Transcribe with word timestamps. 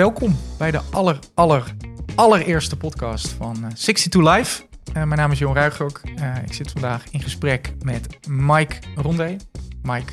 welkom 0.00 0.36
bij 0.58 0.70
de 0.70 0.80
aller, 0.90 1.18
aller, 1.34 1.74
allereerste 2.14 2.76
podcast 2.76 3.28
van 3.28 3.56
uh, 3.56 3.70
62 3.70 4.36
Live. 4.36 4.62
Uh, 4.62 4.94
mijn 4.94 5.08
naam 5.08 5.30
is 5.30 5.38
Jon 5.38 5.54
Ruigrok. 5.54 6.00
Uh, 6.04 6.36
ik 6.42 6.52
zit 6.52 6.70
vandaag 6.70 7.10
in 7.10 7.20
gesprek 7.20 7.74
met 7.84 8.28
Mike 8.28 8.76
Ronde. 8.94 9.36
Mike, 9.82 10.12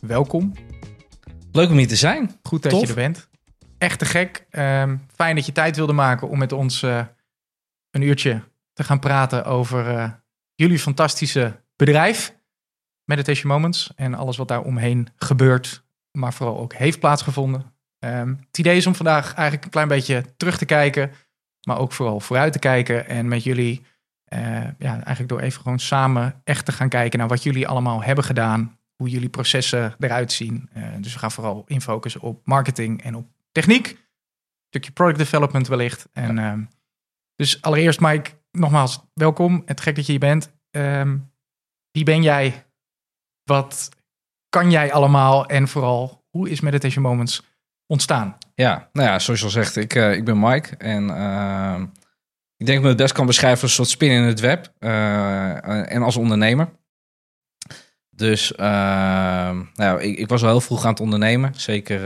welkom. 0.00 0.52
Leuk 1.52 1.70
om 1.70 1.76
hier 1.76 1.88
te 1.88 1.96
zijn. 1.96 2.38
Goed 2.42 2.62
dat 2.62 2.72
Tof. 2.72 2.80
je 2.80 2.86
er 2.86 2.94
bent. 2.94 3.28
Echt 3.78 3.98
te 3.98 4.04
gek. 4.04 4.46
Um, 4.50 5.06
fijn 5.14 5.34
dat 5.34 5.46
je 5.46 5.52
tijd 5.52 5.76
wilde 5.76 5.92
maken 5.92 6.28
om 6.28 6.38
met 6.38 6.52
ons 6.52 6.82
uh, 6.82 7.04
een 7.90 8.02
uurtje 8.02 8.42
te 8.72 8.84
gaan 8.84 8.98
praten 8.98 9.44
over 9.44 10.20
jullie 10.54 10.78
fantastische 10.78 11.62
bedrijf. 11.76 12.36
Meditation 13.04 13.52
Moments 13.52 13.92
en 13.96 14.14
alles 14.14 14.36
wat 14.36 14.48
daar 14.48 14.62
omheen 14.62 15.08
gebeurt, 15.16 15.84
maar 16.10 16.32
vooral 16.32 16.58
ook 16.58 16.74
heeft 16.74 17.00
plaatsgevonden. 17.00 17.77
Um, 18.04 18.38
het 18.46 18.58
idee 18.58 18.76
is 18.76 18.86
om 18.86 18.94
vandaag 18.94 19.24
eigenlijk 19.34 19.64
een 19.64 19.70
klein 19.70 19.88
beetje 19.88 20.24
terug 20.36 20.58
te 20.58 20.64
kijken, 20.64 21.10
maar 21.66 21.78
ook 21.78 21.92
vooral 21.92 22.20
vooruit 22.20 22.52
te 22.52 22.58
kijken 22.58 23.06
en 23.06 23.28
met 23.28 23.44
jullie, 23.44 23.86
uh, 24.32 24.64
ja, 24.78 24.92
eigenlijk 24.92 25.28
door 25.28 25.40
even 25.40 25.62
gewoon 25.62 25.78
samen 25.78 26.40
echt 26.44 26.64
te 26.64 26.72
gaan 26.72 26.88
kijken 26.88 27.18
naar 27.18 27.28
wat 27.28 27.42
jullie 27.42 27.68
allemaal 27.68 28.02
hebben 28.02 28.24
gedaan, 28.24 28.78
hoe 28.96 29.08
jullie 29.08 29.28
processen 29.28 29.94
eruit 29.98 30.32
zien. 30.32 30.70
Uh, 30.76 30.84
dus 31.00 31.12
we 31.12 31.18
gaan 31.18 31.32
vooral 31.32 31.64
infocussen 31.66 32.20
op 32.20 32.46
marketing 32.46 33.02
en 33.02 33.14
op 33.14 33.26
techniek, 33.52 33.88
een 33.88 33.98
stukje 34.68 34.90
product 34.90 35.18
development 35.18 35.68
wellicht. 35.68 36.08
En, 36.12 36.36
ja. 36.36 36.52
um, 36.52 36.68
dus 37.34 37.62
allereerst 37.62 38.00
Mike, 38.00 38.30
nogmaals 38.52 39.00
welkom. 39.14 39.62
Het 39.66 39.80
gek 39.80 39.96
dat 39.96 40.06
je 40.06 40.12
hier 40.12 40.20
bent. 40.20 40.50
Um, 40.70 41.32
wie 41.90 42.04
ben 42.04 42.22
jij? 42.22 42.66
Wat 43.44 43.88
kan 44.48 44.70
jij 44.70 44.92
allemaal? 44.92 45.46
En 45.46 45.68
vooral, 45.68 46.24
hoe 46.30 46.50
is 46.50 46.60
Meditation 46.60 47.02
Moments 47.02 47.42
ontstaan? 47.88 48.36
Ja, 48.54 48.88
nou 48.92 49.08
ja, 49.08 49.18
zoals 49.18 49.40
je 49.40 49.46
al 49.46 49.52
zegt, 49.52 49.76
ik, 49.76 49.94
uh, 49.94 50.12
ik 50.12 50.24
ben 50.24 50.38
Mike. 50.38 50.76
En 50.76 51.08
uh, 51.08 51.80
ik 52.56 52.66
denk 52.66 52.68
dat 52.68 52.76
ik 52.76 52.82
me 52.82 52.88
het 52.88 52.96
best 52.96 53.12
kan 53.12 53.26
beschrijven 53.26 53.62
als 53.62 53.70
een 53.70 53.76
soort 53.76 53.88
spin 53.88 54.10
in 54.10 54.22
het 54.22 54.40
web. 54.40 54.72
Uh, 54.80 55.92
en 55.92 56.02
als 56.02 56.16
ondernemer. 56.16 56.68
Dus 58.10 58.52
nou, 58.56 60.00
ik, 60.00 60.18
ik, 60.18 60.28
was 60.28 60.42
al 60.42 60.48
heel 60.48 60.60
vroeg 60.60 60.84
aan 60.84 60.90
het 60.90 61.00
ondernemen. 61.00 61.52
Zeker, 61.56 62.00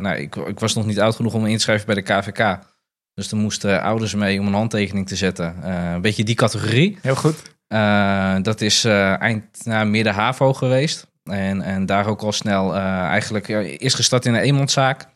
nou, 0.00 0.16
ik, 0.16 0.36
ik, 0.36 0.60
was 0.60 0.74
nog 0.74 0.86
niet 0.86 1.00
oud 1.00 1.14
genoeg 1.14 1.34
om 1.34 1.42
me 1.42 1.50
in 1.50 1.56
te 1.56 1.62
schrijven 1.62 1.86
bij 1.86 1.94
de 1.94 2.02
KVK. 2.02 2.58
Dus 3.14 3.30
er 3.30 3.36
moesten 3.36 3.82
ouders 3.82 4.14
mee 4.14 4.40
om 4.40 4.46
een 4.46 4.54
handtekening 4.54 5.08
te 5.08 5.16
zetten. 5.16 5.68
een 5.68 6.00
beetje 6.00 6.24
die 6.24 6.34
categorie. 6.34 6.98
Heel 7.02 7.16
goed. 7.16 7.42
Dat 8.44 8.60
is 8.60 8.84
eind 8.84 9.64
nou, 9.64 9.86
midden 9.86 10.14
HAVO 10.14 10.52
geweest. 10.52 11.06
En, 11.24 11.62
en 11.62 11.86
daar 11.86 12.06
ook 12.06 12.22
al 12.22 12.32
snel 12.32 12.74
eigenlijk 12.74 13.48
eerst 13.48 13.96
gestart 13.96 14.26
in 14.26 14.34
een 14.34 14.40
eenmanszaak. 14.40 15.06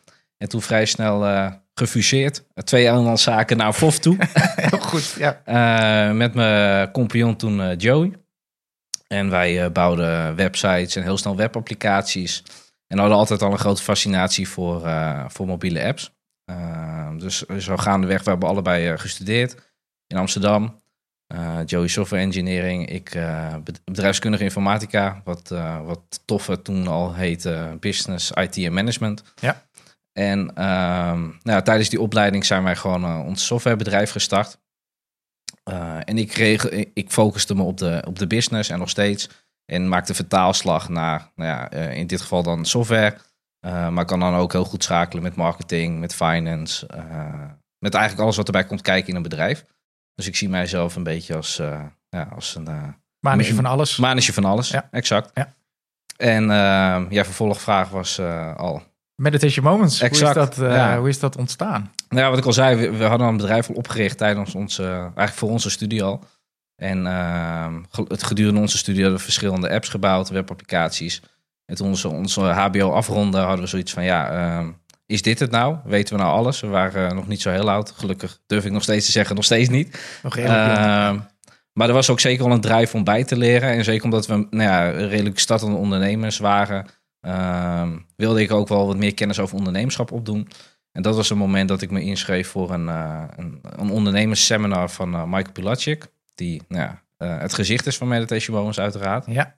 En 0.41 0.49
toen 0.49 0.61
vrij 0.61 0.85
snel 0.85 1.49
gefuseerd. 1.73 2.43
Twee 2.63 2.87
eenmanszaken 2.87 3.57
naar 3.57 3.73
FOF 3.73 3.99
toe. 3.99 4.17
Heel 4.55 4.79
goed, 4.79 5.15
ja. 5.17 5.41
met 6.13 6.33
mijn 6.33 6.91
compagnon 6.91 7.35
toen 7.35 7.75
Joey. 7.75 8.11
En 9.07 9.29
wij 9.29 9.71
bouwden 9.71 10.35
websites 10.35 10.95
en 10.95 11.03
heel 11.03 11.17
snel 11.17 11.35
webapplicaties. 11.35 12.43
En 12.87 12.97
hadden 12.97 13.17
altijd 13.17 13.41
al 13.41 13.51
een 13.51 13.57
grote 13.59 13.83
fascinatie 13.83 14.47
voor, 14.47 14.89
voor 15.27 15.47
mobiele 15.47 15.83
apps. 15.83 16.11
dus 17.17 17.41
zo 17.41 17.77
gaandeweg, 17.77 18.23
we 18.23 18.29
hebben 18.29 18.49
allebei 18.49 18.97
gestudeerd 18.97 19.55
in 20.07 20.17
Amsterdam. 20.17 20.79
Joey 21.65 21.87
Software 21.87 22.23
Engineering, 22.23 22.89
ik 22.89 23.19
bedrijfskundige 23.83 24.43
informatica, 24.43 25.21
wat, 25.23 25.49
wat 25.83 26.21
toffe 26.25 26.61
toen 26.61 26.87
al 26.87 27.13
heette 27.13 27.77
Business, 27.79 28.31
IT 28.31 28.57
en 28.57 28.73
Management. 28.73 29.23
Ja. 29.39 29.65
En 30.13 30.45
nou 30.45 31.39
ja, 31.43 31.61
tijdens 31.61 31.89
die 31.89 32.01
opleiding 32.01 32.45
zijn 32.45 32.63
wij 32.63 32.75
gewoon 32.75 33.25
ons 33.25 33.45
softwarebedrijf 33.45 34.11
gestart. 34.11 34.59
en 36.05 36.17
ik, 36.17 36.27
kreeg, 36.27 36.69
ik 36.69 37.11
focuste 37.11 37.55
me 37.55 37.63
op 37.63 37.77
de, 37.77 38.03
op 38.07 38.19
de 38.19 38.27
business 38.27 38.69
en 38.69 38.79
nog 38.79 38.89
steeds. 38.89 39.29
En 39.65 39.89
maakte 39.89 40.13
vertaalslag 40.13 40.89
naar, 40.89 41.31
nou 41.35 41.49
ja, 41.49 41.69
in 41.89 42.07
dit 42.07 42.21
geval 42.21 42.43
dan 42.43 42.65
software. 42.65 43.17
maar 43.67 44.05
kan 44.05 44.19
dan 44.19 44.35
ook 44.35 44.51
heel 44.51 44.65
goed 44.65 44.83
schakelen 44.83 45.23
met 45.23 45.35
marketing, 45.35 45.99
met 45.99 46.15
finance. 46.15 46.85
met 47.77 47.93
eigenlijk 47.93 48.23
alles 48.23 48.35
wat 48.35 48.45
erbij 48.45 48.65
komt 48.65 48.81
kijken 48.81 49.09
in 49.09 49.15
een 49.15 49.21
bedrijf. 49.21 49.65
Dus 50.15 50.27
ik 50.27 50.35
zie 50.35 50.49
mijzelf 50.49 50.95
een 50.95 51.03
beetje 51.03 51.35
als, 51.35 51.55
ja, 52.09 52.27
als 52.33 52.55
een... 52.55 52.95
Manusje 53.19 53.55
van 53.55 53.65
alles. 53.65 53.97
Manusje 53.97 54.33
van 54.33 54.45
alles, 54.45 54.69
ja. 54.69 54.87
exact. 54.91 55.31
Ja. 55.33 55.53
En 56.21 56.43
uh, 56.43 57.05
ja, 57.09 57.23
vervolgvraag 57.23 57.89
was 57.89 58.19
uh, 58.19 58.55
al... 58.55 58.83
Meditation 59.21 59.65
Moments, 59.65 60.01
exact. 60.01 60.35
Hoe, 60.35 60.43
is 60.43 60.55
dat, 60.55 60.71
ja. 60.71 60.99
hoe 60.99 61.09
is 61.09 61.19
dat 61.19 61.35
ontstaan? 61.37 61.91
Nou 62.09 62.21
ja, 62.21 62.29
wat 62.29 62.37
ik 62.37 62.45
al 62.45 62.53
zei, 62.53 62.75
we, 62.75 62.97
we 62.97 63.03
hadden 63.03 63.27
een 63.27 63.37
bedrijf 63.37 63.69
al 63.69 63.75
opgericht 63.75 64.17
tijdens 64.17 64.55
onze... 64.55 64.83
eigenlijk 64.83 65.33
voor 65.33 65.49
onze 65.49 65.69
studie 65.69 66.03
al. 66.03 66.23
En 66.75 67.05
het 68.07 68.23
gedurende 68.23 68.59
onze 68.59 68.77
studie 68.77 69.01
hadden 69.01 69.19
we 69.19 69.25
verschillende 69.25 69.69
apps 69.69 69.89
gebouwd, 69.89 70.29
webapplicaties. 70.29 71.21
En 71.65 71.75
toen 71.75 71.87
onze, 71.87 72.09
onze 72.09 72.41
HBO 72.41 72.91
afronden, 72.91 73.41
hadden 73.41 73.61
we 73.61 73.69
zoiets 73.69 73.93
van... 73.93 74.03
ja 74.03 74.73
is 75.11 75.21
dit 75.21 75.39
het 75.39 75.51
nou? 75.51 75.77
Weten 75.83 76.15
we 76.15 76.21
nou 76.21 76.33
alles? 76.33 76.59
We 76.59 76.67
waren 76.67 77.09
uh, 77.09 77.15
nog 77.15 77.27
niet 77.27 77.41
zo 77.41 77.49
heel 77.49 77.69
oud. 77.69 77.91
Gelukkig 77.91 78.39
durf 78.47 78.65
ik 78.65 78.71
nog 78.71 78.83
steeds 78.83 79.05
te 79.05 79.11
zeggen, 79.11 79.35
nog 79.35 79.45
steeds 79.45 79.69
niet. 79.69 79.99
Nog 80.23 80.37
uh, 80.37 80.45
maar 81.73 81.87
er 81.87 81.93
was 81.93 82.09
ook 82.09 82.19
zeker 82.19 82.45
wel 82.45 82.53
een 82.53 82.61
drive 82.61 82.95
om 82.95 83.03
bij 83.03 83.23
te 83.23 83.37
leren. 83.37 83.69
En 83.69 83.83
zeker 83.83 84.03
omdat 84.03 84.27
we 84.27 84.47
nou 84.49 84.69
ja, 84.69 84.89
redelijk 84.89 85.39
startende 85.39 85.75
ondernemers 85.75 86.37
waren, 86.37 86.85
uh, 87.21 87.91
wilde 88.15 88.41
ik 88.41 88.51
ook 88.51 88.67
wel 88.67 88.87
wat 88.87 88.97
meer 88.97 89.13
kennis 89.13 89.39
over 89.39 89.57
ondernemerschap 89.57 90.11
opdoen. 90.11 90.47
En 90.91 91.01
dat 91.01 91.15
was 91.15 91.29
een 91.29 91.37
moment 91.37 91.69
dat 91.69 91.81
ik 91.81 91.91
me 91.91 92.01
inschreef 92.01 92.47
voor 92.47 92.71
een, 92.71 92.85
uh, 92.85 93.23
een, 93.35 93.59
een 93.61 93.89
ondernemersseminar 93.89 94.89
van 94.89 95.13
uh, 95.13 95.23
Michael 95.23 95.51
Pilatschik. 95.51 96.07
Die 96.35 96.61
nou 96.67 96.89
ja, 97.17 97.27
het 97.37 97.53
gezicht 97.53 97.85
is 97.85 97.97
van 97.97 98.07
Meditation 98.07 98.57
Moments 98.57 98.79
uiteraard. 98.79 99.25
Ja. 99.27 99.55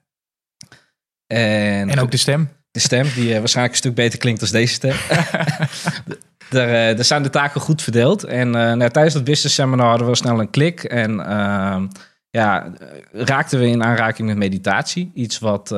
En, 1.26 1.90
en 1.90 2.00
ook 2.00 2.10
de 2.10 2.16
stem. 2.16 2.48
De 2.70 2.80
stem, 2.80 3.06
die 3.14 3.38
waarschijnlijk 3.38 3.74
een 3.74 3.80
stuk 3.80 3.94
beter 3.94 4.18
klinkt 4.18 4.40
als 4.40 4.50
deze 4.50 4.74
stem. 4.74 4.96
daar, 6.50 6.96
daar 6.96 7.04
zijn 7.04 7.22
de 7.22 7.30
taken 7.30 7.60
goed 7.60 7.82
verdeeld. 7.82 8.24
En 8.24 8.50
nou, 8.50 8.90
tijdens 8.90 9.14
dat 9.14 9.24
business 9.24 9.54
seminar 9.54 9.88
hadden 9.88 10.08
we 10.08 10.14
snel 10.14 10.40
een 10.40 10.50
klik. 10.50 10.84
En 10.84 11.26
ehm, 11.26 11.86
ja, 12.34 12.72
raakten 13.12 13.58
we 13.58 13.66
in 13.66 13.84
aanraking 13.84 14.28
met 14.28 14.36
meditatie. 14.36 15.10
Iets 15.14 15.38
wat, 15.38 15.68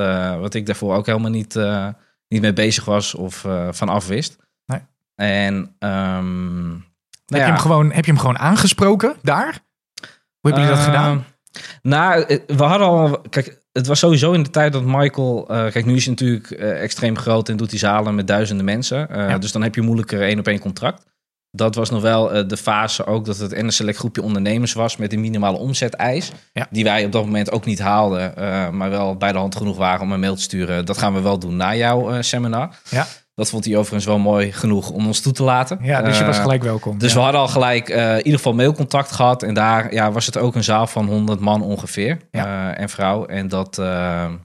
wat 0.40 0.54
ik 0.54 0.66
daarvoor 0.66 0.94
ook 0.94 1.06
helemaal 1.06 1.30
niet, 1.30 1.54
niet 2.28 2.40
mee 2.40 2.52
bezig 2.52 2.84
was 2.84 3.14
of 3.14 3.46
van 3.70 3.88
af 3.88 4.06
wist. 4.06 4.36
Nee. 4.66 4.80
En 5.14 5.54
um, 5.78 6.84
heb, 7.26 7.38
ja, 7.38 7.46
je 7.46 7.52
hem 7.52 7.58
gewoon, 7.58 7.92
heb 7.92 8.04
je 8.04 8.10
hem 8.10 8.20
gewoon 8.20 8.38
aangesproken 8.38 9.14
daar? 9.22 9.58
Hoe 10.40 10.54
hebben 10.54 10.62
jullie 10.62 10.76
dat 10.76 10.84
gedaan? 10.84 11.24
Nou, 11.82 12.40
we 12.46 12.62
hadden 12.62 12.86
al... 12.86 13.20
Kijk, 13.20 13.64
het 13.72 13.86
was 13.86 13.98
sowieso 13.98 14.32
in 14.32 14.42
de 14.42 14.50
tijd 14.50 14.72
dat 14.72 14.84
Michael... 14.84 15.40
Uh, 15.50 15.70
kijk, 15.70 15.84
nu 15.84 15.94
is 15.94 16.04
hij 16.04 16.14
natuurlijk 16.14 16.50
uh, 16.50 16.82
extreem 16.82 17.18
groot 17.18 17.48
en 17.48 17.56
doet 17.56 17.70
hij 17.70 17.78
zalen 17.78 18.14
met 18.14 18.26
duizenden 18.26 18.64
mensen. 18.64 19.08
Uh, 19.10 19.16
ja. 19.16 19.38
Dus 19.38 19.52
dan 19.52 19.62
heb 19.62 19.74
je 19.74 19.80
moeilijker 19.80 20.22
één 20.22 20.38
op 20.38 20.46
één 20.46 20.58
contract. 20.58 21.06
Dat 21.56 21.74
was 21.74 21.90
nog 21.90 22.02
wel 22.02 22.48
de 22.48 22.56
fase 22.56 23.06
ook 23.06 23.24
dat 23.24 23.38
het 23.38 23.52
en 23.52 23.64
een 23.64 23.72
select 23.72 23.98
groepje 23.98 24.22
ondernemers 24.22 24.72
was... 24.72 24.96
met 24.96 25.12
een 25.12 25.20
minimale 25.20 25.56
omzeteis. 25.56 26.32
Ja. 26.52 26.66
Die 26.70 26.84
wij 26.84 27.04
op 27.04 27.12
dat 27.12 27.24
moment 27.24 27.52
ook 27.52 27.64
niet 27.64 27.78
haalden. 27.78 28.32
maar 28.76 28.90
wel 28.90 29.16
bij 29.16 29.32
de 29.32 29.38
hand 29.38 29.56
genoeg 29.56 29.76
waren 29.76 30.00
om 30.00 30.12
een 30.12 30.20
mail 30.20 30.34
te 30.34 30.42
sturen. 30.42 30.86
Dat 30.86 30.98
gaan 30.98 31.14
we 31.14 31.20
wel 31.20 31.38
doen 31.38 31.56
na 31.56 31.74
jouw 31.74 32.22
seminar. 32.22 32.68
Ja. 32.88 33.06
Dat 33.34 33.48
vond 33.48 33.64
hij 33.64 33.76
overigens 33.76 34.04
wel 34.04 34.18
mooi 34.18 34.52
genoeg 34.52 34.90
om 34.90 35.06
ons 35.06 35.20
toe 35.20 35.32
te 35.32 35.42
laten. 35.42 35.78
Ja, 35.82 36.02
dus 36.02 36.18
je 36.18 36.24
was 36.24 36.38
gelijk 36.38 36.62
welkom. 36.62 36.98
Dus 36.98 37.12
ja. 37.12 37.16
we 37.16 37.22
hadden 37.22 37.40
al 37.40 37.48
gelijk 37.48 37.88
in 37.88 38.16
ieder 38.16 38.32
geval 38.32 38.54
mailcontact 38.54 39.12
gehad. 39.12 39.42
En 39.42 39.54
daar 39.54 39.92
ja, 39.92 40.12
was 40.12 40.26
het 40.26 40.36
ook 40.38 40.54
een 40.54 40.64
zaal 40.64 40.86
van 40.86 41.06
100 41.06 41.40
man 41.40 41.62
ongeveer. 41.62 42.18
Ja. 42.30 42.74
En 42.74 42.88
vrouw. 42.88 43.26
En 43.26 43.48
dat, 43.48 43.74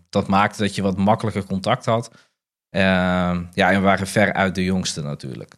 dat 0.10 0.28
maakte 0.28 0.62
dat 0.62 0.76
je 0.76 0.82
wat 0.82 0.98
makkelijker 0.98 1.46
contact 1.46 1.86
had. 1.86 2.12
ja, 2.70 3.32
en 3.54 3.74
we 3.74 3.80
waren 3.80 4.08
ver 4.08 4.34
uit 4.34 4.56
de 4.56 4.64
jongste 4.64 5.02
natuurlijk. 5.02 5.56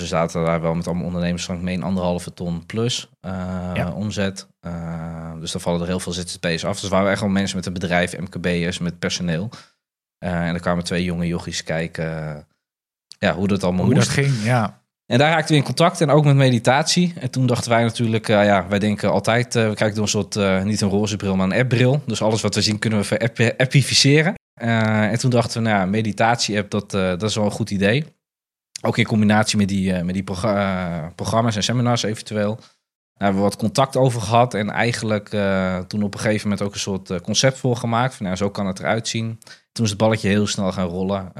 We 0.00 0.06
zaten 0.06 0.44
daar 0.44 0.60
wel 0.60 0.74
met 0.74 0.86
allemaal 0.86 1.06
ondernemers 1.06 1.44
van 1.44 1.64
mee 1.64 1.82
anderhalve 1.82 2.34
ton 2.34 2.66
plus 2.66 3.08
ja. 3.74 3.92
omzet. 3.92 4.46
dus 5.40 5.52
dan 5.52 5.60
vallen 5.60 5.80
er 5.80 5.86
heel 5.86 6.00
veel 6.00 6.12
ZZP's 6.12 6.64
af. 6.64 6.80
Dus 6.80 6.90
waren 6.90 7.10
echt 7.10 7.20
wel 7.20 7.28
mensen 7.28 7.56
met 7.56 7.66
een 7.66 7.72
bedrijf, 7.72 8.18
MKB'ers, 8.18 8.78
met 8.78 8.98
personeel. 8.98 9.50
en 10.18 10.54
er 10.54 10.60
kwamen 10.60 10.84
twee 10.84 11.04
jonge 11.04 11.26
jochies 11.26 11.62
kijken 11.62 12.46
ja, 13.18 13.34
hoe 13.34 13.48
dat 13.48 13.62
allemaal 13.62 13.84
hoe 13.84 13.94
moest. 13.94 14.06
dat 14.06 14.14
ging, 14.14 14.42
ja. 14.42 14.82
En 15.06 15.18
daar 15.18 15.30
raakten 15.30 15.50
we 15.50 15.56
in 15.56 15.66
contact 15.66 16.00
en 16.00 16.10
ook 16.10 16.24
met 16.24 16.34
meditatie. 16.34 17.12
En 17.20 17.30
toen 17.30 17.46
dachten 17.46 17.70
wij 17.70 17.82
natuurlijk, 17.82 18.26
ja, 18.26 18.68
wij 18.68 18.78
denken 18.78 19.10
altijd, 19.10 19.54
we 19.54 19.72
kijken 19.74 19.94
door 19.94 20.04
een 20.04 20.08
soort, 20.08 20.64
niet 20.64 20.80
een 20.80 20.88
roze 20.88 21.16
bril, 21.16 21.36
maar 21.36 21.46
een 21.46 21.60
appbril. 21.60 22.02
Dus 22.06 22.22
alles 22.22 22.42
wat 22.42 22.54
we 22.54 22.62
zien 22.62 22.78
kunnen 22.78 22.98
we 22.98 23.04
verappificeren. 23.04 24.34
en 24.54 25.18
toen 25.18 25.30
dachten 25.30 25.62
we, 25.62 25.68
nou 25.68 25.80
ja, 25.80 25.86
meditatie-app, 25.86 26.70
dat, 26.70 26.90
dat 26.90 27.22
is 27.22 27.34
wel 27.34 27.44
een 27.44 27.50
goed 27.50 27.70
idee. 27.70 28.04
Ook 28.86 28.98
in 28.98 29.04
combinatie 29.04 29.58
met 29.58 29.68
die, 29.68 30.02
met 30.02 30.14
die 30.14 30.22
progr 30.22 31.14
programma's 31.14 31.56
en 31.56 31.62
seminars 31.62 32.02
eventueel. 32.02 32.54
Daar 32.54 32.66
hebben 33.28 33.42
we 33.42 33.48
wat 33.48 33.56
contact 33.56 33.96
over 33.96 34.20
gehad 34.20 34.54
en 34.54 34.70
eigenlijk 34.70 35.28
toen 35.88 36.02
op 36.02 36.14
een 36.14 36.20
gegeven 36.20 36.48
moment 36.48 36.66
ook 36.66 36.74
een 36.74 36.80
soort 36.80 37.20
concept 37.20 37.58
voor 37.58 37.76
gemaakt. 37.76 38.14
Van, 38.14 38.26
nou, 38.26 38.36
zo 38.36 38.50
kan 38.50 38.66
het 38.66 38.78
eruit 38.78 39.08
zien. 39.08 39.38
Toen 39.72 39.84
is 39.84 39.90
het 39.90 39.98
balletje 39.98 40.28
heel 40.28 40.46
snel 40.46 40.72
gaan 40.72 40.88
rollen. 40.88 41.30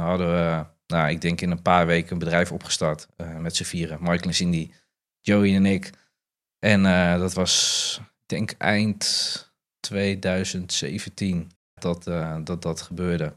hadden 0.00 0.26
we 0.26 0.64
nou, 0.86 1.10
ik 1.10 1.20
denk 1.20 1.40
in 1.40 1.50
een 1.50 1.62
paar 1.62 1.86
weken 1.86 2.12
een 2.12 2.18
bedrijf 2.18 2.52
opgestart 2.52 3.08
met 3.38 3.56
z'n 3.56 3.64
vieren. 3.64 3.98
Michael 4.00 4.20
en 4.20 4.34
Cindy, 4.34 4.70
Joey 5.20 5.54
en 5.54 5.66
ik. 5.66 5.90
En 6.58 6.82
dat 7.18 7.34
was, 7.34 8.00
ik 8.00 8.28
denk 8.28 8.54
eind 8.58 9.52
2017 9.80 11.50
dat 11.74 12.04
dat, 12.44 12.62
dat 12.62 12.80
gebeurde. 12.82 13.34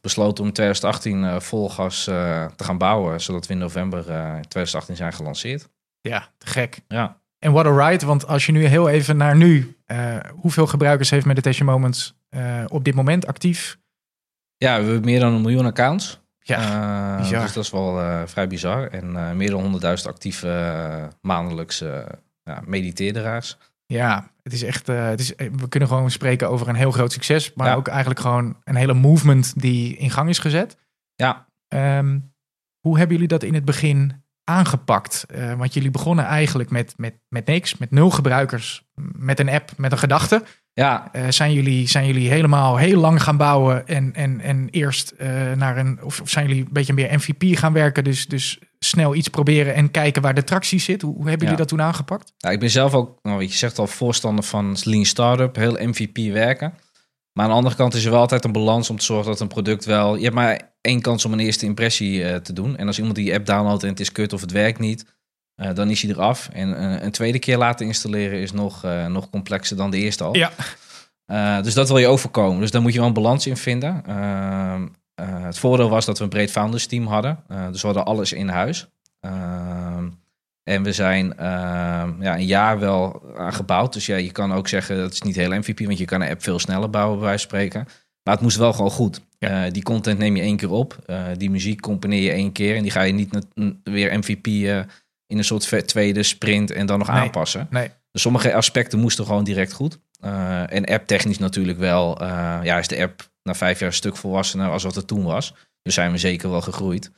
Besloten 0.00 0.40
om 0.40 0.48
in 0.48 0.54
2018 0.54 1.40
vol 1.40 1.70
gas 1.70 2.04
te 2.04 2.64
gaan 2.64 2.78
bouwen, 2.78 3.20
zodat 3.20 3.46
we 3.46 3.52
in 3.52 3.58
november 3.58 4.02
2018 4.48 4.96
zijn 4.96 5.12
gelanceerd. 5.12 5.68
Ja, 6.00 6.28
te 6.38 6.46
gek. 6.46 6.80
Ja. 6.88 7.20
En 7.38 7.52
what 7.52 7.66
a 7.66 7.88
ride, 7.88 8.06
want 8.06 8.26
als 8.26 8.46
je 8.46 8.52
nu 8.52 8.64
heel 8.64 8.88
even 8.88 9.16
naar 9.16 9.36
nu, 9.36 9.76
hoeveel 10.40 10.66
gebruikers 10.66 11.10
heeft 11.10 11.26
Meditation 11.26 11.66
Moments 11.66 12.14
op 12.66 12.84
dit 12.84 12.94
moment 12.94 13.26
actief? 13.26 13.78
Ja, 14.56 14.76
we 14.78 14.84
hebben 14.84 15.04
meer 15.04 15.20
dan 15.20 15.32
een 15.32 15.40
miljoen 15.40 15.66
accounts. 15.66 16.20
Ja, 16.48 17.18
uh, 17.18 17.30
dus 17.42 17.52
dat 17.52 17.64
is 17.64 17.70
wel 17.70 18.00
uh, 18.00 18.22
vrij 18.24 18.46
bizar. 18.46 18.86
En 18.86 19.12
uh, 19.12 19.32
meer 19.32 19.50
dan 19.50 19.80
100.000 19.82 20.04
actieve 20.04 21.08
maandelijkse 21.20 22.06
ja, 22.42 22.62
mediteerderaars. 22.66 23.58
Ja, 23.92 24.32
het 24.42 24.52
is 24.52 24.62
echt. 24.62 24.86
het 24.86 25.20
is, 25.20 25.34
we 25.36 25.68
kunnen 25.68 25.88
gewoon 25.88 26.10
spreken 26.10 26.48
over 26.48 26.68
een 26.68 26.74
heel 26.74 26.90
groot 26.90 27.12
succes. 27.12 27.54
Maar 27.54 27.66
ja. 27.68 27.74
ook 27.74 27.88
eigenlijk 27.88 28.20
gewoon 28.20 28.56
een 28.64 28.74
hele 28.74 28.94
movement 28.94 29.60
die 29.60 29.96
in 29.96 30.10
gang 30.10 30.28
is 30.28 30.38
gezet. 30.38 30.76
Ja. 31.14 31.48
Um, 31.68 32.34
hoe 32.78 32.98
hebben 32.98 33.14
jullie 33.16 33.28
dat 33.28 33.42
in 33.42 33.54
het 33.54 33.64
begin 33.64 34.24
aangepakt? 34.48 35.26
want 35.56 35.74
jullie 35.74 35.90
begonnen 35.90 36.24
eigenlijk 36.24 36.70
met, 36.70 36.94
met, 36.96 37.14
met 37.28 37.46
niks, 37.46 37.76
met 37.76 37.90
nul 37.90 38.10
gebruikers, 38.10 38.82
met 39.12 39.40
een 39.40 39.48
app, 39.48 39.70
met 39.76 39.92
een 39.92 39.98
gedachte. 39.98 40.42
Ja. 40.78 41.08
Uh, 41.12 41.22
zijn, 41.28 41.52
jullie, 41.52 41.88
zijn 41.88 42.06
jullie 42.06 42.30
helemaal 42.30 42.76
heel 42.76 43.00
lang 43.00 43.22
gaan 43.22 43.36
bouwen 43.36 43.86
en, 43.86 44.14
en, 44.14 44.40
en 44.40 44.68
eerst 44.70 45.14
uh, 45.18 45.52
naar 45.52 45.76
een. 45.76 45.98
Of, 46.02 46.20
of, 46.20 46.30
zijn 46.30 46.46
jullie 46.46 46.64
een 46.64 46.72
beetje 46.72 46.92
meer 46.92 47.14
MVP 47.14 47.58
gaan 47.58 47.72
werken? 47.72 48.04
Dus, 48.04 48.26
dus 48.26 48.58
snel 48.78 49.14
iets 49.14 49.28
proberen 49.28 49.74
en 49.74 49.90
kijken 49.90 50.22
waar 50.22 50.34
de 50.34 50.44
tractie 50.44 50.80
zit. 50.80 51.02
Hoe, 51.02 51.14
hoe 51.14 51.28
hebben 51.28 51.48
jullie 51.48 51.52
ja. 51.52 51.56
dat 51.56 51.68
toen 51.68 51.82
aangepakt? 51.82 52.32
Ja, 52.36 52.50
ik 52.50 52.60
ben 52.60 52.70
zelf 52.70 52.94
ook, 52.94 53.18
nou, 53.22 53.42
je 53.42 53.48
zegt 53.48 53.78
al, 53.78 53.86
voorstander 53.86 54.44
van 54.44 54.76
Lean 54.82 55.04
Startup, 55.04 55.56
heel 55.56 55.78
MVP 55.80 56.32
werken. 56.32 56.74
Maar 57.32 57.44
aan 57.44 57.50
de 57.50 57.56
andere 57.56 57.76
kant 57.76 57.94
is 57.94 58.04
er 58.04 58.10
wel 58.10 58.20
altijd 58.20 58.44
een 58.44 58.52
balans 58.52 58.90
om 58.90 58.98
te 58.98 59.04
zorgen 59.04 59.30
dat 59.30 59.40
een 59.40 59.48
product 59.48 59.84
wel. 59.84 60.16
Je 60.16 60.22
hebt 60.22 60.34
maar 60.34 60.72
één 60.80 61.00
kans 61.00 61.24
om 61.24 61.32
een 61.32 61.40
eerste 61.40 61.66
impressie 61.66 62.20
uh, 62.20 62.36
te 62.36 62.52
doen. 62.52 62.76
En 62.76 62.86
als 62.86 62.98
iemand 62.98 63.16
die 63.16 63.34
app 63.34 63.46
downloadt 63.46 63.82
en 63.82 63.88
het 63.88 64.00
is 64.00 64.12
kut 64.12 64.32
of 64.32 64.40
het 64.40 64.50
werkt 64.50 64.78
niet. 64.78 65.16
Uh, 65.56 65.74
dan 65.74 65.90
is 65.90 66.02
hij 66.02 66.10
eraf. 66.10 66.48
En 66.52 66.68
uh, 66.68 67.02
een 67.02 67.10
tweede 67.10 67.38
keer 67.38 67.56
laten 67.56 67.86
installeren 67.86 68.40
is 68.40 68.52
nog, 68.52 68.82
nog 69.08 69.30
complexer 69.30 69.76
dan 69.76 69.90
de 69.90 69.98
eerste 69.98 70.24
al. 70.24 70.36
Ja. 70.36 71.60
dus 71.62 71.74
dat 71.74 71.88
wil 71.88 71.98
je 71.98 72.06
ook 72.06 72.18
voorkomen. 72.18 72.60
Dus 72.60 72.70
daar 72.70 72.82
moet 72.82 72.92
je 72.92 72.98
wel 72.98 73.08
een 73.08 73.14
balans 73.14 73.46
in 73.46 73.56
vinden. 73.56 74.02
Ehm, 74.06 74.86
het 75.44 75.58
voordeel 75.58 75.88
was 75.88 76.04
dat 76.04 76.18
we 76.18 76.24
een 76.24 76.30
breed 76.30 76.50
founders 76.50 76.86
team 76.86 77.06
hadden. 77.06 77.44
dus 77.70 77.80
we 77.80 77.86
hadden 77.86 78.04
alles 78.04 78.32
in 78.32 78.48
huis. 78.48 78.88
Ehm, 79.20 80.08
en 80.68 80.82
we 80.82 80.92
zijn 80.92 81.36
ehm, 81.36 82.22
ja, 82.22 82.34
een 82.34 82.46
jaar 82.46 82.78
wel 82.78 83.22
gebouwd. 83.36 83.92
Dus 83.92 84.06
ja, 84.06 84.16
je 84.16 84.32
kan 84.32 84.52
ook 84.52 84.68
zeggen 84.68 84.96
dat 84.96 85.12
is 85.12 85.22
niet 85.22 85.36
heel 85.36 85.50
MVP. 85.50 85.78
Want 85.78 85.98
je 85.98 86.04
kan 86.04 86.20
een 86.20 86.30
app 86.30 86.42
veel 86.42 86.58
sneller 86.58 86.90
bouwen 86.90 87.18
bij 87.18 87.26
wijze 87.26 87.48
van 87.48 87.58
spreken. 87.58 87.84
Maar 88.22 88.34
het 88.34 88.42
moest 88.42 88.56
wel 88.56 88.72
gewoon 88.72 88.90
goed. 88.90 89.20
Ja. 89.38 89.70
die 89.70 89.82
content 89.82 90.18
neem 90.18 90.36
je 90.36 90.42
één 90.42 90.56
keer 90.56 90.70
op. 90.70 90.96
die 91.36 91.50
muziek 91.50 91.80
componeer 91.80 92.22
je 92.22 92.30
één 92.30 92.52
keer. 92.52 92.76
En 92.76 92.82
die 92.82 92.90
ga 92.90 93.02
je 93.02 93.12
niet 93.12 93.46
weer 93.82 94.18
MVP 94.18 94.46
in 95.26 95.38
een 95.38 95.44
soort 95.44 95.88
tweede 95.88 96.22
sprint 96.22 96.70
en 96.70 96.86
dan 96.86 96.98
nog 96.98 97.08
nee, 97.08 97.16
aanpassen. 97.16 97.66
Nee. 97.70 97.90
Dus 98.10 98.22
sommige 98.22 98.54
aspecten 98.54 98.98
moesten 98.98 99.24
gewoon 99.24 99.44
direct 99.44 99.72
goed. 99.72 99.98
En 100.66 100.84
app 100.84 101.06
technisch 101.06 101.38
natuurlijk 101.38 101.78
wel. 101.78 102.24
Ja, 102.64 102.78
is 102.78 102.88
de 102.88 103.02
app 103.02 103.30
na 103.42 103.54
vijf 103.54 103.78
jaar 103.78 103.88
een 103.88 103.94
stuk 103.94 104.16
volwassener 104.16 104.70
als 104.70 104.82
wat 104.82 104.94
het 104.94 105.06
toen 105.06 105.24
was. 105.24 105.54
Dus 105.82 105.94
zijn 105.94 106.12
we 106.12 106.18
zeker 106.18 106.50
wel 106.50 106.60
gegroeid. 106.60 107.10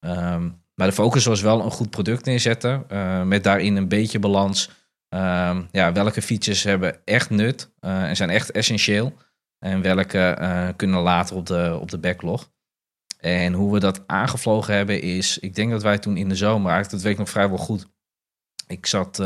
Um, 0.00 0.64
maar 0.76 0.86
de 0.86 0.92
focus 0.92 1.24
was 1.24 1.40
wel 1.40 1.64
een 1.64 1.70
goed 1.70 1.90
product 1.90 2.24
neerzetten. 2.24 2.84
Uh, 2.92 3.22
met 3.22 3.44
daarin 3.44 3.76
een 3.76 3.88
beetje 3.88 4.18
balans. 4.18 4.70
Um, 5.08 5.68
ja, 5.70 5.92
welke 5.92 6.22
features 6.22 6.62
hebben 6.62 7.00
echt 7.04 7.30
nut 7.30 7.70
en 7.80 8.16
zijn 8.16 8.30
echt 8.30 8.50
essentieel. 8.50 9.12
En 9.58 9.82
welke 9.82 10.74
kunnen 10.76 11.00
later 11.00 11.36
op 11.36 11.46
de, 11.46 11.78
op 11.80 11.90
de 11.90 11.98
backlog. 11.98 12.50
En 13.20 13.52
hoe 13.52 13.72
we 13.72 13.80
dat 13.80 14.02
aangevlogen 14.06 14.74
hebben 14.74 15.02
is, 15.02 15.38
ik 15.38 15.54
denk 15.54 15.70
dat 15.70 15.82
wij 15.82 15.98
toen 15.98 16.16
in 16.16 16.28
de 16.28 16.36
zomer, 16.36 16.70
eigenlijk 16.72 16.90
dat 16.90 17.02
weet 17.02 17.12
ik 17.12 17.18
nog 17.18 17.30
vrijwel 17.30 17.58
goed. 17.58 17.86
Ik 18.66 18.86
zat 18.86 19.20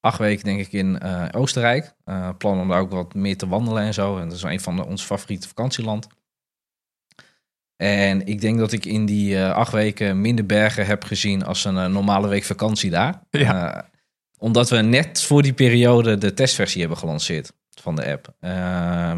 acht 0.00 0.18
weken 0.18 0.44
denk 0.44 0.60
ik 0.60 0.72
in 0.72 1.02
Oostenrijk. 1.32 1.94
Plan 2.38 2.60
om 2.60 2.68
daar 2.68 2.80
ook 2.80 2.90
wat 2.90 3.14
meer 3.14 3.36
te 3.36 3.48
wandelen 3.48 3.82
en 3.82 3.94
zo. 3.94 4.18
En 4.18 4.28
dat 4.28 4.36
is 4.36 4.42
een 4.42 4.60
van 4.60 4.84
ons 4.84 5.04
favoriete 5.04 5.48
vakantieland. 5.48 6.06
En 7.82 8.26
ik 8.26 8.40
denk 8.40 8.58
dat 8.58 8.72
ik 8.72 8.86
in 8.86 9.06
die 9.06 9.40
acht 9.40 9.72
weken 9.72 10.20
minder 10.20 10.46
bergen 10.46 10.86
heb 10.86 11.04
gezien 11.04 11.44
als 11.44 11.64
een 11.64 11.92
normale 11.92 12.28
week 12.28 12.44
vakantie 12.44 12.90
daar. 12.90 13.20
Ja. 13.30 13.90
omdat 14.38 14.70
we 14.70 14.76
net 14.76 15.22
voor 15.22 15.42
die 15.42 15.52
periode 15.52 16.18
de 16.18 16.34
testversie 16.34 16.80
hebben 16.80 16.98
gelanceerd 16.98 17.52
van 17.80 17.96
de 17.96 18.06
app. 18.06 18.34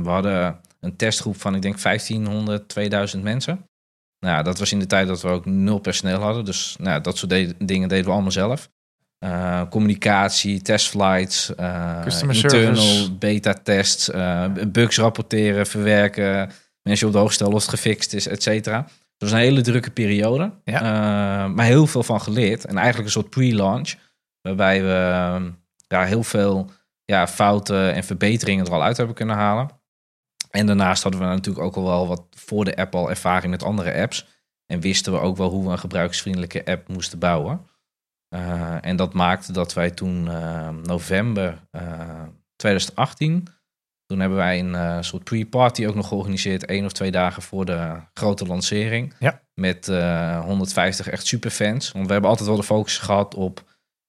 we 0.02 0.10
hadden 0.10 0.60
een 0.80 0.96
testgroep 0.96 1.40
van, 1.40 1.54
ik 1.54 1.62
denk, 1.62 1.82
1500, 1.82 2.68
2000 2.68 3.22
mensen. 3.22 3.66
Nou, 4.20 4.44
dat 4.44 4.58
was 4.58 4.72
in 4.72 4.78
de 4.78 4.86
tijd 4.86 5.06
dat 5.06 5.22
we 5.22 5.28
ook 5.28 5.46
nul 5.46 5.78
personeel 5.78 6.20
hadden. 6.20 6.44
Dus 6.44 6.76
nou, 6.78 7.00
dat 7.00 7.18
soort 7.18 7.30
de 7.30 7.54
dingen 7.58 7.88
deden 7.88 8.04
we 8.04 8.10
allemaal 8.10 8.30
zelf. 8.30 8.70
Uh, 9.24 9.62
communicatie, 9.70 10.62
testflights, 10.62 11.52
uh, 11.60 12.04
internal 12.28 13.16
beta-tests, 13.18 14.08
uh, 14.08 14.44
bugs 14.68 14.96
rapporteren, 14.96 15.66
verwerken, 15.66 16.50
mensen 16.88 17.06
op 17.06 17.12
de 17.12 17.46
of 17.46 17.52
het 17.52 17.68
gefixt 17.68 18.12
is, 18.12 18.26
et 18.26 18.42
cetera. 18.42 18.82
Dat 19.16 19.30
was 19.30 19.32
een 19.32 19.46
hele 19.46 19.60
drukke 19.60 19.90
periode, 19.90 20.52
ja. 20.64 21.48
maar 21.48 21.66
heel 21.66 21.86
veel 21.86 22.02
van 22.02 22.20
geleerd. 22.20 22.64
En 22.64 22.76
eigenlijk 22.76 23.06
een 23.06 23.12
soort 23.12 23.30
pre-launch, 23.30 23.94
waarbij 24.40 24.82
we 24.82 25.52
ja, 25.88 26.04
heel 26.04 26.22
veel 26.22 26.70
ja, 27.04 27.26
fouten 27.26 27.94
en 27.94 28.04
verbeteringen 28.04 28.66
er 28.66 28.72
al 28.72 28.82
uit 28.82 28.96
hebben 28.96 29.14
kunnen 29.14 29.36
halen. 29.36 29.68
En 30.50 30.66
daarnaast 30.66 31.02
hadden 31.02 31.20
we 31.20 31.26
natuurlijk 31.26 31.64
ook 31.64 31.76
al 31.76 31.84
wel 31.84 32.08
wat 32.08 32.26
voor 32.30 32.64
de 32.64 32.76
app 32.76 32.94
al 32.94 33.10
ervaring 33.10 33.50
met 33.50 33.62
andere 33.62 33.94
apps. 33.94 34.26
En 34.66 34.80
wisten 34.80 35.12
we 35.12 35.18
ook 35.18 35.36
wel 35.36 35.50
hoe 35.50 35.64
we 35.64 35.70
een 35.70 35.78
gebruikersvriendelijke 35.78 36.64
app 36.64 36.88
moesten 36.88 37.18
bouwen. 37.18 37.66
Uh, 38.34 38.84
en 38.84 38.96
dat 38.96 39.12
maakte 39.12 39.52
dat 39.52 39.74
wij 39.74 39.90
toen 39.90 40.26
uh, 40.26 40.68
november 40.68 41.58
uh, 41.72 42.22
2018, 42.56 43.48
toen 44.06 44.20
hebben 44.20 44.38
wij 44.38 44.60
een 44.60 45.04
soort 45.04 45.24
pre-party 45.24 45.86
ook 45.86 45.94
nog 45.94 46.08
georganiseerd, 46.08 46.64
één 46.64 46.84
of 46.84 46.92
twee 46.92 47.10
dagen 47.10 47.42
voor 47.42 47.64
de 47.64 47.96
grote 48.14 48.46
lancering. 48.46 49.14
Ja. 49.18 49.42
Met 49.54 49.86
150 49.86 51.08
echt 51.08 51.26
superfans. 51.26 51.92
Want 51.92 52.06
we 52.06 52.12
hebben 52.12 52.30
altijd 52.30 52.48
wel 52.48 52.58
de 52.58 52.62
focus 52.62 52.98
gehad 52.98 53.34
op 53.34 53.64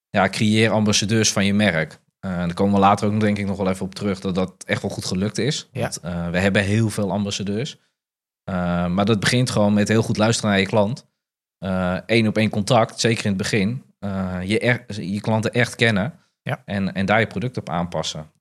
ja, 0.10 0.30
creëer 0.30 0.72
ambassadeurs 0.72 1.32
van 1.32 1.46
je 1.46 1.54
merk. 1.54 2.00
Uh, 2.26 2.38
daar 2.38 2.54
komen 2.54 2.74
we 2.74 2.80
later 2.80 3.14
ook 3.14 3.20
denk 3.20 3.38
ik 3.38 3.46
nog 3.46 3.58
wel 3.58 3.70
even 3.70 3.86
op 3.86 3.96
terug 3.96 4.20
dat 4.20 4.36
dat 4.36 4.64
echt 4.66 4.82
wel 4.82 4.92
goed 4.92 5.06
gelukt 5.06 5.38
is. 5.38 5.70
Ja. 5.72 5.82
Want, 5.82 6.00
we 6.32 6.40
hebben 6.40 6.64
heel 6.64 6.90
veel 6.90 7.12
ambassadeurs. 7.12 7.78
Maar 8.90 9.06
dat 9.06 9.20
begint 9.20 9.50
gewoon 9.50 9.74
met 9.74 9.88
heel 9.88 10.02
goed 10.02 10.18
luisteren 10.18 10.52
naar 10.52 10.60
je 10.60 10.66
klant. 10.66 11.08
Eén 12.06 12.28
op 12.28 12.38
één 12.38 12.50
contact, 12.50 13.00
zeker 13.00 13.26
in 13.26 13.30
het 13.30 13.38
begin. 13.38 13.84
je, 14.44 14.60
er, 14.60 15.02
je 15.02 15.22
klanten 15.22 15.52
echt 15.52 15.76
kennen. 15.76 16.14
Ja. 16.42 16.62
En, 16.66 16.94
en 16.94 17.06
daar 17.06 17.20
je 17.20 17.28
product 17.28 17.58
op 17.58 17.70
aanpassen. 17.70 18.32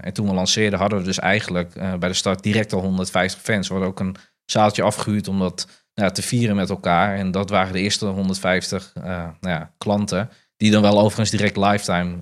En 0.00 0.12
toen 0.12 0.26
we 0.26 0.34
lanceerden 0.34 0.78
hadden 0.78 0.98
we 0.98 1.04
dus 1.04 1.18
eigenlijk 1.18 1.72
bij 1.74 2.08
de 2.08 2.14
start 2.14 2.42
direct 2.42 2.72
al 2.72 2.80
150 2.80 3.40
fans. 3.40 3.68
We 3.68 3.74
hadden 3.74 3.92
ook 3.92 4.00
een 4.00 4.16
zaaltje 4.44 4.82
afgehuurd 4.82 5.28
om 5.28 5.38
dat 5.38 5.68
nou, 5.94 6.12
te 6.12 6.22
vieren 6.22 6.56
met 6.56 6.70
elkaar. 6.70 7.16
En 7.16 7.30
dat 7.30 7.50
waren 7.50 7.72
de 7.72 7.80
eerste 7.80 8.06
150 8.06 8.92
nou 8.94 9.34
ja, 9.40 9.72
klanten. 9.78 10.30
Die 10.56 10.70
dan 10.70 10.82
wel 10.82 10.98
overigens 10.98 11.30
direct 11.30 11.56
lifetime 11.56 12.18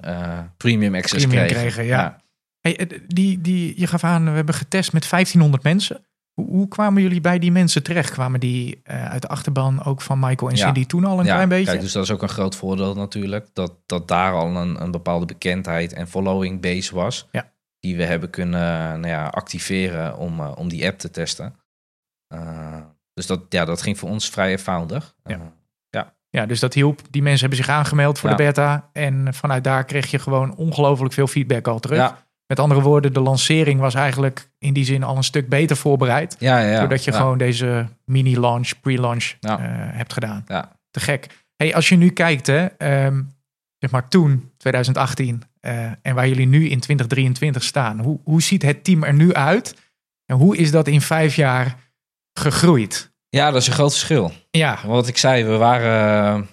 premium 0.56 0.94
access 0.94 1.26
Premium 1.26 1.46
kregen. 1.46 1.62
kregen, 1.62 1.84
ja. 1.84 2.20
Hey, 2.60 2.88
die, 3.06 3.40
die, 3.40 3.80
je 3.80 3.86
gaf 3.86 4.04
aan, 4.04 4.24
we 4.24 4.30
hebben 4.30 4.54
getest 4.54 4.92
met 4.92 5.10
1500 5.10 5.62
mensen. 5.62 6.04
Hoe, 6.32 6.46
hoe 6.46 6.68
kwamen 6.68 7.02
jullie 7.02 7.20
bij 7.20 7.38
die 7.38 7.52
mensen 7.52 7.82
terecht? 7.82 8.10
Kwamen 8.10 8.40
die 8.40 8.80
uh, 8.90 9.10
uit 9.10 9.22
de 9.22 9.28
achterban 9.28 9.84
ook 9.84 10.00
van 10.00 10.18
Michael 10.18 10.50
en 10.50 10.56
Ja. 10.56 10.64
Cindy 10.64 10.86
toen 10.86 11.04
al 11.04 11.18
een 11.18 11.24
Ja, 11.24 11.32
klein 11.32 11.48
beetje? 11.48 11.64
Kijk, 11.70 11.80
dus 11.80 11.92
dat 11.92 12.02
is 12.02 12.10
ook 12.10 12.22
een 12.22 12.28
groot 12.28 12.56
voordeel 12.56 12.94
natuurlijk. 12.94 13.48
Dat, 13.52 13.72
dat 13.86 14.08
daar 14.08 14.32
al 14.32 14.56
een, 14.56 14.82
een 14.82 14.90
bepaalde 14.90 15.26
bekendheid 15.26 15.92
en 15.92 16.08
following 16.08 16.60
base 16.60 16.94
was. 16.94 17.28
Ja. 17.32 17.52
Die 17.80 17.96
we 17.96 18.04
hebben 18.04 18.30
kunnen 18.30 18.60
nou 19.00 19.06
ja, 19.06 19.26
activeren 19.26 20.16
om, 20.18 20.40
uh, 20.40 20.52
om 20.54 20.68
die 20.68 20.86
app 20.86 20.98
te 20.98 21.10
testen. 21.10 21.56
Uh, 22.34 22.76
dus 23.14 23.26
dat, 23.26 23.40
ja, 23.48 23.64
dat 23.64 23.82
ging 23.82 23.98
voor 23.98 24.08
ons 24.08 24.30
vrij 24.30 24.50
eenvoudig. 24.50 25.14
Ja. 25.24 25.36
Uh, 25.36 25.42
Ja, 26.30 26.46
dus 26.46 26.60
dat 26.60 26.74
hielp. 26.74 27.00
Die 27.10 27.22
mensen 27.22 27.40
hebben 27.48 27.64
zich 27.64 27.74
aangemeld 27.74 28.18
voor 28.18 28.30
Ja. 28.30 28.36
de 28.36 28.42
beta. 28.42 28.88
En 28.92 29.34
vanuit 29.34 29.64
daar 29.64 29.84
kreeg 29.84 30.10
je 30.10 30.18
gewoon 30.18 30.56
ongelooflijk 30.56 31.14
veel 31.14 31.26
feedback 31.26 31.68
al 31.68 31.78
terug. 31.78 31.98
ja, 31.98 32.26
Met 32.52 32.60
andere 32.60 32.80
woorden, 32.80 33.12
de 33.12 33.20
lancering 33.20 33.80
was 33.80 33.94
eigenlijk 33.94 34.50
in 34.58 34.72
die 34.72 34.84
zin 34.84 35.02
al 35.02 35.16
een 35.16 35.24
stuk 35.24 35.48
beter 35.48 35.76
voorbereid. 35.76 36.36
ja, 36.38 36.58
ja, 36.58 36.78
doordat 36.78 37.04
je 37.04 37.10
ja. 37.10 37.16
gewoon 37.16 37.38
deze 37.38 37.86
mini-launch, 38.04 38.80
pre-launch 38.80 39.34
eh, 39.40 39.56
hebt 39.70 40.12
gedaan. 40.12 40.44
Ja. 40.46 40.76
Te 40.90 41.00
gek. 41.00 41.26
Hey, 41.56 41.74
als 41.74 41.88
je 41.88 41.96
nu 41.96 42.10
kijkt, 42.10 42.46
hè, 42.46 42.64
ehm, 42.64 43.22
zeg 43.78 43.90
maar 43.90 44.08
toen, 44.08 44.52
2018, 44.56 45.42
eh, 45.60 45.84
en 46.02 46.14
waar 46.14 46.28
jullie 46.28 46.46
nu 46.46 46.68
in 46.68 46.80
2023 46.80 47.62
staan. 47.62 48.00
Hoe, 48.00 48.20
hoe 48.24 48.42
ziet 48.42 48.62
het 48.62 48.84
team 48.84 49.02
er 49.02 49.14
nu 49.14 49.34
uit? 49.34 49.74
En 50.26 50.36
hoe 50.36 50.56
is 50.56 50.70
dat 50.70 50.86
in 50.88 51.00
vijf 51.00 51.36
jaar 51.36 51.76
gegroeid? 52.32 53.12
Ja, 53.28 53.50
dat 53.50 53.60
is 53.60 53.66
een 53.66 53.72
groot 53.72 53.92
verschil. 53.92 54.32
Ja, 54.50 54.78
Wat 54.86 55.08
ik 55.08 55.18
zei, 55.18 55.44
we 55.44 55.56
waren... 55.56 56.48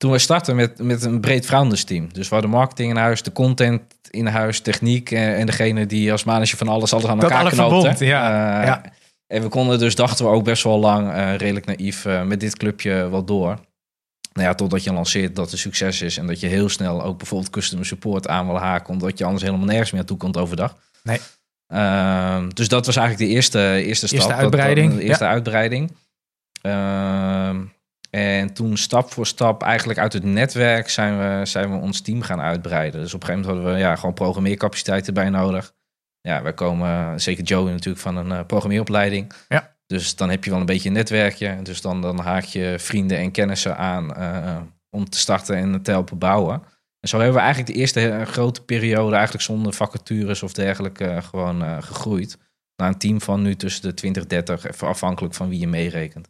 toen 0.00 0.10
we 0.10 0.18
startten 0.18 0.56
met, 0.56 0.78
met 0.82 1.02
een 1.04 1.20
breed 1.20 1.46
foundersteam. 1.46 2.12
Dus 2.12 2.28
we 2.28 2.34
hadden 2.34 2.52
marketing 2.52 2.90
in 2.90 2.96
huis, 2.96 3.22
de 3.22 3.32
content 3.32 3.82
in 4.10 4.26
huis, 4.26 4.60
techniek... 4.60 5.10
eh, 5.10 5.38
en 5.40 5.46
degene 5.46 5.86
die 5.86 6.12
als 6.12 6.24
manager 6.24 6.58
van 6.58 6.68
alles, 6.68 6.92
alles 6.92 7.06
aan 7.06 7.18
Dat 7.18 7.30
elkaar 7.30 7.50
knoopte. 7.50 8.04
ja. 8.04 8.60
Eh, 8.60 8.66
Ja. 8.66 8.82
En 9.26 9.42
we 9.42 9.48
konden 9.48 9.78
dus, 9.78 9.94
dachten 9.94 10.24
we 10.24 10.30
ook 10.30 10.44
best 10.44 10.62
wel 10.62 10.78
lang, 10.78 11.12
eh, 11.12 11.34
redelijk 11.36 11.66
naïef, 11.66 12.04
met 12.24 12.40
dit 12.40 12.56
clubje 12.56 13.08
wel 13.10 13.24
door. 13.24 13.58
Nou 14.32 14.46
ja, 14.48 14.54
totdat 14.54 14.84
je 14.84 14.92
lanceert 14.92 15.36
dat 15.36 15.50
het 15.50 15.60
succes 15.60 16.02
is. 16.02 16.16
En 16.16 16.26
dat 16.26 16.40
je 16.40 16.46
heel 16.46 16.68
snel 16.68 17.02
ook 17.02 17.18
bijvoorbeeld 17.18 17.50
customer 17.50 17.86
support 17.86 18.28
aan 18.28 18.46
wil 18.46 18.58
haken. 18.58 18.92
Omdat 18.92 19.18
je 19.18 19.24
anders 19.24 19.44
helemaal 19.44 19.66
nergens 19.66 19.90
meer 19.90 20.00
naartoe 20.00 20.16
komt 20.18 20.36
overdag. 20.36 20.76
Nee. 21.02 21.18
Ehm, 21.66 22.48
dus 22.48 22.68
dat 22.68 22.86
was 22.86 22.96
eigenlijk 22.96 23.28
de 23.28 23.34
eerste, 23.36 23.58
eerste 23.84 24.06
stap. 24.06 24.18
Eerste 24.18 24.32
Dat- 24.34 24.42
uitbreiding, 24.42 24.94
de 24.96 25.02
eerste 25.02 25.26
uitbreiding. 25.26 25.90
En 28.10 28.52
toen 28.52 28.76
stap 28.76 29.12
voor 29.12 29.26
stap 29.26 29.62
eigenlijk 29.62 29.98
uit 29.98 30.12
het 30.12 30.24
netwerk 30.24 30.88
zijn 30.88 31.18
we, 31.18 31.46
zijn 31.46 31.70
we 31.70 31.76
ons 31.76 32.00
team 32.00 32.22
gaan 32.22 32.40
uitbreiden. 32.40 33.00
Dus 33.00 33.14
op 33.14 33.20
een 33.20 33.26
gegeven 33.26 33.48
moment 33.48 33.64
hadden 33.64 33.80
we 33.80 33.88
ja, 33.88 33.96
gewoon 33.96 34.14
programmeercapaciteit 34.14 35.06
erbij 35.06 35.30
nodig. 35.30 35.72
Ja, 36.20 36.42
wij 36.42 36.54
komen, 36.54 37.20
zeker 37.20 37.44
Joey 37.44 37.72
natuurlijk, 37.72 38.02
van 38.02 38.16
een 38.16 38.32
eh, 38.32 38.46
programmeeropleiding. 38.46 39.32
Ja. 39.48 39.76
Dus 39.86 40.16
dan 40.16 40.30
heb 40.30 40.44
je 40.44 40.50
wel 40.50 40.60
een 40.60 40.66
beetje 40.66 40.88
een 40.88 40.94
netwerkje. 40.94 41.62
Dus 41.62 41.80
dan, 41.80 42.02
dan 42.02 42.18
haak 42.18 42.44
je 42.44 42.74
vrienden 42.78 43.18
en 43.18 43.30
kennissen 43.30 43.76
aan 43.76 44.14
eh, 44.14 44.60
om 44.90 45.08
te 45.08 45.18
starten 45.18 45.56
en 45.56 45.82
te 45.82 45.90
helpen 45.90 46.18
bouwen. 46.18 46.62
En 47.00 47.08
zo 47.08 47.16
hebben 47.16 47.34
we 47.34 47.40
eigenlijk 47.40 47.72
de 47.72 47.78
eerste 47.78 48.08
eh, 48.08 48.26
grote 48.26 48.64
periode 48.64 49.14
eigenlijk 49.14 49.44
zonder 49.44 49.72
vacatures 49.72 50.42
of 50.42 50.52
dergelijke 50.52 51.22
gewoon 51.22 51.82
gegroeid. 51.82 52.38
Naar 52.76 52.88
een 52.88 52.98
team 52.98 53.20
van 53.20 53.42
nu 53.42 53.56
tussen 53.56 53.82
de 53.82 53.94
20, 53.94 54.26
30, 54.26 54.66
even 54.66 54.88
afhankelijk 54.88 55.34
van 55.34 55.48
wie 55.48 55.60
je 55.60 55.68
meerekent. 55.68 56.28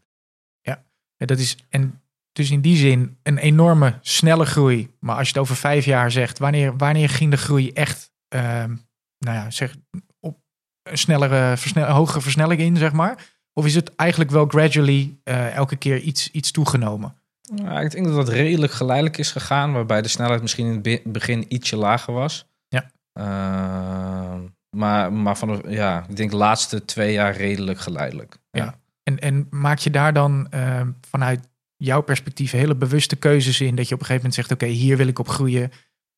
Ja, 1.21 1.27
dat 1.27 1.39
is 1.39 1.57
en 1.69 2.01
dus 2.33 2.51
in 2.51 2.61
die 2.61 2.77
zin 2.77 3.17
een 3.23 3.39
enorme 3.39 3.99
snelle 4.01 4.45
groei. 4.47 4.91
Maar 5.01 5.17
als 5.17 5.27
je 5.29 5.33
het 5.33 5.43
over 5.43 5.57
vijf 5.57 5.85
jaar 5.85 6.11
zegt, 6.11 6.39
wanneer, 6.39 6.77
wanneer 6.77 7.09
ging 7.09 7.31
de 7.31 7.37
groei 7.37 7.71
echt, 7.73 8.11
ehm, 8.29 8.75
nou 9.19 9.37
ja, 9.37 9.51
zeg 9.51 9.75
op 10.21 10.39
een 10.83 10.99
snellere, 10.99 11.57
versnel, 11.57 11.87
hogere 11.87 12.21
versnelling 12.21 12.61
in, 12.61 12.77
zeg 12.77 12.93
maar? 12.93 13.29
Of 13.53 13.67
is 13.67 13.75
het 13.75 13.95
eigenlijk 13.97 14.31
wel 14.31 14.47
gradually 14.47 15.19
eh, 15.25 15.55
elke 15.55 15.77
keer 15.77 15.99
iets, 16.01 16.31
iets 16.31 16.51
toegenomen? 16.51 17.15
Nou, 17.55 17.85
ik 17.85 17.91
denk 17.91 18.07
dat 18.07 18.15
dat 18.15 18.29
redelijk 18.29 18.73
geleidelijk 18.73 19.19
is 19.19 19.33
gegaan, 19.33 19.73
waarbij 19.73 20.03
de 20.03 20.09
snelheid 20.09 20.41
misschien 20.43 20.67
in 20.67 20.73
het 20.73 20.83
be- 20.83 21.03
begin 21.05 21.45
ietsje 21.55 21.77
lager 21.77 22.15
was. 22.15 22.47
Ja. 22.69 22.91
Ehm, 23.13 24.41
maar 24.77 25.13
maar 25.13 25.37
van 25.37 25.49
de, 25.49 25.71
ja, 25.71 26.05
ik 26.09 26.17
denk 26.17 26.31
de 26.31 26.37
laatste 26.37 26.85
twee 26.85 27.13
jaar 27.13 27.37
redelijk 27.37 27.79
geleidelijk. 27.81 28.37
Ja. 28.51 28.79
En, 29.03 29.19
en 29.19 29.47
maak 29.51 29.79
je 29.79 29.91
daar 29.91 30.13
dan 30.13 30.47
ehm, 30.51 30.91
vanuit 31.09 31.49
jouw 31.77 32.01
perspectief 32.01 32.51
hele 32.51 32.75
bewuste 32.75 33.17
keuzes 33.17 33.61
in? 33.61 33.75
Dat 33.75 33.89
je 33.89 33.95
op 33.95 34.01
een 34.01 34.07
gegeven 34.07 34.31
moment 34.31 34.35
zegt, 34.35 34.53
oké, 34.53 34.67
hier 34.67 34.97
wil 34.97 35.07
ik 35.07 35.19
op 35.19 35.29
groeien. 35.29 35.71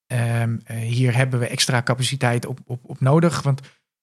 Ehm, 0.06 0.56
eh, 0.64 0.76
hier 0.76 1.16
hebben 1.16 1.40
we 1.40 1.46
extra 1.46 1.82
capaciteit 1.82 2.46
op, 2.46 2.58
op, 2.64 2.80
op 2.82 3.00
nodig. 3.00 3.42
Want 3.42 3.60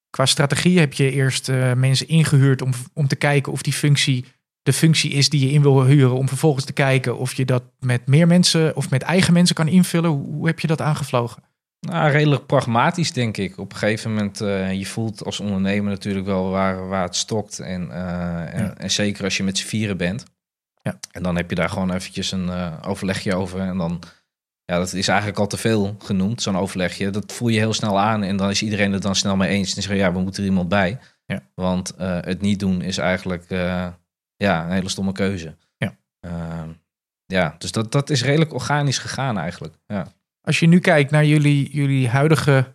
qua 0.09 0.25
strategie 0.25 0.79
heb 0.79 0.93
je 0.93 1.11
eerst 1.11 1.49
eh, 1.49 1.73
mensen 1.73 2.07
ingehuurd 2.07 2.61
om, 2.61 2.71
om 2.93 3.07
te 3.07 3.15
kijken 3.15 3.51
of 3.51 3.61
die 3.61 3.73
functie 3.73 4.25
de 4.61 4.73
functie 4.73 5.11
is 5.11 5.29
die 5.29 5.45
je 5.47 5.51
in 5.51 5.61
wil 5.61 5.85
huren. 5.85 6.15
Om 6.15 6.27
vervolgens 6.27 6.65
te 6.65 6.73
kijken 6.73 7.17
of 7.17 7.33
je 7.33 7.45
dat 7.45 7.63
met 7.79 8.07
meer 8.07 8.27
mensen 8.27 8.75
of 8.75 8.89
met 8.89 9.01
eigen 9.01 9.33
mensen 9.33 9.55
kan 9.55 9.67
invullen. 9.67 10.09
Hoe 10.09 10.47
heb 10.47 10.59
je 10.59 10.67
dat 10.67 10.81
aangevlogen? 10.81 11.43
Nou, 11.79 12.11
redelijk 12.11 12.45
pragmatisch, 12.45 13.13
denk 13.13 13.37
ik. 13.37 13.57
Op 13.57 13.71
een 13.71 13.77
gegeven 13.77 14.09
moment, 14.13 14.41
eh 14.41 14.73
je 14.73 14.85
voelt 14.85 15.23
als 15.25 15.39
ondernemer 15.39 15.91
natuurlijk 15.91 16.25
wel 16.25 16.49
waar, 16.49 16.87
waar 16.87 17.03
het 17.03 17.15
stokt. 17.15 17.59
En, 17.59 17.91
eh, 17.91 18.53
en, 18.53 18.63
Ja. 18.63 18.73
en 18.77 18.91
zeker 18.91 19.23
als 19.23 19.37
je 19.37 19.43
met 19.43 19.57
z'n 19.57 19.67
vieren 19.67 19.97
bent. 19.97 20.25
Ja. 20.81 20.99
En 21.11 21.23
dan 21.23 21.35
heb 21.35 21.49
je 21.49 21.55
daar 21.55 21.69
gewoon 21.69 21.91
eventjes 21.93 22.31
een 22.31 22.49
eh, 22.49 22.73
overlegje 22.85 23.35
over. 23.35 23.59
En 23.59 23.77
dan, 23.77 24.01
ja, 24.65 24.77
dat 24.77 24.93
is 24.93 25.07
eigenlijk 25.07 25.39
al 25.39 25.47
te 25.47 25.57
veel 25.57 25.95
genoemd, 25.99 26.41
zo'n 26.41 26.57
overlegje. 26.57 27.09
Dat 27.09 27.31
voel 27.31 27.47
je 27.47 27.59
heel 27.59 27.73
snel 27.73 27.99
aan 27.99 28.23
en 28.23 28.37
dan 28.37 28.49
is 28.49 28.61
iedereen 28.63 28.91
het 28.93 29.01
dan 29.01 29.15
snel 29.15 29.35
mee 29.35 29.49
eens. 29.49 29.75
En 29.75 29.81
zeggen, 29.81 30.01
ja, 30.01 30.13
we 30.13 30.19
moeten 30.19 30.43
er 30.43 30.49
iemand 30.49 30.69
bij. 30.69 30.99
Ja. 31.25 31.41
Want 31.53 31.93
het 31.97 32.41
niet 32.41 32.59
doen 32.59 32.81
is 32.81 32.97
eigenlijk, 32.97 33.45
ja, 34.35 34.63
een 34.65 34.71
hele 34.71 34.89
stomme 34.89 35.11
keuze. 35.11 35.55
Ja. 35.77 35.97
Ehm, 36.19 36.69
ja, 37.25 37.55
dus 37.57 37.71
dat, 37.71 37.91
dat 37.91 38.09
is 38.09 38.23
redelijk 38.23 38.53
organisch 38.53 38.97
gegaan 38.97 39.37
eigenlijk. 39.37 39.73
Ja. 39.87 40.07
Als 40.49 40.59
je 40.59 40.67
nu 40.67 40.79
kijkt 40.79 41.11
naar 41.11 41.25
jullie, 41.25 41.69
jullie 41.71 42.07
huidige 42.07 42.73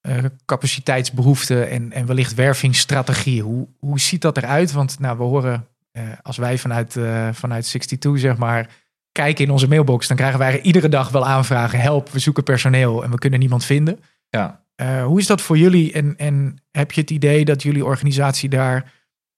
eh, 0.00 0.24
capaciteitsbehoeften 0.44 1.70
en, 1.70 1.92
en 1.92 2.06
wellicht 2.06 2.34
wervingsstrategie, 2.34 3.42
hoe, 3.42 3.68
hoe 3.78 4.00
ziet 4.00 4.22
dat 4.22 4.36
eruit? 4.36 4.72
Want 4.72 4.98
nou, 4.98 5.18
we 5.18 5.22
horen, 5.22 5.66
eh, 5.92 6.02
als 6.22 6.36
wij 6.36 6.58
vanuit, 6.58 6.96
eh, 6.96 7.28
vanuit 7.32 7.64
62 7.64 8.18
zeg 8.18 8.36
maar, 8.36 8.70
kijken 9.12 9.44
in 9.44 9.50
onze 9.50 9.68
mailbox, 9.68 10.08
dan 10.08 10.16
krijgen 10.16 10.38
wij 10.38 10.60
iedere 10.60 10.88
dag 10.88 11.08
wel 11.08 11.26
aanvragen, 11.26 11.80
help, 11.80 12.10
we 12.10 12.18
zoeken 12.18 12.42
personeel 12.42 13.04
en 13.04 13.10
we 13.10 13.18
kunnen 13.18 13.38
niemand 13.38 13.64
vinden. 13.64 14.00
Ja. 14.28 14.62
Hoe 15.04 15.18
is 15.18 15.26
dat 15.26 15.40
voor 15.40 15.58
jullie 15.58 15.92
en, 15.92 16.16
en 16.16 16.56
heb 16.70 16.92
je 16.92 17.00
het 17.00 17.10
idee 17.10 17.44
dat 17.44 17.62
jullie 17.62 17.84
organisatie 17.84 18.48
daar 18.48 18.92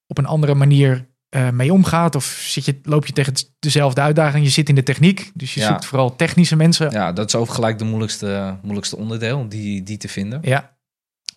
op 0.07 0.17
een 0.17 0.25
andere 0.25 0.55
manier 0.55 1.05
eh, 1.29 1.49
mee 1.49 1.73
omgaat? 1.73 2.15
Of 2.15 2.25
zit 2.25 2.65
je, 2.65 2.79
loop 2.83 3.05
je 3.05 3.13
tegen 3.13 3.33
dezelfde 3.59 4.01
uitdaging? 4.01 4.43
Je 4.45 4.49
zit 4.51 4.69
in 4.69 4.75
de 4.75 4.83
techniek, 4.83 5.31
dus 5.33 5.53
je 5.53 5.59
Ja. 5.59 5.67
zoekt 5.67 5.85
vooral 5.85 6.15
technische 6.15 6.55
mensen. 6.55 6.91
Ja, 6.91 7.11
dat 7.13 7.27
is 7.27 7.35
ook 7.35 7.49
gelijk 7.49 7.77
de 7.77 7.85
moeilijkste, 7.85 8.57
moeilijkste 8.61 8.97
onderdeel, 8.97 9.49
die, 9.49 9.83
die 9.83 9.97
te 9.97 10.07
vinden. 10.07 10.39
Ja, 10.43 10.75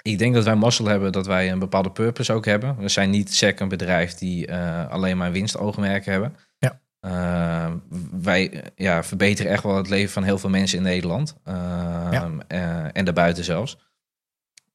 Ik 0.03 0.19
denk 0.19 0.35
dat 0.35 0.45
wij 0.45 0.55
mazzel 0.55 0.87
hebben 0.87 1.13
dat 1.13 1.27
wij 1.27 1.53
een 1.53 1.59
bepaalde 1.59 1.91
purpose 1.91 2.33
ook 2.33 2.45
hebben. 2.45 2.77
We 2.77 2.89
zijn 2.89 3.11
niet 3.11 3.35
sec 3.35 3.61
een 3.61 3.69
bedrijf 3.69 4.15
die 4.15 4.47
eh, 4.47 4.89
alleen 4.91 5.17
maar 5.17 5.33
winstoogmerken 5.33 6.13
hebben. 6.13 6.37
Ja. 6.59 6.81
Eh, 7.01 7.73
wij 8.21 8.51
eh, 8.51 8.63
ja, 8.77 9.03
verbeteren 9.05 9.53
echt 9.53 9.63
wel 9.63 9.77
het 9.77 9.89
leven 9.89 10.13
van 10.13 10.23
heel 10.23 10.39
veel 10.39 10.51
mensen 10.51 10.79
in 10.79 10.85
Nederland. 10.85 11.35
Eh, 11.45 11.55
Ja. 12.11 12.31
eh, 12.49 12.85
en 12.93 13.05
daarbuiten 13.05 13.45
zelfs. 13.45 13.79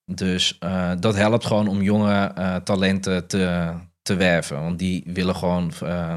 Dus 0.05 0.57
dat 0.99 1.15
helpt 1.15 1.45
gewoon 1.45 1.67
om 1.67 1.81
jonge 1.81 2.33
talenten 2.63 3.27
te, 3.27 3.71
te 4.05 4.15
werven. 4.15 4.61
Want 4.61 4.79
die 4.79 5.03
willen 5.05 5.35
gewoon, 5.35 5.71
eh, 5.83 6.15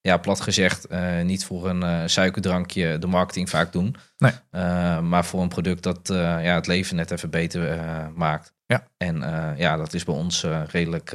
ja, 0.00 0.16
plat 0.16 0.40
gezegd, 0.40 0.84
eh, 0.86 1.22
niet 1.22 1.44
voor 1.44 1.68
een 1.68 1.82
eh, 1.82 2.02
suikerdrankje 2.06 2.98
de 2.98 3.06
marketing 3.06 3.50
vaak 3.50 3.72
doen. 3.72 3.96
Nee. 4.16 4.32
Eh, 4.50 5.00
maar 5.00 5.24
voor 5.24 5.42
een 5.42 5.48
product 5.48 5.82
dat 5.82 6.00
ja, 6.08 6.38
het 6.54 6.66
leven 6.66 6.96
net 6.96 7.10
even 7.10 7.30
beter 7.30 7.78
maakt. 8.14 8.54
Ja. 8.66 8.86
En 8.96 9.16
ja, 9.56 9.76
dat 9.76 9.94
is 9.94 10.04
bij 10.04 10.14
ons 10.14 10.44
redelijk, 10.66 11.14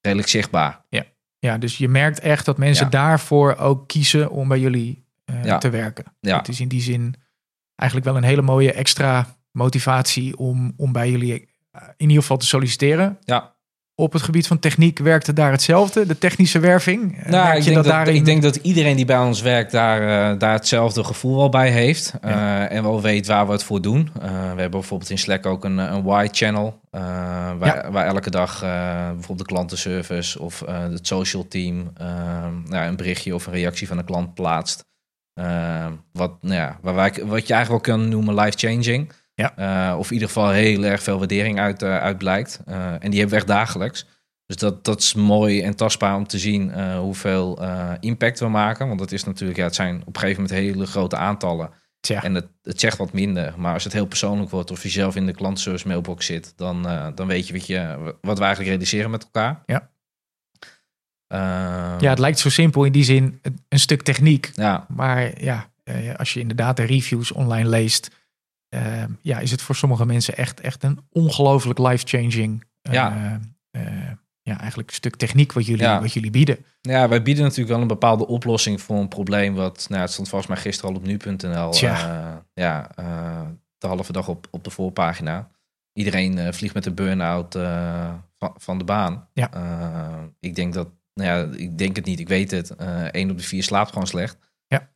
redelijk 0.00 0.28
zichtbaar. 0.28 0.84
Ja, 1.40 1.58
dus 1.58 1.78
je 1.78 1.88
merkt 1.88 2.20
echt 2.20 2.44
dat 2.44 2.58
mensen 2.58 2.84
Ja. 2.84 2.90
daarvoor 2.90 3.56
ook 3.56 3.88
kiezen 3.88 4.30
om 4.30 4.48
bij 4.48 4.58
jullie 4.60 5.04
Ja. 5.42 5.58
te 5.58 5.70
werken. 5.70 6.04
Ja. 6.20 6.36
Het 6.36 6.48
is 6.48 6.60
in 6.60 6.68
die 6.68 6.80
zin 6.82 7.14
eigenlijk 7.76 8.10
wel 8.10 8.18
een 8.18 8.28
hele 8.28 8.42
mooie 8.42 8.72
extra 8.72 9.26
motivatie 9.52 10.36
om, 10.36 10.72
om 10.76 10.92
bij 10.92 11.10
jullie 11.10 11.48
in 11.96 12.08
ieder 12.08 12.16
geval 12.22 12.36
te 12.36 12.46
solliciteren. 12.46 13.18
Ja. 13.24 13.54
Op 14.00 14.12
het 14.12 14.22
gebied 14.22 14.46
van 14.46 14.58
techniek 14.58 14.98
werkt 14.98 15.26
het 15.26 15.36
daar 15.36 15.50
hetzelfde, 15.50 16.06
de 16.06 16.18
technische 16.18 16.58
werving. 16.58 17.18
Eh, 17.18 17.30
Nou, 17.30 17.56
ik 17.56 17.64
denk 17.64 17.76
dat, 17.76 17.84
daarin- 17.84 18.14
ik 18.14 18.24
denk 18.24 18.42
dat 18.42 18.56
iedereen 18.56 18.96
die 18.96 19.04
bij 19.04 19.18
ons 19.18 19.40
werkt 19.40 19.72
daar, 19.72 20.00
eh, 20.32 20.38
daar 20.38 20.52
hetzelfde 20.52 21.04
gevoel 21.04 21.36
wel 21.36 21.48
bij 21.48 21.70
heeft. 21.70 22.14
Eh, 22.20 22.72
en 22.72 22.82
wel 22.82 23.00
weet 23.02 23.26
waar 23.26 23.46
we 23.46 23.52
het 23.52 23.62
voor 23.62 23.80
doen. 23.82 24.10
We 24.20 24.26
hebben 24.28 24.70
bijvoorbeeld 24.70 25.10
in 25.10 25.18
Slack 25.18 25.46
ook 25.46 25.64
een, 25.64 25.78
een 25.78 26.04
Y-channel. 26.24 26.80
waar, 27.58 27.92
waar 27.92 28.06
elke 28.06 28.30
dag 28.30 28.60
bijvoorbeeld 28.60 29.38
de 29.38 29.44
klantenservice 29.54 30.40
of 30.40 30.62
het 30.66 31.06
social 31.06 31.48
team 31.48 31.92
nou, 32.68 32.86
een 32.86 32.96
berichtje 32.96 33.34
of 33.34 33.46
een 33.46 33.52
reactie 33.52 33.86
van 33.88 33.98
een 33.98 34.04
klant 34.04 34.34
plaatst. 34.34 34.84
Wat, 36.12 36.32
nou 36.42 36.54
ja, 36.54 36.78
waar 36.82 36.94
wij, 36.94 37.12
wat 37.24 37.46
je 37.46 37.54
eigenlijk 37.54 37.86
wel 37.86 37.96
kan 37.96 38.08
noemen 38.08 38.34
life-changing. 38.34 39.12
Ja. 39.38 39.56
Eh, 39.90 39.98
of 39.98 40.06
in 40.06 40.12
ieder 40.12 40.28
geval 40.28 40.50
heel 40.50 40.84
erg 40.84 41.02
veel 41.02 41.18
waardering 41.18 41.58
uit, 41.58 41.82
uit 41.82 42.18
blijkt. 42.18 42.60
Eh, 42.66 42.92
en 42.92 43.10
die 43.10 43.20
hebben 43.20 43.28
we 43.28 43.36
echt 43.36 43.46
dagelijks. 43.46 44.06
Dus 44.46 44.56
dat, 44.56 44.84
dat 44.84 45.00
is 45.00 45.14
mooi 45.14 45.62
en 45.62 45.76
tastbaar 45.76 46.16
om 46.16 46.26
te 46.26 46.38
zien 46.38 46.94
hoeveel 46.96 47.62
impact 48.00 48.40
we 48.40 48.48
maken. 48.48 48.86
Want 48.86 48.98
dat 48.98 49.12
is 49.12 49.24
natuurlijk, 49.24 49.58
ja, 49.58 49.64
het 49.64 49.74
zijn 49.74 50.00
op 50.00 50.14
een 50.14 50.20
gegeven 50.20 50.42
moment 50.42 50.60
hele 50.60 50.86
grote 50.86 51.16
aantallen. 51.16 51.70
Tja. 52.00 52.22
En 52.22 52.34
het, 52.34 52.46
het 52.62 52.80
zegt 52.80 52.96
wat 52.96 53.12
minder. 53.12 53.54
Maar 53.56 53.72
als 53.72 53.84
het 53.84 53.92
heel 53.92 54.06
persoonlijk 54.06 54.50
wordt 54.50 54.70
of 54.70 54.82
je 54.82 54.88
zelf 54.88 55.16
in 55.16 55.26
de 55.26 55.34
klantenservice 55.34 55.86
mailbox 55.86 56.26
zit, 56.26 56.52
dan, 56.56 56.82
dan 57.14 57.26
weet 57.26 57.46
je 57.46 57.52
wat, 57.52 57.66
je 57.66 57.96
wat 58.20 58.38
we 58.38 58.44
eigenlijk 58.44 58.70
realiseren 58.70 59.10
met 59.10 59.22
elkaar. 59.24 59.62
Ja. 59.66 59.90
Eh, 61.26 62.00
Ja, 62.00 62.10
het 62.10 62.18
lijkt 62.18 62.38
zo 62.38 62.50
simpel 62.50 62.84
in 62.84 62.92
die 62.92 63.04
zin 63.04 63.38
een, 63.42 63.58
een 63.68 63.78
stuk 63.78 64.02
techniek. 64.02 64.50
ja, 64.54 64.86
Maar 64.88 65.42
ja, 65.42 65.70
als 66.16 66.32
je 66.32 66.40
inderdaad 66.40 66.76
de 66.76 66.84
reviews 66.84 67.32
online 67.32 67.68
leest, 67.68 68.10
eh, 68.68 69.04
ja, 69.22 69.38
is 69.38 69.50
het 69.50 69.62
voor 69.62 69.74
sommige 69.76 70.06
mensen 70.06 70.36
echt, 70.36 70.60
echt 70.60 70.82
een 70.82 70.98
ongelooflijk 71.10 71.78
life-changing. 71.78 72.64
eh, 72.82 72.92
Ja. 72.92 73.40
eh, 73.70 73.82
ja, 74.42 74.58
eigenlijk 74.58 74.88
een 74.88 74.94
stuk 74.94 75.16
techniek 75.16 75.52
wat 75.52 75.66
jullie, 75.66 75.82
Ja. 75.82 76.00
wat 76.00 76.12
jullie 76.12 76.30
bieden. 76.30 76.64
Ja, 76.80 77.08
wij 77.08 77.22
bieden 77.22 77.42
natuurlijk 77.44 77.70
wel 77.70 77.80
een 77.80 77.86
bepaalde 77.86 78.26
oplossing 78.26 78.80
voor 78.80 78.96
een 78.96 79.08
probleem. 79.08 79.54
Wat, 79.54 79.86
nou, 79.88 80.00
het 80.02 80.12
stond 80.12 80.28
volgens 80.28 80.50
mij 80.50 80.60
gisteren 80.60 80.90
al 80.90 80.96
op 80.96 81.06
nu.nl. 81.06 81.72
Eh, 81.72 82.36
ja, 82.54 82.88
de 83.78 83.86
halve 83.86 84.12
dag 84.12 84.28
op, 84.28 84.48
op 84.50 84.64
de 84.64 84.70
voorpagina. 84.70 85.50
Iedereen 85.92 86.54
vliegt 86.54 86.74
met 86.74 86.86
een 86.86 86.94
burn-out 86.94 87.52
van, 88.38 88.54
van 88.56 88.78
de 88.78 88.84
baan. 88.84 89.28
Ja. 89.32 89.50
Ik 90.40 90.54
denk 90.54 90.74
dat 90.74 90.88
Nou 91.14 91.30
ja, 91.30 91.56
ik 91.56 91.78
denk 91.78 91.96
het 91.96 92.04
niet, 92.04 92.20
ik 92.20 92.28
weet 92.28 92.50
het. 92.50 92.76
Één 93.10 93.30
op 93.30 93.36
de 93.38 93.44
vier 93.44 93.62
slaapt 93.62 93.92
gewoon 93.92 94.06
slecht. 94.06 94.38
Ja. 94.66 94.88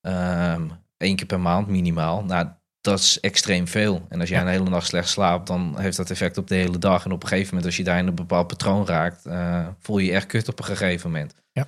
Ehm, 0.00 0.68
Eén 0.96 1.16
keer 1.16 1.26
per 1.26 1.40
maand 1.40 1.66
minimaal. 1.68 2.24
Nou, 2.24 2.48
dat 2.80 2.98
is 2.98 3.20
extreem 3.20 3.68
veel. 3.68 4.06
En 4.08 4.20
als 4.20 4.28
jij 4.28 4.38
Ja. 4.38 4.44
een 4.44 4.50
hele 4.50 4.68
nacht 4.70 4.86
slecht 4.86 5.08
slaapt, 5.08 5.46
dan 5.46 5.74
heeft 5.78 5.96
dat 5.96 6.10
effect 6.10 6.38
op 6.38 6.48
de 6.48 6.54
hele 6.54 6.78
dag. 6.78 7.04
En 7.04 7.12
op 7.12 7.22
een 7.22 7.28
gegeven 7.28 7.48
moment, 7.48 7.66
als 7.66 7.76
je 7.76 7.84
daar 7.84 7.98
in 7.98 8.06
een 8.06 8.14
bepaald 8.14 8.46
patroon 8.46 8.86
raakt, 8.86 9.26
eh, 9.26 9.66
voel 9.78 9.98
je 9.98 10.06
je 10.06 10.12
echt 10.12 10.26
kut 10.26 10.48
op 10.48 10.58
een 10.58 10.64
gegeven 10.64 11.10
moment. 11.10 11.34
Ja. 11.52 11.66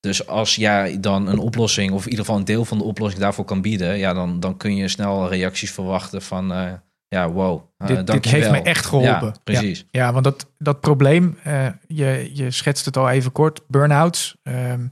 Dus 0.00 0.26
als 0.26 0.54
jij 0.54 1.00
dan 1.00 1.26
een 1.28 1.38
oplossing, 1.38 1.92
of 1.92 2.04
in 2.04 2.10
ieder 2.10 2.24
geval 2.24 2.38
een 2.40 2.44
deel 2.46 2.64
van 2.64 2.78
de 2.78 2.84
oplossing 2.84 3.22
daarvoor 3.22 3.44
kan 3.44 3.60
bieden, 3.62 3.98
ja, 3.98 4.12
dan, 4.12 4.40
dan 4.40 4.56
kun 4.56 4.76
je 4.76 4.88
snel 4.88 5.28
reacties 5.28 5.70
verwachten 5.70 6.22
van, 6.22 6.52
eh, 6.52 6.72
ja, 7.08 7.30
wow, 7.30 7.62
eh, 7.76 8.04
dit, 8.04 8.24
heeft 8.24 8.50
me 8.50 8.62
echt 8.62 8.86
geholpen. 8.86 9.26
Ja, 9.26 9.34
precies. 9.44 9.86
Ja, 9.90 10.12
want 10.12 10.24
dat, 10.24 10.46
dat 10.58 10.80
probleem, 10.80 11.38
je, 11.86 12.30
je 12.32 12.50
schetst 12.50 12.84
het 12.84 12.96
al 12.96 13.08
even 13.10 13.32
kort, 13.32 13.60
burn-outs. 13.68 14.36
ehm, 14.42 14.86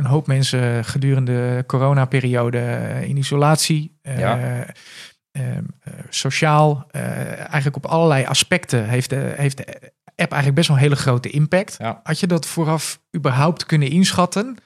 een 0.00 0.10
hoop 0.10 0.26
mensen 0.26 0.84
gedurende 0.84 1.32
de 1.32 1.64
coronaperiode 1.66 2.58
eh, 2.58 3.02
in 3.02 3.16
isolatie. 3.16 3.98
eh, 4.02 4.18
Ja. 4.18 4.64
eh, 5.30 5.42
sociaal, 6.08 6.86
eigenlijk 7.36 7.76
op 7.76 7.86
allerlei 7.86 8.24
aspecten 8.24 8.88
heeft 8.88 9.10
de, 9.10 9.32
heeft 9.36 9.56
de 9.56 9.64
app 10.16 10.32
eigenlijk 10.32 10.54
best 10.54 10.68
wel 10.68 10.76
een 10.76 10.82
hele 10.82 10.96
grote 10.96 11.30
impact. 11.30 11.76
Ja. 11.78 12.00
Had 12.02 12.20
je 12.20 12.26
dat 12.26 12.46
vooraf 12.46 13.00
überhaupt 13.16 13.66
kunnen 13.66 13.90
inschatten? 13.90 14.56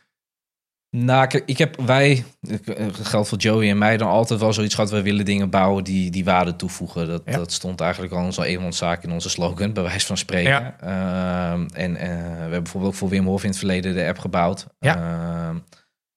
Nou, 0.96 1.42
ik 1.46 1.58
heb 1.58 1.80
wij, 1.80 2.24
het 2.64 2.96
geldt 3.06 3.28
voor 3.28 3.38
Joey 3.38 3.70
en 3.70 3.78
mij 3.78 3.96
dan 3.96 4.08
altijd 4.08 4.40
wel 4.40 4.52
zoiets 4.52 4.74
gehad. 4.74 4.90
We 4.90 5.02
willen 5.02 5.24
dingen 5.24 5.50
bouwen 5.50 5.84
die, 5.84 6.10
die 6.10 6.24
waarde 6.24 6.56
toevoegen. 6.56 7.06
Dat, 7.06 7.22
Ja. 7.24 7.36
dat 7.36 7.52
stond 7.52 7.80
eigenlijk 7.80 8.12
al 8.12 8.18
in 8.18 8.24
onze 8.24 8.44
eenmanszaak 8.44 9.02
in 9.02 9.12
onze 9.12 9.28
slogan, 9.28 9.72
bij 9.72 9.82
wijze 9.82 10.06
van 10.06 10.16
spreken. 10.16 10.50
Ja. 10.50 10.76
Ehm, 10.80 11.66
en 11.72 11.96
eh, 11.96 12.08
we 12.08 12.40
hebben 12.40 12.62
bijvoorbeeld 12.62 12.92
ook 12.92 12.98
voor 12.98 13.08
Wim 13.08 13.26
Hof 13.26 13.42
in 13.42 13.48
het 13.48 13.58
verleden 13.58 13.94
de 13.94 14.06
app 14.06 14.18
gebouwd. 14.18 14.66
Ja. 14.78 14.96
Ehm, 14.96 15.58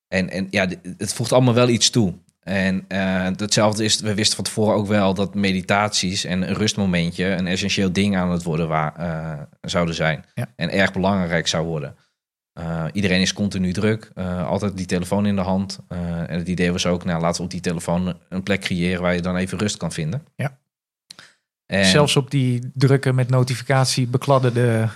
en, 0.08 0.30
en 0.30 0.48
ja, 0.50 0.68
het 0.98 1.14
voegt 1.14 1.32
allemaal 1.32 1.54
wel 1.54 1.70
iets 1.70 1.90
toe. 1.90 2.14
En 2.40 2.86
eh, 2.88 3.26
hetzelfde 3.36 3.84
is, 3.84 4.00
we 4.00 4.14
wisten 4.14 4.36
van 4.36 4.46
tevoren 4.46 4.76
ook 4.76 4.88
wel 4.88 5.14
dat 5.14 5.36
meditaties 5.36 6.24
en 6.26 6.42
een 6.50 6.56
rustmomentje 6.56 7.26
een 7.26 7.48
essentieel 7.48 7.92
ding 7.92 8.18
aan 8.18 8.32
het 8.32 8.44
worden 8.44 8.68
waar, 8.68 8.96
eh, 8.96 9.42
zouden 9.62 9.96
zijn. 9.96 10.26
Ja. 10.34 10.48
En 10.56 10.72
erg 10.72 10.94
belangrijk 10.94 11.48
zou 11.48 11.66
worden. 11.66 11.96
Uh, 12.60 12.86
iedereen 12.94 13.22
is 13.22 13.34
continu 13.34 13.74
druk, 13.74 14.12
uh, 14.16 14.48
altijd 14.48 14.78
die 14.78 14.86
telefoon 14.86 15.26
in 15.26 15.36
de 15.36 15.42
hand. 15.42 15.80
Uh, 15.90 16.00
en 16.00 16.38
het 16.38 16.48
idee 16.48 16.72
was 16.72 16.86
ook, 16.86 17.04
nou, 17.06 17.22
laten 17.22 17.38
we 17.38 17.44
op 17.44 17.52
die 17.52 17.62
telefoon 17.62 18.18
een 18.30 18.44
plek 18.44 18.62
creëren 18.62 19.02
waar 19.02 19.14
je 19.14 19.22
dan 19.22 19.36
even 19.36 19.58
rust 19.58 19.78
kan 19.78 19.92
vinden. 19.92 20.24
Ja. 20.36 20.58
En, 21.66 21.86
Zelfs 21.86 22.16
op 22.16 22.32
die 22.32 22.72
drukke 22.74 23.14
met 23.14 23.30
notificatie 23.30 24.08
bekladderde 24.08 24.90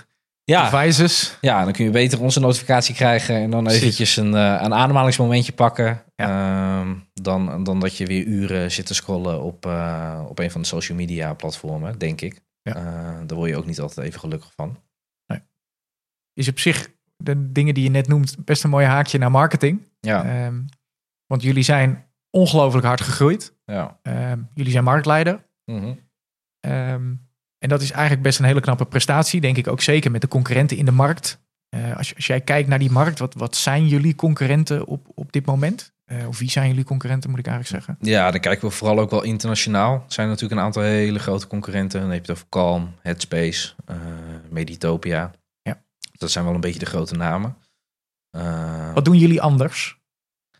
ja, 0.44 0.70
devices. 0.70 1.38
ja, 1.40 1.64
dan 1.64 1.72
kun 1.72 1.84
je 1.84 1.90
beter 1.90 2.20
onze 2.20 2.40
notificatie 2.40 2.94
krijgen 2.94 3.34
en 3.34 3.50
dan 3.50 3.68
eventjes 3.68 4.16
een, 4.16 4.32
een 4.32 4.74
ademhalingsmomentje 4.74 5.52
pakken. 5.52 6.02
Ja. 6.16 6.84
dan, 7.14 7.64
dan 7.64 7.80
dat 7.80 7.96
je 7.96 8.06
weer 8.06 8.24
uren 8.24 8.72
zit 8.72 8.86
te 8.86 8.94
scrollen 8.94 9.42
op, 9.42 9.66
op 10.28 10.38
een 10.38 10.50
van 10.50 10.60
de 10.60 10.66
social 10.66 10.98
media 10.98 11.34
platformen, 11.34 11.98
denk 11.98 12.20
ik. 12.20 12.40
Ja. 12.62 12.72
daar 13.26 13.36
word 13.36 13.50
je 13.50 13.56
ook 13.56 13.66
niet 13.66 13.80
altijd 13.80 14.06
even 14.06 14.20
gelukkig 14.20 14.52
van. 14.56 14.78
Is 16.34 16.48
op 16.48 16.58
zich 16.58 16.88
de 17.22 17.52
dingen 17.52 17.74
die 17.74 17.84
je 17.84 17.90
net 17.90 18.08
noemt 18.08 18.36
best 18.44 18.64
een 18.64 18.70
mooi 18.70 18.86
haakje 18.86 19.18
naar 19.18 19.30
marketing. 19.30 19.80
Ja, 20.00 20.46
Um, 20.46 20.66
want 21.26 21.42
jullie 21.42 21.62
zijn 21.62 22.06
ongelooflijk 22.30 22.86
hard 22.86 23.00
gegroeid. 23.00 23.54
ja. 23.64 23.98
Um, 24.02 24.48
jullie 24.54 24.72
zijn 24.72 24.84
marktleider. 24.84 25.44
Mhm. 25.64 25.94
Um, 26.66 27.30
en 27.58 27.68
dat 27.68 27.82
is 27.82 27.90
eigenlijk 27.90 28.22
best 28.22 28.38
een 28.38 28.44
hele 28.44 28.60
knappe 28.60 28.84
prestatie, 28.86 29.40
denk 29.40 29.56
ik 29.56 29.66
ook 29.68 29.80
zeker 29.80 30.10
met 30.10 30.20
de 30.20 30.28
concurrenten 30.28 30.76
in 30.76 30.84
de 30.84 30.92
markt. 30.92 31.40
Uh, 31.74 31.96
als, 31.96 32.14
als, 32.14 32.26
jij 32.26 32.40
kijkt 32.40 32.68
naar 32.68 32.78
die 32.78 32.90
markt, 32.90 33.18
wat, 33.18 33.34
wat 33.34 33.56
zijn 33.56 33.88
jullie 33.88 34.14
concurrenten 34.14 34.86
op, 34.86 35.06
op 35.14 35.32
dit 35.32 35.46
moment? 35.46 35.92
Uh, 36.06 36.28
of 36.28 36.38
wie 36.38 36.50
zijn 36.50 36.68
jullie 36.68 36.84
concurrenten, 36.84 37.30
moet 37.30 37.38
ik 37.38 37.46
eigenlijk 37.46 37.84
zeggen? 37.84 38.06
Ja, 38.10 38.30
dan 38.30 38.40
kijken 38.40 38.68
we 38.68 38.74
vooral 38.74 38.98
ook 38.98 39.10
wel 39.10 39.22
internationaal. 39.22 39.94
Er 39.94 40.12
zijn 40.12 40.28
natuurlijk 40.28 40.60
een 40.60 40.66
aantal 40.66 40.82
hele 40.82 41.18
grote 41.18 41.46
concurrenten. 41.46 42.00
Dan 42.00 42.10
heb 42.10 42.24
je 42.24 42.32
het 42.32 42.40
over 42.40 42.48
Calm, 42.48 42.94
Headspace, 43.02 43.74
uh, 43.90 43.96
Meditopia. 44.50 45.30
Dat 46.22 46.30
zijn 46.30 46.44
wel 46.44 46.54
een 46.54 46.60
beetje 46.60 46.78
de 46.78 46.86
grote 46.86 47.14
namen. 47.14 47.56
Uh, 48.36 48.94
Wat 48.94 49.04
doen 49.04 49.18
jullie 49.18 49.42
anders? 49.42 50.00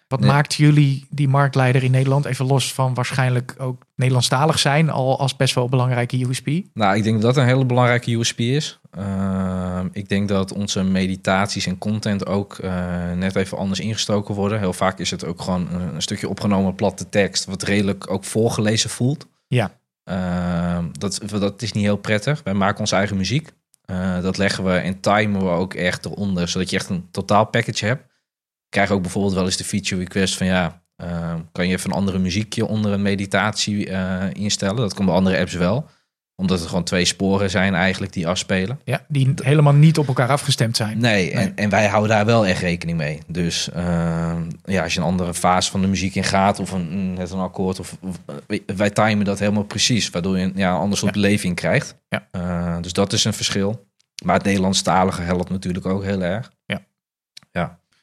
Wat 0.09 0.20
Nee. 0.20 0.31
maakt 0.31 0.55
jullie 0.55 1.07
die 1.11 1.29
marktleider 1.29 1.83
in 1.83 1.90
Nederland, 1.90 2.25
even 2.25 2.46
los 2.46 2.72
van 2.75 2.94
waarschijnlijk 2.94 3.55
ook 3.59 3.83
Nederlandstalig 3.94 4.59
zijn, 4.59 4.90
al 4.90 5.18
als 5.18 5.37
best 5.37 5.55
wel 5.55 5.64
een 5.64 5.70
belangrijke 5.70 6.25
USP? 6.29 6.46
Nou, 6.75 6.96
ik 6.96 7.03
denk 7.03 7.22
dat 7.22 7.35
dat 7.35 7.42
een 7.42 7.48
hele 7.48 7.64
belangrijke 7.64 8.16
USP 8.16 8.38
is. 8.38 8.81
Uh, 8.98 9.81
ik 9.92 10.09
denk 10.09 10.29
dat 10.29 10.53
onze 10.53 10.83
meditaties 10.83 11.66
en 11.66 11.79
content 11.79 12.27
ook 12.27 12.59
uh, 12.59 13.12
net 13.12 13.37
even 13.37 13.59
anders 13.59 13.81
ingestoken 13.81 14.35
worden. 14.35 14.59
Heel 14.59 14.72
vaak 14.72 14.98
is 14.98 15.11
het 15.11 15.25
ook 15.25 15.40
gewoon 15.40 15.68
een, 15.72 15.94
een 15.94 16.03
stukje 16.03 16.29
opgenomen 16.29 16.75
platte 16.75 17.09
tekst, 17.09 17.44
wat 17.44 17.62
redelijk 17.62 18.11
ook 18.11 18.25
voorgelezen 18.25 18.90
voelt. 18.90 19.27
Ja. 19.46 19.81
Uh, 20.11 20.79
dat, 20.92 21.20
dat 21.29 21.62
is 21.62 21.72
niet 21.72 21.85
heel 21.85 21.96
prettig. 21.96 22.40
Wij 22.44 22.55
maken 22.55 22.81
onze 22.81 22.96
eigen 22.96 23.16
muziek. 23.16 23.53
Uh, 23.90 24.23
dat 24.23 24.38
leggen 24.38 24.64
we 24.64 24.73
en 24.73 25.01
timen 25.01 25.40
we 25.40 25.49
ook 25.49 25.75
echt 25.75 26.05
eronder, 26.05 26.49
zodat 26.49 26.71
je 26.71 26.77
echt 26.77 26.88
een 26.88 27.09
totaal 27.11 27.47
package 27.47 27.87
hebt. 27.87 28.03
Ik 28.03 28.79
krijg 28.79 28.90
ook 28.90 29.03
bijvoorbeeld 29.03 29.35
wel 29.35 29.45
eens 29.45 29.57
de 29.57 29.64
feature 29.64 30.01
request 30.01 30.37
van 30.37 30.47
ja, 30.47 30.83
uh, 30.97 31.35
kan 31.53 31.68
je 31.68 31.75
even 31.75 31.90
een 31.90 31.97
andere 31.97 32.18
muziekje 32.18 32.66
onder 32.66 32.92
een 32.92 33.03
meditatie 33.03 33.88
uh, 33.88 34.25
instellen? 34.33 34.77
Dat 34.77 34.95
kan 34.95 35.07
bij 35.07 35.14
andere 35.14 35.38
apps 35.38 35.55
wel, 35.55 35.88
omdat 36.42 36.59
het 36.59 36.68
gewoon 36.68 36.85
twee 36.85 37.05
sporen 37.05 37.50
zijn 37.50 37.74
eigenlijk 37.74 38.12
die 38.12 38.28
afspelen. 38.28 38.81
Ja, 38.85 39.05
die 39.09 39.33
helemaal 39.42 39.72
niet 39.72 39.98
op 39.98 40.09
elkaar 40.09 40.28
afgestemd 40.28 40.76
zijn. 40.76 40.98
Nee, 40.98 41.35
nee. 41.35 41.42
En, 41.42 41.57
en, 41.57 41.70
wij 41.70 41.87
houden 41.87 42.16
daar 42.16 42.26
wel 42.26 42.46
echt 42.46 42.61
rekening 42.61 42.98
mee. 42.98 43.20
Dus 43.26 43.68
uh, 43.76 44.35
ja, 44.64 44.83
als 44.83 44.94
je 44.94 45.00
een 45.00 45.07
andere 45.07 45.35
fase 45.35 45.70
van 45.70 45.81
de 45.81 45.87
muziek 45.87 46.14
in 46.14 46.24
gaat 46.24 46.59
of 46.59 46.72
een, 46.72 47.14
net 47.14 47.31
een 47.31 47.38
akkoord, 47.38 47.81
of, 47.81 47.96
of 48.00 48.20
wij 48.76 48.90
timen 48.90 49.24
dat 49.24 49.38
helemaal 49.38 49.64
precies, 49.64 50.11
waardoor 50.11 50.38
je 50.38 50.52
ja, 50.55 50.70
een 50.70 50.81
ander 50.81 50.98
soort 50.98 51.14
Ja. 51.14 51.20
beleving 51.20 51.57
krijgt. 51.57 51.96
Ja. 52.09 52.28
Uh, 52.33 52.76
dus 52.81 52.92
dat 52.92 53.12
is 53.12 53.24
een 53.24 53.33
verschil. 53.35 53.87
Maar 54.24 54.35
het 54.35 54.44
Nederlandstalige 54.44 55.22
helpt 55.22 55.50
natuurlijk 55.50 55.87
ook 55.87 56.02
heel 56.02 56.22
erg. 56.22 56.50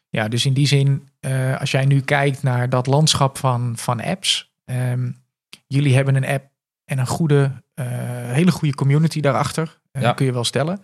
Ja, 0.10 0.28
dus 0.28 0.46
in 0.46 0.54
die 0.54 0.68
zin, 0.68 1.08
uh, 1.22 1.60
als 1.60 1.72
jij 1.72 1.86
nu 1.86 2.02
kijkt 2.02 2.44
naar 2.44 2.70
dat 2.70 2.88
landschap 2.88 3.38
van, 3.38 3.74
van 3.78 4.02
apps. 4.02 4.52
Um, 4.66 5.22
jullie 5.68 5.96
hebben 5.96 6.16
een 6.16 6.26
app 6.26 6.49
en 6.90 6.98
een 6.98 7.08
goede, 7.08 7.52
uh, 7.76 7.86
hele 8.32 8.52
goede 8.52 8.76
community 8.76 9.20
daarachter. 9.22 9.80
Uh, 9.92 10.02
Ja. 10.02 10.14
Kun 10.14 10.26
je 10.26 10.34
wel 10.34 10.44
stellen. 10.44 10.84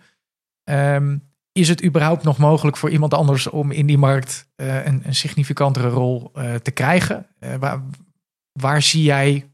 Um, 0.70 1.22
is 1.52 1.68
het 1.68 1.84
überhaupt 1.84 2.22
nog 2.22 2.38
mogelijk 2.38 2.76
voor 2.76 2.90
iemand 2.90 3.14
anders 3.14 3.46
om 3.46 3.70
in 3.70 3.86
die 3.86 3.98
markt 3.98 4.48
uh, 4.56 4.86
een, 4.86 5.02
een 5.04 5.14
significantere 5.14 5.88
rol 5.88 6.32
te 6.62 6.70
krijgen? 6.70 7.26
Waar, 7.58 7.82
waar 8.52 8.82
zie 8.82 9.02
jij 9.02 9.50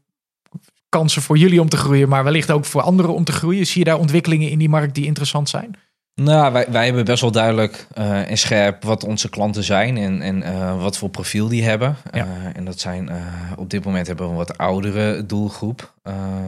kansen 0.89 1.21
voor 1.21 1.37
jullie 1.37 1.61
om 1.61 1.69
te 1.69 1.77
groeien, 1.77 2.09
maar 2.09 2.23
wellicht 2.23 2.51
ook 2.51 2.65
voor 2.65 2.81
anderen 2.81 3.13
om 3.13 3.23
te 3.23 3.31
groeien? 3.31 3.65
Zie 3.67 3.79
je 3.79 3.89
daar 3.89 3.99
ontwikkelingen 3.99 4.49
in 4.49 4.59
die 4.59 4.69
markt 4.69 4.95
die 4.95 5.05
interessant 5.05 5.49
zijn? 5.49 5.75
Nou, 6.15 6.53
wij, 6.53 6.65
wij 6.71 6.85
hebben 6.85 7.05
best 7.05 7.21
wel 7.21 7.31
duidelijk 7.31 7.87
uh, 7.97 8.29
en 8.29 8.37
scherp 8.37 8.83
wat 8.83 9.03
onze 9.03 9.29
klanten 9.29 9.63
zijn 9.63 9.97
en, 9.97 10.21
en 10.21 10.37
uh, 10.37 10.81
wat 10.81 10.97
voor 10.97 11.09
profiel 11.09 11.47
die 11.47 11.63
hebben. 11.63 11.95
Ja. 12.11 12.25
Uh, 12.25 12.57
en 12.57 12.65
dat 12.65 12.79
zijn 12.79 13.09
op 13.55 13.69
dit 13.69 13.85
moment 13.85 14.07
hebben 14.07 14.25
we 14.25 14.31
een 14.31 14.37
wat 14.37 14.57
oudere 14.57 15.25
doelgroep. 15.25 15.93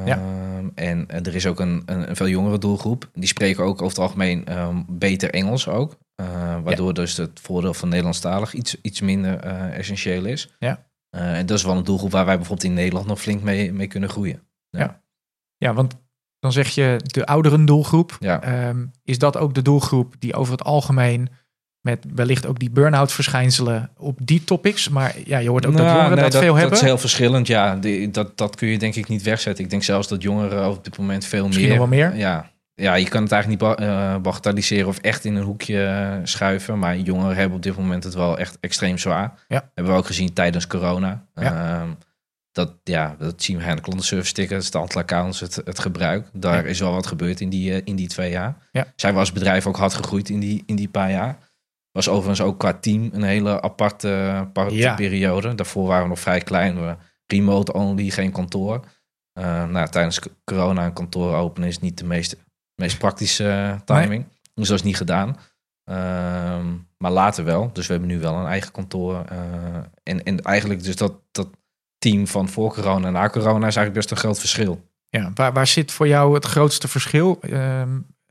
Ja. 0.06 0.22
En 0.76 1.08
er 1.08 1.36
is 1.36 1.46
ook 1.46 1.60
een, 1.60 1.84
een, 1.86 2.10
een, 2.10 2.16
veel 2.16 2.28
jongere 2.28 2.58
doelgroep. 2.58 3.10
Die 3.14 3.28
spreken 3.28 3.64
ook 3.64 3.82
over 3.82 3.88
het 3.88 3.98
algemeen 3.98 4.58
um, 4.58 4.86
beter 4.88 5.30
Engels 5.30 5.68
ook. 5.68 5.98
waardoor 6.64 6.88
ja. 6.88 6.94
dus 6.94 7.18
het 7.18 7.40
voordeel 7.40 7.74
van 7.74 7.90
Nederlandstalig 7.90 8.54
iets, 8.54 8.82
iets 8.82 9.02
minder 9.02 9.40
essentieel 9.72 10.26
is. 10.26 10.50
Ja. 10.60 10.86
en 11.10 11.46
dat 11.46 11.58
is 11.58 11.64
wel 11.64 11.78
een 11.78 11.84
doelgroep 11.84 12.12
waar 12.12 12.26
wij 12.26 12.38
bijvoorbeeld 12.38 12.68
in 12.68 12.74
Nederland 12.74 13.06
nog 13.06 13.22
flink 13.22 13.42
mee, 13.42 13.74
mee 13.74 13.88
kunnen 13.88 14.10
groeien. 14.10 14.42
Ja. 14.70 14.80
ja. 14.80 15.02
ja, 15.58 15.74
want 15.74 15.96
dan 16.46 16.54
zeg 16.54 16.70
je 16.70 17.00
de 17.04 17.26
ouderen 17.26 17.66
doelgroep. 17.66 18.18
Ja. 18.20 18.68
Um, 18.68 18.92
is 19.04 19.18
dat 19.18 19.38
ook 19.38 19.54
de 19.54 19.62
doelgroep 19.62 20.16
die 20.20 20.34
over 20.34 20.52
het 20.52 20.64
algemeen 20.64 21.30
met 21.82 22.06
wellicht 22.16 22.46
ook 22.46 22.60
die 22.60 22.70
burn-out 22.70 23.12
verschijnselen 23.12 23.90
op 23.98 24.20
die 24.22 24.44
topics. 24.44 24.90
Maar 24.90 25.16
ja, 25.26 25.38
je 25.38 25.50
hoort 25.50 25.66
ook 25.66 25.74
nou, 25.74 25.84
dat 25.84 25.94
jongeren 25.94 26.16
nee, 26.16 26.24
dat, 26.24 26.32
dat 26.32 26.42
veel 26.42 26.52
dat 26.52 26.62
hebben. 26.62 26.80
is 26.80 26.86
heel 26.86 26.98
verschillend, 26.98 27.48
ja. 27.48 27.76
Die, 27.76 28.12
dat, 28.12 28.38
dat 28.38 28.56
kun 28.56 28.68
je 28.68 28.78
denk 28.78 28.96
ik 28.96 29.08
niet 29.08 29.24
wegzetten. 29.24 29.64
Ik 29.64 29.70
denk 29.70 29.84
zelfs 29.84 30.08
dat 30.08 30.22
jongeren 30.22 30.70
op 30.70 30.84
dit 30.84 30.98
moment 30.98 31.26
veel 31.26 31.46
Misschien 31.46 31.68
meer... 31.68 31.78
nog 31.78 31.90
wel 31.90 31.98
meer? 31.98 32.16
Ja, 32.16 32.52
ja, 32.76 32.96
je 32.96 33.10
kan 33.10 33.24
het 33.24 33.32
eigenlijk 33.32 33.62
niet 33.62 33.88
uh, 33.88 34.16
bagatelliseren 34.18 34.88
of 34.88 34.98
echt 34.98 35.26
in 35.26 35.36
een 35.36 35.44
hoekje 35.44 35.78
uh, 35.78 36.20
schuiven. 36.24 36.80
Maar 36.80 36.98
jongeren 36.98 37.36
hebben 37.36 37.58
op 37.58 37.64
dit 37.64 37.78
moment 37.78 38.04
het 38.04 38.14
wel 38.14 38.38
echt 38.38 38.58
extreem 38.60 38.98
zwaar. 38.98 39.34
Ja. 39.48 39.70
Hebben 39.74 39.94
we 39.94 40.00
ook 40.00 40.06
gezien 40.06 40.34
tijdens 40.34 40.68
corona. 40.68 41.26
Ja. 41.36 41.82
Um, 41.82 41.98
dat, 42.56 42.74
ja, 42.84 43.16
dat 43.20 43.44
zien 43.44 43.58
we 43.58 43.64
aan 43.64 43.76
de 43.76 43.82
klantenservice 43.82 44.30
stickers, 44.30 44.72
de 44.72 44.80
aantal 44.80 45.02
accounts, 45.02 45.40
het, 45.40 45.56
het 45.56 45.80
gebruik. 45.80 46.28
Daar 46.34 46.64
Ja. 46.64 46.70
is 46.70 46.80
wel 46.80 46.92
wat 46.94 47.08
gebeurd 47.08 47.42
in 47.42 47.50
die, 47.50 47.72
uh, 47.72 47.82
in 47.84 47.96
die 47.96 48.08
twee 48.08 48.32
jaar. 48.32 48.68
Ja. 48.72 48.86
Zijn 48.96 49.14
we 49.14 49.20
als 49.20 49.32
bedrijf 49.32 49.68
ook 49.68 49.78
hard 49.78 49.94
gegroeid 49.94 50.30
in 50.30 50.40
die, 50.40 50.64
in 50.66 50.76
die 50.76 50.90
paar 50.90 51.12
jaar. 51.12 51.38
Was 51.92 52.10
overigens 52.10 52.42
ook 52.42 52.60
qua 52.60 52.74
team 52.74 53.10
een 53.14 53.24
hele 53.24 53.62
aparte, 53.62 54.32
aparte 54.36 54.76
Ja. 54.76 54.96
periode. 54.96 55.56
Daarvoor 55.56 55.88
waren 55.88 56.04
we 56.04 56.10
nog 56.10 56.20
vrij 56.20 56.40
klein. 56.40 56.76
We 56.82 56.96
remote 57.28 57.74
only, 57.74 58.10
geen 58.10 58.32
kantoor. 58.32 58.86
Uh, 59.40 59.66
nou, 59.68 59.88
tijdens 59.90 60.20
corona 60.44 60.86
een 60.86 60.94
kantoor 60.94 61.36
openen 61.36 61.68
is 61.70 61.80
niet 61.80 61.98
de 61.98 62.06
meest, 62.06 62.36
meest 62.76 62.98
praktische 62.98 63.44
uh, 63.44 63.80
timing. 63.98 64.26
Dus 64.54 64.68
dat 64.68 64.78
is 64.78 64.84
niet 64.84 64.98
gedaan. 64.98 65.38
Ehm, 65.84 66.74
maar 66.98 67.12
later 67.12 67.44
wel. 67.44 67.70
Dus 67.74 67.88
we 67.88 67.92
hebben 67.94 68.12
nu 68.12 68.20
wel 68.20 68.36
een 68.36 68.46
eigen 68.48 68.72
kantoor. 68.72 69.26
eh, 69.30 69.38
en, 70.04 70.24
en 70.24 70.42
eigenlijk 70.42 70.84
dus 70.84 70.96
dat, 70.96 71.14
dat 71.32 71.48
team 71.98 72.28
van 72.28 72.50
voor 72.50 72.74
corona 72.74 73.08
en 73.08 73.14
na 73.14 73.30
corona 73.30 73.68
is 73.68 73.76
eigenlijk 73.76 73.94
best 73.94 74.12
een 74.12 74.18
groot 74.18 74.40
verschil. 74.40 74.82
Ja, 75.10 75.32
waar, 75.36 75.54
waar 75.54 75.68
zit 75.68 75.92
voor 75.92 76.08
jou 76.08 76.34
het 76.34 76.46
grootste 76.46 76.88
verschil? 76.88 77.40
Ehm, 77.42 77.90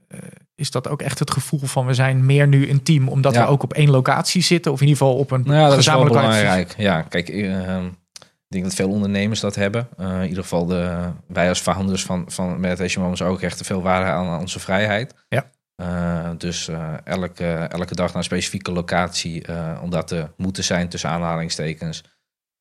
eh, 0.09 0.19
is 0.55 0.71
dat 0.71 0.89
ook 0.89 1.03
echt 1.03 1.19
het 1.19 1.31
gevoel 1.31 1.61
van 1.61 1.87
we 1.87 1.95
zijn 1.95 2.27
meer 2.27 2.49
nu 2.49 2.71
een 2.71 2.83
team 2.83 3.09
omdat 3.09 3.35
Ja. 3.35 3.45
we 3.45 3.51
ook 3.51 3.63
op 3.63 3.73
één 3.73 3.91
locatie 3.91 4.43
zitten? 4.43 4.73
Of 4.73 4.81
in 4.81 4.87
ieder 4.87 5.03
geval 5.03 5.19
op 5.19 5.31
een 5.31 5.43
Nou 5.45 5.59
ja, 5.59 5.69
dat 5.69 5.79
is 5.79 5.87
wel 5.87 6.05
belangrijk. 6.05 6.75
Ja, 6.77 7.03
kijk, 7.03 7.29
ehm, 7.29 7.85
ik 8.19 8.61
denk 8.61 8.65
dat 8.65 8.75
veel 8.75 8.91
ondernemers 8.91 9.41
dat 9.41 9.55
hebben. 9.55 9.89
Eh, 9.97 10.23
in 10.23 10.29
ieder 10.29 10.43
geval 10.43 10.67
de, 10.67 10.99
wij 11.27 11.49
als 11.49 11.61
founders 11.61 12.05
van, 12.05 12.25
van 12.29 12.61
Meditation 12.61 13.03
Moments 13.03 13.23
ook 13.23 13.41
hechten 13.41 13.65
veel 13.65 13.83
waarde 13.83 14.11
aan 14.11 14.41
onze 14.41 14.61
vrijheid. 14.61 15.15
Ja. 15.29 15.51
Eh, 15.77 16.31
dus 16.39 16.71
elke, 17.05 17.45
elke 17.55 17.95
dag 17.95 18.07
naar 18.07 18.17
een 18.17 18.25
specifieke 18.25 18.73
locatie, 18.73 19.47
eh, 19.47 19.79
om 19.83 19.91
daar 19.91 20.05
te 20.05 20.29
moeten 20.37 20.65
zijn 20.65 20.89
tussen 20.89 21.11
aanhalingstekens, 21.11 22.05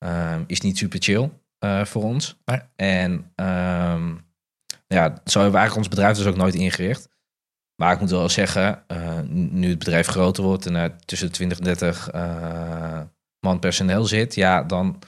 ehm, 0.04 0.44
is 0.48 0.62
niet 0.62 0.78
super 0.78 1.02
chill 1.02 1.30
eh, 1.60 1.86
voor 1.86 2.04
ons. 2.04 2.42
Nee. 2.46 2.60
En 2.76 3.32
ehm, 3.36 4.13
ja, 4.88 5.06
zo 5.26 5.39
hebben 5.39 5.52
we 5.52 5.58
eigenlijk 5.58 5.76
ons 5.76 5.88
bedrijf 5.88 6.18
dus 6.18 6.26
ook 6.26 6.36
nooit 6.36 6.56
ingericht. 6.56 7.10
Maar 7.76 7.94
ik 7.94 8.00
moet 8.00 8.10
wel 8.10 8.30
zeggen, 8.30 8.84
eh, 8.88 9.20
nu 9.30 9.70
het 9.70 9.80
bedrijf 9.80 10.08
groter 10.08 10.44
wordt 10.44 10.66
en 10.66 10.76
er 10.76 10.96
tussen 11.06 11.32
20 11.32 11.58
en 11.58 11.63
30 11.63 12.10
eh, 12.10 13.02
man 13.39 13.60
personeel 13.60 14.06
zit, 14.06 14.36
ja, 14.36 14.63
dan 14.63 15.00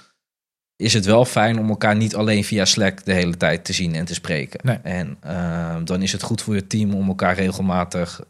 is 0.75 0.93
het 0.93 1.05
wel 1.05 1.25
fijn 1.25 1.59
om 1.59 1.69
elkaar 1.69 1.95
niet 1.95 2.15
alleen 2.15 2.43
via 2.43 2.65
Slack 2.65 3.05
de 3.05 3.13
hele 3.13 3.37
tijd 3.37 3.65
te 3.65 3.73
zien 3.73 3.95
en 3.95 4.05
te 4.05 4.13
spreken. 4.13 4.59
Nee. 4.63 4.77
En 4.83 5.17
eh, 5.21 5.77
dan 5.83 6.01
is 6.01 6.11
het 6.11 6.21
goed 6.21 6.41
voor 6.41 6.55
je 6.55 6.67
team 6.67 6.93
om 6.93 7.07
elkaar 7.07 7.35
regelmatig 7.35 8.21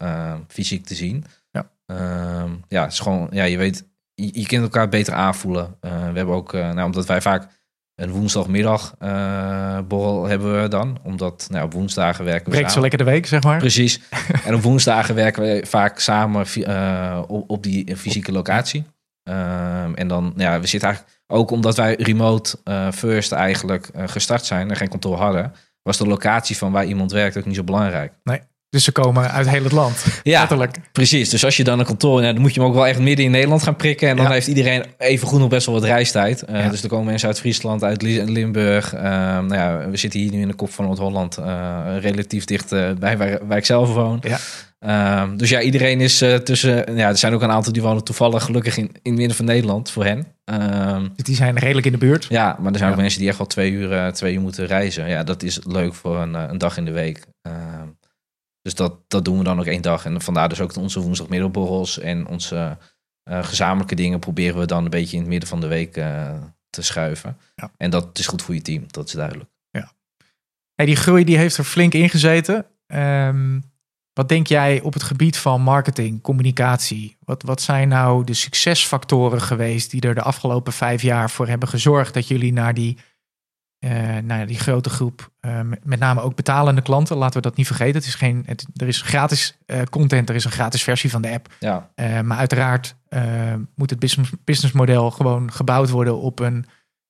fysiek 0.48 0.86
te 0.86 0.94
zien. 0.94 1.24
Ja. 1.50 1.70
Ehm, 1.86 2.50
ja, 2.68 2.82
het 2.82 2.92
is 2.92 3.00
gewoon, 3.00 3.28
ja, 3.30 3.44
je 3.44 3.56
weet, 3.56 3.84
je, 4.16 4.30
je 4.32 4.46
kunt 4.46 4.62
elkaar 4.62 4.88
beter 4.88 5.14
aanvoelen. 5.14 5.76
Eh, 5.80 5.90
we 5.90 6.16
hebben 6.16 6.34
ook, 6.34 6.54
eh, 6.54 6.70
nou, 6.70 6.86
omdat 6.86 7.06
wij 7.06 7.20
vaak 7.20 7.48
een 7.94 8.10
woensdagmiddag 8.10 8.94
eh, 8.98 9.78
borrel 9.88 10.24
hebben 10.24 10.62
we 10.62 10.68
dan, 10.68 10.98
omdat 11.02 11.46
nou, 11.50 11.64
op 11.64 11.72
woensdagen 11.72 12.24
werken 12.24 12.44
we 12.44 12.50
Breekt 12.50 12.72
zo 12.72 12.80
lekker 12.80 12.98
de 12.98 13.04
week, 13.04 13.26
zeg 13.26 13.42
maar. 13.42 13.58
Precies. 13.58 14.00
en 14.46 14.54
op 14.54 14.62
woensdagen 14.62 15.14
werken 15.14 15.42
we 15.42 15.66
vaak 15.66 15.98
samen 15.98 16.46
op, 17.28 17.50
op 17.50 17.62
die 17.62 17.96
fysieke 17.96 18.32
locatie. 18.32 18.84
Ehm, 19.22 19.94
en 19.94 20.08
dan, 20.08 20.32
ja, 20.36 20.60
we 20.60 20.66
zitten 20.66 20.88
eigenlijk 20.88 21.20
ook 21.26 21.50
omdat 21.50 21.76
wij 21.76 21.94
remote 21.94 22.58
first 22.94 23.32
eigenlijk 23.32 23.90
gestart 23.94 24.44
zijn 24.44 24.70
en 24.70 24.76
geen 24.76 24.88
kantoor 24.88 25.16
hadden, 25.16 25.52
was 25.82 25.96
de 25.96 26.06
locatie 26.06 26.56
van 26.56 26.72
waar 26.72 26.84
iemand 26.84 27.12
werkt 27.12 27.36
ook 27.36 27.44
niet 27.44 27.56
zo 27.56 27.64
belangrijk. 27.64 28.12
Dus 28.70 28.84
ze 28.84 28.92
komen 28.92 29.30
uit 29.30 29.48
heel 29.48 29.62
het 29.62 29.72
land. 29.72 30.04
Ja, 30.22 30.38
Letterlijk. 30.40 30.76
precies. 30.92 31.28
Dus 31.28 31.44
als 31.44 31.56
je 31.56 31.64
dan 31.64 31.78
een 31.78 31.84
kantoor, 31.84 32.20
nou, 32.20 32.32
dan 32.32 32.42
moet 32.42 32.54
je 32.54 32.60
hem 32.60 32.68
ook 32.68 32.74
wel 32.74 32.86
echt 32.86 32.98
midden 32.98 33.24
in 33.24 33.30
Nederland 33.30 33.62
gaan 33.62 33.76
prikken. 33.76 34.08
En 34.08 34.16
dan 34.16 34.24
Ja. 34.26 34.32
heeft 34.32 34.46
iedereen 34.46 34.84
even 34.98 35.28
goed 35.28 35.38
nog 35.40 35.48
best 35.48 35.66
wel 35.66 35.74
wat 35.74 35.84
reistijd. 35.84 36.42
Eh, 36.42 36.60
Ja. 36.64 36.68
Dus 36.70 36.82
er 36.82 36.88
komen 36.88 37.06
mensen 37.06 37.28
uit 37.28 37.38
Friesland, 37.40 37.82
uit 37.84 38.02
Li- 38.02 38.24
Limburg. 38.24 38.94
Ehm, 38.94 39.02
nou 39.46 39.54
ja, 39.54 39.88
we 39.90 39.96
zitten 39.96 40.20
hier 40.20 40.30
nu 40.32 40.40
in 40.40 40.48
de 40.48 40.54
kop 40.54 40.72
van 40.72 40.84
Noord-Holland, 40.84 41.36
eh, 41.36 41.78
relatief 42.00 42.44
dicht 42.44 42.72
eh, 42.72 42.90
bij 42.98 43.16
waar, 43.16 43.38
waar 43.46 43.58
ik 43.58 43.64
zelf 43.64 43.94
woon. 43.94 44.22
Ja. 44.22 44.38
Ehm, 44.78 45.36
dus 45.36 45.48
ja, 45.50 45.60
iedereen 45.60 46.00
is 46.00 46.20
eh, 46.22 46.34
tussen. 46.34 46.96
Ja, 46.96 47.08
er 47.08 47.16
zijn 47.18 47.32
ook 47.34 47.42
een 47.42 47.50
aantal 47.50 47.72
die 47.72 47.82
wonen 47.82 48.04
toevallig 48.04 48.42
gelukkig 48.44 48.76
in, 48.76 48.84
in 48.84 49.10
het 49.10 49.14
midden 49.16 49.36
van 49.36 49.44
Nederland 49.44 49.90
voor 49.90 50.04
hen. 50.04 50.26
Ehm, 50.44 51.00
Dus 51.14 51.24
die 51.24 51.34
zijn 51.36 51.58
redelijk 51.58 51.86
in 51.86 51.92
de 51.92 51.98
buurt. 51.98 52.26
ja, 52.28 52.56
maar 52.60 52.72
er 52.72 52.78
zijn 52.78 52.90
ook 52.90 52.96
mensen 52.96 53.18
die 53.20 53.28
echt 53.28 53.38
wel 53.38 53.46
twee 53.46 53.70
uur, 53.70 53.92
eh, 53.92 54.06
twee 54.06 54.34
uur 54.34 54.40
moeten 54.40 54.66
reizen. 54.66 55.08
Ja, 55.08 55.22
dat 55.24 55.42
is 55.42 55.58
leuk 55.66 55.94
voor 55.94 56.18
een, 56.18 56.34
eh, 56.34 56.42
een 56.48 56.58
dag 56.58 56.76
in 56.76 56.84
de 56.84 56.90
week. 56.92 57.24
Dus 58.66 58.74
dat, 58.74 58.94
dat 59.08 59.24
doen 59.24 59.38
we 59.38 59.44
dan 59.44 59.58
ook 59.58 59.66
één 59.66 59.82
dag. 59.82 60.04
En 60.04 60.20
vandaar 60.20 60.48
dus 60.48 60.60
ook 60.60 60.76
onze 60.76 61.00
woensdagmiddagborrels 61.00 61.98
en 61.98 62.26
onze 62.26 62.78
eh, 63.22 63.44
gezamenlijke 63.44 63.94
dingen 63.94 64.18
proberen 64.18 64.58
we 64.58 64.66
dan 64.66 64.84
een 64.84 64.90
beetje 64.90 65.16
in 65.16 65.22
het 65.22 65.30
midden 65.30 65.48
van 65.48 65.60
de 65.60 65.66
week 65.66 65.96
eh, 65.96 66.42
te 66.70 66.82
schuiven. 66.82 67.36
Ja. 67.54 67.70
En 67.76 67.90
dat 67.90 68.18
is 68.18 68.26
goed 68.26 68.42
voor 68.42 68.54
je 68.54 68.62
team, 68.62 68.84
dat 68.86 69.06
is 69.06 69.12
duidelijk. 69.12 69.50
Hey, 70.74 70.86
die 70.86 70.96
groei 70.96 71.24
die 71.24 71.36
heeft 71.36 71.56
er 71.56 71.64
flink 71.64 71.94
in 71.94 72.08
gezeten. 72.10 72.66
Ehm, 72.86 73.60
wat 74.12 74.28
denk 74.28 74.46
jij 74.46 74.80
op 74.80 74.92
het 74.92 75.02
gebied 75.02 75.36
van 75.36 75.62
marketing, 75.62 76.22
communicatie? 76.22 77.16
Wat, 77.24 77.42
wat 77.42 77.60
zijn 77.60 77.88
nou 77.88 78.24
de 78.24 78.34
succesfactoren 78.34 79.40
geweest 79.40 79.90
die 79.90 80.00
er 80.00 80.14
de 80.14 80.22
afgelopen 80.22 80.72
vijf 80.72 81.02
jaar 81.02 81.30
voor 81.30 81.48
hebben 81.48 81.68
gezorgd 81.68 82.14
dat 82.14 82.28
jullie 82.28 82.52
naar 82.52 82.74
die, 82.74 82.98
eh, 83.78 84.16
naar 84.22 84.46
die 84.46 84.58
grote 84.58 84.90
groep, 84.90 85.30
eh, 85.40 85.60
met- 85.82 85.98
name 85.98 86.20
ook 86.20 86.34
betalende 86.36 86.82
klanten, 86.82 87.16
laten 87.16 87.36
we 87.36 87.48
dat 87.48 87.56
niet 87.56 87.66
vergeten. 87.66 87.94
Het 87.94 88.06
is 88.06 88.14
geen, 88.14 88.42
het, 88.46 88.66
er 88.76 88.86
is 88.88 89.00
gratis 89.02 89.56
eh, 89.66 89.82
content, 89.90 90.28
er 90.28 90.34
is 90.34 90.44
een 90.44 90.50
gratis 90.50 90.82
versie 90.82 91.10
van 91.10 91.22
de 91.22 91.30
app. 91.32 91.48
Ja, 91.60 91.88
maar 92.22 92.38
uiteraard 92.38 92.94
moet 93.74 93.90
het 93.90 93.98
business, 93.98 94.30
businessmodel 94.44 95.10
gewoon 95.10 95.52
gebouwd 95.52 95.90
worden 95.90 96.18
op 96.18 96.38
een, 96.38 96.66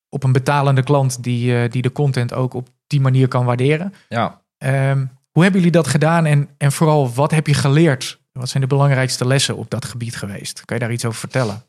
op 0.09 0.23
een 0.23 0.31
betalende 0.31 0.83
klant 0.83 1.23
die, 1.23 1.69
die 1.69 1.81
de 1.81 1.91
content 1.91 2.33
ook 2.33 2.53
op 2.53 2.69
die 2.87 3.01
manier 3.01 3.27
kan 3.27 3.45
waarderen. 3.45 3.93
ja. 4.09 4.41
Ehm, 4.57 5.05
hoe 5.31 5.43
hebben 5.45 5.61
jullie 5.61 5.77
dat 5.81 5.87
gedaan 5.87 6.25
en, 6.25 6.49
en 6.57 6.71
vooral 6.71 7.13
wat 7.13 7.31
heb 7.31 7.47
je 7.47 7.53
geleerd? 7.53 8.19
Wat 8.31 8.49
zijn 8.49 8.63
de 8.63 8.69
belangrijkste 8.69 9.27
lessen 9.27 9.57
op 9.57 9.69
dat 9.69 9.85
gebied 9.85 10.15
geweest? 10.15 10.65
Kan 10.65 10.77
je 10.77 10.83
daar 10.83 10.91
iets 10.91 11.05
over 11.05 11.19
vertellen? 11.19 11.63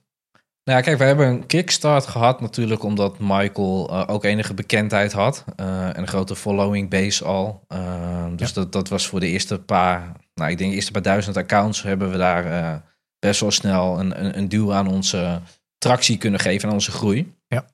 Nou 0.69 0.81
ja, 0.81 0.87
kijk, 0.87 0.99
we 0.99 1.05
hebben 1.05 1.29
een 1.29 1.47
kickstart 1.47 2.07
gehad 2.07 2.41
natuurlijk 2.41 2.83
omdat 2.83 3.19
Michael 3.19 3.89
eh, 3.91 4.05
ook 4.07 4.25
enige 4.25 4.55
bekendheid 4.55 5.13
had. 5.13 5.45
eh, 5.57 5.87
en 5.87 5.99
een 5.99 6.07
grote 6.07 6.37
following 6.37 6.91
base 6.91 7.25
al. 7.25 7.65
Eh, 7.69 8.27
dus 8.37 8.53
dat, 8.53 8.73
dat 8.73 8.89
was 8.89 9.07
voor 9.07 9.21
de 9.21 9.27
eerste 9.27 9.59
paar, 9.59 10.13
nou 10.35 10.51
ik 10.51 10.59
denk 10.59 10.71
de 10.71 10.77
eerste 10.77 10.93
paar 10.93 11.03
duizend 11.03 11.37
accounts 11.37 11.83
hebben 11.83 12.11
we 12.11 12.17
daar 12.17 12.83
best 13.19 13.41
wel 13.41 13.51
snel 13.51 14.01
een, 14.01 14.25
een, 14.25 14.39
een 14.39 14.49
duw 14.49 14.73
aan 14.73 14.89
onze 14.89 15.41
tractie 15.79 16.19
kunnen 16.19 16.41
geven, 16.41 16.69
aan 16.69 16.75
onze 16.75 16.91
groei. 16.91 17.35
Ja. 17.47 17.65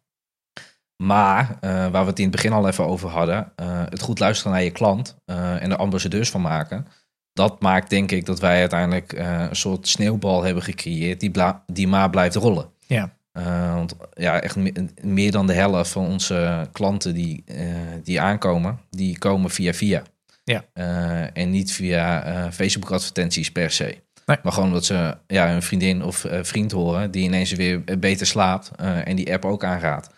Maar, 1.02 1.56
waar 1.60 1.90
we 1.90 2.10
het 2.10 2.18
in 2.18 2.24
het 2.24 2.34
begin 2.34 2.52
al 2.52 2.68
even 2.68 2.86
over 2.86 3.08
hadden, 3.08 3.52
het 3.90 4.02
goed 4.02 4.18
luisteren 4.18 4.52
naar 4.52 4.62
je 4.62 4.70
klant 4.70 5.16
en 5.24 5.70
er 5.70 5.76
ambassadeurs 5.76 6.30
van 6.30 6.40
maken. 6.40 6.86
Dat 7.32 7.60
maakt 7.60 7.90
denk 7.90 8.10
ik 8.10 8.26
dat 8.26 8.40
wij 8.40 8.58
uiteindelijk 8.60 9.12
een 9.12 9.56
soort 9.56 9.88
sneeuwbal 9.88 10.42
hebben 10.42 10.62
gecreëerd 10.62 11.20
die, 11.20 11.30
bla- 11.30 11.64
die 11.66 11.88
maar 11.88 12.10
blijft 12.10 12.34
rollen. 12.34 12.72
Ja. 12.86 13.16
Eh, 13.32 13.74
want 13.74 13.94
ja, 14.14 14.40
echt 14.40 14.56
me- 14.56 14.88
meer 15.02 15.30
dan 15.30 15.46
de 15.46 15.52
helft 15.52 15.90
van 15.90 16.06
onze 16.06 16.68
klanten 16.72 17.14
die, 17.14 17.42
eh, 17.46 17.66
die 18.02 18.20
aankomen, 18.20 18.78
die 18.90 19.18
komen 19.18 19.50
via 19.50 19.72
via. 19.72 20.02
Ja. 20.44 20.64
Eh, 20.72 21.36
en 21.36 21.50
niet 21.50 21.72
via 21.72 22.52
Facebook 22.52 22.90
advertenties 22.90 23.52
per 23.52 23.70
se. 23.70 24.02
Nee. 24.26 24.36
Maar 24.42 24.52
gewoon 24.52 24.72
dat 24.72 24.84
ze 24.84 25.16
ja, 25.26 25.54
een 25.54 25.62
vriendin 25.62 26.02
of 26.02 26.26
vriend 26.42 26.72
horen 26.72 27.10
die 27.10 27.22
ineens 27.24 27.52
weer 27.52 27.84
beter 27.98 28.26
slaapt 28.26 28.70
en 29.04 29.16
die 29.16 29.32
app 29.32 29.44
ook 29.44 29.64
aangaat. 29.64 30.10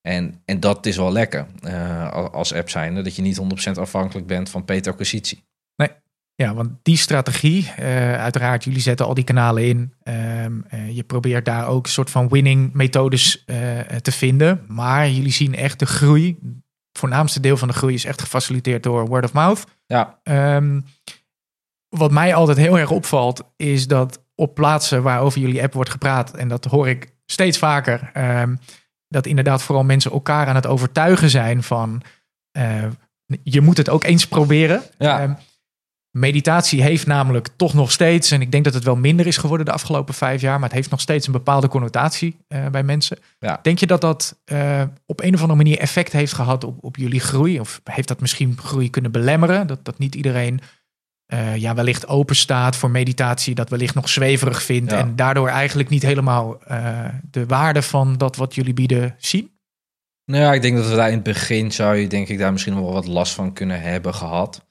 En, 0.00 0.42
en 0.44 0.60
dat 0.60 0.86
is 0.86 0.96
wel 0.96 1.12
lekker 1.12 1.46
al- 2.12 2.30
als 2.30 2.52
app 2.54 2.70
zijnde, 2.70 3.02
dat 3.02 3.16
je 3.16 3.22
niet 3.22 3.36
100% 3.36 3.78
afhankelijk 3.78 4.26
bent 4.26 4.50
van 4.50 4.64
paid 4.64 4.86
acquisitie. 4.86 5.44
Ja, 6.36 6.54
want 6.54 6.70
die 6.82 6.96
strategie, 6.96 7.72
eh, 7.76 8.12
uiteraard, 8.12 8.64
jullie 8.64 8.80
zetten 8.80 9.06
al 9.06 9.14
die 9.14 9.24
kanalen 9.24 9.64
in. 9.64 9.94
Ehm, 10.02 10.52
eh, 10.68 10.96
je 10.96 11.02
probeert 11.02 11.44
daar 11.44 11.68
ook 11.68 11.84
een 11.84 11.92
soort 11.92 12.10
van 12.10 12.28
winning 12.28 12.72
methodes 12.72 13.44
eh, 13.44 13.78
te 13.80 14.12
vinden. 14.12 14.64
Maar 14.68 15.10
jullie 15.10 15.32
zien 15.32 15.54
echt 15.54 15.78
de 15.78 15.86
groei. 15.86 16.38
Het 16.92 16.98
voornaamste 16.98 17.40
deel 17.40 17.56
van 17.56 17.68
de 17.68 17.74
groei 17.74 17.94
is 17.94 18.04
echt 18.04 18.20
gefaciliteerd 18.20 18.82
door 18.82 19.06
word 19.06 19.24
of 19.24 19.32
mouth. 19.32 19.64
Ja, 19.86 20.18
Ehm, 20.22 20.80
wat 21.88 22.10
mij 22.10 22.34
altijd 22.34 22.56
heel 22.58 22.78
erg 22.78 22.90
opvalt, 22.90 23.52
is 23.56 23.86
dat 23.86 24.24
op 24.34 24.54
plaatsen 24.54 25.02
waarover 25.02 25.40
jullie 25.40 25.62
app 25.62 25.72
wordt 25.72 25.90
gepraat, 25.90 26.34
en 26.34 26.48
dat 26.48 26.64
hoor 26.64 26.88
ik 26.88 27.14
steeds 27.26 27.58
vaker, 27.58 28.10
ehm, 28.12 28.56
dat 29.08 29.26
inderdaad 29.26 29.62
vooral 29.62 29.84
mensen 29.84 30.10
elkaar 30.10 30.46
aan 30.46 30.54
het 30.54 30.66
overtuigen 30.66 31.30
zijn 31.30 31.62
van 31.62 32.02
je 33.42 33.60
moet 33.60 33.76
het 33.76 33.88
ook 33.88 34.04
eens 34.04 34.26
proberen. 34.26 34.82
Ja. 34.98 35.38
Meditatie 36.18 36.82
heeft 36.82 37.06
namelijk 37.06 37.48
toch 37.56 37.74
nog 37.74 37.92
steeds, 37.92 38.30
en 38.30 38.40
ik 38.40 38.50
denk 38.52 38.64
dat 38.64 38.74
het 38.74 38.84
wel 38.84 38.96
minder 38.96 39.26
is 39.26 39.36
geworden 39.36 39.66
de 39.66 39.72
afgelopen 39.72 40.14
vijf 40.14 40.40
jaar, 40.40 40.54
maar 40.54 40.68
het 40.68 40.78
heeft 40.78 40.90
nog 40.90 41.00
steeds 41.00 41.26
een 41.26 41.32
bepaalde 41.32 41.68
connotatie 41.68 42.36
eh, 42.48 42.66
bij 42.66 42.82
mensen. 42.82 43.18
Ja. 43.38 43.58
Denk 43.62 43.78
je 43.78 43.86
dat 43.86 44.00
dat 44.00 44.40
eh, 44.44 44.82
op 45.06 45.20
een 45.20 45.34
of 45.34 45.40
andere 45.40 45.62
manier 45.62 45.78
effect 45.78 46.12
heeft 46.12 46.32
gehad 46.32 46.64
op, 46.64 46.76
op 46.80 46.96
jullie 46.96 47.20
groei? 47.20 47.60
Of 47.60 47.80
heeft 47.84 48.08
dat 48.08 48.20
misschien 48.20 48.58
groei 48.62 48.90
kunnen 48.90 49.12
belemmeren? 49.12 49.66
Dat, 49.66 49.84
dat 49.84 49.98
niet 49.98 50.14
iedereen 50.14 50.60
eh, 51.26 51.56
ja, 51.56 51.74
wellicht 51.74 52.08
open 52.08 52.36
staat 52.36 52.76
voor 52.76 52.90
meditatie, 52.90 53.54
dat 53.54 53.70
wellicht 53.70 53.94
nog 53.94 54.08
zweverig 54.08 54.62
vindt 54.62 54.90
Ja. 54.90 54.98
en 54.98 55.16
daardoor 55.16 55.48
eigenlijk 55.48 55.88
niet 55.88 56.02
helemaal 56.02 56.58
de 57.30 57.46
waarde 57.46 57.82
van 57.82 58.16
dat 58.16 58.36
wat 58.36 58.54
jullie 58.54 58.74
bieden 58.74 59.14
zien? 59.18 59.50
Nou 60.24 60.42
ja, 60.42 60.52
ik 60.52 60.62
denk 60.62 60.76
dat 60.76 60.88
we 60.88 60.96
daar 60.96 61.08
in 61.08 61.14
het 61.14 61.22
begin 61.22 61.72
zou 61.72 61.96
je 61.96 62.06
denk 62.06 62.28
ik 62.28 62.38
daar 62.38 62.52
misschien 62.52 62.74
wel 62.74 62.92
wat 62.92 63.06
last 63.06 63.34
van 63.34 63.52
kunnen 63.52 63.80
hebben 63.80 64.14
gehad. 64.14 64.65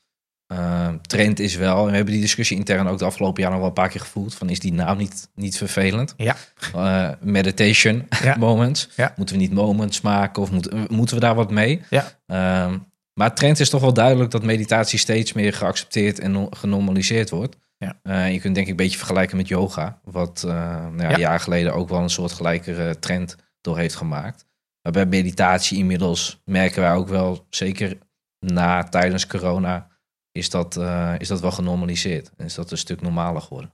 Ehm, 0.47 0.97
trend 1.01 1.39
is 1.39 1.55
wel, 1.55 1.79
en 1.79 1.89
we 1.89 1.95
hebben 1.95 2.13
die 2.13 2.21
discussie 2.21 2.57
intern 2.57 2.87
ook 2.87 2.97
de 2.99 3.05
afgelopen 3.05 3.41
jaar 3.41 3.51
nog 3.51 3.59
wel 3.59 3.67
een 3.69 3.73
paar 3.75 3.89
keer 3.89 4.01
gevoeld, 4.01 4.35
van 4.35 4.49
is 4.49 4.59
die 4.59 4.73
naam 4.73 4.97
niet, 4.97 5.29
niet 5.35 5.57
vervelend? 5.57 6.13
Ja. 6.17 6.35
Eh, 6.73 7.09
meditation 7.21 8.07
Ja. 8.23 8.35
moments. 8.47 8.89
Ja. 8.95 9.13
Moeten 9.15 9.35
we 9.35 9.41
niet 9.41 9.53
moments 9.53 10.01
maken 10.01 10.41
of 10.41 10.51
moeten, 10.51 10.85
moeten 10.89 11.15
we 11.15 11.21
daar 11.21 11.35
wat 11.35 11.51
mee? 11.51 11.81
Ja. 11.89 12.11
Ehm, 12.27 12.77
maar 13.13 13.35
trend 13.35 13.59
is 13.59 13.69
toch 13.69 13.81
wel 13.81 13.93
duidelijk 13.93 14.31
dat 14.31 14.43
meditatie 14.43 14.99
steeds 14.99 15.33
meer 15.33 15.53
geaccepteerd 15.53 16.19
en 16.19 16.31
no- 16.31 16.47
genormaliseerd 16.49 17.29
wordt. 17.29 17.55
Ja. 17.77 17.99
Eh, 18.03 18.31
je 18.33 18.39
kunt 18.39 18.55
denk 18.55 18.65
ik 18.65 18.71
een 18.71 18.77
beetje 18.83 18.97
vergelijken 18.97 19.37
met 19.37 19.47
yoga. 19.47 19.99
Wat 20.03 20.41
nou 20.45 21.01
ja, 21.09 21.17
jaar 21.17 21.39
geleden 21.39 21.73
ook 21.73 21.89
wel 21.89 22.01
een 22.01 22.09
soort 22.09 22.31
gelijkere 22.31 22.99
trend 22.99 23.35
door 23.61 23.77
heeft 23.77 23.95
gemaakt. 23.95 24.45
Maar 24.81 24.91
bij 24.91 25.05
meditatie 25.05 25.77
inmiddels 25.77 26.41
merken 26.45 26.81
wij 26.81 26.93
ook 26.93 27.07
wel, 27.07 27.45
zeker 27.49 27.97
na, 28.39 28.83
tijdens 28.83 29.27
corona, 29.27 29.87
is 30.35 30.49
dat, 30.49 30.77
eh, 30.77 31.13
is 31.17 31.27
dat 31.27 31.41
wel 31.41 31.51
genormaliseerd. 31.51 32.31
En 32.37 32.45
is 32.45 32.53
dat 32.53 32.71
een 32.71 32.77
stuk 32.77 33.01
normaler 33.01 33.41
geworden. 33.41 33.73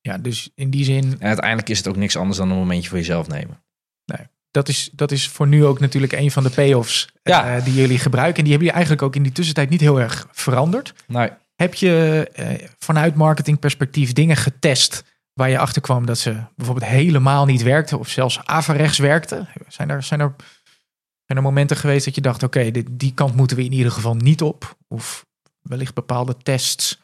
Ja, 0.00 0.18
dus 0.18 0.50
in 0.54 0.70
die 0.70 0.84
zin, 0.84 1.16
En 1.18 1.26
uiteindelijk 1.26 1.68
is 1.68 1.78
het 1.78 1.88
ook 1.88 1.96
niks 1.96 2.16
anders 2.16 2.38
dan 2.38 2.50
een 2.50 2.56
momentje 2.56 2.88
voor 2.88 2.98
jezelf 2.98 3.28
nemen. 3.28 3.62
dat 4.50 4.68
is, 4.68 4.90
dat 4.92 5.10
is 5.12 5.28
voor 5.28 5.46
nu 5.46 5.64
ook 5.64 5.80
natuurlijk 5.80 6.12
een 6.12 6.30
van 6.30 6.42
de 6.42 6.50
payoffs 6.50 7.08
Ja. 7.22 7.56
eh, 7.56 7.64
die 7.64 7.74
jullie 7.74 7.98
gebruiken. 7.98 8.36
En 8.36 8.42
die 8.44 8.52
hebben 8.52 8.66
jullie 8.68 8.72
eigenlijk 8.72 9.02
ook 9.02 9.16
in 9.16 9.22
die 9.22 9.32
tussentijd 9.32 9.70
niet 9.70 9.80
heel 9.80 10.00
erg 10.00 10.28
veranderd. 10.32 10.94
Nou, 11.06 11.30
Heb 11.54 11.74
je 11.74 12.28
eh, 12.34 12.68
vanuit 12.78 13.14
marketingperspectief 13.14 14.12
dingen 14.12 14.36
getest 14.36 15.04
waar 15.32 15.50
je 15.50 15.58
achter 15.58 15.82
kwam 15.82 16.06
dat 16.06 16.18
ze 16.18 16.36
bijvoorbeeld 16.56 16.90
helemaal 16.90 17.44
niet 17.46 17.62
werkten 17.62 17.98
of 17.98 18.08
zelfs 18.08 18.40
averechts 18.44 18.98
werkten? 18.98 19.48
Zijn 19.68 19.90
er, 19.90 20.02
zijn 20.02 20.20
er, 20.20 20.34
zijn 21.24 21.38
er 21.38 21.42
momenten 21.42 21.76
geweest 21.76 22.04
dat 22.04 22.14
je 22.14 22.20
dacht, 22.20 22.42
oké, 22.42 22.70
dit 22.70 22.86
die 22.90 23.14
kant 23.14 23.34
moeten 23.34 23.56
we 23.56 23.64
in 23.64 23.72
ieder 23.72 23.92
geval 23.92 24.14
niet 24.14 24.42
op? 24.42 24.76
Of 24.88 25.26
wellicht 25.62 25.94
bepaalde 25.94 26.36
tests 26.42 27.00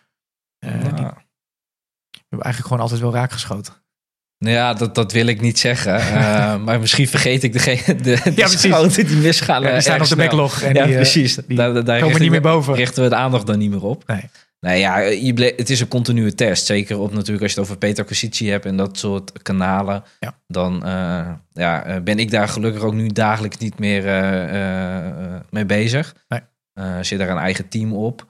eh, 0.58 0.72
die 0.72 0.80
nou, 0.80 1.14
hebben 2.10 2.44
eigenlijk 2.44 2.66
gewoon 2.66 2.80
altijd 2.80 3.00
wel 3.00 3.12
raakgeschoten? 3.12 3.74
Nou 4.38 4.54
ja, 4.54 4.74
dat, 4.74 4.94
dat 4.94 5.12
wil 5.12 5.26
ik 5.26 5.40
niet 5.40 5.58
zeggen. 5.58 5.94
Eh, 5.94 6.56
maar 6.64 6.80
misschien 6.80 7.08
vergeet 7.08 7.42
ik 7.42 7.52
degene, 7.52 8.00
de, 8.00 8.20
de 8.24 8.32
precies. 8.32 8.60
schoten 8.60 9.06
die 9.06 9.16
misgaan. 9.16 9.62
Ja, 9.62 9.72
die 9.72 9.80
staan 9.80 10.00
op 10.00 10.06
de 10.06 10.16
backlog 10.16 10.60
en 10.62 10.74
ja, 10.74 10.84
die, 10.84 10.92
eh, 10.92 11.00
precies. 11.00 11.34
die 11.34 11.56
daar, 11.56 11.72
daar 11.72 11.84
komen 11.84 12.00
richten 12.00 12.20
niet 12.20 12.20
we- 12.20 12.30
meer 12.30 12.40
boven. 12.40 12.74
Richten 12.74 13.02
we 13.02 13.08
de 13.08 13.14
aandacht 13.14 13.46
dan 13.46 13.58
niet 13.58 13.70
meer 13.70 13.82
op. 13.82 14.06
Nee. 14.06 14.30
Nou 14.60 14.78
ja, 14.78 14.98
je 14.98 15.54
het 15.56 15.70
is 15.70 15.80
een 15.80 15.88
continue 15.88 16.34
test. 16.34 16.66
Zeker 16.66 16.98
op 16.98 17.12
natuurlijk 17.12 17.42
als 17.42 17.52
je 17.52 17.60
het 17.60 17.68
over 17.68 17.78
paid-acquisitie 17.78 18.50
hebt 18.50 18.64
en 18.64 18.76
dat 18.76 18.98
soort 18.98 19.42
kanalen. 19.42 20.04
Ja. 20.20 20.38
Dan 20.46 20.82
ja, 21.52 22.00
ben 22.00 22.18
ik 22.18 22.30
daar 22.30 22.48
gelukkig 22.48 22.82
ook 22.82 22.94
nu 22.94 23.08
dagelijks 23.08 23.56
niet 23.58 23.78
meer 23.78 24.02
mee 25.50 25.66
bezig. 25.66 26.14
Nee. 26.28 26.40
Zit 27.04 27.18
daar 27.18 27.28
een 27.28 27.36
eigen 27.38 27.68
team 27.68 27.92
op. 27.92 28.26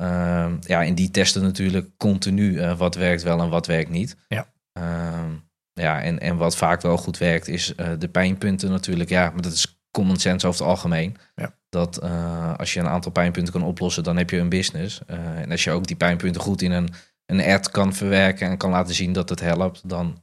Ehm, 0.00 0.56
ja, 0.60 0.84
en 0.84 0.94
die 0.94 1.10
testen 1.10 1.42
natuurlijk 1.42 1.88
continu 1.96 2.58
eh, 2.58 2.78
wat 2.78 2.94
werkt 2.94 3.22
wel 3.22 3.40
en 3.40 3.48
wat 3.48 3.66
werkt 3.66 3.90
niet. 3.90 4.16
Ja. 4.28 4.46
Ehm, 4.72 5.30
ja, 5.72 6.02
en, 6.02 6.20
en 6.20 6.36
wat 6.36 6.56
vaak 6.56 6.80
wel 6.82 6.96
goed 6.96 7.18
werkt 7.18 7.48
is 7.48 7.74
eh, 7.74 7.88
de 7.98 8.08
pijnpunten 8.08 8.70
natuurlijk. 8.70 9.10
Ja, 9.10 9.30
maar 9.30 9.42
dat 9.42 9.52
is 9.52 9.80
common 9.90 10.16
sense 10.16 10.46
over 10.46 10.60
het 10.60 10.68
algemeen. 10.68 11.16
Ja. 11.34 11.54
Dat 11.68 11.96
eh, 11.96 12.54
als 12.56 12.74
je 12.74 12.80
een 12.80 12.88
aantal 12.88 13.12
pijnpunten 13.12 13.52
kan 13.52 13.62
oplossen, 13.62 14.02
dan 14.02 14.16
heb 14.16 14.30
je 14.30 14.38
een 14.38 14.48
business. 14.48 15.00
En 15.06 15.50
als 15.50 15.64
je 15.64 15.70
ook 15.70 15.86
die 15.86 15.96
pijnpunten 15.96 16.40
goed 16.40 16.62
in 16.62 16.72
een, 16.72 16.88
een 17.26 17.40
ad 17.40 17.70
kan 17.70 17.94
verwerken 17.94 18.48
en 18.48 18.56
kan 18.56 18.70
laten 18.70 18.94
zien 18.94 19.12
dat 19.12 19.28
het 19.28 19.40
helpt, 19.40 19.88
dan, 19.88 20.20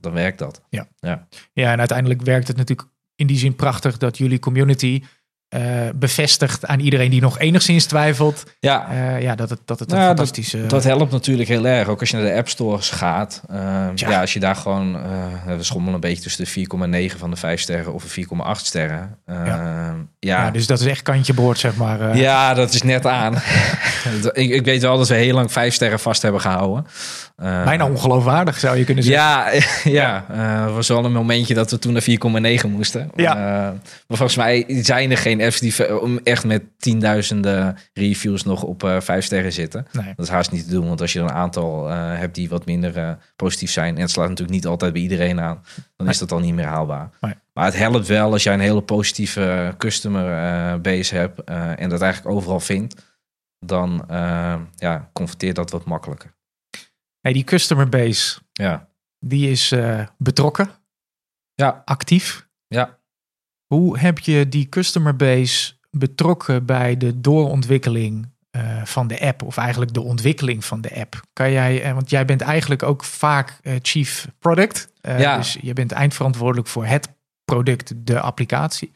dan 0.00 0.12
werkt 0.12 0.38
dat. 0.38 0.62
Ja, 0.70 0.88
en 1.52 1.78
uiteindelijk 1.78 2.22
werkt 2.22 2.48
het 2.48 2.56
natuurlijk 2.56 2.88
in 3.14 3.26
die 3.26 3.38
zin 3.38 3.56
prachtig 3.56 3.98
dat 3.98 4.18
jullie 4.18 4.38
community 4.38 5.02
eh, 5.48 5.60
bevestigt 5.94 6.66
aan 6.66 6.80
iedereen 6.80 7.10
die 7.10 7.20
nog 7.20 7.38
enigszins 7.38 7.84
twijfelt, 7.84 8.44
Ja, 8.60 8.88
eh, 8.90 9.22
ja, 9.22 9.34
dat 9.34 9.50
het, 9.50 9.60
dat 9.64 9.78
het 9.78 9.90
een 9.90 9.96
Nou, 9.96 10.08
dat- 10.08 10.16
fantastische... 10.18 10.66
Dat 10.66 10.84
helpt 10.84 11.12
natuurlijk 11.12 11.48
heel 11.48 11.66
erg. 11.66 11.88
Ook 11.88 12.00
als 12.00 12.10
je 12.10 12.16
naar 12.16 12.26
de 12.26 12.34
app 12.34 12.48
stores 12.48 12.90
gaat. 12.90 13.42
Uh, 13.50 13.56
Ja. 13.94 14.10
ja. 14.10 14.20
als 14.20 14.32
je 14.32 14.40
daar 14.40 14.56
gewoon... 14.56 14.94
Uh, 14.96 15.56
we 15.56 15.62
schommelen 15.62 15.94
een 15.94 16.00
beetje 16.00 16.22
tussen 16.22 16.44
de 16.44 17.10
4,9 17.10 17.18
van 17.18 17.30
de 17.30 17.36
5 17.36 17.60
sterren 17.60 17.92
of 17.94 18.04
de 18.04 18.08
4,8 18.54 18.66
sterren. 18.66 19.16
Ja. 19.26 19.94
ja. 20.18 20.50
Dus 20.50 20.66
dat 20.66 20.80
is 20.80 20.86
echt 20.86 21.02
kantje 21.02 21.34
boord, 21.34 21.58
zeg 21.58 21.76
maar. 21.76 22.00
eh. 22.10 22.20
ja, 22.20 22.54
dat 22.54 22.74
is 22.74 22.82
net 22.82 23.06
aan. 23.06 23.34
ik, 24.32 24.50
ik 24.50 24.64
weet 24.64 24.82
wel 24.82 24.98
dat 24.98 25.08
we 25.08 25.14
heel 25.14 25.34
lang 25.34 25.52
5 25.52 25.74
sterren 25.74 26.00
vast 26.00 26.22
hebben 26.22 26.40
gehouden. 26.40 26.86
Uh, 27.42 27.64
Bijna 27.64 27.88
ongeloofwaardig, 27.88 28.58
zou 28.58 28.76
je 28.76 28.84
kunnen 28.84 29.04
zeggen. 29.04 29.22
Ja, 29.22 29.50
ja 30.00 30.26
uh, 30.30 30.64
er 30.64 30.72
was 30.72 30.88
wel 30.88 31.04
een 31.04 31.12
momentje 31.12 31.54
dat 31.54 31.70
we 31.70 31.78
toen 31.78 31.92
naar 31.92 32.62
4,9 32.62 32.70
moesten. 32.70 33.10
Ja. 33.16 33.36
Uh, 33.36 33.42
maar 34.06 34.16
volgens 34.16 34.36
mij 34.36 34.64
zijn 34.68 35.10
er 35.10 35.16
geen 35.16 35.42
apps 35.42 35.60
die 35.60 35.74
echt 36.22 36.44
met 36.44 36.62
tienduizenden 36.78 37.76
reviews 37.92 38.44
nog 38.44 38.62
op 38.62 38.96
vijf 38.98 39.24
sterren 39.24 39.52
zitten. 39.52 39.86
Nee. 39.92 40.12
Dat 40.16 40.26
is 40.26 40.32
haast 40.32 40.50
niet 40.52 40.64
te 40.64 40.70
doen, 40.70 40.88
want 40.88 41.00
als 41.00 41.12
je 41.12 41.20
een 41.20 41.30
aantal 41.30 41.88
hebt 41.88 42.34
die 42.34 42.48
wat 42.48 42.66
minder 42.66 43.18
positief 43.36 43.70
zijn, 43.70 43.94
en 43.94 44.00
het 44.00 44.10
slaat 44.10 44.28
natuurlijk 44.28 44.56
niet 44.56 44.66
altijd 44.66 44.92
bij 44.92 45.02
iedereen 45.02 45.40
aan, 45.40 45.62
dan 45.74 45.84
Nee. 45.96 46.08
is 46.08 46.18
dat 46.18 46.32
al 46.32 46.38
niet 46.40 46.54
meer 46.54 46.64
haalbaar. 46.64 47.10
Nee. 47.20 47.34
Maar 47.52 47.64
het 47.64 47.76
helpt 47.76 48.06
wel 48.06 48.32
als 48.32 48.42
jij 48.42 48.54
een 48.54 48.60
hele 48.60 48.82
positieve 48.82 49.74
customer 49.78 50.80
base 50.80 51.14
hebt 51.16 51.44
en 51.78 51.88
dat 51.88 52.00
eigenlijk 52.02 52.34
overal 52.36 52.60
vindt, 52.60 52.94
dan 53.60 54.04
ja, 54.74 55.08
converteert 55.12 55.56
dat 55.56 55.70
wat 55.70 55.84
makkelijker. 55.84 56.36
Hey, 57.28 57.36
die 57.36 57.46
customer 57.46 57.88
base, 57.88 58.38
Ja. 58.52 58.88
die 59.18 59.50
is 59.50 59.72
eh, 59.72 60.06
betrokken, 60.18 60.70
Ja. 61.54 61.82
actief. 61.84 62.48
Ja. 62.66 62.98
Hoe 63.66 63.98
heb 63.98 64.18
je 64.18 64.48
die 64.48 64.68
customer 64.68 65.16
base 65.16 65.72
betrokken 65.90 66.66
bij 66.66 66.96
de 66.96 67.20
doorontwikkeling 67.20 68.32
uh, 68.56 68.84
van 68.84 69.06
de 69.06 69.20
app, 69.20 69.42
of 69.42 69.56
eigenlijk 69.56 69.94
de 69.94 70.00
ontwikkeling 70.00 70.64
van 70.64 70.80
de 70.80 70.94
app? 71.00 71.20
Kan 71.32 71.50
jij, 71.52 71.82
eh, 71.82 71.92
want 71.92 72.10
jij 72.10 72.24
bent 72.24 72.40
eigenlijk 72.40 72.82
ook 72.82 73.04
vaak 73.04 73.58
uh, 73.62 73.74
chief 73.82 74.28
product, 74.38 74.92
Ja. 75.00 75.36
dus 75.36 75.58
je 75.60 75.72
bent 75.72 75.92
eindverantwoordelijk 75.92 76.68
voor 76.68 76.86
het 76.86 77.08
product, 77.44 77.92
de 77.96 78.20
applicatie. 78.20 78.92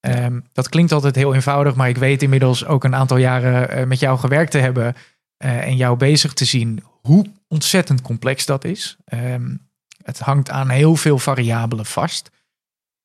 Um, 0.00 0.44
dat 0.52 0.68
klinkt 0.68 0.92
altijd 0.92 1.14
heel 1.14 1.34
eenvoudig, 1.34 1.74
maar 1.74 1.88
ik 1.88 1.96
weet 1.96 2.22
inmiddels 2.22 2.64
ook 2.66 2.84
een 2.84 2.94
aantal 2.94 3.16
jaren 3.16 3.78
uh, 3.78 3.86
met 3.86 3.98
jou 3.98 4.18
gewerkt 4.18 4.50
te 4.50 4.58
hebben 4.58 4.94
uh, 5.44 5.66
en 5.66 5.76
jou 5.76 5.96
bezig 5.96 6.32
te 6.32 6.44
zien 6.44 6.82
hoe 7.00 7.26
ontzettend 7.52 8.02
complex 8.02 8.46
dat 8.46 8.64
is. 8.64 8.96
Um, 9.14 9.68
het 10.02 10.18
hangt 10.18 10.50
aan 10.50 10.68
heel 10.68 10.96
veel 10.96 11.18
variabelen 11.18 11.86
vast. 11.86 12.30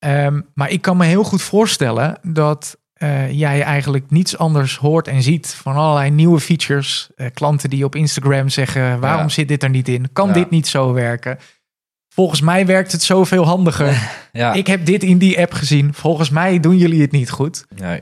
Um, 0.04 0.46
maar 0.54 0.70
ik 0.70 0.82
kan 0.82 0.96
me 0.96 1.04
heel 1.04 1.24
goed 1.24 1.42
voorstellen 1.42 2.18
dat 2.22 2.76
uh, 3.02 3.30
jij 3.32 3.62
eigenlijk 3.62 4.10
niets 4.10 4.38
anders 4.38 4.76
hoort 4.76 5.08
en 5.08 5.22
ziet 5.22 5.54
van 5.54 5.76
allerlei 5.76 6.10
nieuwe 6.10 6.40
features. 6.40 7.10
Uh, 7.16 7.26
klanten 7.34 7.70
die 7.70 7.84
op 7.84 7.94
Instagram 7.94 8.48
zeggen: 8.48 9.00
waarom 9.00 9.22
Ja. 9.22 9.28
zit 9.28 9.48
dit 9.48 9.62
er 9.62 9.70
niet 9.70 9.88
in? 9.88 10.12
Kan 10.12 10.28
Ja. 10.28 10.34
dit 10.34 10.50
niet 10.50 10.66
zo 10.66 10.92
werken? 10.92 11.38
Volgens 12.08 12.40
mij 12.40 12.66
werkt 12.66 12.92
het 12.92 13.02
zoveel 13.02 13.44
handiger. 13.44 13.94
Ja. 14.32 14.52
Ik 14.52 14.66
heb 14.66 14.86
dit 14.86 15.02
in 15.02 15.18
die 15.18 15.40
app 15.40 15.52
gezien. 15.52 15.94
Volgens 15.94 16.30
mij 16.30 16.60
doen 16.60 16.76
jullie 16.76 17.00
het 17.00 17.12
niet 17.12 17.30
goed. 17.30 17.64
Nee. 17.76 17.98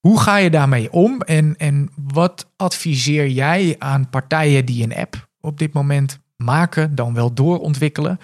Hoe 0.00 0.20
ga 0.20 0.36
je 0.36 0.50
daarmee 0.50 0.92
om 0.92 1.20
en, 1.20 1.54
en 1.56 1.90
wat 1.96 2.50
adviseer 2.56 3.28
jij 3.28 3.76
aan 3.78 4.10
partijen 4.10 4.64
die 4.64 4.82
een 4.84 4.94
app 4.94 5.28
op 5.44 5.58
dit 5.58 5.72
moment 5.72 6.18
maken, 6.36 6.94
dan 6.94 7.14
wel 7.14 7.34
doorontwikkelen, 7.34 8.18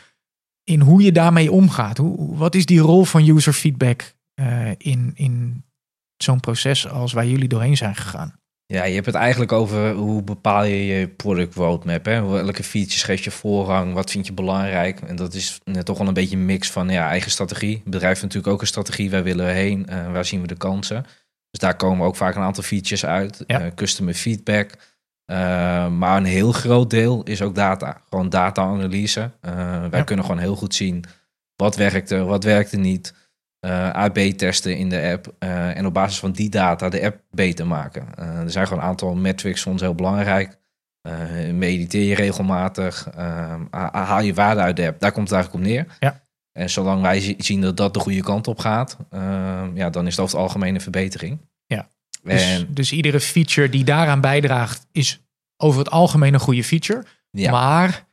in 0.64 0.80
hoe 0.80 1.02
je 1.02 1.12
daarmee 1.12 1.52
omgaat? 1.52 1.96
Hoe, 1.96 2.36
wat 2.36 2.54
is 2.54 2.66
die 2.66 2.80
rol 2.80 3.04
van 3.04 3.28
user 3.28 3.52
feedback 3.52 4.14
uh, 4.40 4.70
in, 4.76 5.12
in 5.14 5.64
zo'n 6.16 6.40
proces 6.40 6.88
als 6.88 7.12
waar 7.12 7.26
jullie 7.26 7.48
doorheen 7.48 7.76
zijn 7.76 7.96
gegaan? 7.96 8.38
Ja, 8.66 8.84
je 8.84 8.94
hebt 8.94 9.06
het 9.06 9.14
eigenlijk 9.14 9.52
over 9.52 9.92
hoe 9.92 10.22
bepaal 10.22 10.64
je 10.64 10.86
je 10.86 11.08
product 11.08 11.54
roadmap. 11.54 12.04
Hè? 12.04 12.22
Welke 12.22 12.62
features 12.62 13.02
geef 13.02 13.24
je 13.24 13.30
voorrang? 13.30 13.92
Wat 13.94 14.10
vind 14.10 14.26
je 14.26 14.32
belangrijk? 14.32 15.00
En 15.00 15.16
dat 15.16 15.34
is 15.34 15.60
net 15.64 15.84
toch 15.84 15.98
wel 15.98 16.08
een 16.08 16.14
beetje 16.14 16.36
een 16.36 16.44
mix 16.44 16.70
van 16.70 16.88
ja, 16.88 17.08
eigen 17.08 17.30
strategie. 17.30 17.74
Het 17.74 17.84
bedrijf 17.84 18.06
heeft 18.06 18.22
natuurlijk 18.22 18.52
ook 18.52 18.60
een 18.60 18.66
strategie. 18.66 19.10
Waar 19.10 19.22
willen 19.22 19.46
we 19.46 19.52
heen? 19.52 19.86
Uh, 19.90 20.12
waar 20.12 20.24
zien 20.24 20.40
we 20.40 20.46
de 20.46 20.56
kansen? 20.56 21.02
Dus 21.50 21.60
daar 21.60 21.76
komen 21.76 22.06
ook 22.06 22.16
vaak 22.16 22.34
een 22.34 22.42
aantal 22.42 22.62
features 22.62 23.04
uit. 23.04 23.44
Ja. 23.46 23.64
Uh, 23.64 23.66
customer 23.74 24.14
feedback. 24.14 24.70
Uh, 25.30 25.36
maar 25.88 26.16
een 26.16 26.24
heel 26.24 26.52
groot 26.52 26.90
deel 26.90 27.22
is 27.22 27.42
ook 27.42 27.54
data. 27.54 28.00
Gewoon 28.08 28.28
data-analyse. 28.28 29.30
Uh, 29.46 29.52
wij 29.80 29.98
Ja. 29.98 30.02
kunnen 30.04 30.24
gewoon 30.24 30.40
heel 30.40 30.56
goed 30.56 30.74
zien 30.74 31.04
wat 31.56 31.76
werkte, 31.76 32.24
wat 32.24 32.44
werkte 32.44 32.76
niet. 32.76 33.14
Uh, 33.66 33.90
AB-testen 33.90 34.76
in 34.76 34.88
de 34.88 35.10
app. 35.12 35.34
En 35.74 35.86
op 35.86 35.94
basis 35.94 36.18
van 36.18 36.32
die 36.32 36.48
data 36.50 36.88
de 36.88 37.04
app 37.04 37.20
beter 37.30 37.66
maken. 37.66 38.06
Er 38.18 38.50
zijn 38.50 38.66
gewoon 38.66 38.82
een 38.82 38.88
aantal 38.88 39.14
metrics 39.14 39.62
voor 39.62 39.72
ons 39.72 39.80
heel 39.80 39.94
belangrijk. 39.94 40.58
Mediteer 41.52 42.02
je 42.04 42.14
regelmatig. 42.14 43.08
Haal 43.90 44.20
je 44.20 44.34
waarde 44.34 44.60
uit 44.60 44.76
de 44.76 44.86
app. 44.86 45.00
Daar 45.00 45.12
komt 45.12 45.28
het 45.30 45.36
eigenlijk 45.38 45.64
op 45.64 45.70
neer. 45.70 45.96
Ja. 45.98 46.20
En 46.52 46.70
zolang 46.70 47.02
wij 47.02 47.20
zi- 47.20 47.34
zien 47.38 47.60
dat 47.60 47.76
dat 47.76 47.94
de 47.94 48.00
goede 48.00 48.22
kant 48.22 48.48
op 48.48 48.58
gaat, 48.58 48.96
ja, 49.74 49.90
dan 49.90 50.06
is 50.06 50.16
het 50.16 50.20
over 50.24 50.36
het 50.38 50.46
algemeen 50.46 50.74
een 50.74 50.80
verbetering. 50.80 51.38
Dus, 52.22 52.64
dus 52.68 52.92
iedere 52.92 53.20
feature 53.20 53.68
die 53.68 53.84
daaraan 53.84 54.20
bijdraagt, 54.20 54.86
is 54.92 55.20
over 55.56 55.78
het 55.78 55.90
algemeen 55.90 56.34
een 56.34 56.40
goede 56.40 56.64
feature. 56.64 57.04
ja. 57.30 57.50
Maar 57.50 58.08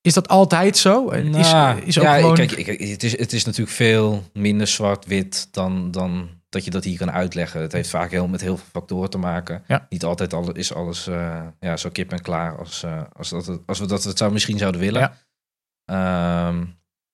is 0.00 0.14
dat 0.14 0.28
altijd 0.28 0.76
zo? 0.76 1.08
is, 1.08 1.24
Nou, 1.28 1.80
is 1.80 1.98
ook 1.98 2.04
ja, 2.04 2.14
gewoon... 2.16 2.34
kijk, 2.34 2.50
ik- 2.52 2.88
het, 2.90 3.02
is, 3.02 3.18
het 3.18 3.32
is 3.32 3.44
natuurlijk 3.44 3.76
veel 3.76 4.30
minder 4.32 4.66
zwart-wit 4.66 5.48
dan, 5.50 5.90
dan 5.90 6.28
dat 6.48 6.64
je 6.64 6.70
dat 6.70 6.84
hier 6.84 6.98
kan 6.98 7.10
uitleggen. 7.10 7.60
Het 7.60 7.72
heeft 7.72 7.88
vaak 7.90 8.10
heel, 8.10 8.28
met 8.28 8.40
heel 8.40 8.56
veel 8.56 8.66
factoren 8.72 9.10
te 9.10 9.18
maken. 9.18 9.62
Ja. 9.66 9.86
Niet 9.88 10.04
altijd 10.04 10.32
alle, 10.34 10.52
is 10.52 10.74
alles 10.74 11.06
eh, 11.06 11.46
ja, 11.60 11.76
zo 11.76 11.90
kip 11.90 12.12
en 12.12 12.20
klaar 12.22 12.58
als, 12.58 12.82
eh, 12.82 13.02
als, 13.12 13.28
dat, 13.30 13.46
het- 13.46 13.60
als 13.66 13.78
we 13.78 13.86
dat 13.86 14.04
het 14.04 14.18
zou, 14.18 14.32
misschien 14.32 14.58
zouden 14.58 14.80
willen. 14.80 15.00
Ja. 15.00 15.16
Ehm, 16.48 16.64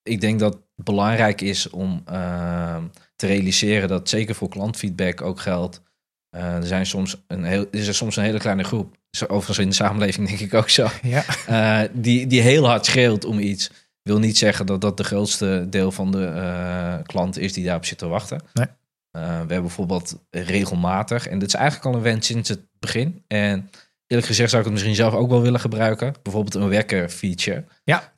ik 0.02 0.20
denk 0.20 0.38
dat 0.40 0.52
het 0.52 0.84
belangrijk 0.84 1.40
is 1.40 1.70
om 1.70 2.02
ehm, 2.04 2.84
te 3.16 3.26
realiseren 3.26 3.88
dat 3.88 4.08
zeker 4.08 4.34
voor 4.34 4.48
klantfeedback 4.48 5.20
ook 5.22 5.40
geldt. 5.40 5.82
Eh, 6.30 6.54
er, 6.54 6.66
zijn 6.66 6.86
soms 6.86 7.16
een 7.26 7.44
heel, 7.44 7.66
is 7.70 7.86
er 7.86 7.94
soms 7.94 8.16
een 8.16 8.22
hele 8.24 8.38
kleine 8.38 8.64
groep, 8.64 8.96
overigens 9.22 9.58
in 9.58 9.68
de 9.68 9.74
samenleving 9.74 10.28
denk 10.28 10.40
ik 10.40 10.54
ook 10.54 10.68
zo, 10.68 10.88
Ja. 11.02 11.24
eh, 11.46 11.88
die, 11.92 12.26
die 12.26 12.40
heel 12.40 12.66
hard 12.66 12.86
schreeuwt 12.86 13.24
om 13.24 13.38
iets. 13.38 13.70
Wil 14.02 14.18
niet 14.18 14.38
zeggen 14.38 14.66
dat 14.66 14.80
dat 14.80 14.96
de 14.96 15.04
grootste 15.04 15.66
deel 15.70 15.92
van 15.92 16.10
de 16.10 16.24
eh 16.24 16.94
klant 17.02 17.38
is 17.38 17.52
die 17.52 17.64
daarop 17.64 17.84
zit 17.84 17.98
te 17.98 18.06
wachten. 18.06 18.42
Nee. 18.52 18.66
We 19.10 19.18
hebben 19.28 19.60
bijvoorbeeld 19.60 20.18
regelmatig, 20.30 21.26
en 21.26 21.38
dit 21.38 21.48
is 21.48 21.54
eigenlijk 21.54 21.86
al 21.86 21.94
een 21.94 22.02
wens 22.02 22.26
sinds 22.26 22.48
het 22.48 22.60
begin. 22.78 23.24
En 23.26 23.70
eerlijk 24.06 24.28
gezegd 24.28 24.50
zou 24.50 24.62
ik 24.62 24.64
het 24.68 24.72
misschien 24.72 24.94
zelf 24.96 25.14
ook 25.14 25.30
wel 25.30 25.42
willen 25.42 25.60
gebruiken. 25.60 26.14
Bijvoorbeeld 26.22 26.54
een 26.54 26.68
wekker 26.68 27.08
feature. 27.08 27.64
Ja. 27.84 28.12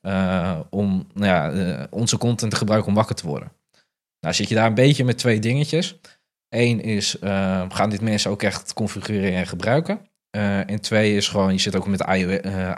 Om 0.70 1.06
nou 1.14 1.26
ja, 1.26 1.86
onze 1.90 2.18
content 2.18 2.50
te 2.50 2.56
gebruiken 2.56 2.88
om 2.88 2.94
wakker 2.96 3.14
te 3.14 3.26
worden. 3.26 3.52
Nou 4.20 4.34
zit 4.34 4.48
je 4.48 4.54
daar 4.54 4.66
een 4.66 4.74
beetje 4.74 5.04
met 5.04 5.18
twee 5.18 5.38
dingetjes. 5.38 5.98
Eén 6.52 6.82
is, 6.82 7.18
eh, 7.18 7.62
gaan 7.68 7.90
dit 7.90 8.00
mensen 8.00 8.30
ook 8.30 8.42
echt 8.42 8.72
configureren 8.72 9.38
en 9.38 9.46
gebruiken? 9.46 10.00
Eh, 10.30 10.70
en 10.70 10.80
twee 10.80 11.16
is 11.16 11.28
gewoon, 11.28 11.52
je 11.52 11.58
zit 11.58 11.76
ook 11.76 11.86
met 11.86 12.04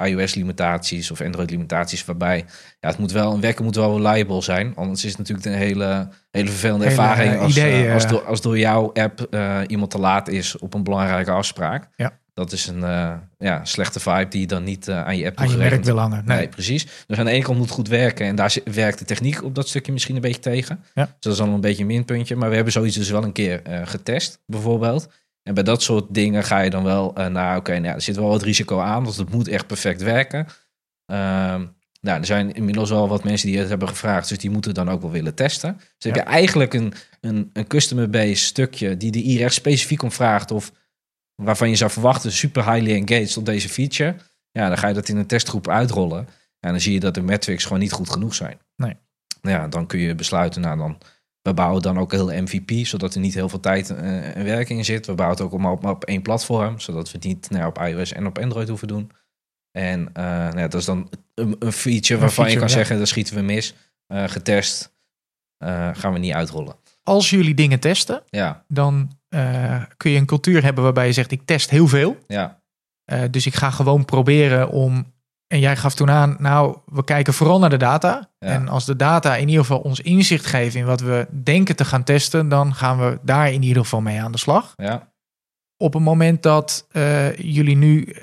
iOS-limitaties 0.02 1.10
of 1.10 1.20
Android-limitaties, 1.20 2.04
waarbij 2.04 2.44
ja, 2.80 2.88
het 2.88 2.98
moet 2.98 3.12
wel, 3.12 3.32
een 3.32 3.40
wekker 3.40 3.64
moet 3.64 3.74
wel 3.74 3.96
reliable 3.96 4.42
zijn. 4.42 4.72
Anders 4.76 5.04
is 5.04 5.10
het 5.10 5.18
natuurlijk 5.18 5.46
een 5.46 5.52
hele, 5.52 6.08
hele 6.30 6.48
vervelende 6.48 6.86
Hele, 6.86 7.00
ervaring 7.00 7.34
eh, 7.34 7.40
als, 7.40 7.56
idee, 7.56 7.86
eh, 7.86 7.94
als, 7.94 8.04
eh. 8.04 8.10
door, 8.10 8.24
als 8.24 8.40
door 8.40 8.58
jouw 8.58 8.92
app 8.92 9.20
eh, 9.30 9.60
iemand 9.66 9.90
te 9.90 9.98
laat 9.98 10.28
is 10.28 10.58
op 10.58 10.74
een 10.74 10.82
belangrijke 10.82 11.30
afspraak. 11.30 11.88
Ja. 11.96 12.18
Dat 12.34 12.52
is 12.52 12.66
een 12.66 12.84
eh, 12.84 13.14
ja, 13.38 13.64
slechte 13.64 14.00
vibe 14.00 14.28
die 14.28 14.40
je 14.40 14.46
dan 14.46 14.64
niet 14.64 14.88
eh, 14.88 15.04
aan 15.04 15.16
je 15.16 15.26
app 15.26 15.38
Aan 15.38 15.50
je 15.50 15.80
wil 15.80 15.98
hangen. 15.98 16.22
Nee. 16.24 16.36
Nee. 16.36 16.48
precies. 16.48 16.86
Dus 17.06 17.18
aan 17.18 17.24
de 17.24 17.30
ene 17.30 17.42
kant 17.42 17.56
moet 17.56 17.66
het 17.66 17.74
goed 17.74 17.88
werken. 17.88 18.26
En 18.26 18.36
daar 18.36 18.56
werkt 18.64 18.98
de 18.98 19.04
techniek 19.04 19.42
op 19.42 19.54
dat 19.54 19.68
stukje 19.68 19.92
misschien 19.92 20.14
een 20.14 20.20
beetje 20.20 20.40
tegen. 20.40 20.84
Ja. 20.94 21.04
Dus 21.04 21.14
dat 21.18 21.32
is 21.32 21.38
dan 21.38 21.48
een 21.48 21.60
beetje 21.60 21.80
een 21.80 21.88
minpuntje. 21.88 22.36
Maar 22.36 22.48
we 22.48 22.54
hebben 22.54 22.72
zoiets 22.72 22.96
dus 22.96 23.10
wel 23.10 23.24
een 23.24 23.32
keer 23.32 23.62
eh, 23.62 23.86
getest, 23.86 24.42
bijvoorbeeld. 24.46 25.08
En 25.42 25.54
bij 25.54 25.62
dat 25.62 25.82
soort 25.82 26.04
dingen 26.10 26.44
ga 26.44 26.60
je 26.60 26.70
dan 26.70 26.84
wel 26.84 27.12
naar... 27.12 27.56
Oké, 27.56 27.72
nou 27.72 27.84
ja, 27.84 27.94
er 27.94 28.00
zit 28.00 28.16
wel 28.16 28.28
wat 28.28 28.42
risico 28.42 28.80
aan. 28.80 29.04
Want 29.04 29.16
het 29.16 29.30
moet 29.30 29.48
echt 29.48 29.66
perfect 29.66 30.02
werken. 30.02 30.46
Ehm, 31.06 31.66
nou, 32.00 32.18
er 32.20 32.26
zijn 32.26 32.52
inmiddels 32.52 32.90
wel 32.90 33.08
wat 33.08 33.24
mensen 33.24 33.48
die 33.48 33.58
het 33.58 33.68
hebben 33.68 33.88
gevraagd. 33.88 34.28
Dus 34.28 34.38
die 34.38 34.50
moeten 34.50 34.74
dan 34.74 34.90
ook 34.90 35.02
wel 35.02 35.10
willen 35.10 35.34
testen. 35.34 35.76
Dus 35.76 35.86
heb 35.98 36.14
Ja. 36.14 36.22
je 36.22 36.28
eigenlijk 36.28 36.74
een, 36.74 36.92
een, 37.20 37.50
een 37.52 37.66
customer-based 37.66 38.38
stukje... 38.38 38.96
die 38.96 39.10
de 39.10 39.42
echt 39.42 39.54
specifiek 39.54 40.02
om 40.02 40.12
vraagt... 40.12 40.50
of 40.50 40.72
waarvan 41.34 41.68
je 41.68 41.76
zou 41.76 41.90
verwachten... 41.90 42.32
super 42.32 42.72
highly 42.72 42.94
engaged 42.94 43.36
op 43.36 43.46
deze 43.46 43.68
feature... 43.68 44.16
Ja, 44.50 44.68
dan 44.68 44.78
ga 44.78 44.88
je 44.88 44.94
dat 44.94 45.08
in 45.08 45.16
een 45.16 45.26
testgroep 45.26 45.68
uitrollen. 45.68 46.28
En 46.60 46.70
dan 46.70 46.80
zie 46.80 46.92
je 46.92 47.00
dat 47.00 47.14
de 47.14 47.22
metrics 47.22 47.64
gewoon 47.64 47.78
niet 47.78 47.92
goed 47.92 48.10
genoeg 48.10 48.34
zijn. 48.34 48.58
Nee. 48.76 48.96
Ja, 49.40 49.68
dan 49.68 49.86
kun 49.86 49.98
je 49.98 50.14
besluiten, 50.14 50.60
nou 50.60 50.78
dan, 50.78 50.98
we 51.42 51.54
bouwen 51.54 51.82
dan 51.82 51.98
ook 51.98 52.12
heel 52.12 52.42
MVP, 52.42 52.86
zodat 52.86 53.14
er 53.14 53.20
niet 53.20 53.34
heel 53.34 53.48
veel 53.48 53.60
tijd 53.60 53.90
eh, 53.90 54.36
en 54.36 54.44
werk 54.44 54.68
in 54.68 54.84
zit. 54.84 55.06
We 55.06 55.14
bouwen 55.14 55.38
het 55.38 55.46
ook 55.46 55.60
maar 55.60 55.72
op, 55.72 55.84
op 55.84 56.04
één 56.04 56.22
platform, 56.22 56.80
zodat 56.80 57.10
we 57.10 57.16
het 57.16 57.26
niet 57.26 57.50
nou, 57.50 57.66
op 57.66 57.78
iOS 57.78 58.12
en 58.12 58.26
op 58.26 58.38
Android 58.38 58.68
hoeven 58.68 58.88
doen. 58.88 59.10
En 59.70 60.10
eh, 60.12 60.24
nou 60.24 60.58
ja, 60.58 60.68
dat 60.68 60.80
is 60.80 60.84
dan 60.84 61.10
een, 61.34 61.56
een 61.58 61.72
feature 61.72 62.20
waarvan 62.20 62.44
je 62.44 62.50
feature, 62.50 62.58
kan 62.58 62.68
ja. 62.68 62.74
zeggen, 62.74 62.96
daar 62.96 63.06
schieten 63.06 63.34
we 63.34 63.42
mis. 63.42 63.74
Eh, 64.06 64.24
getest, 64.28 64.92
gaan 65.92 66.12
we 66.12 66.18
niet 66.18 66.32
uitrollen. 66.32 66.76
Als 67.02 67.30
jullie 67.30 67.54
dingen 67.54 67.80
testen, 67.80 68.22
Ja, 68.30 68.64
dan 68.68 69.18
eh, 69.34 69.82
kun 69.96 70.10
je 70.10 70.18
een 70.18 70.26
cultuur 70.26 70.62
hebben 70.62 70.84
waarbij 70.84 71.06
je 71.06 71.12
zegt: 71.12 71.30
ik 71.30 71.42
test 71.44 71.70
heel 71.70 71.88
veel. 71.88 72.16
ja, 72.26 72.62
Eh, 73.04 73.22
dus 73.30 73.46
ik 73.46 73.54
ga 73.54 73.70
gewoon 73.70 74.04
proberen 74.04 74.68
om. 74.68 75.12
En 75.46 75.60
jij 75.60 75.76
gaf 75.76 75.94
toen 75.94 76.10
aan, 76.10 76.36
nou, 76.38 76.76
we 76.86 77.04
kijken 77.04 77.34
vooral 77.34 77.58
naar 77.58 77.70
de 77.70 77.76
data. 77.76 78.30
Ja. 78.38 78.48
En 78.48 78.68
als 78.68 78.84
de 78.84 78.96
data 78.96 79.36
in 79.36 79.48
ieder 79.48 79.64
geval 79.64 79.80
ons 79.80 80.00
inzicht 80.00 80.46
geven 80.46 80.80
in 80.80 80.86
wat 80.86 81.00
we 81.00 81.26
denken 81.42 81.76
te 81.76 81.84
gaan 81.84 82.04
testen, 82.04 82.48
dan 82.48 82.74
gaan 82.74 82.98
we 82.98 83.18
daar 83.22 83.52
in 83.52 83.62
ieder 83.62 83.82
geval 83.82 84.00
mee 84.00 84.22
aan 84.22 84.32
de 84.32 84.38
slag. 84.38 84.72
ja. 84.76 85.12
Op 85.76 85.92
het 85.92 86.02
moment 86.02 86.42
dat 86.42 86.86
eh, 86.92 87.36
jullie 87.36 87.76
nu, 87.76 88.16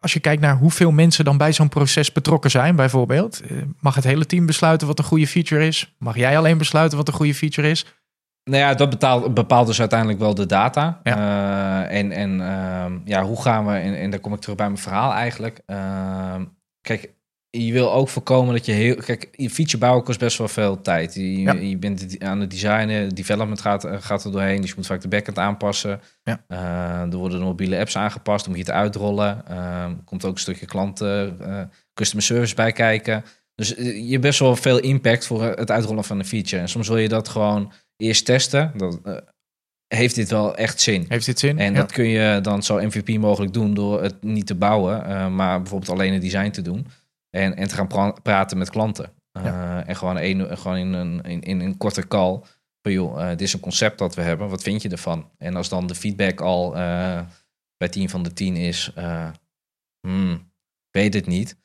als 0.00 0.12
je 0.12 0.20
kijkt 0.20 0.42
naar 0.42 0.56
hoeveel 0.56 0.90
mensen 0.90 1.24
dan 1.24 1.36
bij 1.36 1.52
zo'n 1.52 1.68
proces 1.68 2.12
betrokken 2.12 2.50
zijn, 2.50 2.76
bijvoorbeeld, 2.76 3.40
mag 3.80 3.94
het 3.94 4.04
hele 4.04 4.26
team 4.26 4.46
besluiten 4.46 4.86
wat 4.86 4.98
een 4.98 5.04
goede 5.04 5.26
feature 5.26 5.66
is? 5.66 5.94
Mag 5.98 6.16
jij 6.16 6.36
alleen 6.38 6.58
besluiten 6.58 6.98
wat 6.98 7.08
een 7.08 7.14
goede 7.14 7.34
feature 7.34 7.70
is? 7.70 7.86
Nou 8.44 8.62
ja, 8.62 8.74
dat 8.74 8.90
bepaalt, 8.90 9.34
bepaalt 9.34 9.66
dus 9.66 9.80
uiteindelijk 9.80 10.18
wel 10.18 10.34
de 10.34 10.46
data. 10.46 11.00
Ja. 11.02 11.16
Eh, 11.88 11.98
en 11.98 12.12
en 12.12 12.40
ehm, 12.40 12.98
ja, 13.04 13.22
hoe 13.24 13.42
gaan 13.42 13.66
we, 13.66 13.72
en, 13.72 13.94
en 13.98 14.10
daar 14.10 14.20
kom 14.20 14.32
ik 14.32 14.40
terug 14.40 14.56
bij 14.56 14.66
mijn 14.66 14.78
verhaal 14.78 15.12
eigenlijk. 15.12 15.60
Ehm, 15.66 16.44
kijk, 16.80 17.12
je 17.50 17.72
wil 17.72 17.92
ook 17.92 18.08
voorkomen 18.08 18.54
dat 18.54 18.66
je 18.66 18.72
heel... 18.72 18.94
Kijk, 18.94 19.28
je 19.32 19.50
feature 19.50 19.78
bouwen 19.78 20.04
kost 20.04 20.18
best 20.18 20.38
wel 20.38 20.48
veel 20.48 20.80
tijd. 20.80 21.14
Je, 21.14 21.40
Ja. 21.40 21.52
je 21.52 21.76
bent 21.76 22.16
aan 22.18 22.40
het 22.40 22.50
designen, 22.50 23.08
development 23.08 23.60
gaat, 23.60 23.86
gaat 24.00 24.24
er 24.24 24.32
doorheen. 24.32 24.60
Dus 24.60 24.68
je 24.70 24.76
moet 24.76 24.86
vaak 24.86 25.00
de 25.00 25.08
backend 25.08 25.38
aanpassen. 25.38 26.00
Ja. 26.22 26.44
Eh, 26.48 27.12
er 27.12 27.16
worden 27.16 27.38
de 27.38 27.44
mobiele 27.44 27.78
apps 27.78 27.96
aangepast, 27.96 28.44
dan 28.44 28.54
moet 28.54 28.66
je 28.66 28.72
het 28.72 28.80
uitrollen. 28.80 29.48
Er 29.48 29.96
komt 30.04 30.24
ook 30.24 30.34
een 30.34 30.40
stukje 30.40 30.66
klanten, 30.66 31.36
eh, 31.40 31.60
customer 31.94 32.24
service 32.24 32.54
bij 32.54 32.72
kijken. 32.72 33.24
Dus 33.54 33.68
je 33.76 34.10
hebt 34.10 34.22
best 34.22 34.38
wel 34.38 34.56
veel 34.56 34.78
impact 34.78 35.26
voor 35.26 35.42
het 35.42 35.70
uitrollen 35.70 36.04
van 36.04 36.18
een 36.18 36.24
feature. 36.24 36.62
En 36.62 36.68
soms 36.68 36.88
wil 36.88 36.98
je 36.98 37.08
dat 37.08 37.28
gewoon 37.28 37.72
eerst 38.02 38.24
testen. 38.24 38.72
Dat, 38.76 38.98
eh, 39.04 39.16
heeft 39.94 40.14
dit 40.14 40.30
wel 40.30 40.56
echt 40.56 40.80
zin? 40.80 41.04
Heeft 41.08 41.26
dit 41.26 41.38
zin? 41.38 41.58
En 41.58 41.72
Ja. 41.72 41.80
dat 41.80 41.92
kun 41.92 42.04
je 42.08 42.40
dan 42.40 42.62
zo 42.62 42.76
MVP 42.80 43.18
mogelijk 43.18 43.52
doen 43.52 43.74
door 43.74 44.02
het 44.02 44.22
niet 44.22 44.46
te 44.46 44.54
bouwen, 44.54 45.04
eh, 45.04 45.28
maar 45.28 45.60
bijvoorbeeld 45.60 45.90
alleen 45.90 46.12
het 46.12 46.22
design 46.22 46.50
te 46.50 46.62
doen. 46.62 46.86
En, 47.30 47.56
en 47.56 47.68
te 47.68 47.74
gaan 47.74 47.86
pra- 47.86 48.16
praten 48.22 48.58
met 48.58 48.70
klanten. 48.70 49.12
Eh, 49.32 49.88
En 49.88 49.96
gewoon, 49.96 50.16
een, 50.16 50.58
gewoon 50.58 50.76
in, 50.76 50.92
een, 50.92 51.20
in, 51.22 51.40
in 51.40 51.60
een 51.60 51.76
korte 51.76 52.08
call. 52.08 52.40
Van 52.82 52.92
joh, 52.92 53.28
dit 53.28 53.40
is 53.40 53.52
een 53.52 53.60
concept 53.60 53.98
dat 53.98 54.14
we 54.14 54.22
hebben. 54.22 54.48
Wat 54.48 54.62
vind 54.62 54.82
je 54.82 54.88
ervan? 54.88 55.30
En 55.38 55.56
als 55.56 55.68
dan 55.68 55.86
de 55.86 55.94
feedback 55.94 56.40
al 56.40 56.70
bij 57.76 57.88
10 57.90 58.08
van 58.08 58.22
de 58.22 58.32
10 58.32 58.56
is, 58.56 58.92
hmm, 60.06 60.52
weet 60.90 61.14
het 61.14 61.26
niet. 61.26 61.56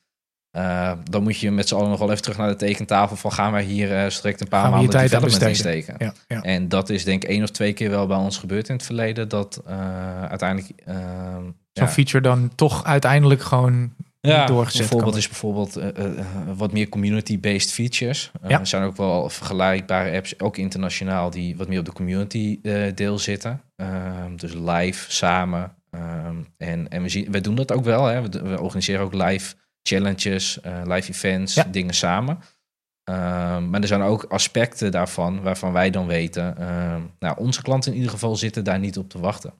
Eh, 0.58 0.92
dan 1.10 1.22
moet 1.22 1.38
je 1.38 1.50
met 1.50 1.68
z'n 1.68 1.74
allen 1.74 1.90
nog 1.90 1.98
wel 1.98 2.10
even 2.10 2.22
terug 2.22 2.38
naar 2.38 2.48
de 2.48 2.56
tekentafel 2.56 3.16
van 3.16 3.32
gaan 3.32 3.52
wij 3.52 3.62
hier 3.62 3.96
eh 3.96 4.10
strikt 4.10 4.40
een 4.40 4.48
paar 4.48 4.60
Gaan 4.60 4.70
we 4.70 4.76
maanden 4.76 4.94
tijd 4.94 5.10
development 5.10 5.42
in 5.42 5.56
steken. 5.56 5.94
Ja, 5.98 6.12
ja. 6.28 6.42
En 6.42 6.68
dat 6.68 6.90
is 6.90 7.04
denk 7.04 7.22
ik 7.22 7.28
één 7.28 7.42
of 7.42 7.50
twee 7.50 7.72
keer 7.72 7.90
wel 7.90 8.06
bij 8.06 8.16
ons 8.16 8.38
gebeurd 8.38 8.68
in 8.68 8.74
het 8.74 8.84
verleden. 8.84 9.28
Dat 9.28 9.62
eh, 9.66 10.24
uiteindelijk... 10.24 10.80
ehm, 10.84 11.42
Zo'n 11.72 11.86
ja, 11.86 11.88
feature 11.88 12.20
dan 12.20 12.50
toch 12.54 12.84
uiteindelijk 12.84 13.42
gewoon 13.42 13.92
ja, 14.20 14.46
doorgezet 14.46 14.80
bijvoorbeeld 14.80 15.16
is 15.16 15.28
bijvoorbeeld 15.28 15.80
wat 16.56 16.72
meer 16.72 16.88
community-based 16.88 17.72
features. 17.72 18.30
Er 18.42 18.66
zijn 18.66 18.82
ook 18.82 18.96
wel 18.96 19.28
vergelijkbare 19.28 20.16
apps, 20.16 20.40
ook 20.40 20.56
internationaal, 20.56 21.30
die 21.30 21.56
wat 21.56 21.68
meer 21.68 21.78
op 21.78 21.84
de 21.84 21.92
community 21.92 22.60
deel 22.94 23.18
zitten. 23.18 23.60
Ehm, 23.76 24.36
dus 24.36 24.52
live, 24.52 25.12
samen. 25.12 25.72
Ehm, 25.90 26.36
en 26.56 26.88
en 26.88 27.02
we, 27.02 27.08
zien, 27.08 27.30
we 27.30 27.40
doen 27.40 27.54
dat 27.54 27.72
ook 27.72 27.84
wel. 27.84 28.04
Hè. 28.04 28.22
We, 28.22 28.42
we 28.42 28.60
organiseren 28.60 29.04
ook 29.04 29.14
live 29.14 29.54
challenges, 29.88 30.60
eh, 30.60 30.80
live 30.84 31.10
events, 31.10 31.54
Ja. 31.54 31.62
dingen 31.70 31.94
samen. 31.94 32.38
Ehm, 33.04 33.70
maar 33.70 33.80
er 33.80 33.86
zijn 33.86 34.02
ook 34.02 34.24
aspecten 34.24 34.90
daarvan 34.90 35.42
waarvan 35.42 35.72
wij 35.72 35.90
dan 35.90 36.06
weten, 36.06 36.56
ehm, 36.58 37.02
nou, 37.18 37.38
onze 37.38 37.62
klanten 37.62 37.90
in 37.90 37.96
ieder 37.96 38.12
geval 38.12 38.36
zitten 38.36 38.64
daar 38.64 38.78
niet 38.78 38.98
op 38.98 39.08
te 39.10 39.18
wachten. 39.18 39.52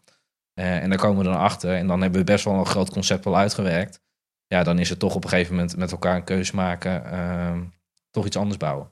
Eh, 0.55 0.83
en 0.83 0.89
daar 0.91 0.99
komen 0.99 1.19
we 1.25 1.31
dan 1.31 1.39
achter. 1.41 1.75
En 1.75 1.87
dan 1.87 2.01
hebben 2.01 2.19
we 2.21 2.27
best 2.33 2.45
wel 2.45 2.55
een 2.55 2.67
groot 2.67 2.91
concept 2.91 3.27
al 3.27 3.37
uitgewerkt. 3.37 4.01
Ja, 4.47 4.63
dan 4.63 4.79
is 4.79 4.89
het 4.89 4.99
toch 4.99 5.15
op 5.15 5.25
een 5.25 5.31
gegeven 5.31 5.55
moment 5.55 5.77
met 5.77 5.93
elkaar 5.93 6.17
een 6.17 6.25
keuze 6.25 6.55
maken. 6.55 7.05
ehm, 7.11 7.61
toch 8.11 8.27
iets 8.27 8.37
anders 8.37 8.57
bouwen. 8.57 8.91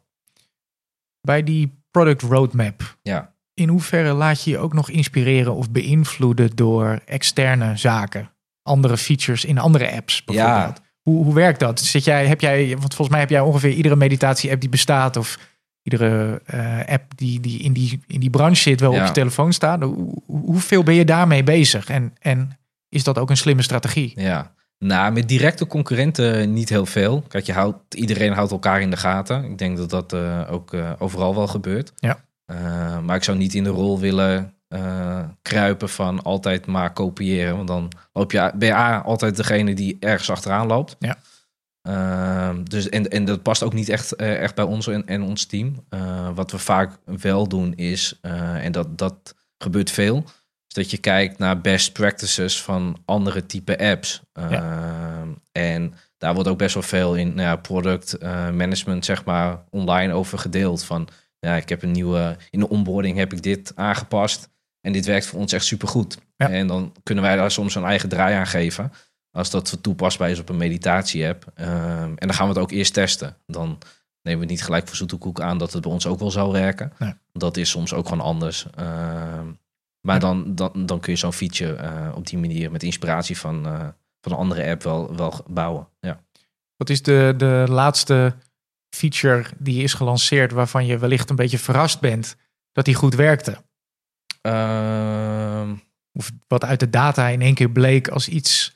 bij 1.20 1.42
die 1.42 1.82
product 1.90 2.22
roadmap. 2.22 2.96
Ja. 3.02 3.34
In 3.54 3.68
hoeverre 3.68 4.12
laat 4.12 4.42
je 4.44 4.50
je 4.50 4.58
ook 4.58 4.72
nog 4.72 4.90
inspireren 4.90 5.54
of 5.54 5.70
beïnvloeden 5.70 6.56
door 6.56 7.00
externe 7.04 7.76
zaken? 7.76 8.30
Andere 8.62 8.96
features 8.96 9.44
in 9.44 9.58
andere 9.58 9.92
apps 9.92 10.24
bijvoorbeeld. 10.24 10.80
Hoe, 11.06 11.24
hoe 11.24 11.34
werkt 11.34 11.60
dat? 11.60 11.80
Zit 11.80 12.04
jij, 12.04 12.26
heb 12.26 12.40
jij, 12.40 12.68
want 12.68 12.94
volgens 12.94 13.08
mij 13.08 13.20
heb 13.20 13.30
jij 13.30 13.40
ongeveer 13.40 13.70
iedere 13.70 13.96
meditatie-app 13.96 14.60
die 14.60 14.68
bestaat, 14.70 15.16
of 15.16 15.38
iedere 15.82 16.42
eh, 16.46 16.80
app 16.94 17.16
die, 17.16 17.40
die, 17.40 17.60
in 17.62 17.72
die 17.72 18.00
in 18.06 18.20
die 18.20 18.30
branche 18.30 18.62
zit, 18.62 18.80
wel 18.80 18.92
Ja. 18.92 19.00
op 19.00 19.06
je 19.06 19.12
telefoon 19.12 19.52
staat. 19.52 19.82
Hoe, 19.82 19.94
hoe- 20.26 20.44
hoeveel 20.44 20.82
ben 20.82 20.94
je 20.94 21.04
daarmee 21.04 21.42
bezig? 21.42 21.88
En, 21.88 22.14
en 22.20 22.58
is 22.88 23.04
dat 23.04 23.18
ook 23.18 23.30
een 23.30 23.36
slimme 23.36 23.62
strategie? 23.62 24.12
Ja. 24.20 24.54
Nou, 24.78 25.12
met 25.12 25.28
directe 25.28 25.66
concurrenten 25.66 26.52
niet 26.52 26.68
heel 26.68 26.86
veel. 26.86 27.24
Kijk, 27.28 27.44
je 27.46 27.52
houdt, 27.52 27.94
iedereen 27.94 28.32
houdt 28.32 28.50
elkaar 28.52 28.80
in 28.80 28.90
de 28.90 28.96
gaten. 28.96 29.44
Ik 29.44 29.58
denk 29.58 29.76
dat 29.76 29.90
dat 29.90 30.12
eh, 30.12 30.40
ook 30.50 30.72
eh, 30.72 30.90
overal 30.98 31.34
wel 31.34 31.46
gebeurt. 31.46 31.92
Ja. 31.96 32.18
Maar 33.02 33.16
ik 33.16 33.24
zou 33.24 33.36
niet 33.38 33.54
in 33.54 33.64
de 33.64 33.70
rol 33.70 34.00
willen 34.00 34.52
eh, 34.68 35.24
kruipen 35.42 35.88
van 35.88 36.22
altijd 36.22 36.66
maar 36.66 36.92
kopiëren. 36.92 37.56
Want 37.56 37.68
dan 37.68 37.92
loop 38.12 38.32
je, 38.32 38.52
ben 38.54 38.68
je 38.68 38.74
A, 38.74 38.98
altijd 38.98 39.36
degene 39.36 39.74
die 39.74 39.96
ergens 40.00 40.30
achteraan 40.30 40.66
loopt. 40.66 40.96
Ja. 40.98 41.16
Ehm, 41.82 42.64
dus, 42.64 42.88
en, 42.88 43.10
en 43.10 43.24
dat 43.24 43.42
past 43.42 43.62
ook 43.62 43.72
niet 43.72 43.88
echt, 43.88 44.12
eh, 44.12 44.42
echt 44.42 44.54
bij 44.54 44.64
ons 44.64 44.86
en, 44.86 45.06
en 45.06 45.22
ons 45.22 45.44
team. 45.44 45.84
Eh, 45.88 46.28
wat 46.34 46.50
we 46.50 46.58
vaak 46.58 46.98
wel 47.04 47.48
doen 47.48 47.74
is, 47.74 48.18
en 48.20 48.72
dat, 48.72 48.98
dat 48.98 49.34
gebeurt 49.58 49.90
veel, 49.90 50.24
is 50.68 50.74
dat 50.74 50.90
je 50.90 50.98
kijkt 50.98 51.38
naar 51.38 51.60
best 51.60 51.92
practices 51.92 52.62
van 52.62 53.02
andere 53.04 53.46
type 53.46 53.78
apps. 53.78 54.22
Ehm, 54.32 55.28
En 55.52 55.94
daar 56.18 56.34
wordt 56.34 56.48
ook 56.48 56.58
best 56.58 56.74
wel 56.74 56.82
veel 56.82 57.14
in 57.14 57.28
nou 57.34 57.48
ja, 57.48 57.56
product 57.56 58.22
management, 58.52 59.04
zeg 59.04 59.24
maar, 59.24 59.64
online 59.70 60.12
over 60.12 60.38
gedeeld. 60.38 60.84
Van 60.84 61.08
ja, 61.40 61.54
ik 61.56 61.68
heb 61.68 61.82
een 61.82 61.90
nieuwe, 61.90 62.36
in 62.50 62.60
de 62.60 62.68
onboarding 62.68 63.16
heb 63.16 63.32
ik 63.32 63.42
dit 63.42 63.72
aangepast. 63.74 64.48
En 64.86 64.92
dit 64.92 65.06
werkt 65.06 65.26
voor 65.26 65.40
ons 65.40 65.52
echt 65.52 65.64
supergoed. 65.64 66.18
Ja. 66.36 66.50
En 66.50 66.66
dan 66.66 66.92
kunnen 67.02 67.24
wij 67.24 67.36
daar 67.36 67.50
soms 67.50 67.74
een 67.74 67.84
eigen 67.84 68.08
draai 68.08 68.34
aan 68.34 68.46
geven. 68.46 68.92
Als 69.30 69.50
dat 69.50 69.78
toepasbaar 69.80 70.30
is 70.30 70.38
op 70.38 70.48
een 70.48 70.56
meditatie-app. 70.56 71.52
Ehm, 71.54 72.12
en 72.16 72.26
dan 72.26 72.34
gaan 72.34 72.48
we 72.48 72.52
het 72.52 72.62
ook 72.62 72.70
eerst 72.70 72.94
testen. 72.94 73.36
Dan 73.46 73.78
nemen 74.22 74.40
we 74.40 74.46
niet 74.46 74.62
gelijk 74.62 74.86
voor 74.86 74.96
zoete 74.96 75.16
koek 75.16 75.40
aan 75.40 75.58
dat 75.58 75.72
het 75.72 75.82
bij 75.82 75.90
ons 75.90 76.06
ook 76.06 76.18
wel 76.18 76.30
zou 76.30 76.52
werken. 76.52 76.92
Nee. 76.98 77.14
Dat 77.32 77.56
is 77.56 77.70
soms 77.70 77.92
ook 77.92 78.08
gewoon 78.08 78.24
anders. 78.24 78.66
Ehm, 78.74 79.46
maar 80.00 80.20
dan, 80.20 80.54
dan, 80.54 80.86
dan 80.86 81.00
kun 81.00 81.12
je 81.12 81.18
zo'n 81.18 81.32
feature 81.32 81.74
eh, 81.74 82.12
op 82.14 82.26
die 82.26 82.38
manier 82.38 82.70
met 82.70 82.82
inspiratie 82.82 83.38
van, 83.38 83.66
eh, 83.66 83.88
van 84.20 84.32
een 84.32 84.38
andere 84.38 84.70
app 84.70 84.82
wel, 84.82 85.16
wel 85.16 85.44
bouwen. 85.46 85.88
Ja. 86.00 86.20
Wat 86.76 86.90
is 86.90 87.02
de, 87.02 87.34
de 87.36 87.64
laatste 87.68 88.34
feature 88.90 89.44
die 89.58 89.82
is 89.82 89.94
gelanceerd 89.94 90.52
waarvan 90.52 90.86
je 90.86 90.98
wellicht 90.98 91.30
een 91.30 91.36
beetje 91.36 91.58
verrast 91.58 92.00
bent 92.00 92.36
dat 92.72 92.84
die 92.84 92.94
goed 92.94 93.14
werkte? 93.14 93.64
Ehm, 94.46 95.74
Of 96.12 96.30
wat 96.48 96.64
uit 96.64 96.80
de 96.80 96.90
data 96.90 97.28
in 97.28 97.40
één 97.42 97.54
keer 97.54 97.70
bleek 97.70 98.08
als 98.08 98.28
iets 98.28 98.74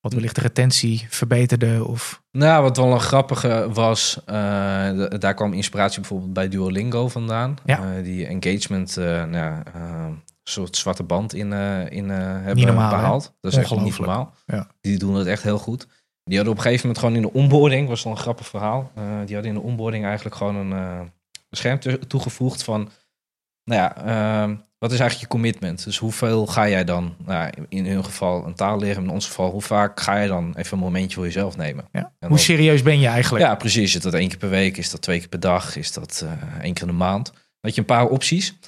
wat 0.00 0.12
wellicht 0.12 0.34
de 0.34 0.40
retentie 0.40 1.06
verbeterde 1.08 1.84
of... 1.86 2.22
Nou, 2.30 2.62
wat 2.62 2.76
wel 2.76 2.92
een 2.92 3.00
grappige 3.00 3.68
was, 3.72 4.20
eh, 4.26 4.34
daar 5.18 5.34
kwam 5.34 5.52
inspiratie 5.52 6.00
bijvoorbeeld 6.00 6.32
bij 6.32 6.48
Duolingo 6.48 7.08
vandaan. 7.08 7.56
Ja. 7.64 7.96
Eh, 7.96 8.04
die 8.04 8.26
engagement, 8.26 8.96
eh 8.96 9.04
nou, 9.24 9.62
eh, 9.74 9.82
een 10.06 10.22
soort 10.42 10.76
zwarte 10.76 11.02
band 11.02 11.34
in, 11.34 11.52
in 11.88 12.08
hebben 12.08 12.54
Niet 12.56 12.66
normaal, 12.66 12.90
hè? 12.90 12.96
behaald. 12.96 13.34
Dat 13.40 13.52
is 13.52 13.58
echt 13.58 13.76
niet 13.76 13.98
normaal. 13.98 14.34
Ja. 14.46 14.66
Die 14.80 14.98
doen 14.98 15.14
het 15.14 15.26
echt 15.26 15.42
heel 15.42 15.58
goed. 15.58 15.86
Die 16.24 16.36
hadden 16.36 16.52
op 16.54 16.58
een 16.58 16.64
gegeven 16.64 16.86
moment 16.88 17.04
gewoon 17.04 17.16
in 17.16 17.22
de 17.32 17.38
onboarding, 17.38 17.88
was 17.88 18.02
wel 18.02 18.12
een 18.12 18.18
grappig 18.18 18.46
verhaal. 18.46 18.90
die 18.94 19.34
hadden 19.34 19.44
in 19.44 19.54
de 19.54 19.66
onboarding 19.66 20.04
eigenlijk 20.04 20.36
gewoon 20.36 20.56
een 20.72 21.12
scherm 21.50 21.78
toe- 21.80 21.98
toegevoegd 22.06 22.62
van, 22.62 22.90
nou 23.64 23.80
ja, 23.80 23.96
ehm, 23.96 24.56
wat 24.78 24.92
is 24.92 24.98
eigenlijk 25.00 25.20
je 25.20 25.38
commitment? 25.38 25.84
Dus 25.84 25.98
hoeveel 25.98 26.46
ga 26.46 26.68
jij 26.68 26.84
dan, 26.84 27.16
nou, 27.24 27.50
in 27.68 27.86
hun 27.86 28.04
geval 28.04 28.46
een 28.46 28.54
taal 28.54 28.78
leren, 28.78 29.02
in 29.02 29.08
ons 29.10 29.26
geval, 29.26 29.50
hoe 29.50 29.62
vaak 29.62 30.00
ga 30.00 30.16
je 30.16 30.28
dan 30.28 30.54
even 30.56 30.72
een 30.72 30.84
momentje 30.84 31.14
voor 31.14 31.24
jezelf 31.24 31.56
nemen? 31.56 31.88
Ja. 31.92 32.00
Hoe 32.18 32.28
dan- 32.28 32.38
serieus 32.38 32.82
ben 32.82 33.00
je 33.00 33.06
eigenlijk? 33.06 33.44
ja, 33.44 33.54
precies. 33.54 33.94
Is 33.94 34.02
dat 34.02 34.14
één 34.14 34.28
keer 34.28 34.38
per 34.38 34.48
week? 34.48 34.76
Is 34.76 34.90
dat 34.90 35.02
twee 35.02 35.18
keer 35.18 35.28
per 35.28 35.40
dag? 35.40 35.76
Is 35.76 35.92
dat 35.92 36.24
eh, 36.24 36.62
één 36.62 36.72
keer 36.72 36.82
in 36.82 36.88
de 36.88 36.94
maand? 36.94 37.32
Dat 37.60 37.74
je 37.74 37.80
een 37.80 37.86
paar 37.86 38.06
opties. 38.08 38.58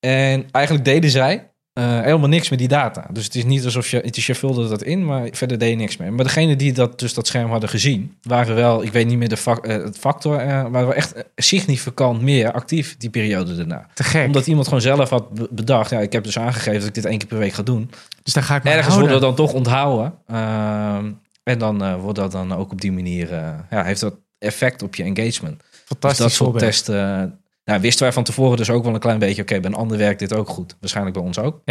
En 0.00 0.50
eigenlijk 0.50 0.84
deden 0.84 1.10
zij 1.10 1.53
eh, 1.74 2.00
helemaal 2.00 2.28
niks 2.28 2.48
met 2.50 2.58
die 2.58 2.68
data. 2.68 3.06
Dus 3.12 3.24
het 3.24 3.34
is 3.34 3.44
niet 3.44 3.64
alsof 3.64 3.88
je, 3.90 3.96
het 3.96 4.16
is, 4.16 4.26
je 4.26 4.34
vulde 4.34 4.68
dat 4.68 4.82
in, 4.82 5.04
maar 5.04 5.28
verder 5.32 5.58
deed 5.58 5.70
je 5.70 5.76
niks 5.76 5.96
mee. 5.96 6.10
Maar 6.10 6.24
degene 6.24 6.56
die 6.56 6.72
dat, 6.72 6.98
dus 6.98 7.14
dat 7.14 7.26
scherm 7.26 7.50
hadden 7.50 7.68
gezien, 7.68 8.16
waren 8.22 8.54
wel, 8.54 8.82
ik 8.82 8.92
weet 8.92 9.06
niet 9.06 9.18
meer 9.18 9.28
de 9.28 9.36
fac- 9.36 9.66
eh, 9.66 9.82
het 9.82 9.98
factor, 9.98 10.36
maar 10.36 10.70
waren 10.70 10.94
echt 10.96 11.12
eh, 11.12 11.22
significant 11.36 12.20
meer 12.22 12.52
actief 12.52 12.96
die 12.96 13.10
periode 13.10 13.56
daarna. 13.56 13.86
Te 13.94 14.04
gek. 14.04 14.26
Omdat 14.26 14.46
iemand 14.46 14.66
gewoon 14.66 14.80
zelf 14.82 15.10
had 15.10 15.30
be- 15.34 15.48
bedacht, 15.50 15.90
ja, 15.90 16.00
ik 16.00 16.12
heb 16.12 16.24
dus 16.24 16.38
aangegeven 16.38 16.78
dat 16.78 16.88
ik 16.88 16.94
dit 16.94 17.04
één 17.04 17.18
keer 17.18 17.28
per 17.28 17.38
week 17.38 17.52
ga 17.52 17.62
doen. 17.62 17.90
dus 18.22 18.32
daar 18.32 18.42
ga 18.42 18.56
ik 18.56 18.64
Ergens 18.64 18.86
houden. 18.86 19.10
dat 19.12 19.20
dan 19.20 19.34
toch 19.34 19.52
onthouden. 19.52 20.14
Ehm, 20.26 21.10
en 21.42 21.58
dan 21.58 21.96
wordt 22.00 22.18
dat 22.18 22.32
dan 22.32 22.52
ook 22.54 22.72
op 22.72 22.80
die 22.80 22.92
manier, 22.92 23.28
ja, 23.70 23.84
heeft 23.84 24.00
dat 24.00 24.14
effect 24.38 24.82
op 24.82 24.94
je 24.94 25.02
engagement. 25.02 25.58
Dus 25.58 25.82
Fantastisch 25.84 26.18
dat 26.20 26.30
soort 26.32 26.50
voorbeeld. 26.50 26.64
testen, 26.72 27.38
nou, 27.64 27.80
wisten 27.80 28.02
wij 28.02 28.12
van 28.12 28.24
tevoren 28.24 28.56
dus 28.56 28.70
ook 28.70 28.84
wel 28.84 28.94
een 28.94 29.00
klein 29.00 29.18
beetje, 29.18 29.42
oké, 29.42 29.60
bij 29.60 29.70
een 29.70 29.76
ander 29.76 29.98
werkt 29.98 30.18
dit 30.18 30.32
ook 30.32 30.48
goed. 30.48 30.76
Waarschijnlijk 30.80 31.16
bij 31.16 31.26
ons 31.26 31.38
ook. 31.38 31.62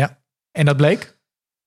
En 0.51 0.65
dat 0.65 0.77
bleek? 0.77 1.17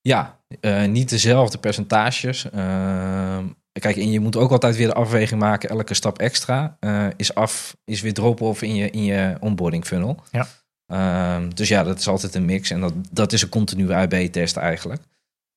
Ja, 0.01 0.41
eh, 0.59 0.85
niet 0.85 1.09
dezelfde 1.09 1.57
percentages. 1.57 2.49
Ehm, 2.49 3.45
kijk, 3.71 3.95
en 3.95 4.11
je 4.11 4.19
moet 4.19 4.35
ook 4.35 4.51
altijd 4.51 4.75
weer 4.75 4.87
de 4.87 4.93
afweging 4.93 5.39
maken. 5.39 5.69
Elke 5.69 5.93
stap 5.93 6.19
extra 6.19 6.77
eh, 6.79 7.07
is 7.15 7.33
af, 7.33 7.77
is 7.83 8.01
weer 8.01 8.13
drop-off 8.13 8.61
in 8.61 8.75
je, 8.75 8.89
in 8.89 9.03
je 9.03 9.37
onboarding 9.39 9.85
funnel. 9.85 10.23
Ja. 10.31 10.47
Ehm, 10.85 11.49
dus 11.49 11.67
ja, 11.67 11.83
dat 11.83 11.99
is 11.99 12.07
altijd 12.07 12.35
een 12.35 12.45
mix. 12.45 12.69
En 12.69 12.79
dat, 12.79 12.93
dat 13.11 13.33
is 13.33 13.41
een 13.41 13.49
continue 13.49 13.95
AB-test 13.95 14.57
eigenlijk. 14.57 15.01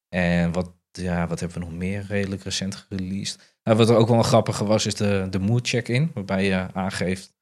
En 0.09 0.53
wat, 0.53 0.71
ja, 0.93 1.27
wat 1.27 1.41
hebben 1.41 1.59
we 1.59 1.65
nog 1.65 1.75
meer 1.75 2.05
redelijk 2.09 2.43
recent 2.43 2.75
gereleased? 2.75 3.59
Nou, 3.63 3.77
wat 3.77 3.89
er 3.89 3.97
ook 3.97 4.09
wel 4.09 4.19
een 4.19 4.25
grappige 4.25 4.65
was, 4.65 4.87
is 4.87 4.95
de, 4.95 5.27
de 5.31 5.39
mood 5.39 5.69
check-in. 5.69 6.11
Waarbij 6.15 6.45
je 6.45 6.67
aangeeft, 6.73 7.33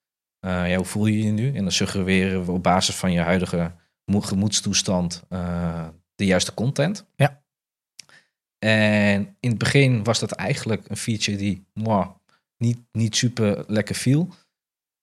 ja, 0.40 0.76
hoe 0.76 0.84
voel 0.84 1.06
je 1.06 1.22
je 1.22 1.30
nu? 1.30 1.54
En 1.54 1.62
dan 1.62 1.72
suggereren 1.72 2.44
we 2.44 2.52
op 2.52 2.62
basis 2.62 2.94
van 2.94 3.12
je 3.12 3.20
huidige 3.20 3.72
mo- 4.04 4.20
gemoedstoestand 4.20 5.22
eh, 5.28 5.88
de 6.14 6.26
juiste 6.26 6.54
content. 6.54 7.06
Ja. 7.16 7.42
En 8.58 9.36
in 9.40 9.50
het 9.50 9.58
begin 9.58 10.04
was 10.04 10.18
dat 10.18 10.32
eigenlijk 10.32 10.88
een 10.88 10.96
feature 10.96 11.36
die 11.36 11.66
mwah, 11.72 12.08
niet, 12.56 12.78
niet 12.92 13.16
super 13.16 13.64
lekker 13.66 13.94
viel. 13.94 14.26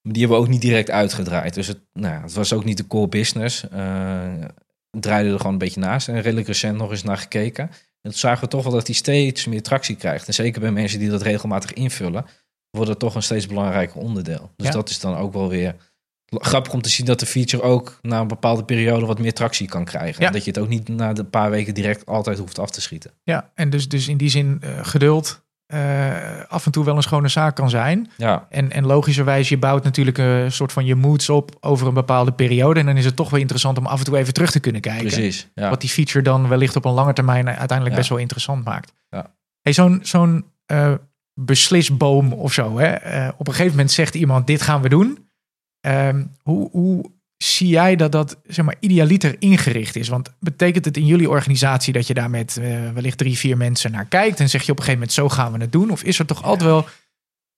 Maar 0.01 0.13
die 0.13 0.21
hebben 0.21 0.37
we 0.37 0.45
ook 0.45 0.51
niet 0.51 0.61
direct 0.61 0.89
uitgedraaid. 0.89 1.53
Dus 1.53 1.67
het, 1.67 1.79
nou, 1.93 2.13
ja, 2.13 2.21
het 2.21 2.33
was 2.33 2.53
ook 2.53 2.65
niet 2.65 2.77
de 2.77 2.87
core 2.87 3.07
business. 3.07 3.69
Eh 3.69 4.45
het 4.95 5.03
draaide 5.03 5.29
er 5.29 5.37
gewoon 5.37 5.51
een 5.51 5.57
beetje 5.57 5.79
naast. 5.79 6.07
En 6.07 6.21
redelijk 6.21 6.47
recent 6.47 6.77
nog 6.77 6.91
eens 6.91 7.03
naar 7.03 7.17
gekeken. 7.17 7.63
En 8.01 8.11
toen 8.11 8.13
zagen 8.13 8.43
we 8.43 8.49
toch 8.49 8.63
wel 8.63 8.71
dat 8.71 8.85
die 8.85 8.95
steeds 8.95 9.45
meer 9.45 9.61
tractie 9.61 9.95
krijgt. 9.95 10.27
En 10.27 10.33
zeker 10.33 10.61
bij 10.61 10.71
mensen 10.71 10.99
die 10.99 11.09
dat 11.09 11.21
regelmatig 11.21 11.73
invullen, 11.73 12.25
wordt 12.75 12.89
het 12.89 12.99
toch 12.99 13.15
een 13.15 13.23
steeds 13.23 13.47
belangrijker 13.47 13.99
onderdeel. 14.01 14.51
Dus 14.55 14.67
Ja. 14.67 14.73
dat 14.73 14.89
is 14.89 14.99
dan 14.99 15.15
ook 15.15 15.33
wel 15.33 15.49
weer 15.49 15.75
grappig 16.29 16.73
om 16.73 16.81
te 16.81 16.89
zien 16.89 17.05
dat 17.05 17.19
de 17.19 17.25
feature 17.25 17.63
ook 17.63 17.99
na 18.01 18.19
een 18.19 18.27
bepaalde 18.27 18.63
periode 18.63 19.05
wat 19.05 19.19
meer 19.19 19.33
tractie 19.33 19.67
kan 19.67 19.85
krijgen. 19.85 20.21
Ja. 20.21 20.27
En 20.27 20.33
dat 20.33 20.43
je 20.45 20.51
het 20.51 20.59
ook 20.59 20.67
niet 20.67 20.87
na 20.87 21.13
de 21.13 21.23
paar 21.23 21.49
weken 21.49 21.73
direct 21.73 22.05
altijd 22.05 22.37
hoeft 22.37 22.59
af 22.59 22.69
te 22.69 22.81
schieten. 22.81 23.11
Ja, 23.23 23.51
en 23.55 23.69
dus, 23.69 23.87
dus 23.89 24.07
in 24.07 24.17
die 24.17 24.29
zin 24.29 24.57
eh, 24.61 24.69
geduld 24.81 25.43
eh, 25.65 26.41
af 26.47 26.65
en 26.65 26.71
toe 26.71 26.85
wel 26.85 26.95
een 26.95 27.03
schone 27.03 27.27
zaak 27.27 27.55
kan 27.55 27.69
zijn. 27.69 28.11
Ja, 28.17 28.47
En, 28.49 28.71
en 28.71 28.85
logischerwijs, 28.85 29.49
je 29.49 29.57
bouwt 29.57 29.83
natuurlijk 29.83 30.17
een 30.17 30.51
soort 30.51 30.71
van 30.71 30.85
je 30.85 30.95
moods 30.95 31.29
op 31.29 31.57
over 31.59 31.87
een 31.87 31.93
bepaalde 31.93 32.31
periode. 32.31 32.79
En 32.79 32.85
dan 32.85 32.97
is 32.97 33.05
het 33.05 33.15
toch 33.15 33.29
wel 33.29 33.39
interessant 33.39 33.77
om 33.77 33.85
af 33.85 33.99
en 33.99 34.05
toe 34.05 34.17
even 34.17 34.33
terug 34.33 34.51
te 34.51 34.59
kunnen 34.59 34.81
kijken. 34.81 35.07
precies. 35.07 35.47
Ja. 35.53 35.69
Wat 35.69 35.81
die 35.81 35.89
feature 35.89 36.23
dan 36.23 36.47
wellicht 36.47 36.75
op 36.75 36.85
een 36.85 36.91
lange 36.93 37.13
termijn 37.13 37.47
uiteindelijk 37.47 37.89
Ja. 37.89 37.95
best 37.95 38.09
wel 38.09 38.17
interessant 38.19 38.63
maakt. 38.65 38.93
Ja. 39.09 39.33
Hey, 39.61 39.73
zo'n 39.73 39.99
zo'n 40.03 40.45
eh, 40.65 40.93
beslisboom 41.39 42.33
of 42.33 42.53
zo. 42.53 42.77
Hè? 42.77 42.87
Eh, 42.87 43.29
op 43.37 43.47
een 43.47 43.53
gegeven 43.53 43.71
moment 43.75 43.91
zegt 43.91 44.15
iemand, 44.15 44.47
dit 44.47 44.61
gaan 44.61 44.81
we 44.81 44.89
doen. 44.89 45.27
Ehm, 45.81 46.23
hoe, 46.43 46.69
hoe 46.71 47.11
zie 47.37 47.67
jij 47.67 47.95
dat 47.95 48.11
dat 48.11 48.37
zeg 48.47 48.65
maar, 48.65 48.75
idealiter 48.79 49.35
ingericht 49.39 49.95
is? 49.95 50.07
Want 50.07 50.33
betekent 50.39 50.85
het 50.85 50.97
in 50.97 51.05
jullie 51.05 51.29
organisatie 51.29 51.93
dat 51.93 52.07
je 52.07 52.13
daar 52.13 52.29
met 52.29 52.57
eh, 52.57 52.89
wellicht 52.93 53.17
drie, 53.17 53.37
vier 53.37 53.57
mensen 53.57 53.91
naar 53.91 54.05
kijkt... 54.05 54.39
en 54.39 54.49
zeg 54.49 54.61
je 54.63 54.71
op 54.71 54.77
een 54.77 54.83
gegeven 54.83 55.07
moment, 55.07 55.17
zo 55.17 55.29
gaan 55.29 55.51
we 55.51 55.59
het 55.59 55.71
doen? 55.71 55.91
Of 55.91 56.03
is 56.03 56.19
er 56.19 56.25
toch 56.25 56.43
altijd 56.43 56.69
wel 56.69 56.85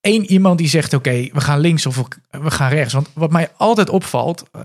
één 0.02 0.26
iemand 0.26 0.58
die 0.58 0.68
zegt, 0.68 0.94
oké, 0.94 1.12
we 1.34 1.42
gaan 1.42 1.60
links 1.60 1.86
of 1.86 1.96
we- 1.96 2.52
gaan 2.52 2.70
rechts? 2.70 2.94
Want 2.94 3.10
wat 3.14 3.32
mij 3.32 3.50
altijd 3.58 3.90
opvalt, 3.90 4.44
eh, 4.52 4.62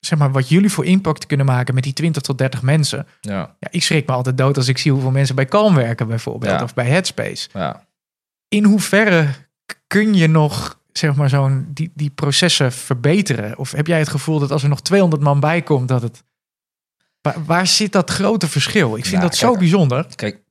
zeg 0.00 0.18
maar, 0.18 0.32
wat 0.32 0.48
jullie 0.48 0.70
voor 0.70 0.84
impact 0.84 1.26
kunnen 1.26 1.46
maken 1.46 1.74
met 1.74 1.82
die 1.82 1.92
20 1.92 2.22
tot 2.22 2.38
30 2.38 2.62
mensen... 2.62 3.06
Ja, 3.20 3.56
Ja, 3.60 3.68
ik 3.70 3.82
schrik 3.82 4.06
me 4.06 4.12
altijd 4.12 4.38
dood 4.38 4.56
als 4.56 4.68
ik 4.68 4.78
zie 4.78 4.92
hoeveel 4.92 5.10
mensen 5.10 5.34
bij 5.34 5.46
Calm 5.46 5.74
werken 5.74 6.06
bijvoorbeeld. 6.08 6.52
Ja. 6.58 6.62
Of 6.62 6.74
bij 6.74 6.86
Headspace. 6.86 7.48
ja. 7.52 7.86
In 8.48 8.64
hoeverre 8.64 9.28
kun 9.86 10.14
je 10.14 10.26
nog 10.26 10.80
zeg 10.92 11.14
maar 11.16 11.28
zo'n 11.28 11.66
die, 11.74 11.90
die 11.94 12.10
processen 12.10 12.72
verbeteren? 12.72 13.58
Of 13.58 13.72
heb 13.72 13.86
jij 13.86 13.98
het 13.98 14.08
gevoel 14.08 14.38
dat 14.38 14.50
als 14.50 14.62
er 14.62 14.68
nog 14.68 14.82
200 14.82 15.22
man 15.22 15.40
bij 15.40 15.62
komt 15.62 15.88
dat 15.88 16.02
het... 16.02 16.24
Waar, 17.20 17.44
waar 17.44 17.66
zit 17.66 17.92
dat 17.92 18.10
grote 18.10 18.48
verschil? 18.48 18.96
Ik 18.96 19.04
vind 19.04 19.16
Nou, 19.16 19.28
dat 19.28 19.36
zo 19.36 19.56
bijzonder. 19.56 20.06
Kijk, 20.14 20.42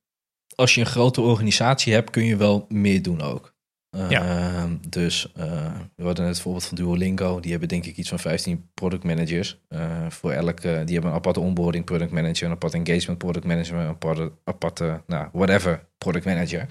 als 0.55 0.75
je 0.75 0.81
een 0.81 0.87
grote 0.87 1.21
organisatie 1.21 1.93
hebt, 1.93 2.09
kun 2.09 2.25
je 2.25 2.35
wel 2.35 2.65
meer 2.69 3.01
doen 3.01 3.21
ook. 3.21 3.55
Ehm, 3.89 4.75
Dus 4.89 5.31
eh, 5.35 5.71
we 5.95 6.03
hadden 6.03 6.25
net 6.25 6.33
het 6.33 6.43
voorbeeld 6.43 6.65
van 6.65 6.77
Duolingo. 6.77 7.39
Die 7.39 7.51
hebben 7.51 7.69
denk 7.69 7.85
ik 7.85 7.97
iets 7.97 8.09
van 8.09 8.19
15 8.19 8.69
product 8.73 9.03
managers. 9.03 9.59
eh, 9.67 10.09
voor 10.09 10.31
elke, 10.31 10.81
die 10.85 10.93
hebben 10.93 11.11
een 11.11 11.17
aparte 11.17 11.39
onboarding 11.39 11.85
product 11.85 12.11
manager, 12.11 12.45
een 12.45 12.51
aparte 12.51 12.77
engagement 12.77 13.17
product 13.17 13.45
manager, 13.45 13.75
een 13.75 13.87
aparte, 13.87 14.31
aparte 14.43 15.03
nou, 15.07 15.27
whatever 15.31 15.87
product 15.97 16.25
manager. 16.25 16.67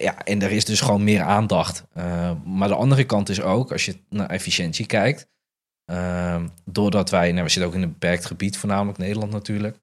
Ja, 0.00 0.24
en 0.24 0.42
er 0.42 0.50
is 0.50 0.64
dus 0.64 0.80
gewoon 0.80 1.04
meer 1.04 1.22
aandacht. 1.22 1.84
Eh, 1.92 2.30
maar 2.44 2.68
de 2.68 2.74
andere 2.74 3.04
kant 3.04 3.28
is 3.28 3.40
ook, 3.40 3.72
als 3.72 3.84
je 3.84 3.96
naar 4.08 4.30
efficiëntie 4.30 4.86
kijkt, 4.86 5.28
ehm, 5.84 6.48
doordat 6.64 7.10
wij, 7.10 7.32
nou, 7.32 7.44
we 7.44 7.50
zitten 7.50 7.70
ook 7.70 7.76
in 7.76 7.82
een 7.82 7.92
beperkt 7.92 8.26
gebied, 8.26 8.58
voornamelijk 8.58 8.98
Nederland 8.98 9.32
natuurlijk. 9.32 9.82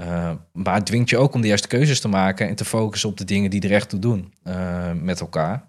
Uh, 0.00 0.32
maar 0.52 0.74
het 0.74 0.86
dwingt 0.86 1.10
je 1.10 1.18
ook 1.18 1.34
om 1.34 1.40
de 1.40 1.46
juiste 1.46 1.68
keuzes 1.68 2.00
te 2.00 2.08
maken 2.08 2.48
en 2.48 2.54
te 2.54 2.64
focussen 2.64 3.08
op 3.08 3.16
de 3.16 3.24
dingen 3.24 3.50
die 3.50 3.60
er 3.60 3.72
echt 3.72 3.88
toe 3.88 3.98
doen 3.98 4.32
uh, 4.44 4.92
met 4.92 5.20
elkaar. 5.20 5.68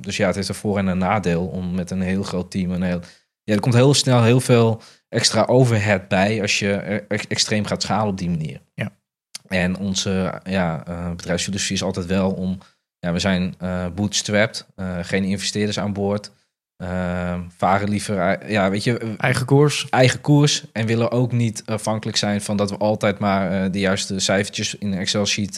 Dus 0.00 0.16
ja, 0.16 0.26
het 0.26 0.34
heeft 0.34 0.48
een 0.48 0.54
voor- 0.54 0.78
en 0.78 0.86
een 0.86 0.98
nadeel 0.98 1.46
om 1.46 1.74
met 1.74 1.90
een 1.90 2.00
heel 2.00 2.22
groot 2.22 2.50
team 2.50 2.70
een 2.70 2.82
heel. 2.82 3.00
Ja, 3.42 3.54
er 3.54 3.60
komt 3.60 3.74
heel 3.74 3.94
snel 3.94 4.22
heel 4.22 4.40
veel 4.40 4.82
extra 5.08 5.44
overhead 5.44 6.08
bij 6.08 6.40
als 6.40 6.58
je 6.58 6.76
extreem 7.28 7.64
gaat 7.64 7.82
schalen 7.82 8.08
op 8.08 8.18
die 8.18 8.30
manier. 8.30 8.60
Ja. 8.74 8.90
En 9.48 9.76
onze 9.76 10.40
ja, 10.44 10.82
bedrijfsfilosofie 11.16 11.74
is 11.74 11.82
altijd 11.82 12.06
wel 12.06 12.30
om. 12.30 12.58
Ja, 13.04 13.12
we 13.12 13.18
zijn 13.18 13.54
uh, 13.62 13.86
bootstrapped, 13.94 14.66
uh, 14.76 14.98
geen 15.02 15.24
investeerders 15.24 15.78
aan 15.78 15.92
boord. 15.92 16.30
Uh, 16.82 17.40
varen 17.48 17.88
liever, 17.88 18.50
ja, 18.50 18.70
weet 18.70 18.84
je, 18.84 19.14
eigen 19.16 19.46
koers. 19.46 19.86
Eigen 19.90 20.20
koers. 20.20 20.64
En 20.72 20.86
willen 20.86 21.10
ook 21.10 21.32
niet 21.32 21.62
afhankelijk 21.66 22.16
zijn 22.16 22.40
van 22.40 22.56
dat 22.56 22.70
we 22.70 22.76
altijd 22.76 23.18
maar 23.18 23.70
de 23.70 23.78
juiste 23.78 24.18
cijfertjes 24.18 24.74
in 24.74 24.92
een 24.92 24.98
Excel-sheet 24.98 25.56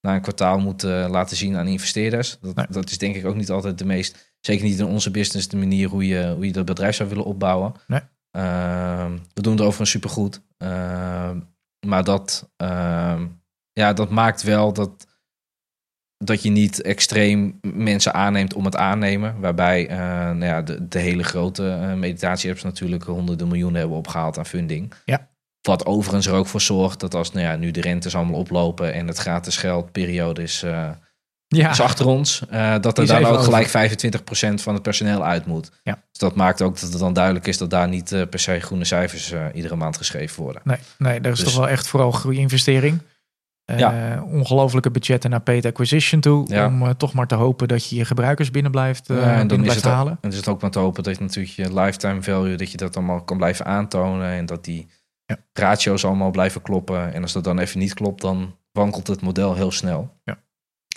na 0.00 0.14
een 0.14 0.20
kwartaal 0.20 0.58
moeten 0.58 1.10
laten 1.10 1.36
zien 1.36 1.56
aan 1.56 1.66
investeerders. 1.66 2.38
Dat, 2.40 2.54
Nee. 2.54 2.66
dat, 2.70 2.90
is 2.90 2.98
denk 2.98 3.16
ik 3.16 3.26
ook 3.26 3.36
niet 3.36 3.50
altijd 3.50 3.78
de 3.78 3.84
meest, 3.84 4.34
zeker 4.40 4.64
niet 4.64 4.78
in 4.78 4.86
onze 4.86 5.10
business, 5.10 5.48
de 5.48 5.56
manier 5.56 5.88
hoe 5.88 6.06
je, 6.06 6.32
hoe 6.34 6.46
je 6.46 6.52
dat 6.52 6.64
bedrijf 6.64 6.96
zou 6.96 7.08
willen 7.08 7.24
opbouwen. 7.24 7.72
Nee. 7.86 8.00
Ehm, 8.30 9.12
we 9.34 9.42
doen 9.42 9.52
het 9.52 9.62
overigens 9.62 9.90
supergoed. 9.90 10.40
Ehm 10.56 11.38
maar 11.86 12.04
dat, 12.04 12.50
ehm, 12.56 13.26
ja, 13.72 13.92
dat 13.92 14.10
maakt 14.10 14.42
wel 14.42 14.72
dat, 14.72 15.06
dat 16.24 16.42
je 16.42 16.50
niet 16.50 16.82
extreem 16.82 17.58
mensen 17.62 18.14
aanneemt 18.14 18.54
om 18.54 18.64
het 18.64 18.76
aannemen. 18.76 19.40
Waarbij 19.40 19.88
eh, 19.88 19.98
nou 19.98 20.44
ja, 20.44 20.62
de, 20.62 20.88
de 20.88 20.98
hele 20.98 21.22
grote 21.22 21.68
eh, 21.70 21.92
meditatie-apps 21.94 22.62
natuurlijk 22.62 23.02
honderden 23.04 23.48
miljoenen 23.48 23.80
hebben 23.80 23.98
opgehaald 23.98 24.38
aan 24.38 24.46
funding. 24.46 24.92
Ja. 25.04 25.28
Wat 25.60 25.86
overigens 25.86 26.26
er 26.26 26.32
ook 26.34 26.46
voor 26.46 26.60
zorgt 26.60 27.00
dat 27.00 27.14
als 27.14 27.32
nou 27.32 27.46
ja, 27.46 27.56
nu 27.56 27.70
de 27.70 27.80
rentes 27.80 28.16
allemaal 28.16 28.38
oplopen 28.38 28.92
en 28.92 29.06
het 29.06 29.18
gratis 29.18 29.56
geldperiode 29.56 30.42
is, 30.42 30.62
eh, 30.62 30.90
Ja, 31.46 31.70
is 31.70 31.80
achter 31.80 32.06
ons, 32.06 32.42
dat 32.80 32.98
er 32.98 33.06
dan 33.06 33.24
ook 33.24 33.32
over. 33.32 33.44
gelijk 33.44 33.68
25% 33.68 34.62
van 34.62 34.74
het 34.74 34.82
personeel 34.82 35.24
uit 35.24 35.46
moet. 35.46 35.70
Ja. 35.82 35.92
Dus 36.10 36.18
dat 36.20 36.34
maakt 36.34 36.62
ook 36.62 36.80
dat 36.80 36.90
het 36.90 36.98
dan 36.98 37.12
duidelijk 37.12 37.46
is 37.46 37.58
dat 37.58 37.70
daar 37.70 37.88
niet 37.88 38.26
per 38.30 38.38
se 38.38 38.60
groene 38.60 38.84
cijfers 38.84 39.34
iedere 39.54 39.76
maand 39.76 39.96
geschreven 39.96 40.42
worden. 40.42 40.62
nee, 40.64 40.78
nee, 40.98 41.20
dat 41.20 41.32
is 41.32 41.38
Dus- 41.38 41.48
toch 41.48 41.58
wel 41.58 41.68
echt 41.68 41.86
vooral 41.88 42.12
goede 42.12 42.38
investering. 42.38 42.98
Eh 42.98 43.07
Ja. 43.76 44.22
Ongelofelijke 44.22 44.90
budgetten 44.90 45.30
naar 45.30 45.40
paid 45.40 45.64
acquisition 45.66 46.20
toe. 46.20 46.44
Ja. 46.48 46.66
Om 46.66 46.82
eh, 46.82 46.90
toch 46.90 47.12
maar 47.12 47.26
te 47.26 47.34
hopen 47.34 47.68
dat 47.68 47.88
je 47.88 47.96
je 47.96 48.04
gebruikers 48.04 48.50
binnen 48.50 48.70
blijft, 48.72 49.10
eh, 49.10 49.16
en 49.16 49.22
dan 49.38 49.46
binnen 49.46 49.66
blijft 49.66 49.86
ook, 49.86 49.92
halen. 49.92 50.18
en 50.20 50.30
is 50.30 50.36
het 50.36 50.48
ook 50.48 50.60
maar 50.60 50.70
te 50.70 50.78
hopen 50.78 51.02
dat 51.02 51.16
je 51.16 51.22
natuurlijk 51.22 51.54
je 51.54 51.74
lifetime 51.80 52.22
value, 52.22 52.56
dat 52.56 52.70
je 52.70 52.76
dat 52.76 52.96
allemaal 52.96 53.22
kan 53.22 53.36
blijven 53.36 53.64
aantonen 53.66 54.30
en 54.30 54.46
dat 54.46 54.64
die 54.64 54.86
Ja. 55.26 55.36
ratio's 55.52 56.04
allemaal 56.04 56.30
blijven 56.30 56.62
kloppen. 56.62 57.12
En 57.14 57.22
als 57.22 57.32
dat 57.32 57.44
dan 57.44 57.58
even 57.58 57.78
niet 57.78 57.94
klopt, 57.94 58.20
dan 58.20 58.54
wankelt 58.72 59.06
het 59.06 59.20
model 59.20 59.54
heel 59.54 59.70
snel. 59.72 60.16
Ja. 60.24 60.38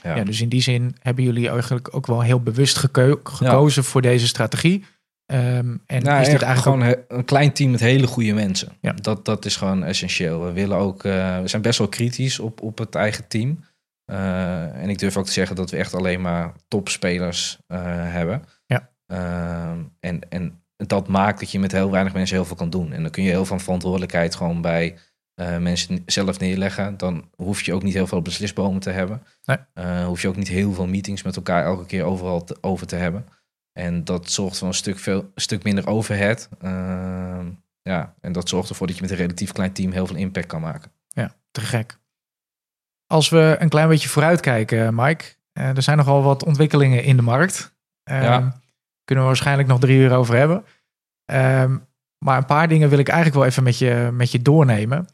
Ja. 0.03 0.15
Ja. 0.15 0.24
dus 0.24 0.41
in 0.41 0.49
die 0.49 0.61
zin 0.61 0.95
hebben 0.99 1.24
jullie 1.24 1.49
eigenlijk 1.49 1.95
ook 1.95 2.07
wel 2.07 2.22
heel 2.22 2.41
bewust 2.41 2.78
geko- 2.78 3.19
gekozen 3.24 3.84
voor 3.84 4.01
deze 4.01 4.28
strategie. 4.28 4.86
Ehm, 5.32 5.77
en 5.86 6.03
Nou, 6.03 6.21
is 6.21 6.25
dit 6.27 6.34
echt 6.41 6.43
eigenlijk 6.43 6.82
gewoon 6.84 6.95
een 7.19 7.25
klein 7.25 7.51
team 7.53 7.71
met 7.71 7.79
hele 7.79 8.07
goede 8.07 8.34
mensen. 8.34 8.71
Ja. 8.82 8.91
Dat, 8.91 9.25
dat 9.25 9.45
is 9.45 9.55
gewoon 9.55 9.84
essentieel. 9.84 10.43
We 10.43 10.51
willen 10.51 10.77
ook, 10.77 11.03
eh, 11.03 11.39
we 11.41 11.47
zijn 11.47 11.61
best 11.61 11.77
wel 11.77 11.88
kritisch 11.88 12.39
op, 12.39 12.61
op 12.61 12.77
het 12.77 12.95
eigen 12.95 13.27
team. 13.27 13.63
Eh, 14.05 14.75
en 14.84 14.89
ik 14.89 14.99
durf 14.99 15.17
ook 15.17 15.25
te 15.25 15.32
zeggen 15.32 15.55
dat 15.55 15.71
we 15.71 15.77
echt 15.77 15.93
alleen 15.93 16.21
maar 16.21 16.53
topspelers 16.67 17.59
eh, 17.67 17.79
hebben. 17.86 18.43
Ja. 18.65 18.89
Ehm, 19.07 19.79
en, 19.99 20.19
en 20.29 20.61
dat 20.77 21.07
maakt 21.07 21.39
dat 21.39 21.51
je 21.51 21.59
met 21.59 21.71
heel 21.71 21.91
weinig 21.91 22.13
mensen 22.13 22.36
heel 22.36 22.45
veel 22.45 22.55
kan 22.55 22.69
doen. 22.69 22.93
En 22.93 23.01
dan 23.01 23.11
kun 23.11 23.23
je 23.23 23.29
heel 23.29 23.45
veel 23.45 23.59
verantwoordelijkheid 23.59 24.36
gewoon 24.36 24.61
bij 24.61 24.97
mensen 25.59 26.03
zelf 26.05 26.39
neerleggen. 26.39 26.97
Dan 26.97 27.29
hoef 27.36 27.61
je 27.61 27.73
ook 27.73 27.84
niet 27.84 27.93
heel 27.93 28.07
veel 28.07 28.21
beslisbomen 28.21 28.82
te 28.82 28.89
hebben. 28.89 29.23
Nee. 29.45 30.03
Hoef 30.03 30.21
je 30.21 30.27
ook 30.27 30.36
niet 30.36 30.47
heel 30.47 30.73
veel 30.73 30.88
meetings 30.88 31.23
met 31.23 31.36
elkaar 31.36 31.63
elke 31.65 31.86
keer 31.86 32.03
overal 32.03 32.43
te- 32.43 32.57
over 32.61 32.88
te 32.88 32.95
hebben. 32.95 33.25
En 33.74 34.03
dat 34.03 34.30
zorgt 34.32 34.57
voor 34.57 34.67
een 34.67 34.74
stuk, 34.74 34.99
veel, 34.99 35.19
een 35.19 35.41
stuk 35.41 35.63
minder 35.63 35.88
overhead. 35.88 36.49
Ehm, 36.61 37.45
ja, 37.82 38.13
en 38.22 38.32
dat 38.32 38.49
zorgt 38.49 38.69
ervoor 38.69 38.88
dat 38.88 38.95
je 38.95 39.01
met 39.01 39.11
een 39.11 39.17
relatief 39.17 39.51
klein 39.51 39.72
team 39.74 39.91
heel 39.91 40.07
veel 40.07 40.15
impact 40.15 40.45
kan 40.47 40.61
maken. 40.61 40.91
Ja, 41.07 41.36
te 41.51 41.61
gek. 41.61 41.97
Als 43.07 43.30
we 43.30 43.55
een 43.59 43.69
klein 43.69 43.88
beetje 43.88 44.09
vooruitkijken, 44.09 44.95
Mike. 44.95 45.26
eh, 45.51 45.76
er 45.76 45.82
zijn 45.82 45.97
nogal 45.97 46.24
wat 46.24 46.43
ontwikkelingen 46.45 47.03
in 47.03 47.15
de 47.15 47.22
markt. 47.22 47.74
Ehm, 48.03 48.22
Ja. 48.24 48.59
Kunnen 49.03 49.24
we 49.24 49.30
waarschijnlijk 49.32 49.67
nog 49.67 49.80
drie 49.80 49.97
uur 49.97 50.11
over 50.13 50.36
hebben. 50.36 50.65
Ehm, 51.26 51.78
maar 52.26 52.38
een 52.38 52.45
paar 52.45 52.67
dingen 52.67 52.89
wil 52.89 52.99
ik 52.99 53.07
eigenlijk 53.07 53.38
wel 53.38 53.47
even 53.47 53.63
met 53.63 53.78
je, 53.78 54.09
met 54.13 54.32
je 54.32 54.41
doornemen. 54.41 55.07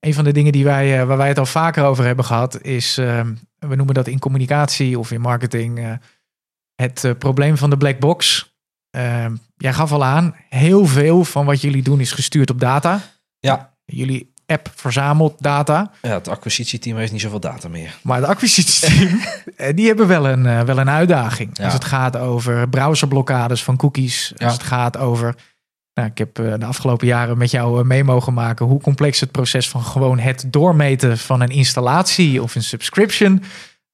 Een 0.00 0.14
van 0.14 0.24
de 0.24 0.32
dingen 0.32 0.52
die 0.52 0.64
wij, 0.64 1.00
eh, 1.00 1.06
waar 1.06 1.16
wij 1.16 1.28
het 1.28 1.38
al 1.38 1.46
vaker 1.46 1.84
over 1.84 2.04
hebben 2.04 2.24
gehad, 2.24 2.60
is, 2.62 2.94
we 2.94 3.74
noemen 3.76 3.94
dat 3.94 4.06
in 4.06 4.18
communicatie 4.18 4.98
of 4.98 5.10
in 5.12 5.20
marketing, 5.20 5.78
eh, 5.78 5.92
het 6.76 7.04
eh, 7.04 7.12
probleem 7.18 7.56
van 7.56 7.70
de 7.70 7.76
black 7.76 7.98
box. 7.98 8.50
Ehm, 8.90 9.36
jij 9.56 9.72
gaf 9.72 9.92
al 9.92 10.04
aan, 10.04 10.34
heel 10.48 10.86
veel 10.86 11.24
van 11.24 11.46
wat 11.46 11.60
jullie 11.60 11.82
doen 11.82 12.00
is 12.00 12.12
gestuurd 12.12 12.50
op 12.50 12.60
data. 12.60 13.00
Ja. 13.38 13.74
Jullie 13.84 14.34
app 14.46 14.70
verzamelt 14.74 15.42
data. 15.42 15.90
Ja, 16.02 16.10
het 16.10 16.28
acquisitieteam 16.28 16.96
heeft 16.96 17.12
niet 17.12 17.20
zoveel 17.20 17.40
data 17.40 17.68
meer. 17.68 17.98
Maar 18.02 18.16
het 18.16 18.26
acquisitieteam, 18.26 19.20
eh, 19.56 19.74
die 19.74 19.86
hebben 19.86 20.06
wel 20.06 20.28
een, 20.28 20.46
eh, 20.46 20.60
wel 20.60 20.78
een 20.78 20.90
uitdaging. 20.90 21.50
Ja. 21.52 21.64
Als 21.64 21.72
het 21.72 21.84
gaat 21.84 22.16
over 22.16 22.68
browserblokkades 22.68 23.64
van 23.64 23.76
cookies. 23.76 24.32
Ja. 24.36 24.44
Als 24.44 24.54
het 24.54 24.62
gaat 24.62 24.96
over... 24.96 25.34
Nou, 25.94 26.08
ik 26.08 26.18
heb 26.18 26.34
de 26.34 26.64
afgelopen 26.64 27.06
jaren 27.06 27.38
met 27.38 27.50
jou 27.50 27.84
mee 27.84 28.04
mogen 28.04 28.34
maken... 28.34 28.66
hoe 28.66 28.80
complex 28.80 29.20
het 29.20 29.30
proces 29.30 29.68
van 29.68 29.82
gewoon 29.82 30.18
het 30.18 30.44
doormeten 30.46 31.18
van 31.18 31.40
een 31.40 31.48
installatie... 31.48 32.42
of 32.42 32.54
een 32.54 32.62
subscription... 32.62 33.42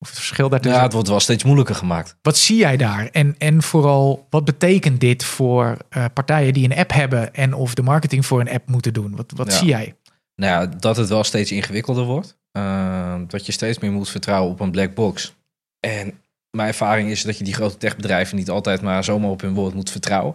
of 0.03 0.09
het 0.09 0.19
verschil 0.19 0.49
daartussen. 0.49 0.79
Ja, 0.79 0.85
het 0.85 0.93
wordt 0.93 1.09
wel 1.09 1.21
steeds 1.21 1.45
moeilijker 1.45 1.75
gemaakt. 1.75 2.17
Wat 2.23 2.37
zie 2.37 2.57
jij 2.57 2.77
daar? 2.77 3.07
En, 3.13 3.35
en 3.39 3.63
vooral, 3.63 4.27
wat 4.31 4.45
betekent 4.45 5.01
dit 5.01 5.25
voor 5.25 5.77
eh, 5.89 6.05
partijen 6.15 6.53
die 6.53 6.65
een 6.65 6.77
app 6.77 6.93
hebben... 6.93 7.35
en 7.35 7.55
of 7.55 7.75
de 7.75 7.83
marketing 7.83 8.27
voor 8.27 8.41
een 8.41 8.51
app 8.51 8.69
moeten 8.69 8.93
doen? 8.93 9.17
Wat, 9.17 9.33
wat 9.37 9.53
Ja. 9.53 9.59
zie 9.59 9.69
jij? 9.69 9.97
Nou 10.37 10.53
ja, 10.63 10.67
dat 10.79 10.97
het 10.97 11.09
wel 11.09 11.25
steeds 11.25 11.53
ingewikkelder 11.53 12.05
wordt. 12.05 12.39
Ehm, 12.53 13.25
dat 13.27 13.47
je 13.47 13.53
steeds 13.53 13.79
meer 13.79 13.93
moet 13.93 14.09
vertrouwen 14.11 14.53
op 14.53 14.61
een 14.61 14.71
black 14.71 14.95
box. 14.95 15.35
En 15.81 16.21
mijn 16.51 16.69
ervaring 16.69 17.11
is 17.11 17.23
dat 17.23 17.39
je 17.39 17.45
die 17.45 17.55
grote 17.55 17.77
techbedrijven 17.77 18.37
niet 18.37 18.51
altijd 18.51 18.83
maar 18.83 19.05
zomaar 19.05 19.31
op 19.31 19.41
hun 19.41 19.55
woord 19.55 19.75
moet 19.75 19.91
vertrouwen. 19.91 20.35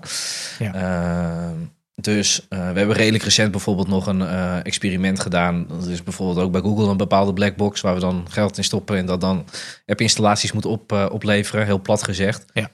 Ja. 0.59 0.73
Ehm, 0.73 1.55
dus 2.01 2.47
eh, 2.47 2.59
we 2.59 2.77
hebben 2.77 2.95
redelijk 2.95 3.23
recent 3.23 3.51
bijvoorbeeld 3.51 3.87
nog 3.87 4.07
een 4.07 4.21
eh, 4.21 4.65
experiment 4.65 5.19
gedaan. 5.19 5.67
Dat 5.67 5.87
is 5.87 6.03
bijvoorbeeld 6.03 6.45
ook 6.45 6.51
bij 6.51 6.61
Google 6.61 6.89
een 6.89 6.97
bepaalde 6.97 7.33
black 7.33 7.55
box 7.55 7.81
waar 7.81 7.93
we 7.93 7.99
dan 7.99 8.25
geld 8.29 8.57
in 8.57 8.63
stoppen 8.63 8.97
en 8.97 9.05
dat 9.05 9.21
dan 9.21 9.45
app-installaties 9.85 10.51
moet 10.51 10.65
op, 10.65 10.91
eh, 10.91 11.05
opleveren, 11.11 11.65
heel 11.65 11.81
plat 11.81 12.03
gezegd. 12.03 12.45
Ja. 12.53 12.71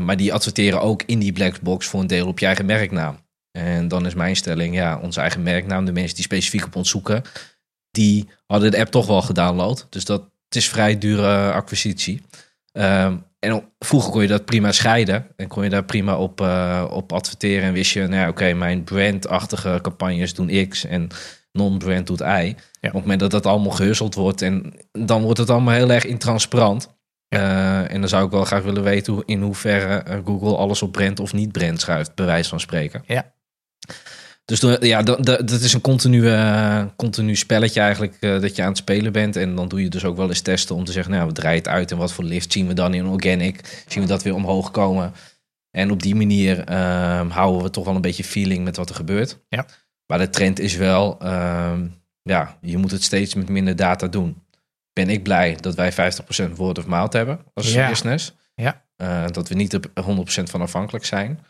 Maar 0.00 0.16
die 0.16 0.32
adverteren 0.32 0.80
ook 0.80 1.02
in 1.06 1.18
die 1.18 1.32
black 1.32 1.60
box 1.60 1.86
voor 1.86 2.00
een 2.00 2.06
deel 2.06 2.26
op 2.26 2.38
je 2.38 2.46
eigen 2.46 2.66
merknaam. 2.66 3.18
En 3.50 3.88
dan 3.88 4.06
is 4.06 4.14
mijn 4.14 4.36
stelling, 4.36 4.74
ja, 4.74 4.98
onze 4.98 5.20
eigen 5.20 5.42
merknaam, 5.42 5.84
de 5.84 5.92
mensen 5.92 6.14
die 6.14 6.24
specifiek 6.24 6.64
op 6.64 6.76
ons 6.76 6.90
zoeken, 6.90 7.22
die 7.90 8.28
hadden 8.46 8.70
de 8.70 8.78
app 8.78 8.90
toch 8.90 9.06
wel 9.06 9.22
gedownload. 9.22 9.86
Dus 9.90 10.04
dat 10.04 10.20
het 10.54 10.62
is 10.62 10.68
vrij 10.68 10.98
dure 10.98 11.52
acquisitie. 11.52 12.22
Ehm, 12.72 13.16
en 13.44 13.72
vroeger 13.78 14.10
kon 14.10 14.22
je 14.22 14.28
dat 14.28 14.44
prima 14.44 14.72
scheiden 14.72 15.26
en 15.36 15.48
kon 15.48 15.64
je 15.64 15.70
daar 15.70 15.84
prima 15.84 16.16
op, 16.16 16.40
eh, 16.40 16.84
op 16.90 17.12
adverteren. 17.12 17.64
En 17.64 17.72
wist 17.72 17.92
je, 17.92 18.00
nou 18.00 18.20
ja, 18.20 18.28
oké, 18.28 18.52
mijn 18.52 18.84
brandachtige 18.84 19.78
campagnes 19.82 20.34
doen 20.34 20.68
X 20.68 20.84
en 20.84 21.08
non-brand 21.52 22.06
doet 22.06 22.20
Y. 22.20 22.54
Op 22.80 22.92
het 22.92 22.92
moment 22.92 23.20
dat 23.20 23.30
dat 23.30 23.46
allemaal 23.46 23.70
gehusteld 23.72 24.14
wordt 24.14 24.42
en 24.42 24.74
dan 24.92 25.22
wordt 25.22 25.38
het 25.38 25.50
allemaal 25.50 25.74
heel 25.74 25.90
erg 25.90 26.04
intransparant. 26.04 26.94
Eh, 27.28 27.92
en 27.92 28.00
dan 28.00 28.08
zou 28.08 28.24
ik 28.24 28.30
wel 28.30 28.44
graag 28.44 28.62
willen 28.62 28.82
weten 28.82 29.12
hoe, 29.12 29.22
in 29.26 29.42
hoeverre 29.42 29.96
eh, 29.96 30.18
Google 30.24 30.56
alles 30.56 30.82
op 30.82 30.92
brand 30.92 31.20
of 31.20 31.32
niet 31.32 31.52
brand 31.52 31.80
schuift, 31.80 32.14
bij 32.14 32.26
wijze 32.26 32.48
van 32.48 32.60
spreken. 32.60 33.02
Ja. 33.06 33.32
Dus 34.44 34.78
ja, 34.80 35.02
dat, 35.02 35.26
dat 35.26 35.50
is 35.50 35.72
een 35.72 35.80
continu, 35.80 36.28
eh, 36.30 36.84
continu 36.96 37.36
spelletje 37.36 37.80
eigenlijk 37.80 38.16
eh, 38.20 38.40
dat 38.40 38.56
je 38.56 38.62
aan 38.62 38.68
het 38.68 38.76
spelen 38.76 39.12
bent. 39.12 39.36
En 39.36 39.54
dan 39.54 39.68
doe 39.68 39.82
je 39.82 39.88
dus 39.88 40.04
ook 40.04 40.16
wel 40.16 40.28
eens 40.28 40.40
testen 40.40 40.74
om 40.74 40.84
te 40.84 40.92
zeggen, 40.92 41.12
nou, 41.12 41.26
we 41.26 41.32
draaien 41.32 41.58
het 41.58 41.68
uit 41.68 41.90
en 41.90 41.96
wat 41.96 42.12
voor 42.12 42.24
lift 42.24 42.52
zien 42.52 42.66
we 42.66 42.74
dan 42.74 42.94
in 42.94 43.06
organic? 43.06 43.84
Zien 43.88 44.02
we 44.02 44.08
dat 44.08 44.22
weer 44.22 44.34
omhoog 44.34 44.70
komen? 44.70 45.12
En 45.70 45.90
op 45.90 46.02
die 46.02 46.14
manier 46.14 46.64
ehm, 46.64 47.28
houden 47.28 47.62
we 47.62 47.70
toch 47.70 47.84
wel 47.84 47.94
een 47.94 48.00
beetje 48.00 48.24
feeling 48.24 48.64
met 48.64 48.76
wat 48.76 48.88
er 48.88 48.94
gebeurt. 48.94 49.38
Ja. 49.48 49.66
Maar 50.06 50.18
de 50.18 50.30
trend 50.30 50.58
is 50.58 50.76
wel, 50.76 51.18
ehm, 51.20 51.86
ja, 52.22 52.58
je 52.60 52.76
moet 52.78 52.90
het 52.90 53.02
steeds 53.02 53.34
met 53.34 53.48
minder 53.48 53.76
data 53.76 54.06
doen. 54.06 54.42
Ben 54.92 55.08
ik 55.08 55.22
blij 55.22 55.56
dat 55.60 55.74
wij 55.74 55.92
50% 55.92 56.56
word 56.56 56.78
of 56.78 56.86
mouth 56.86 57.12
hebben 57.12 57.40
als 57.54 57.72
Ja. 57.72 57.88
business. 57.88 58.34
Ja. 58.54 58.82
Eh, 58.96 59.24
dat 59.30 59.48
we 59.48 59.54
niet 59.54 59.72
er 59.72 59.80
100% 60.04 60.50
van 60.50 60.60
afhankelijk 60.60 61.04
zijn. 61.04 61.40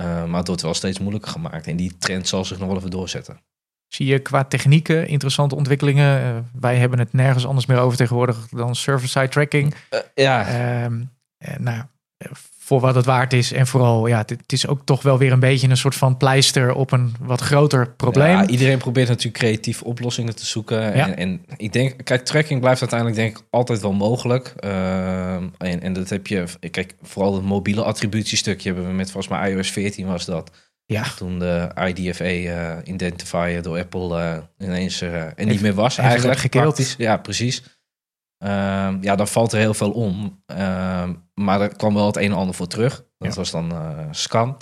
Eh, 0.00 0.24
maar 0.24 0.38
het 0.38 0.46
wordt 0.46 0.62
wel 0.62 0.74
steeds 0.74 0.98
moeilijker 0.98 1.30
gemaakt. 1.30 1.66
En 1.66 1.76
die 1.76 1.96
trend 1.98 2.28
zal 2.28 2.44
zich 2.44 2.58
nog 2.58 2.68
wel 2.68 2.76
even 2.76 2.90
doorzetten. 2.90 3.40
Zie 3.88 4.06
je 4.06 4.18
qua 4.18 4.44
technieken 4.44 5.08
interessante 5.08 5.54
ontwikkelingen? 5.54 6.20
Eh, 6.22 6.60
wij 6.60 6.76
hebben 6.76 6.98
het 6.98 7.12
nergens 7.12 7.46
anders 7.46 7.66
meer 7.66 7.78
over 7.78 7.96
tegenwoordig 7.98 8.48
dan 8.48 8.74
server-side 8.74 9.28
tracking. 9.28 9.74
ja, 10.14 10.46
Ehm, 10.46 11.02
eh, 11.38 11.56
nou, 11.56 11.82
eh, 12.16 12.30
voor 12.70 12.80
wat 12.80 12.94
het 12.94 13.04
waard 13.04 13.32
is. 13.32 13.52
En 13.52 13.66
vooral, 13.66 14.06
ja, 14.06 14.18
het, 14.18 14.52
is 14.52 14.66
ook 14.66 14.80
toch 14.84 15.02
wel 15.02 15.18
weer 15.18 15.32
een 15.32 15.40
beetje 15.40 15.68
een 15.68 15.76
soort 15.76 15.94
van 15.94 16.16
pleister 16.16 16.72
op 16.72 16.92
een 16.92 17.14
wat 17.20 17.40
groter 17.40 17.90
probleem. 17.96 18.36
Ja, 18.36 18.46
iedereen 18.46 18.78
probeert 18.78 19.08
natuurlijk 19.08 19.36
creatief 19.36 19.82
oplossingen 19.82 20.36
te 20.36 20.46
zoeken. 20.46 20.96
Ja. 20.96 21.06
En, 21.08 21.16
en 21.16 21.44
ik 21.56 21.72
denk, 21.72 22.04
kijk, 22.04 22.24
tracking 22.24 22.60
blijft 22.60 22.80
uiteindelijk 22.80 23.18
denk 23.18 23.38
ik 23.38 23.44
altijd 23.50 23.80
wel 23.80 23.92
mogelijk. 23.92 24.52
Ehm, 24.56 25.48
en, 25.58 25.82
en 25.82 25.92
dat 25.92 26.08
heb 26.08 26.26
je, 26.26 26.44
kijk, 26.70 26.94
vooral 27.02 27.34
het 27.34 27.44
mobiele 27.44 27.82
attributiestukje 27.82 28.68
hebben 28.68 28.88
we 28.88 28.94
met 28.94 29.10
volgens 29.10 29.32
mij 29.32 29.52
iOS 29.52 29.70
14 29.70 30.06
was 30.06 30.24
dat. 30.24 30.50
ja, 30.86 31.04
Toen 31.16 31.38
de 31.38 31.68
IDFA 31.94 32.24
eh, 32.24 32.76
identifier 32.84 33.62
door 33.62 33.78
Apple 33.78 34.20
eh, 34.20 34.66
ineens 34.66 35.00
er 35.00 35.32
eh, 35.36 35.46
niet 35.46 35.60
meer 35.60 35.74
was 35.74 35.98
eigenlijk. 35.98 36.50
praktisch. 36.50 36.94
Ja, 36.98 37.16
precies. 37.16 37.62
Ehm, 38.40 38.96
ja, 39.00 39.16
dan 39.16 39.28
valt 39.28 39.52
er 39.52 39.58
heel 39.58 39.74
veel 39.74 39.90
om. 39.90 40.42
Ehm, 40.46 41.14
maar 41.34 41.60
er 41.60 41.76
kwam 41.76 41.94
wel 41.94 42.06
het 42.06 42.16
een 42.16 42.30
en 42.30 42.36
ander 42.36 42.54
voor 42.54 42.66
terug. 42.66 42.96
Dat 43.18 43.28
Ja. 43.28 43.34
was 43.34 43.50
dan 43.50 43.72
eh, 43.72 43.98
scan. 44.10 44.56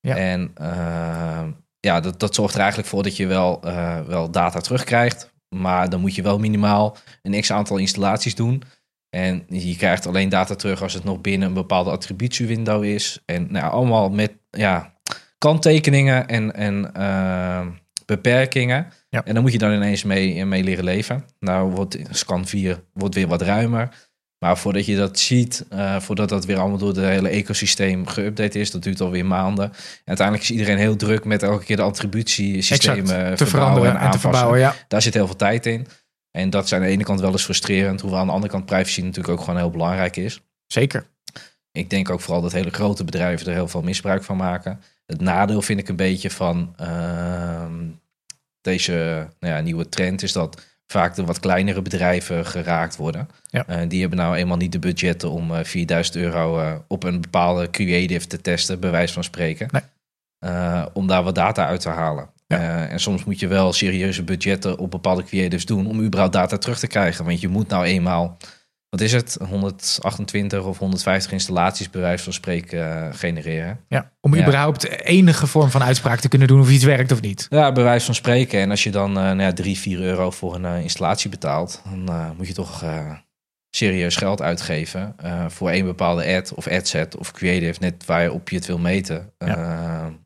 Ja. 0.00 0.16
En 0.16 0.50
ehm, 0.54 1.50
ja, 1.80 2.00
dat, 2.00 2.20
dat 2.20 2.34
zorgt 2.34 2.54
er 2.54 2.60
eigenlijk 2.60 2.88
voor 2.88 3.02
dat 3.02 3.16
je 3.16 3.26
wel, 3.26 3.60
eh, 3.62 4.00
wel 4.00 4.30
data 4.30 4.60
terugkrijgt. 4.60 5.32
Maar 5.48 5.88
dan 5.90 6.00
moet 6.00 6.14
je 6.14 6.22
wel 6.22 6.38
minimaal 6.38 6.96
een 7.22 7.40
x 7.40 7.52
aantal 7.52 7.76
installaties 7.76 8.34
doen. 8.34 8.62
En 9.10 9.44
je 9.48 9.76
krijgt 9.76 10.06
alleen 10.06 10.28
data 10.28 10.54
terug 10.54 10.82
als 10.82 10.94
het 10.94 11.04
nog 11.04 11.20
binnen 11.20 11.48
een 11.48 11.54
bepaalde 11.54 11.90
attributiewindow 11.90 12.84
is. 12.84 13.22
En 13.26 13.46
nou, 13.52 13.72
allemaal 13.72 14.10
met 14.10 14.32
ja, 14.50 14.94
kanttekeningen 15.38 16.26
en, 16.28 16.54
en 16.54 16.92
beperkingen. 18.08 18.86
Ja. 19.08 19.24
En 19.24 19.34
dan 19.34 19.42
moet 19.42 19.52
je 19.52 19.58
dan 19.58 19.72
ineens 19.72 20.02
mee, 20.04 20.44
mee 20.44 20.64
leren 20.64 20.84
leven. 20.84 21.24
Nou 21.40 21.70
wordt 21.70 21.98
scan 22.10 22.46
4 22.46 22.80
wordt 22.92 23.14
weer 23.14 23.26
wat 23.28 23.42
ruimer. 23.42 23.88
Maar 24.38 24.58
voordat 24.58 24.86
je 24.86 24.96
dat 24.96 25.18
ziet, 25.18 25.64
eh, 25.70 26.00
voordat 26.00 26.28
dat 26.28 26.44
weer 26.44 26.58
allemaal 26.58 26.78
door 26.78 26.88
het 26.88 26.98
hele 26.98 27.28
ecosysteem 27.28 28.04
geüpdate 28.08 28.56
is, 28.56 28.70
dat 28.70 28.82
duurt 28.82 29.00
alweer 29.00 29.26
maanden. 29.26 29.64
En 29.64 30.02
uiteindelijk 30.04 30.48
is 30.48 30.54
iedereen 30.54 30.78
heel 30.78 30.96
druk 30.96 31.24
met 31.24 31.42
elke 31.42 31.64
keer 31.64 31.76
de 31.76 31.82
attributiesystemen 31.82 33.16
Exact. 33.16 33.36
te 33.36 33.46
veranderen 33.46 33.88
en, 33.90 33.96
te 33.96 33.98
aanpassen. 33.98 34.20
verbouwen. 34.20 34.58
Ja, 34.58 34.74
Daar 34.88 35.02
zit 35.02 35.14
heel 35.14 35.26
veel 35.26 35.36
tijd 35.36 35.66
in. 35.66 35.86
En 36.30 36.50
dat 36.50 36.64
is 36.64 36.72
aan 36.72 36.80
de 36.80 36.86
ene 36.86 37.02
kant 37.04 37.20
wel 37.20 37.32
eens 37.32 37.44
frustrerend, 37.44 38.00
hoewel 38.00 38.18
aan 38.18 38.26
de 38.26 38.32
andere 38.32 38.52
kant 38.52 38.66
privacy 38.66 39.00
natuurlijk 39.00 39.28
ook 39.28 39.40
gewoon 39.40 39.58
heel 39.58 39.70
belangrijk 39.70 40.16
is. 40.16 40.40
zeker. 40.66 41.06
Ik 41.72 41.90
denk 41.90 42.10
ook 42.10 42.20
vooral 42.20 42.42
dat 42.42 42.52
hele 42.52 42.70
grote 42.70 43.04
bedrijven 43.04 43.46
er 43.46 43.52
heel 43.52 43.68
veel 43.68 43.82
misbruik 43.82 44.24
van 44.24 44.36
maken. 44.36 44.80
Het 45.12 45.20
nadeel 45.20 45.62
vind 45.62 45.80
ik 45.80 45.88
een 45.88 45.96
beetje 45.96 46.30
van 46.30 46.74
ehm, 46.76 47.86
deze 48.60 49.28
nou 49.40 49.54
ja, 49.54 49.60
nieuwe 49.60 49.88
trend 49.88 50.22
is 50.22 50.32
dat 50.32 50.66
vaak 50.86 51.14
de 51.14 51.24
wat 51.24 51.40
kleinere 51.40 51.82
bedrijven 51.82 52.46
geraakt 52.46 52.96
worden. 52.96 53.28
Ja. 53.50 53.66
Eh, 53.66 53.88
die 53.88 54.00
hebben 54.00 54.18
nou 54.18 54.36
eenmaal 54.36 54.56
niet 54.56 54.72
de 54.72 54.78
budgetten 54.78 55.30
om 55.30 55.54
eh 55.54 55.64
4000 55.64 56.16
euro 56.16 56.60
eh, 56.60 56.74
op 56.88 57.04
een 57.04 57.20
bepaalde 57.20 57.70
creative 57.70 58.26
te 58.26 58.40
testen, 58.40 58.80
bij 58.80 58.90
wijze 58.90 59.12
van 59.12 59.24
spreken. 59.24 59.68
Nee. 59.70 59.82
Om 60.92 61.06
daar 61.06 61.22
wat 61.22 61.34
data 61.34 61.66
uit 61.66 61.80
te 61.80 61.88
halen. 61.88 62.30
Ja. 62.46 62.86
En 62.88 63.00
soms 63.00 63.24
moet 63.24 63.40
je 63.40 63.46
wel 63.46 63.72
serieuze 63.72 64.22
budgetten 64.22 64.78
op 64.78 64.90
bepaalde 64.90 65.24
creatives 65.24 65.66
doen 65.66 65.86
om 65.86 66.00
überhaupt 66.00 66.34
data 66.34 66.58
terug 66.58 66.78
te 66.78 66.86
krijgen. 66.86 67.24
Want 67.24 67.40
je 67.40 67.48
moet 67.48 67.68
nou 67.68 67.84
eenmaal, 67.84 68.36
wat 68.90 69.00
is 69.00 69.12
het, 69.12 69.36
128 69.48 70.64
of 70.64 70.78
150 70.78 71.32
installaties 71.32 71.90
bij 71.90 72.00
wijze 72.00 72.24
van 72.24 72.32
spreken 72.32 73.04
eh, 73.06 73.14
genereren. 73.14 73.80
Ja, 73.88 74.12
om 74.20 74.34
Ja. 74.34 74.42
überhaupt 74.42 74.88
enige 74.88 75.46
vorm 75.46 75.70
van 75.70 75.82
uitspraak 75.82 76.20
te 76.20 76.28
kunnen 76.28 76.48
doen 76.48 76.60
of 76.60 76.70
iets 76.70 76.84
werkt 76.84 77.12
of 77.12 77.20
niet. 77.20 77.46
Ja, 77.48 77.72
bij 77.72 77.84
wijze 77.84 78.06
van 78.06 78.14
spreken. 78.14 78.60
En 78.60 78.70
als 78.70 78.82
je 78.82 78.90
dan 78.90 79.08
eh 79.16 79.22
nou 79.22 79.40
ja, 79.40 79.52
3, 79.52 79.78
4 79.78 80.00
euro 80.00 80.30
voor 80.30 80.54
een 80.54 80.64
eh, 80.64 80.80
installatie 80.80 81.30
betaalt, 81.30 81.82
dan 81.84 82.34
moet 82.36 82.46
je 82.46 82.54
toch 82.54 82.84
serieus 83.70 84.16
geld 84.16 84.42
uitgeven 84.42 85.14
voor 85.48 85.70
één 85.70 85.84
bepaalde 85.84 86.36
ad 86.36 86.54
of 86.54 86.66
adset 86.68 87.16
of 87.16 87.32
creative, 87.32 87.80
net 87.80 88.04
waarop 88.06 88.48
je 88.48 88.56
het 88.56 88.66
wil 88.66 88.78
meten, 88.78 89.32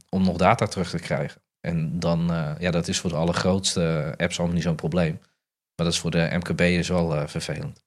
om 0.09 0.25
nog 0.25 0.37
data 0.37 0.67
terug 0.67 0.91
te 0.91 0.99
krijgen. 0.99 1.41
En 1.61 1.99
dan, 1.99 2.31
ja, 2.59 2.71
dat 2.71 2.89
is 2.89 2.99
voor 3.01 3.11
de 3.11 3.17
allergrootste 3.17 4.15
apps 4.17 4.39
allemaal 4.39 4.55
niet 4.57 4.65
zo'n 4.65 4.75
probleem. 4.75 5.19
Maar 5.77 5.87
dat 5.87 5.93
is 5.93 5.99
voor 5.99 6.11
de 6.11 6.29
MKB'ers 6.33 6.89
wel 6.89 7.17
eh, 7.17 7.27
vervelend. 7.27 7.85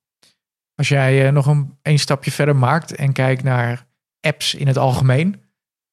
Als 0.75 0.87
jij 0.87 1.25
eh, 1.25 1.31
nog 1.31 1.45
een, 1.81 1.99
stapje 1.99 2.31
verder 2.31 2.55
maakt 2.55 2.95
en 2.95 3.13
kijkt 3.13 3.43
naar 3.43 3.85
apps 4.19 4.55
in 4.55 4.67
het 4.67 4.77
algemeen. 4.77 5.41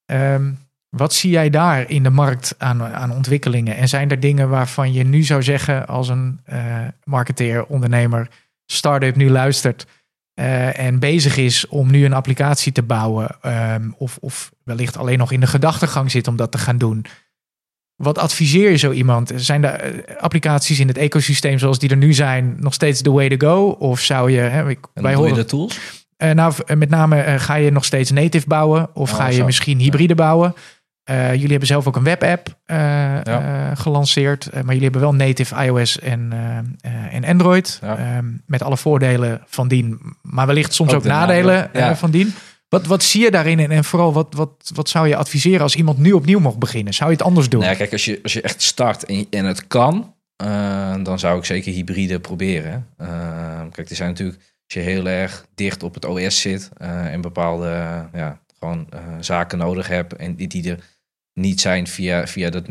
ehm, 0.05 0.53
wat 0.89 1.15
zie 1.15 1.31
jij 1.31 1.51
daar 1.51 1.91
in 1.91 2.03
de 2.03 2.11
markt 2.11 2.55
aan, 2.59 2.83
aan 2.83 3.13
ontwikkelingen? 3.13 3.77
En 3.77 3.89
zijn 3.89 4.11
er 4.11 4.21
dingen 4.21 4.49
waarvan 4.49 4.93
je 4.93 5.05
nu 5.05 5.23
zou 5.23 5.43
zeggen 5.43 5.87
als 5.87 6.09
een 6.09 6.41
eh 6.45 6.87
marketeer, 7.05 7.67
ondernemer, 7.67 8.29
start-up 8.67 9.17
nu 9.17 9.31
luistert 9.31 9.87
eh, 10.35 10.79
en 10.79 10.99
bezig 10.99 11.37
is 11.37 11.69
om 11.69 11.91
nu 11.91 12.05
een 12.05 12.13
applicatie 12.13 12.73
te 12.73 12.83
bouwen 12.83 13.37
ehm, 13.41 13.91
of, 13.97 14.19
of 14.21 14.53
wellicht 14.65 14.97
alleen 14.97 15.19
nog 15.19 15.33
in 15.33 15.41
de 15.41 15.47
gedachtegang 15.47 16.11
zit 16.11 16.29
om 16.29 16.37
dat 16.37 16.53
te 16.53 16.59
gaan 16.59 16.79
doen? 16.79 17.05
Wat 17.97 18.19
adviseer 18.19 18.71
je 18.71 18.77
zo 18.77 18.91
iemand? 18.91 19.33
Zijn 19.37 19.65
er 19.65 19.75
eh, 19.81 20.17
applicaties 20.17 20.81
in 20.81 20.89
het 20.89 20.99
ecosysteem 20.99 21.59
zoals 21.59 21.79
die 21.79 21.91
er 21.91 21.97
nu 21.97 22.13
zijn 22.13 22.57
nog 22.59 22.75
steeds 22.75 23.03
the 23.03 23.13
way 23.13 23.29
to 23.37 23.49
go? 23.49 23.69
Of 23.69 24.01
zou 24.01 24.31
je, 24.31 24.41
hè, 24.41 24.69
ik, 24.69 24.79
En 24.95 25.03
wij 25.03 25.15
horen 25.15 25.35
de 25.35 25.45
tools? 25.45 25.79
eh, 26.17 26.31
nou, 26.31 26.53
v- 26.53 26.75
met 26.77 26.89
name 26.91 27.21
eh, 27.21 27.41
ga 27.41 27.55
je 27.55 27.71
nog 27.73 27.85
steeds 27.85 28.11
native 28.11 28.47
bouwen 28.47 28.91
of 28.95 29.11
Oh, 29.13 29.17
ga 29.17 29.27
je 29.27 29.33
zo. 29.37 29.45
misschien 29.45 29.79
hybride 29.79 30.15
bouwen? 30.15 30.55
Eh, 31.05 31.33
jullie 31.35 31.49
hebben 31.51 31.67
zelf 31.69 31.87
ook 31.87 31.97
een 31.97 32.03
webapp 32.03 32.47
eh, 32.65 32.77
Ja. 32.79 33.23
eh, 33.25 33.77
gelanceerd, 33.77 34.47
eh, 34.47 34.53
maar 34.55 34.65
jullie 34.75 34.83
hebben 34.83 35.01
wel 35.01 35.15
native 35.15 35.65
iOS 35.65 35.99
en, 35.99 36.29
eh, 36.33 36.59
eh, 36.93 37.15
en 37.15 37.25
Android. 37.25 37.79
Ja. 37.83 37.97
Ehm, 37.97 38.25
met 38.47 38.63
alle 38.63 38.77
voordelen 38.77 39.43
van 39.47 39.69
dien, 39.69 40.01
maar 40.23 40.47
wellicht 40.47 40.75
soms 40.75 40.91
ook, 40.91 40.97
Ook 40.97 41.03
de 41.03 41.09
nadelen 41.09 41.55
nadelen, 41.55 41.91
eh, 41.91 41.97
van 41.97 42.11
dien. 42.11 42.35
Wat, 42.73 42.87
wat 42.87 43.03
zie 43.03 43.23
je 43.23 43.31
daarin 43.31 43.59
en, 43.59 43.71
en 43.71 43.85
vooral 43.85 44.13
wat, 44.13 44.35
wat, 44.35 44.71
wat 44.75 44.89
zou 44.89 45.09
je 45.09 45.17
adviseren 45.17 45.61
als 45.61 45.77
iemand 45.77 45.99
nu 45.99 46.13
opnieuw 46.13 46.39
mocht 46.39 46.59
beginnen? 46.59 46.95
Zou 46.95 47.11
je 47.11 47.17
het 47.17 47.25
anders 47.25 47.49
doen? 47.49 47.61
Nou 47.61 47.73
ja, 47.73 47.79
kijk, 47.79 47.93
als 47.93 48.05
je, 48.05 48.21
als 48.23 48.33
je 48.33 48.41
echt 48.41 48.63
start 48.63 49.05
en, 49.05 49.27
en 49.31 49.45
het 49.45 49.67
kan, 49.67 50.15
eh, 50.37 50.97
dan 51.03 51.19
zou 51.19 51.39
ik 51.39 51.45
zeker 51.45 51.73
hybride 51.73 52.21
proberen. 52.21 52.89
Eh, 52.97 53.61
kijk, 53.71 53.91
er 53.91 53.97
zijn 53.97 54.09
natuurlijk, 54.09 54.39
als 54.39 54.75
je 54.75 54.81
heel 54.81 55.09
erg 55.09 55.47
dicht 55.55 55.83
op 55.83 55.95
het 55.95 56.05
OS 56.05 56.41
zit 56.41 56.71
eh, 56.77 57.13
en 57.13 57.21
bepaalde 57.21 57.67
ja, 58.13 58.41
gewoon, 58.59 58.89
zaken 59.21 59.59
nodig 59.59 59.89
hebt 59.89 60.17
en 60.17 60.35
die, 60.35 60.49
die 60.49 60.71
er 60.71 60.85
niet 61.35 61.61
zijn 61.61 61.87
via, 61.87 62.27
via 62.27 62.51
dat 62.51 62.67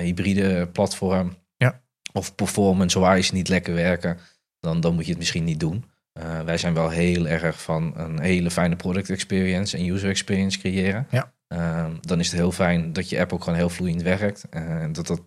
hybride 0.00 0.68
platform 0.72 1.36
Ja. 1.56 1.80
of 2.12 2.34
performance-wise 2.34 3.34
niet 3.34 3.48
lekker 3.48 3.74
werken, 3.74 4.18
dan, 4.60 4.80
dan 4.80 4.94
moet 4.94 5.04
je 5.04 5.10
het 5.10 5.18
misschien 5.18 5.44
niet 5.44 5.60
doen. 5.60 5.84
Eh, 6.18 6.40
wij 6.40 6.58
zijn 6.58 6.74
wel 6.74 6.88
heel 6.88 7.26
erg 7.26 7.62
van 7.62 7.92
een 7.96 8.20
hele 8.20 8.50
fijne 8.50 8.76
product 8.76 9.10
experience 9.10 9.76
en 9.76 9.88
user 9.88 10.08
experience 10.08 10.58
creëren. 10.58 11.06
Ja. 11.10 11.32
Ehm, 11.46 11.92
dan 12.00 12.20
is 12.20 12.26
het 12.26 12.36
heel 12.36 12.52
fijn 12.52 12.92
dat 12.92 13.08
je 13.08 13.20
app 13.20 13.32
ook 13.32 13.44
gewoon 13.44 13.58
heel 13.58 13.68
vloeiend 13.68 14.02
werkt. 14.02 14.46
En 14.50 14.92
dat 14.92 15.06
dat 15.06 15.22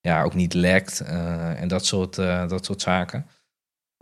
ja, 0.00 0.22
ook 0.22 0.34
niet 0.34 0.54
lekt 0.54 1.00
eh, 1.00 1.60
en 1.60 1.68
dat 1.68 1.86
soort, 1.86 2.18
eh, 2.18 2.48
dat 2.48 2.64
soort 2.64 2.80
zaken. 2.80 3.26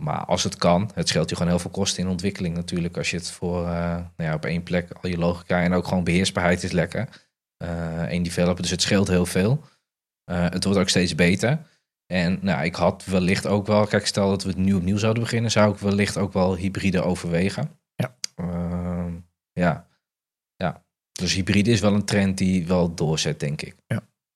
Maar 0.03 0.25
als 0.25 0.43
het 0.43 0.55
kan, 0.55 0.91
het 0.93 1.07
scheelt 1.07 1.29
je 1.29 1.35
gewoon 1.35 1.51
heel 1.51 1.61
veel 1.61 1.71
kosten 1.71 2.03
in 2.03 2.09
ontwikkeling 2.09 2.55
natuurlijk. 2.55 2.97
Als 2.97 3.11
je 3.11 3.17
het 3.17 3.31
voor 3.31 3.67
eh, 3.67 3.95
nou 3.95 4.29
ja, 4.29 4.33
op 4.33 4.45
één 4.45 4.63
plek 4.63 4.91
al 4.91 5.09
je 5.09 5.17
logica 5.17 5.61
en 5.61 5.73
ook 5.73 5.87
gewoon 5.87 6.03
beheersbaarheid 6.03 6.63
is 6.63 6.71
lekker. 6.71 7.07
Eh 7.57 8.03
één 8.03 8.23
developer, 8.23 8.61
dus 8.61 8.71
het 8.71 8.81
scheelt 8.81 9.07
heel 9.07 9.25
veel. 9.25 9.63
Eh, 10.23 10.43
het 10.49 10.63
wordt 10.63 10.79
ook 10.79 10.89
steeds 10.89 11.15
beter. 11.15 11.59
En 12.11 12.39
nou, 12.41 12.63
ik 12.63 12.75
had 12.75 13.05
wellicht 13.05 13.47
ook 13.47 13.67
wel, 13.67 13.87
kijk, 13.87 14.07
stel 14.07 14.29
dat 14.29 14.43
we 14.43 14.49
het 14.49 14.57
nu 14.57 14.73
opnieuw 14.73 14.97
zouden 14.97 15.23
beginnen, 15.23 15.51
zou 15.51 15.73
ik 15.73 15.79
wellicht 15.79 16.17
ook 16.17 16.33
wel 16.33 16.55
hybride 16.55 17.01
overwegen. 17.01 17.79
Ja. 17.95 18.15
Ehm, 18.35 19.13
ja. 19.51 19.87
ja. 20.55 20.83
Dus 21.11 21.33
hybride 21.33 21.71
is 21.71 21.79
wel 21.79 21.93
een 21.93 22.05
trend 22.05 22.37
die 22.37 22.67
wel 22.67 22.95
doorzet, 22.95 23.39
denk 23.39 23.61
ik. 23.61 23.75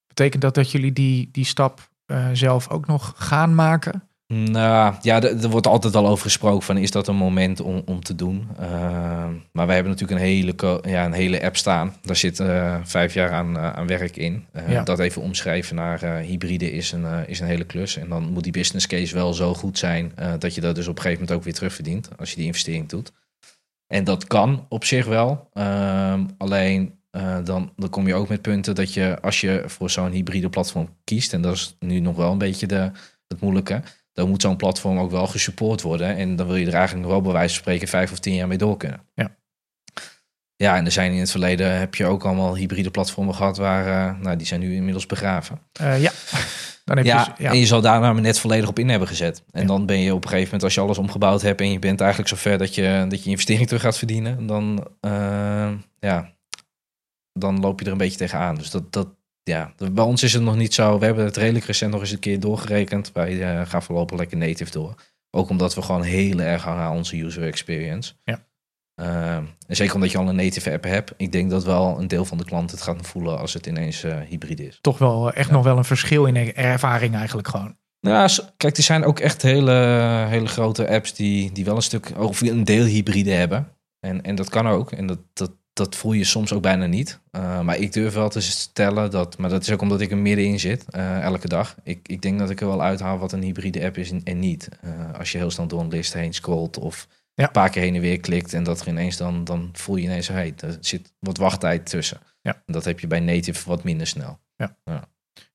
Betekent 0.07 0.41
dat 0.41 0.55
dat 0.55 0.71
jullie 0.71 0.93
die, 0.93 1.29
die 1.31 1.45
stap 1.45 1.89
eh, 2.05 2.29
zelf 2.33 2.69
ook 2.69 2.87
nog 2.87 3.13
gaan 3.15 3.55
maken? 3.55 4.09
Nou 4.27 4.95
ja, 5.01 5.21
er 5.21 5.43
er 5.43 5.49
wordt 5.49 5.67
altijd 5.67 5.95
al 5.95 6.07
over 6.07 6.23
gesproken 6.23 6.61
van 6.65 6.77
is 6.77 6.91
dat 6.91 7.07
een 7.07 7.15
moment 7.15 7.59
om, 7.59 7.81
om 7.85 8.03
te 8.03 8.15
doen. 8.15 8.47
Ehm, 8.59 9.33
maar 9.51 9.65
wij 9.65 9.75
hebben 9.75 9.91
natuurlijk 9.93 10.19
een 10.21 10.27
hele, 10.27 10.79
ja, 10.85 11.05
een 11.05 11.13
hele 11.13 11.43
app 11.43 11.57
staan. 11.57 11.93
Daar 12.01 12.15
zit 12.15 12.39
eh, 12.39 12.75
vijf 12.83 13.13
jaar 13.13 13.31
aan, 13.31 13.57
eh, 13.57 13.73
aan 13.73 13.87
werk 13.87 14.17
in. 14.17 14.45
Eh, 14.51 14.71
Ja. 14.71 14.83
Dat 14.83 14.99
even 14.99 15.21
omschrijven 15.21 15.75
naar 15.75 16.01
eh, 16.03 16.25
hybride 16.25 16.71
is 16.71 16.91
een, 16.91 17.05
eh, 17.05 17.19
is 17.27 17.39
een 17.39 17.47
hele 17.47 17.63
klus. 17.63 17.97
En 17.97 18.09
dan 18.09 18.23
moet 18.23 18.43
die 18.43 18.51
business 18.51 18.87
case 18.87 19.13
wel 19.13 19.33
zo 19.33 19.53
goed 19.53 19.77
zijn 19.77 20.11
eh, 20.15 20.33
dat 20.39 20.55
je 20.55 20.61
dat 20.61 20.75
dus 20.75 20.87
op 20.87 20.95
een 20.95 21.01
gegeven 21.01 21.19
moment 21.21 21.37
ook 21.39 21.43
weer 21.45 21.53
terugverdient 21.53 22.09
als 22.17 22.29
je 22.29 22.35
die 22.35 22.45
investering 22.45 22.89
doet. 22.89 23.11
En 23.87 24.03
dat 24.03 24.27
kan 24.27 24.65
op 24.69 24.83
zich 24.85 25.05
wel. 25.05 25.49
Ehm, 25.53 26.23
alleen 26.37 26.93
eh, 27.11 27.37
dan, 27.43 27.71
dan 27.75 27.89
kom 27.89 28.07
je 28.07 28.13
ook 28.15 28.27
met 28.29 28.41
punten 28.41 28.75
dat 28.75 28.93
je 28.93 29.17
als 29.21 29.41
je 29.41 29.63
voor 29.65 29.89
zo'n 29.89 30.11
hybride 30.11 30.49
platform 30.49 30.89
kiest, 31.03 31.33
en 31.33 31.41
dat 31.41 31.53
is 31.53 31.75
nu 31.79 31.99
nog 31.99 32.15
wel 32.15 32.31
een 32.31 32.37
beetje 32.37 32.67
de, 32.67 32.91
het 33.27 33.41
moeilijke, 33.41 33.81
dan 34.15 34.29
moet 34.29 34.41
zo'n 34.41 34.55
platform 34.55 34.99
ook 34.99 35.11
wel 35.11 35.27
gesupport 35.27 35.81
worden. 35.81 36.15
En 36.15 36.35
dan 36.35 36.47
wil 36.47 36.55
je 36.55 36.65
er 36.65 36.73
eigenlijk 36.73 37.03
nog 37.03 37.11
wel 37.13 37.21
bij 37.21 37.31
wijze 37.33 37.53
van 37.53 37.63
spreken 37.63 37.87
vijf 37.87 38.11
of 38.11 38.19
tien 38.19 38.33
jaar 38.35 38.47
mee 38.47 38.57
door 38.57 38.77
kunnen. 38.77 39.01
Ja. 39.13 39.35
Ja, 40.55 40.75
en 40.75 40.85
er 40.85 40.91
zijn 40.91 41.11
in 41.11 41.19
het 41.19 41.31
verleden 41.31 41.79
heb 41.79 41.95
je 41.95 42.05
ook 42.05 42.25
allemaal 42.25 42.55
hybride 42.55 42.91
platformen 42.91 43.35
gehad 43.35 43.57
waar, 43.57 44.09
eh, 44.09 44.19
nou, 44.21 44.35
die 44.37 44.47
zijn 44.47 44.59
nu 44.59 44.75
inmiddels 44.75 45.05
begraven. 45.05 45.59
Eh, 45.73 46.01
ja, 46.01 46.11
dan 46.85 46.97
heb 46.97 47.05
je 47.05 47.11
Ja, 47.11 47.23
dus- 47.25 47.33
ja. 47.37 47.51
en 47.51 47.57
je 47.59 47.65
zal 47.65 47.81
daar 47.81 47.99
nou 47.99 48.21
net 48.21 48.39
volledig 48.39 48.69
op 48.69 48.79
in 48.79 48.89
hebben 48.89 49.07
gezet. 49.07 49.43
En 49.51 49.61
Ja. 49.61 49.67
dan 49.67 49.85
ben 49.85 49.99
je 49.99 50.13
op 50.13 50.23
een 50.23 50.29
gegeven 50.29 50.45
moment, 50.45 50.63
als 50.63 50.73
je 50.73 50.81
alles 50.81 50.97
omgebouwd 50.97 51.41
hebt 51.41 51.61
en 51.61 51.71
je 51.71 51.79
bent 51.79 51.99
eigenlijk 51.99 52.29
zover 52.29 52.57
dat 52.57 52.75
je 52.75 53.05
dat 53.09 53.23
je 53.23 53.29
investering 53.29 53.67
terug 53.67 53.81
gaat 53.81 53.97
verdienen, 53.97 54.45
dan, 54.47 54.87
eh, 54.99 55.71
ja, 55.99 56.33
dan 57.33 57.59
loop 57.59 57.79
je 57.79 57.85
er 57.85 57.91
een 57.91 57.97
beetje 57.97 58.17
tegenaan. 58.17 58.55
Dus 58.55 58.69
dat, 58.71 58.93
dat, 58.93 59.07
ja, 59.49 59.73
bij 59.91 60.03
ons 60.03 60.23
is 60.23 60.33
het 60.33 60.41
nog 60.41 60.55
niet 60.55 60.73
zo. 60.73 60.99
We 60.99 61.05
hebben 61.05 61.25
het 61.25 61.37
redelijk 61.37 61.65
recent 61.65 61.91
nog 61.91 62.01
eens 62.01 62.11
een 62.11 62.19
keer 62.19 62.39
doorgerekend. 62.39 63.11
Wij 63.11 63.41
eh, 63.41 63.67
gaan 63.69 63.83
voorlopig 63.83 64.17
lekker 64.17 64.37
native 64.37 64.71
door. 64.71 64.95
Ook 65.29 65.49
omdat 65.49 65.75
we 65.75 65.81
gewoon 65.81 66.01
heel 66.01 66.39
erg 66.39 66.63
hangen 66.63 66.83
aan 66.83 66.95
onze 66.95 67.23
user 67.23 67.43
experience. 67.43 68.13
Ja. 68.23 68.45
Eh, 68.95 69.35
en 69.35 69.75
zeker 69.75 69.95
omdat 69.95 70.11
je 70.11 70.17
al 70.17 70.29
een 70.29 70.35
native 70.35 70.71
app 70.71 70.83
hebt. 70.83 71.13
Ik 71.17 71.31
denk 71.31 71.49
dat 71.49 71.63
wel 71.63 71.99
een 71.99 72.07
deel 72.07 72.25
van 72.25 72.37
de 72.37 72.45
klanten 72.45 72.75
het 72.77 72.85
gaat 72.85 73.07
voelen 73.07 73.39
als 73.39 73.53
het 73.53 73.65
ineens 73.65 74.03
eh, 74.03 74.19
hybride 74.19 74.67
is. 74.67 74.77
toch 74.81 74.97
wel 74.97 75.31
echt 75.31 75.51
nog 75.51 75.63
wel 75.63 75.77
een 75.77 75.85
verschil 75.85 76.25
in 76.25 76.53
ervaring 76.53 77.15
eigenlijk 77.15 77.47
gewoon. 77.47 77.77
Nou, 77.99 78.29
kijk, 78.57 78.77
er 78.77 78.83
zijn 78.83 79.03
ook 79.03 79.19
echt 79.19 79.41
hele, 79.41 79.71
hele 80.29 80.47
grote 80.47 80.87
apps 80.87 81.13
die, 81.13 81.51
die 81.51 81.65
wel 81.65 81.75
een 81.75 81.81
stuk, 81.81 82.11
of 82.17 82.41
een 82.41 82.63
deel 82.63 82.85
hybride 82.85 83.31
hebben. 83.31 83.67
En, 83.99 84.21
en 84.21 84.35
dat 84.35 84.49
kan 84.49 84.67
ook. 84.67 84.91
En 84.91 85.07
dat, 85.07 85.19
dat, 85.33 85.51
dat 85.75 85.95
voel 85.95 86.11
je 86.13 86.23
soms 86.23 86.53
ook 86.53 86.61
bijna 86.61 86.85
niet. 86.85 87.19
Uh, 87.31 87.61
maar 87.61 87.77
ik 87.77 87.93
durf 87.93 88.13
wel 88.13 88.29
te 88.29 88.41
stellen 88.41 89.11
dat, 89.11 89.37
maar 89.37 89.49
dat 89.49 89.61
is 89.61 89.71
ook 89.71 89.81
omdat 89.81 90.01
ik 90.01 90.11
er 90.11 90.17
middenin 90.17 90.59
zit, 90.59 90.85
uh, 90.95 91.21
elke 91.21 91.47
dag. 91.47 91.75
Ik, 91.83 92.07
ik 92.07 92.21
denk 92.21 92.39
dat 92.39 92.49
ik 92.49 92.61
er 92.61 92.67
wel 92.67 92.81
uithaal 92.81 93.17
wat 93.17 93.31
een 93.31 93.41
hybride 93.41 93.85
app 93.85 93.97
is 93.97 94.11
en, 94.11 94.21
en 94.23 94.39
niet. 94.39 94.69
Uh, 94.85 94.91
als 95.19 95.31
je 95.31 95.37
heel 95.37 95.51
snel 95.51 95.67
door 95.67 95.79
een 95.79 95.87
list 95.89 96.13
heen 96.13 96.33
scrolt 96.33 96.77
of 96.77 97.07
Ja. 97.33 97.45
een 97.45 97.51
paar 97.51 97.69
keer 97.69 97.81
heen 97.81 97.95
en 97.95 98.01
weer 98.01 98.19
klikt 98.19 98.53
en 98.53 98.63
dat 98.63 98.81
er 98.81 98.87
ineens 98.87 99.17
dan, 99.17 99.43
dan 99.43 99.69
voel 99.73 99.95
je 99.95 100.03
ineens, 100.03 100.27
hey, 100.27 100.53
er 100.57 100.77
zit 100.79 101.13
wat 101.19 101.37
wachttijd 101.37 101.85
tussen. 101.89 102.19
Ja. 102.41 102.53
En 102.65 102.73
dat 102.73 102.85
heb 102.85 102.99
je 102.99 103.07
bij 103.07 103.19
native 103.19 103.69
wat 103.69 103.83
minder 103.83 104.07
snel. 104.07 104.39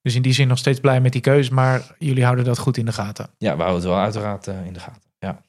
Dus 0.02 0.14
in 0.14 0.22
die 0.22 0.32
zin 0.32 0.48
nog 0.48 0.58
steeds 0.58 0.80
blij 0.80 1.00
met 1.00 1.12
die 1.12 1.20
keus, 1.20 1.48
maar 1.48 1.94
jullie 1.98 2.24
houden 2.24 2.44
dat 2.44 2.58
goed 2.58 2.76
in 2.76 2.84
de 2.84 2.92
gaten. 2.92 3.30
Ja, 3.38 3.56
we 3.56 3.62
houden 3.62 3.80
het 3.80 3.90
wel 3.90 4.00
uiteraard 4.02 4.46
eh, 4.46 4.66
in 4.66 4.72
de 4.72 4.80
gaten. 4.80 5.10
Ja. 5.18 5.42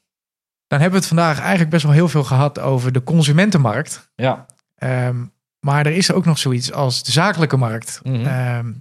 Dan 0.66 0.80
hebben 0.80 0.90
we 0.90 0.96
het 0.96 1.06
vandaag 1.06 1.40
eigenlijk 1.40 1.70
best 1.70 1.82
wel 1.82 1.92
heel 1.92 2.08
veel 2.08 2.24
gehad 2.24 2.58
over 2.58 2.92
de 2.92 3.02
consumentenmarkt. 3.02 4.10
Ja. 4.14 4.46
Ehm, 4.82 5.24
maar 5.66 5.86
er 5.86 5.92
is 5.92 6.12
ook 6.12 6.24
nog 6.24 6.38
zoiets 6.38 6.72
als 6.72 7.02
de 7.02 7.12
zakelijke 7.12 7.56
markt. 7.56 8.00
Mhm. 8.02 8.26
Ehm, 8.26 8.72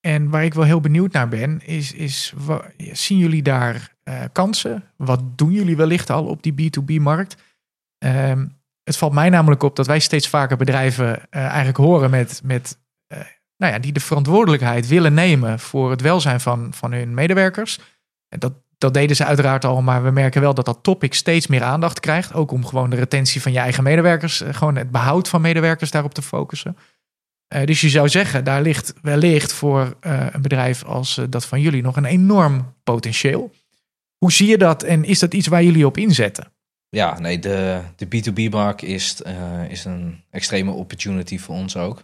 en 0.00 0.30
waar 0.30 0.44
ik 0.44 0.54
wel 0.54 0.64
heel 0.64 0.80
benieuwd 0.80 1.12
naar 1.12 1.28
ben, 1.28 1.66
is, 1.66 1.92
is 1.92 2.34
zien 2.92 3.18
jullie 3.18 3.42
daar 3.42 3.96
eh, 4.02 4.22
kansen? 4.32 4.84
Wat 4.96 5.38
doen 5.38 5.52
jullie 5.52 5.76
wellicht 5.76 6.10
al 6.10 6.26
op 6.26 6.42
die 6.42 6.52
B2B-markt? 6.52 7.36
Ehm, 7.98 8.46
het 8.82 8.96
valt 8.96 9.12
mij 9.12 9.28
namelijk 9.28 9.62
op 9.62 9.76
dat 9.76 9.86
wij 9.86 9.98
steeds 9.98 10.28
vaker 10.28 10.56
bedrijven 10.56 11.30
eh, 11.30 11.42
eigenlijk 11.42 11.76
horen 11.76 12.10
met, 12.10 12.40
met 12.44 12.78
eh, 13.06 13.18
nou 13.56 13.72
ja, 13.72 13.78
die 13.78 13.92
de 13.92 14.00
verantwoordelijkheid 14.00 14.88
willen 14.88 15.14
nemen 15.14 15.58
voor 15.58 15.90
het 15.90 16.00
welzijn 16.00 16.40
van, 16.40 16.74
van 16.74 16.92
hun 16.92 17.14
medewerkers. 17.14 17.80
En 18.28 18.38
dat, 18.38 18.52
dat 18.78 18.94
deden 18.94 19.16
ze 19.16 19.24
uiteraard 19.24 19.64
al, 19.64 19.82
maar 19.82 20.04
we 20.04 20.10
merken 20.10 20.40
wel 20.40 20.54
dat 20.54 20.64
dat 20.64 20.78
topic 20.82 21.14
steeds 21.14 21.46
meer 21.46 21.62
aandacht 21.62 22.00
krijgt. 22.00 22.34
Ook 22.34 22.50
om 22.50 22.66
gewoon 22.66 22.90
de 22.90 22.96
retentie 22.96 23.42
van 23.42 23.52
je 23.52 23.58
eigen 23.58 23.82
medewerkers, 23.82 24.40
eh, 24.40 24.54
gewoon 24.54 24.76
het 24.76 24.90
behoud 24.90 25.28
van 25.28 25.40
medewerkers 25.40 25.90
daarop 25.90 26.14
te 26.14 26.22
focussen. 26.22 26.76
Eh, 27.48 27.64
dus 27.64 27.80
je 27.80 27.88
zou 27.88 28.08
zeggen, 28.08 28.44
daar 28.44 28.62
ligt 28.62 28.94
wellicht 29.02 29.52
voor 29.52 29.96
eh, 30.00 30.26
een 30.32 30.42
bedrijf 30.42 30.84
als 30.84 31.20
dat 31.30 31.46
van 31.46 31.60
jullie 31.60 31.82
nog 31.82 31.96
een 31.96 32.04
enorm 32.04 32.74
potentieel. 32.82 33.50
Hoe 34.18 34.32
zie 34.32 34.48
je 34.48 34.58
dat 34.58 34.82
en 34.82 35.04
is 35.04 35.18
dat 35.18 35.34
iets 35.34 35.46
waar 35.46 35.62
jullie 35.62 35.86
op 35.86 35.96
inzetten? 35.96 36.52
Ja, 36.88 37.18
nee, 37.18 37.38
de, 37.38 37.80
de 37.96 38.06
B2B-markt 38.06 38.82
is, 38.82 39.22
is 39.68 39.84
een 39.84 40.24
extreme 40.30 40.70
opportunity 40.70 41.38
voor 41.38 41.54
ons 41.54 41.76
ook. 41.76 42.02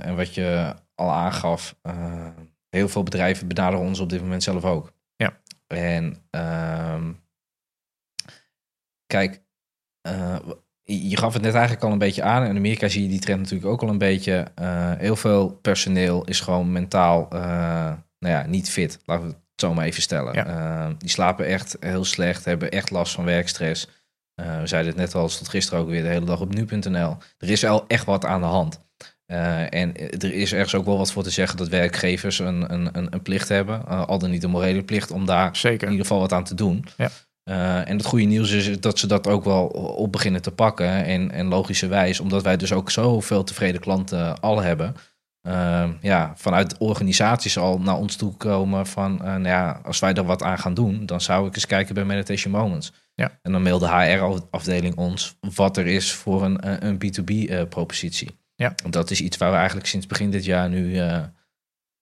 En 0.00 0.16
wat 0.16 0.34
je 0.34 0.74
al 0.94 1.12
aangaf, 1.12 1.74
heel 2.70 2.88
veel 2.88 3.02
bedrijven 3.02 3.48
benaderen 3.48 3.86
ons 3.86 4.00
op 4.00 4.08
dit 4.08 4.20
moment 4.20 4.42
zelf 4.42 4.64
ook. 4.64 4.92
En 5.70 6.24
ehm, 6.30 7.12
kijk, 9.06 9.42
eh, 10.00 10.38
je 10.82 11.16
gaf 11.16 11.32
het 11.32 11.42
net 11.42 11.54
eigenlijk 11.54 11.84
al 11.84 11.92
een 11.92 11.98
beetje 11.98 12.22
aan. 12.22 12.44
In 12.44 12.56
Amerika 12.56 12.88
zie 12.88 13.02
je 13.02 13.08
die 13.08 13.20
trend 13.20 13.40
natuurlijk 13.40 13.70
ook 13.70 13.82
al 13.82 13.88
een 13.88 13.98
beetje. 13.98 14.46
Eh, 14.54 14.92
heel 14.96 15.16
veel 15.16 15.50
personeel 15.50 16.24
is 16.24 16.40
gewoon 16.40 16.72
mentaal 16.72 17.28
eh, 17.30 17.40
nou 18.18 18.34
ja, 18.34 18.46
niet 18.46 18.70
fit. 18.70 18.98
Laten 19.04 19.26
we 19.26 19.30
het 19.30 19.40
zo 19.54 19.74
maar 19.74 19.84
even 19.84 20.02
stellen. 20.02 20.34
Ja. 20.34 20.94
Die 20.98 21.08
slapen 21.08 21.46
echt 21.46 21.76
heel 21.80 22.04
slecht, 22.04 22.44
hebben 22.44 22.70
echt 22.70 22.90
last 22.90 23.14
van 23.14 23.24
werkstress. 23.24 23.88
We 24.34 24.66
zeiden 24.66 24.92
het 24.92 25.00
net 25.00 25.14
al, 25.14 25.28
tot 25.28 25.48
gisteren 25.48 25.80
ook 25.80 25.88
weer 25.88 26.02
de 26.02 26.08
hele 26.08 26.24
dag 26.24 26.40
op 26.40 26.54
nu.nl. 26.54 27.16
Er 27.38 27.50
is 27.50 27.60
wel 27.60 27.84
echt 27.86 28.04
wat 28.04 28.24
aan 28.24 28.40
de 28.40 28.46
hand. 28.46 28.80
Eh, 29.30 29.74
en 29.74 29.96
er 29.96 30.32
is 30.32 30.52
ergens 30.52 30.74
ook 30.74 30.84
wel 30.84 30.98
wat 30.98 31.12
voor 31.12 31.22
te 31.22 31.30
zeggen 31.30 31.56
dat 31.56 31.68
werkgevers 31.68 32.38
een, 32.38 32.72
een, 32.72 32.88
een, 32.92 33.06
een 33.10 33.22
plicht 33.22 33.48
hebben, 33.48 33.82
eh, 33.88 34.06
al 34.06 34.18
dan 34.18 34.30
niet 34.30 34.42
een 34.42 34.50
morele 34.50 34.82
plicht, 34.82 35.10
om 35.10 35.26
daar 35.26 35.60
in 35.62 35.72
ieder 35.72 35.90
geval 35.90 36.18
wat 36.18 36.32
aan 36.32 36.44
te 36.44 36.54
doen. 36.54 36.84
Ja. 36.96 37.10
Eh, 37.42 37.88
en 37.88 37.96
het 37.96 38.06
goede 38.06 38.24
nieuws 38.24 38.50
is 38.50 38.80
dat 38.80 38.98
ze 38.98 39.06
dat 39.06 39.26
ook 39.26 39.44
wel 39.44 39.66
op 39.96 40.12
beginnen 40.12 40.42
te 40.42 40.50
pakken. 40.50 41.04
En, 41.04 41.30
en 41.30 41.46
logischerwijs, 41.46 42.20
omdat 42.20 42.42
wij 42.42 42.56
dus 42.56 42.72
ook 42.72 42.90
zoveel 42.90 43.44
tevreden 43.44 43.80
klanten 43.80 44.40
al 44.40 44.62
hebben. 44.62 44.94
ja, 46.00 46.32
vanuit 46.36 46.78
organisaties 46.78 47.58
al 47.58 47.78
naar 47.78 47.96
ons 47.96 48.16
toe 48.16 48.36
komen 48.36 48.86
van, 48.86 49.16
nou 49.16 49.46
ja, 49.46 49.80
als 49.84 49.98
wij 49.98 50.12
er 50.12 50.24
wat 50.24 50.42
aan 50.42 50.58
gaan 50.58 50.74
doen, 50.74 51.06
dan 51.06 51.20
zou 51.20 51.46
ik 51.46 51.54
eens 51.54 51.66
kijken 51.66 51.94
bij 51.94 52.04
Meditation 52.04 52.52
Moments. 52.52 52.92
Ja. 53.14 53.38
En 53.42 53.52
dan 53.52 53.62
mailde 53.62 53.86
de 53.86 53.92
HR-afdeling 53.92 54.96
ons 54.96 55.36
wat 55.54 55.76
er 55.76 55.86
is 55.86 56.12
voor 56.12 56.44
een, 56.44 56.86
een 56.86 56.98
B2B-propositie. 56.98 58.39
Ja. 58.60 58.74
Want 58.82 58.94
dat 58.94 59.10
is 59.10 59.20
iets 59.20 59.36
waar 59.36 59.50
we 59.50 59.56
eigenlijk 59.56 59.86
sinds 59.86 60.06
begin 60.06 60.30
dit 60.30 60.44
jaar 60.44 60.68
nu 60.68 60.98
eh, 60.98 61.22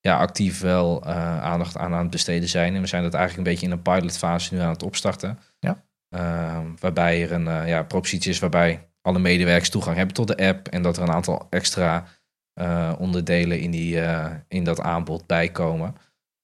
ja, 0.01 0.17
actief 0.17 0.61
wel 0.61 1.05
eh, 1.05 1.43
aandacht 1.43 1.77
aan 1.77 1.95
aan 1.95 2.03
het 2.03 2.11
besteden 2.11 2.49
zijn. 2.49 2.75
En 2.75 2.81
we 2.81 2.87
zijn 2.87 3.03
dat 3.03 3.15
eigenlijk 3.15 3.47
een 3.47 3.53
beetje 3.53 3.67
in 3.67 3.73
een 3.73 3.83
pilotfase 3.83 4.55
nu 4.55 4.61
aan 4.61 4.73
het 4.73 4.83
opstarten. 4.83 5.39
Ja. 5.59 5.85
Ehm, 6.09 6.67
waarbij 6.79 7.23
er 7.23 7.33
een 7.33 7.49
eh, 7.49 7.69
ja, 7.69 7.83
propositie 7.83 8.31
is 8.31 8.39
waarbij 8.39 8.89
alle 9.01 9.19
medewerkers 9.19 9.71
toegang 9.71 9.97
hebben 9.97 10.15
tot 10.15 10.27
de 10.27 10.37
app. 10.37 10.69
En 10.69 10.83
dat 10.83 10.97
er 10.97 11.03
een 11.03 11.13
aantal 11.13 11.47
extra 11.51 12.05
onderdelen 12.99 13.61
in, 13.61 13.71
die, 13.71 14.01
in 14.49 14.65
dat 14.65 14.81
aanbod 14.81 15.27
bijkomen. 15.27 15.95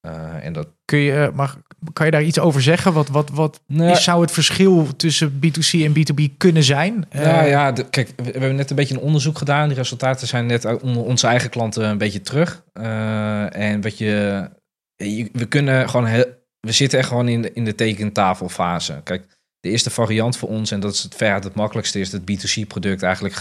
Eh, 0.05 0.45
en 0.47 0.53
dat 0.53 0.67
Kun 0.85 0.99
je, 0.99 1.13
eh, 1.25 1.33
mag, 1.35 1.59
kan 1.93 2.07
je 2.07 2.13
daar 2.13 2.23
iets 2.23 2.39
over 2.39 2.63
zeggen? 2.63 2.93
Wat, 2.93 3.09
wat, 3.09 3.31
wat 3.31 3.61
Nou, 3.67 3.91
is, 3.91 4.05
zou 4.05 4.21
het 4.21 4.31
verschil 4.31 4.89
tussen 4.97 5.31
B2C 5.33 5.81
en 5.83 5.93
B2B 5.93 6.37
kunnen 6.37 6.63
zijn? 6.63 7.07
Eh, 7.09 7.49
ja 7.49 7.73
de- 7.73 7.89
kijk, 7.89 8.09
we, 8.17 8.23
we 8.23 8.31
hebben 8.31 8.55
net 8.55 8.71
een 8.71 8.77
beetje 8.77 8.95
een 8.95 9.01
onderzoek 9.01 9.39
gedaan. 9.39 9.69
Die 9.69 9.77
resultaten 9.77 10.27
zijn 10.27 10.47
net 10.47 10.83
onder 10.83 11.03
onze 11.03 11.27
eigen 11.27 11.51
klanten 11.51 11.85
een 11.89 11.99
beetje 11.99 12.21
terug. 12.21 12.63
En 13.53 13.81
wat 13.81 13.99
je, 13.99 14.49
je- 14.97 15.29
we 15.33 15.45
kunnen 15.47 15.89
gewoon 15.91 16.07
heel, 16.07 16.25
we 16.61 16.73
zitten 16.73 16.99
echt 16.99 17.09
gewoon 17.09 17.29
in 17.29 17.43
de, 17.43 17.53
in 17.53 17.65
de 17.65 17.75
tekentafelfase. 17.75 19.01
Kijk, 19.05 19.27
de 19.61 19.69
eerste 19.71 19.91
variant 19.91 20.37
voor 20.37 20.49
ons, 20.49 20.71
en 20.71 20.81
dat 20.81 20.93
is 20.95 21.03
het 21.03 21.15
veruit 21.15 21.45
het 21.45 21.55
makkelijkste, 21.55 22.01
is 22.01 22.13
het 22.13 22.23
B2C-product 22.23 23.03
eigenlijk 23.03 23.35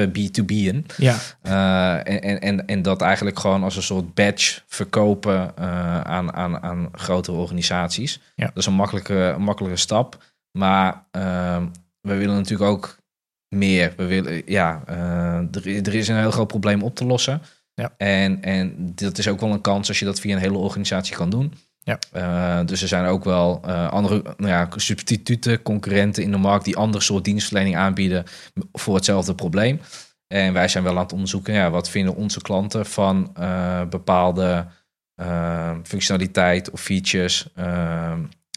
B2B'en. 0.00 0.84
ja, 0.96 1.16
Eh, 1.42 2.14
en, 2.14 2.22
en, 2.22 2.40
en, 2.40 2.66
en 2.66 2.82
dat 2.82 3.00
eigenlijk 3.02 3.38
gewoon 3.38 3.62
als 3.62 3.76
een 3.76 3.82
soort 3.82 4.14
badge 4.14 4.60
verkopen 4.66 5.56
eh, 5.56 6.00
aan, 6.00 6.32
aan, 6.32 6.62
aan 6.62 6.88
grotere 6.92 7.36
organisaties. 7.36 8.20
Ja. 8.34 8.46
Dat 8.46 8.56
is 8.56 8.66
een 8.66 8.74
makkelijke, 8.74 9.14
een 9.14 9.42
makkelijke 9.42 9.78
stap. 9.78 10.22
Maar 10.58 11.04
ehm, 11.10 11.66
we 12.00 12.14
willen 12.14 12.34
natuurlijk 12.34 12.70
ook 12.70 12.98
meer. 13.48 13.92
We 13.96 14.04
willen, 14.04 14.42
ja, 14.46 14.82
eh, 14.86 15.36
er, 15.36 15.86
er 15.86 15.94
is 15.94 16.08
een 16.08 16.18
heel 16.18 16.30
groot 16.30 16.46
probleem 16.46 16.82
op 16.82 16.94
te 16.94 17.04
lossen. 17.04 17.42
Ja. 17.74 17.94
En, 17.96 18.42
en 18.42 18.92
dat 18.94 19.18
is 19.18 19.28
ook 19.28 19.40
wel 19.40 19.52
een 19.52 19.60
kans 19.60 19.88
als 19.88 19.98
je 19.98 20.04
dat 20.04 20.20
via 20.20 20.34
een 20.34 20.42
hele 20.42 20.58
organisatie 20.58 21.16
kan 21.16 21.30
doen. 21.30 21.52
Ja. 21.84 21.98
Eh, 22.12 22.66
dus 22.66 22.82
er 22.82 22.88
zijn 22.88 23.04
ook 23.04 23.24
wel 23.24 23.60
eh, 23.64 23.88
andere 23.88 24.22
nou 24.36 24.50
ja, 24.50 24.68
substituten, 24.76 25.62
concurrenten 25.62 26.22
in 26.22 26.30
de 26.30 26.36
markt 26.36 26.64
die 26.64 26.76
andere 26.76 27.04
soort 27.04 27.24
dienstverlening 27.24 27.76
aanbieden 27.76 28.24
voor 28.72 28.94
hetzelfde 28.94 29.34
probleem. 29.34 29.80
En 30.26 30.52
wij 30.52 30.68
zijn 30.68 30.84
wel 30.84 30.96
aan 30.96 31.02
het 31.02 31.12
onderzoeken, 31.12 31.54
ja, 31.54 31.70
wat 31.70 31.90
vinden 31.90 32.14
onze 32.14 32.40
klanten 32.40 32.86
van 32.86 33.30
eh, 33.34 33.84
bepaalde 33.84 34.66
functionaliteit 35.82 36.70
of 36.70 36.80
features. 36.80 37.48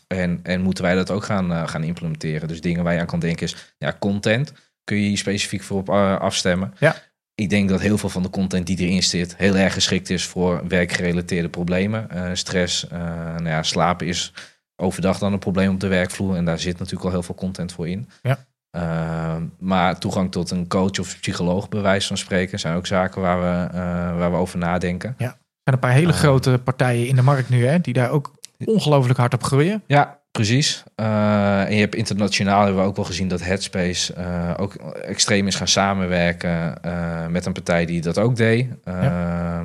en, 0.08 0.40
en 0.44 0.62
moeten 0.62 0.84
wij 0.84 0.96
dat 0.96 1.12
ook 1.12 1.24
gaan, 1.24 1.68
gaan 1.70 1.84
implementeren? 1.84 2.48
Dus 2.48 2.62
dingen 2.62 2.84
waar 2.84 2.94
je 2.94 3.00
aan 3.00 3.06
kan 3.06 3.20
denken 3.20 3.46
is, 3.46 3.74
ja, 3.78 3.96
content 4.00 4.54
kun 4.84 4.98
je 4.98 5.08
hier 5.08 5.18
specifiek 5.18 5.64
voor 5.64 5.78
op 5.78 5.90
afstemmen. 6.20 6.74
Ja. 6.80 6.96
Ik 7.42 7.50
denk 7.50 7.70
dat 7.70 7.82
heel 7.82 7.98
veel 7.98 8.10
van 8.10 8.22
de 8.24 8.30
content 8.30 8.68
die 8.68 8.78
erin 8.78 9.04
zit 9.04 9.36
heel 9.38 9.56
erg 9.56 9.74
geschikt 9.74 10.10
is 10.10 10.26
voor 10.26 10.62
werkgerelateerde 10.68 11.50
problemen. 11.50 12.10
Eh, 12.10 12.30
stress, 12.34 12.88
eh, 12.88 13.00
nou 13.36 13.48
ja, 13.48 13.64
slapen 13.64 14.08
is 14.08 14.34
overdag 14.76 15.18
dan 15.18 15.34
een 15.34 15.40
probleem 15.40 15.74
op 15.74 15.80
de 15.80 15.88
werkvloer. 15.88 16.36
En 16.36 16.46
daar 16.46 16.60
zit 16.60 16.78
natuurlijk 16.78 17.06
al 17.06 17.12
heel 17.12 17.24
veel 17.24 17.36
content 17.36 17.72
voor 17.72 17.88
in. 17.88 18.10
Ja. 18.22 18.46
Eh, 18.70 19.36
maar 19.60 19.98
toegang 20.00 20.32
tot 20.32 20.52
een 20.52 20.68
coach 20.68 21.00
of 21.00 21.20
psycholoog, 21.22 21.70
bij 21.70 21.82
wijze 21.82 22.08
van 22.08 22.18
spreken, 22.18 22.60
zijn 22.60 22.76
ook 22.76 22.88
zaken 22.88 23.22
waar 23.22 23.40
we, 23.42 23.78
eh, 23.78 24.18
waar 24.18 24.32
we 24.32 24.38
over 24.38 24.58
nadenken. 24.58 25.16
er 25.18 25.26
zijn 25.28 25.36
een 25.64 25.80
paar 25.80 25.92
hele 25.92 26.12
Eh. 26.12 26.18
grote 26.18 26.60
partijen 26.64 27.08
in 27.08 27.16
de 27.16 27.22
markt 27.22 27.50
nu, 27.50 27.66
hè, 27.66 27.80
die 27.80 27.94
daar 27.94 28.10
ook 28.10 28.32
ongelooflijk 28.66 29.20
hard 29.20 29.34
op 29.34 29.44
groeien. 29.44 29.84
Ja, 29.88 30.20
precies. 30.38 30.84
Eh, 30.96 31.62
en 31.62 31.74
je 31.74 31.80
hebt 31.80 31.96
internationaal 31.96 32.64
hebben 32.64 32.82
we 32.82 32.88
ook 32.88 32.96
wel 32.96 33.06
gezien 33.06 33.28
dat 33.28 33.42
Headspace 33.42 34.14
eh, 34.14 34.54
ook 34.58 34.74
extreem 34.94 35.48
is 35.48 35.56
gaan 35.56 35.68
samenwerken 35.68 36.84
eh, 36.84 37.28
met 37.28 37.46
een 37.46 37.54
partij 37.54 37.86
die 37.86 38.02
dat 38.02 38.18
ook 38.18 38.36
deed. 38.36 38.68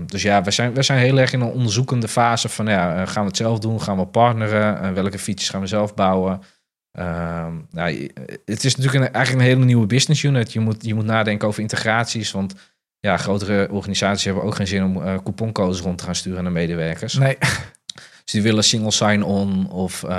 Dus 0.07 0.23
ja, 0.23 0.43
we 0.43 0.51
zijn, 0.51 0.75
we 0.75 0.83
zijn 0.83 0.99
heel 0.99 1.19
erg 1.19 1.33
in 1.33 1.41
een 1.41 1.53
onderzoekende 1.53 2.09
fase 2.09 2.49
van 2.49 2.67
ja, 2.67 3.07
gaan 3.07 3.23
we 3.23 3.29
het 3.29 3.37
zelf 3.37 3.59
doen? 3.59 3.83
Gaan 3.83 3.97
we 3.97 4.07
partneren? 4.07 4.95
Welke 4.95 5.19
features 5.19 5.51
gaan 5.51 5.61
we 5.61 5.67
zelf 5.67 5.95
bouwen? 5.95 6.41
Ehm, 6.93 7.53
nou, 7.71 8.11
het 8.45 8.65
is 8.65 8.77
natuurlijk 8.77 9.05
een, 9.05 9.13
eigenlijk 9.13 9.45
een 9.45 9.53
hele 9.53 9.65
nieuwe 9.65 9.87
business 9.87 10.23
unit. 10.23 10.53
Je 10.53 10.61
moet, 10.61 10.85
je 10.85 10.95
moet 10.95 11.05
nadenken 11.05 11.49
over 11.49 11.61
integraties, 11.61 12.31
want 12.31 12.55
ja, 13.01 13.17
grotere 13.17 13.69
organisaties 13.71 14.25
hebben 14.25 14.43
ook 14.43 14.55
geen 14.55 14.67
zin 14.67 14.85
om 14.85 15.23
couponcodes 15.23 15.81
rond 15.81 15.99
te 15.99 16.05
gaan 16.05 16.15
sturen 16.15 16.43
naar 16.43 16.53
medewerkers. 16.53 17.15
Nee, 17.15 17.39
Dus 18.25 18.33
die 18.33 18.43
willen 18.43 18.65
single 18.65 18.91
sign-on 18.91 19.71
of 19.71 20.03
eh, 20.03 20.11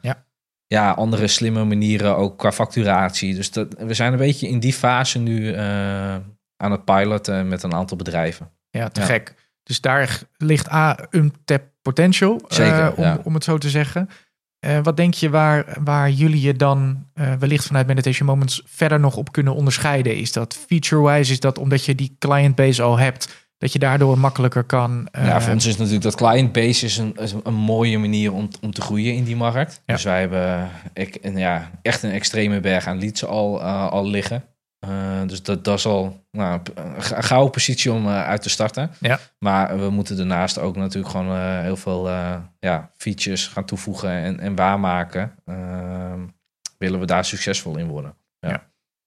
Ja. 0.00 0.24
ja, 0.66 0.90
andere 0.90 1.26
slimme 1.26 1.64
manieren 1.64 2.16
ook 2.16 2.38
qua 2.38 2.52
facturatie. 2.52 3.34
Dus 3.34 3.50
dat, 3.50 3.74
we 3.78 3.94
zijn 3.94 4.12
een 4.12 4.18
beetje 4.18 4.48
in 4.48 4.60
die 4.60 4.72
fase 4.72 5.18
nu 5.18 5.52
eh, 5.52 6.14
aan 6.56 6.70
het 6.70 6.84
piloten 6.84 7.48
met 7.48 7.62
een 7.62 7.74
aantal 7.74 7.96
bedrijven. 7.96 8.50
ja, 8.70 8.88
te 8.88 9.00
Ja. 9.00 9.06
gek. 9.06 9.34
Dus 9.62 9.80
daar 9.80 10.20
ligt 10.36 10.70
A, 10.72 10.98
untapped 11.10 11.68
potential, 11.82 12.36
eh, 12.48 12.56
Zeker, 12.56 12.94
om, 12.94 13.02
ja. 13.04 13.18
om 13.24 13.34
het 13.34 13.44
zo 13.44 13.58
te 13.58 13.70
zeggen. 13.70 14.08
Wat 14.82 14.96
denk 14.96 15.14
je 15.14 15.30
waar, 15.30 15.76
waar 15.84 16.10
jullie 16.10 16.40
je 16.40 16.54
dan 16.54 17.06
wellicht 17.38 17.66
vanuit 17.66 17.86
Meditation 17.86 18.26
Moments 18.26 18.62
verder 18.66 19.00
nog 19.00 19.16
op 19.16 19.32
kunnen 19.32 19.54
onderscheiden? 19.54 20.16
Is 20.16 20.32
dat 20.32 20.54
feature-wise? 20.66 21.32
Is 21.32 21.40
dat 21.40 21.58
omdat 21.58 21.84
je 21.84 21.94
die 21.94 22.16
client 22.18 22.54
base 22.54 22.82
al 22.82 22.98
hebt, 22.98 23.49
dat 23.60 23.72
je 23.72 23.78
daardoor 23.78 24.18
makkelijker 24.18 24.64
kan... 24.64 25.08
eh, 25.12 25.26
ja, 25.26 25.40
voor 25.40 25.52
ons 25.52 25.66
is 25.66 25.76
natuurlijk 25.76 26.02
dat 26.02 26.14
client 26.14 26.52
base 26.52 26.84
is 26.84 26.98
een, 26.98 27.16
is 27.16 27.34
een 27.42 27.54
mooie 27.54 27.98
manier 27.98 28.32
om, 28.32 28.48
om 28.60 28.72
te 28.72 28.80
groeien 28.80 29.14
in 29.14 29.24
die 29.24 29.36
markt. 29.36 29.82
Ja. 29.84 29.94
Dus 29.94 30.04
wij 30.04 30.20
hebben 30.20 30.70
ik, 30.94 31.18
een, 31.22 31.36
ja, 31.36 31.70
echt 31.82 32.02
een 32.02 32.10
extreme 32.10 32.60
berg 32.60 32.86
aan 32.86 32.98
leads 32.98 33.24
al, 33.24 33.60
eh, 33.60 33.90
al 33.90 34.06
liggen. 34.06 34.44
Eh, 34.78 34.90
dus 35.26 35.42
dat, 35.42 35.64
dat 35.64 35.78
is 35.78 35.86
al 35.86 36.24
nou, 36.30 36.60
een 36.74 37.02
gouden 37.22 37.50
positie 37.50 37.92
om 37.92 38.06
eh, 38.06 38.22
uit 38.22 38.42
te 38.42 38.50
starten. 38.50 38.90
Ja. 39.00 39.18
Maar 39.38 39.78
we 39.78 39.90
moeten 39.90 40.16
daarnaast 40.16 40.58
ook 40.58 40.76
natuurlijk 40.76 41.12
gewoon 41.12 41.36
eh, 41.36 41.60
heel 41.60 41.76
veel 41.76 42.08
eh, 42.08 42.36
ja, 42.60 42.90
features 42.96 43.46
gaan 43.46 43.64
toevoegen 43.64 44.10
en, 44.10 44.40
en 44.40 44.54
waarmaken. 44.54 45.34
Ehm, 45.44 46.20
willen 46.78 47.00
we 47.00 47.06
daar 47.06 47.24
succesvol 47.24 47.76
in 47.76 47.86
worden. 47.88 48.14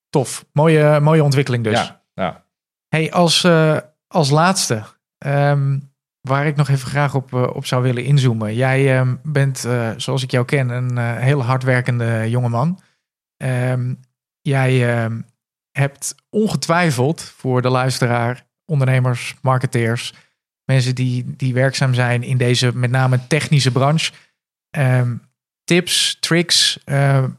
Tof. 0.09 0.45
Mooie, 0.51 0.99
mooie 0.99 1.23
ontwikkeling 1.23 1.63
dus. 1.63 1.73
Ja, 1.79 2.01
ja. 2.13 2.43
Hey, 2.87 3.11
als, 3.11 3.43
eh, 3.43 3.77
als 4.13 4.29
laatste, 4.29 4.83
ehm, 5.17 5.79
waar 6.21 6.47
ik 6.47 6.55
nog 6.55 6.69
even 6.69 6.87
graag 6.87 7.15
op, 7.15 7.33
eh, 7.33 7.55
op 7.55 7.65
zou 7.65 7.83
willen 7.83 8.03
inzoomen. 8.03 8.55
Jij 8.55 8.97
ehm, 8.97 9.15
bent, 9.23 9.65
eh, 9.65 9.91
zoals 9.97 10.23
ik 10.23 10.31
jou 10.31 10.45
ken, 10.45 10.69
een 10.69 10.97
eh, 10.97 11.17
heel 11.17 11.43
hardwerkende 11.43 12.29
jongeman. 12.29 12.79
Ehm 13.37 13.93
jij 14.41 14.73
hebt 15.71 16.15
ongetwijfeld 16.29 17.21
voor 17.21 17.61
de 17.61 17.69
luisteraar, 17.69 18.47
ondernemers, 18.65 19.35
marketeers, 19.41 20.13
mensen 20.65 20.95
die, 20.95 21.35
die 21.35 21.53
werkzaam 21.53 21.93
zijn 21.93 22.23
in 22.23 22.37
deze 22.37 22.77
met 22.77 22.91
name 22.91 23.27
technische 23.27 23.71
branche, 23.71 24.11
tips, 25.63 26.17
tricks, 26.19 26.79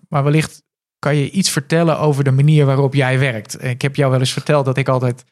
maar 0.09 0.25
wellicht 0.25 0.63
kan 0.99 1.17
je 1.17 1.31
iets 1.31 1.51
vertellen 1.51 1.99
over 1.99 2.25
de 2.25 2.31
manier 2.31 2.67
waarop 2.67 2.95
jij 2.95 3.19
werkt? 3.19 3.63
Ik 3.63 3.83
heb 3.83 3.97
jou 3.97 4.11
wel 4.11 4.21
eens 4.21 4.33
verteld 4.33 4.65
dat 4.65 4.77
ik 4.77 4.89
altijd 4.89 5.25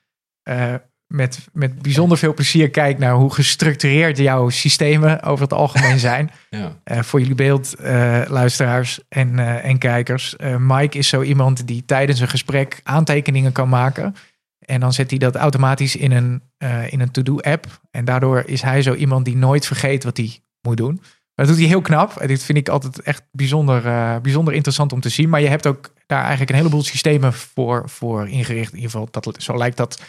met, 1.13 1.49
met 1.53 1.83
bijzonder 1.83 2.19
veel 2.19 2.35
plezier 2.35 2.71
kijk 2.71 2.99
naar 2.99 3.15
hoe 3.15 3.35
gestructureerd 3.35 4.19
jouw 4.19 4.49
systemen 4.49 5.23
over 5.23 5.43
het 5.43 5.53
algemeen 5.53 5.99
zijn. 6.11 6.31
Ja. 6.51 6.77
Eh, 6.85 7.03
voor 7.03 7.21
jullie 7.21 7.35
beeld, 7.35 7.75
eh, 7.75 8.23
luisteraars 8.29 9.01
en, 9.09 9.39
eh, 9.39 9.65
en 9.65 9.79
kijkers. 9.79 10.37
Mike 10.59 10.99
is 10.99 11.09
zo 11.09 11.23
iemand 11.23 11.67
die 11.67 11.85
tijdens 11.85 12.21
een 12.21 12.29
gesprek 12.29 12.81
aantekeningen 12.83 13.53
kan 13.53 13.69
maken. 13.69 14.15
En 14.59 14.81
dan 14.81 14.93
zet 14.93 15.11
hij 15.11 15.19
dat 15.19 15.37
automatisch 15.37 15.97
in 15.97 16.13
een, 16.13 16.43
in 16.91 17.01
een 17.01 17.11
to-do-app. 17.11 17.67
En 17.91 18.05
daardoor 18.05 18.43
is 18.47 18.63
hij 18.63 18.83
zo 18.83 18.95
iemand 18.95 19.25
die 19.25 19.37
nooit 19.37 19.67
vergeet 19.67 20.05
wat 20.05 20.17
hij 20.17 20.39
moet 20.61 20.77
doen. 20.77 20.95
Maar 21.35 21.47
dat 21.47 21.47
doet 21.47 21.57
hij 21.57 21.67
heel 21.67 21.81
knap. 21.81 22.17
En 22.17 22.29
dit 22.29 22.43
vind 22.43 22.59
ik 22.59 22.69
altijd 22.69 23.01
echt 23.01 23.23
bijzonder, 23.33 23.83
bijzonder 24.21 24.55
interessant 24.55 24.93
om 24.93 25.01
te 25.01 25.09
zien. 25.09 25.29
Maar 25.29 25.41
je 25.41 25.49
hebt 25.49 25.67
ook 25.67 25.93
daar 26.07 26.21
eigenlijk 26.21 26.51
een 26.51 26.57
heleboel 26.57 26.83
systemen 26.83 27.33
voor, 27.33 27.89
voor 27.89 28.29
ingericht. 28.29 28.73
In 28.73 28.77
ieder 28.77 28.91
geval, 28.91 29.09
dat, 29.11 29.35
zo 29.43 29.57
lijkt 29.57 29.77
dat. 29.77 30.03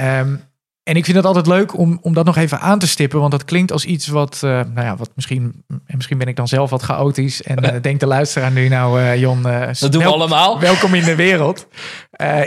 Ehm, 0.00 0.36
en 0.82 0.96
ik 0.96 1.04
vind 1.04 1.16
het 1.16 1.26
altijd 1.26 1.46
leuk 1.46 1.78
om, 1.78 1.98
om 2.02 2.14
dat 2.14 2.24
nog 2.24 2.36
even 2.36 2.60
aan 2.60 2.78
te 2.78 2.86
stippen. 2.86 3.20
Want 3.20 3.32
dat 3.32 3.44
klinkt 3.44 3.72
als 3.72 3.84
iets 3.84 4.08
wat, 4.08 4.34
eh, 4.34 4.50
nou 4.50 4.80
ja, 4.86 4.96
wat 4.96 5.10
misschien, 5.14 5.64
en 5.68 5.96
misschien 5.96 6.18
ben 6.18 6.28
ik 6.28 6.36
dan 6.36 6.48
zelf 6.48 6.70
wat 6.70 6.82
chaotisch. 6.82 7.42
En 7.42 7.56
eh 7.74 7.82
denkt 7.82 8.00
de 8.00 8.06
luisteraar 8.06 8.50
nu 8.50 8.68
nou, 8.68 9.00
eh, 9.00 9.20
Jon, 9.20 9.42
Dat 9.42 9.92
doen 9.92 10.02
we 10.02 10.08
allemaal. 10.08 10.60
welkom 10.70 10.94
in 10.94 11.04
de 11.04 11.14
wereld. 11.14 11.66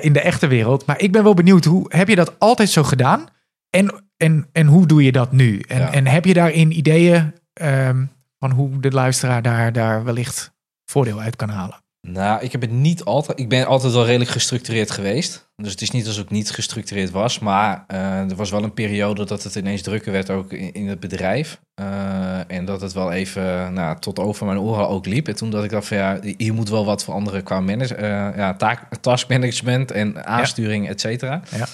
in 0.01 0.13
de 0.13 0.21
echte 0.21 0.47
wereld. 0.47 0.85
Maar 0.85 0.99
ik 0.99 1.11
ben 1.11 1.23
wel 1.23 1.33
benieuwd, 1.33 1.65
hoe 1.65 1.85
heb 1.87 2.07
je 2.07 2.15
dat 2.15 2.39
altijd 2.39 2.69
zo 2.69 2.83
gedaan? 2.83 3.25
En, 3.69 4.03
en, 4.17 4.47
en 4.51 4.67
hoe 4.67 4.87
doe 4.87 5.03
je 5.03 5.11
dat 5.11 5.31
nu? 5.31 5.59
En, 5.59 5.79
Ja. 5.79 5.91
en 5.91 6.07
heb 6.07 6.25
je 6.25 6.33
daarin 6.33 6.77
ideeën 6.77 7.33
ehm, 7.53 8.05
van 8.39 8.51
hoe 8.51 8.79
de 8.79 8.91
luisteraar 8.91 9.41
daar, 9.41 9.73
daar 9.73 10.03
wellicht 10.03 10.53
voordeel 10.85 11.19
uit 11.19 11.35
kan 11.35 11.49
halen? 11.49 11.82
Nou, 12.07 12.41
ik 12.41 12.51
heb 12.51 12.61
het 12.61 12.71
niet 12.71 13.03
altijd. 13.03 13.39
Ik 13.39 13.49
ben 13.49 13.65
altijd 13.65 13.93
wel 13.93 14.05
redelijk 14.05 14.29
gestructureerd 14.29 14.91
geweest. 14.91 15.51
Dus 15.55 15.71
het 15.71 15.81
is 15.81 15.91
niet 15.91 16.07
alsof 16.07 16.23
ik 16.23 16.29
niet 16.29 16.51
gestructureerd 16.51 17.11
was. 17.11 17.39
Maar 17.39 17.83
eh, 17.87 18.29
er 18.29 18.35
was 18.35 18.49
wel 18.49 18.63
een 18.63 18.73
periode 18.73 19.25
dat 19.25 19.43
het 19.43 19.55
ineens 19.55 19.81
drukker 19.81 20.11
werd 20.11 20.29
ook 20.29 20.51
in, 20.51 20.73
in 20.73 20.87
het 20.87 20.99
bedrijf. 20.99 21.61
Eh, 21.73 22.51
en 22.51 22.65
dat 22.65 22.81
het 22.81 22.93
wel 22.93 23.11
even 23.11 23.73
nou, 23.73 23.99
tot 23.99 24.19
over 24.19 24.45
mijn 24.45 24.59
oren 24.59 24.87
ook 24.87 25.05
liep. 25.05 25.27
En 25.27 25.35
toen 25.35 25.49
dat 25.49 25.63
ik 25.63 25.69
dacht 25.69 25.87
van 25.87 25.97
ja, 25.97 26.19
hier 26.37 26.53
moet 26.53 26.69
wel 26.69 26.85
wat 26.85 27.03
veranderen 27.03 27.43
qua 27.43 27.65
eh, 27.65 28.37
ja, 28.37 28.53
taak, 28.53 28.95
taskmanagement 28.95 29.91
en 29.91 30.25
aansturing, 30.25 30.89
et 30.89 31.01
cetera. 31.01 31.41
Ja. 31.49 31.67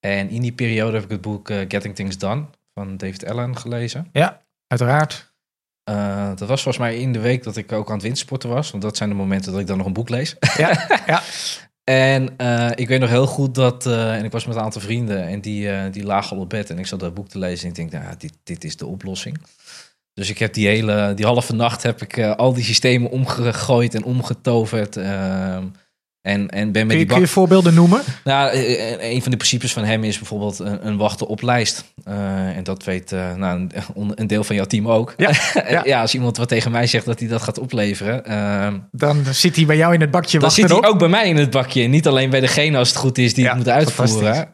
En 0.00 0.28
in 0.28 0.42
die 0.42 0.52
periode 0.52 0.94
heb 0.94 1.04
ik 1.04 1.10
het 1.10 1.20
boek 1.20 1.48
Getting 1.52 1.94
Things 1.94 2.18
Done 2.18 2.44
van 2.74 2.96
David 2.96 3.26
Allen 3.26 3.56
gelezen. 3.56 4.08
Uiteraard. 4.66 5.27
Eh, 5.88 6.28
dat 6.28 6.48
was 6.48 6.62
volgens 6.62 6.84
mij 6.84 6.96
in 6.96 7.12
de 7.12 7.18
week 7.18 7.42
dat 7.42 7.56
ik 7.56 7.72
ook 7.72 7.88
aan 7.88 7.94
het 7.94 8.02
windsporten 8.02 8.48
was. 8.48 8.70
Want 8.70 8.82
dat 8.82 8.96
zijn 8.96 9.08
de 9.08 9.14
momenten 9.14 9.52
dat 9.52 9.60
ik 9.60 9.66
dan 9.66 9.76
nog 9.76 9.86
een 9.86 9.92
boek 9.92 10.08
lees. 10.08 10.36
Ja, 10.56 10.86
ja. 11.06 11.22
En 11.84 12.36
eh, 12.36 12.70
ik 12.74 12.88
weet 12.88 13.00
nog 13.00 13.08
heel 13.08 13.26
goed 13.26 13.54
dat... 13.54 13.86
eh, 13.86 14.16
en 14.16 14.24
ik 14.24 14.32
was 14.32 14.46
met 14.46 14.56
een 14.56 14.62
aantal 14.62 14.80
vrienden 14.80 15.26
en 15.26 15.40
die, 15.40 15.90
die 15.90 16.04
lagen 16.04 16.36
al 16.36 16.42
op 16.42 16.48
bed. 16.48 16.70
En 16.70 16.78
ik 16.78 16.86
zat 16.86 17.00
dat 17.00 17.14
boek 17.14 17.28
te 17.28 17.38
lezen 17.38 17.64
en 17.64 17.68
ik 17.70 17.90
denk, 17.90 18.04
nou, 18.04 18.16
dit, 18.18 18.32
dit 18.42 18.64
is 18.64 18.76
de 18.76 18.86
oplossing. 18.86 19.40
Dus 20.14 20.30
ik 20.30 20.38
heb 20.38 20.54
die 20.54 20.66
hele, 20.66 21.12
die 21.14 21.26
halve 21.26 21.54
nacht 21.54 21.82
heb 21.82 22.02
ik 22.02 22.18
al 22.18 22.54
die 22.54 22.64
systemen 22.64 23.10
omgegooid 23.10 23.94
en 23.94 24.04
omgetoverd. 24.04 24.96
En, 26.28 26.48
en 26.48 26.72
ben 26.72 26.86
met 26.86 26.96
Kun 26.96 26.98
je, 26.98 27.04
die 27.04 27.06
kun 27.06 27.20
je 27.20 27.26
voorbeelden 27.26 27.74
noemen? 27.74 28.00
Nou, 28.24 28.50
eh, 28.50 28.92
eh, 28.92 29.12
een 29.12 29.22
van 29.22 29.30
de 29.30 29.36
principes 29.36 29.72
van 29.72 29.84
hem 29.84 30.04
is 30.04 30.18
bijvoorbeeld 30.18 30.58
een, 30.58 30.86
een 30.86 30.96
wachten 30.96 31.26
op 31.26 31.42
lijst. 31.42 31.84
Eh, 32.04 32.56
en 32.56 32.64
dat 32.64 32.84
weet 32.84 33.10
nou, 33.36 33.68
een, 33.94 34.12
een 34.20 34.26
deel 34.26 34.44
van 34.44 34.56
jouw 34.56 34.64
team 34.64 34.88
ook. 34.88 35.14
Ja, 35.16 35.30
ja. 35.68 35.82
ja. 35.84 36.00
als 36.00 36.14
iemand 36.14 36.36
wat 36.36 36.48
tegen 36.48 36.70
mij 36.70 36.86
zegt 36.86 37.04
dat 37.04 37.18
hij 37.18 37.28
dat 37.28 37.42
gaat 37.42 37.58
opleveren... 37.58 38.24
ehm, 38.24 38.74
Dan 38.90 39.24
zit 39.30 39.56
hij 39.56 39.66
bij 39.66 39.76
jou 39.76 39.94
in 39.94 40.00
het 40.00 40.10
bakje 40.10 40.38
dan 40.38 40.50
zit 40.50 40.68
hij 40.68 40.78
op. 40.78 40.84
ook 40.84 40.98
bij 40.98 41.08
mij 41.08 41.28
in 41.28 41.36
het 41.36 41.50
bakje. 41.50 41.86
Niet 41.86 42.06
alleen 42.06 42.30
bij 42.30 42.40
degene 42.40 42.78
als 42.78 42.88
het 42.88 42.98
goed 42.98 43.18
is 43.18 43.34
die 43.34 43.44
Ja, 43.44 43.48
het 43.48 43.58
moet 43.58 43.68
uitvoeren. 43.68 44.48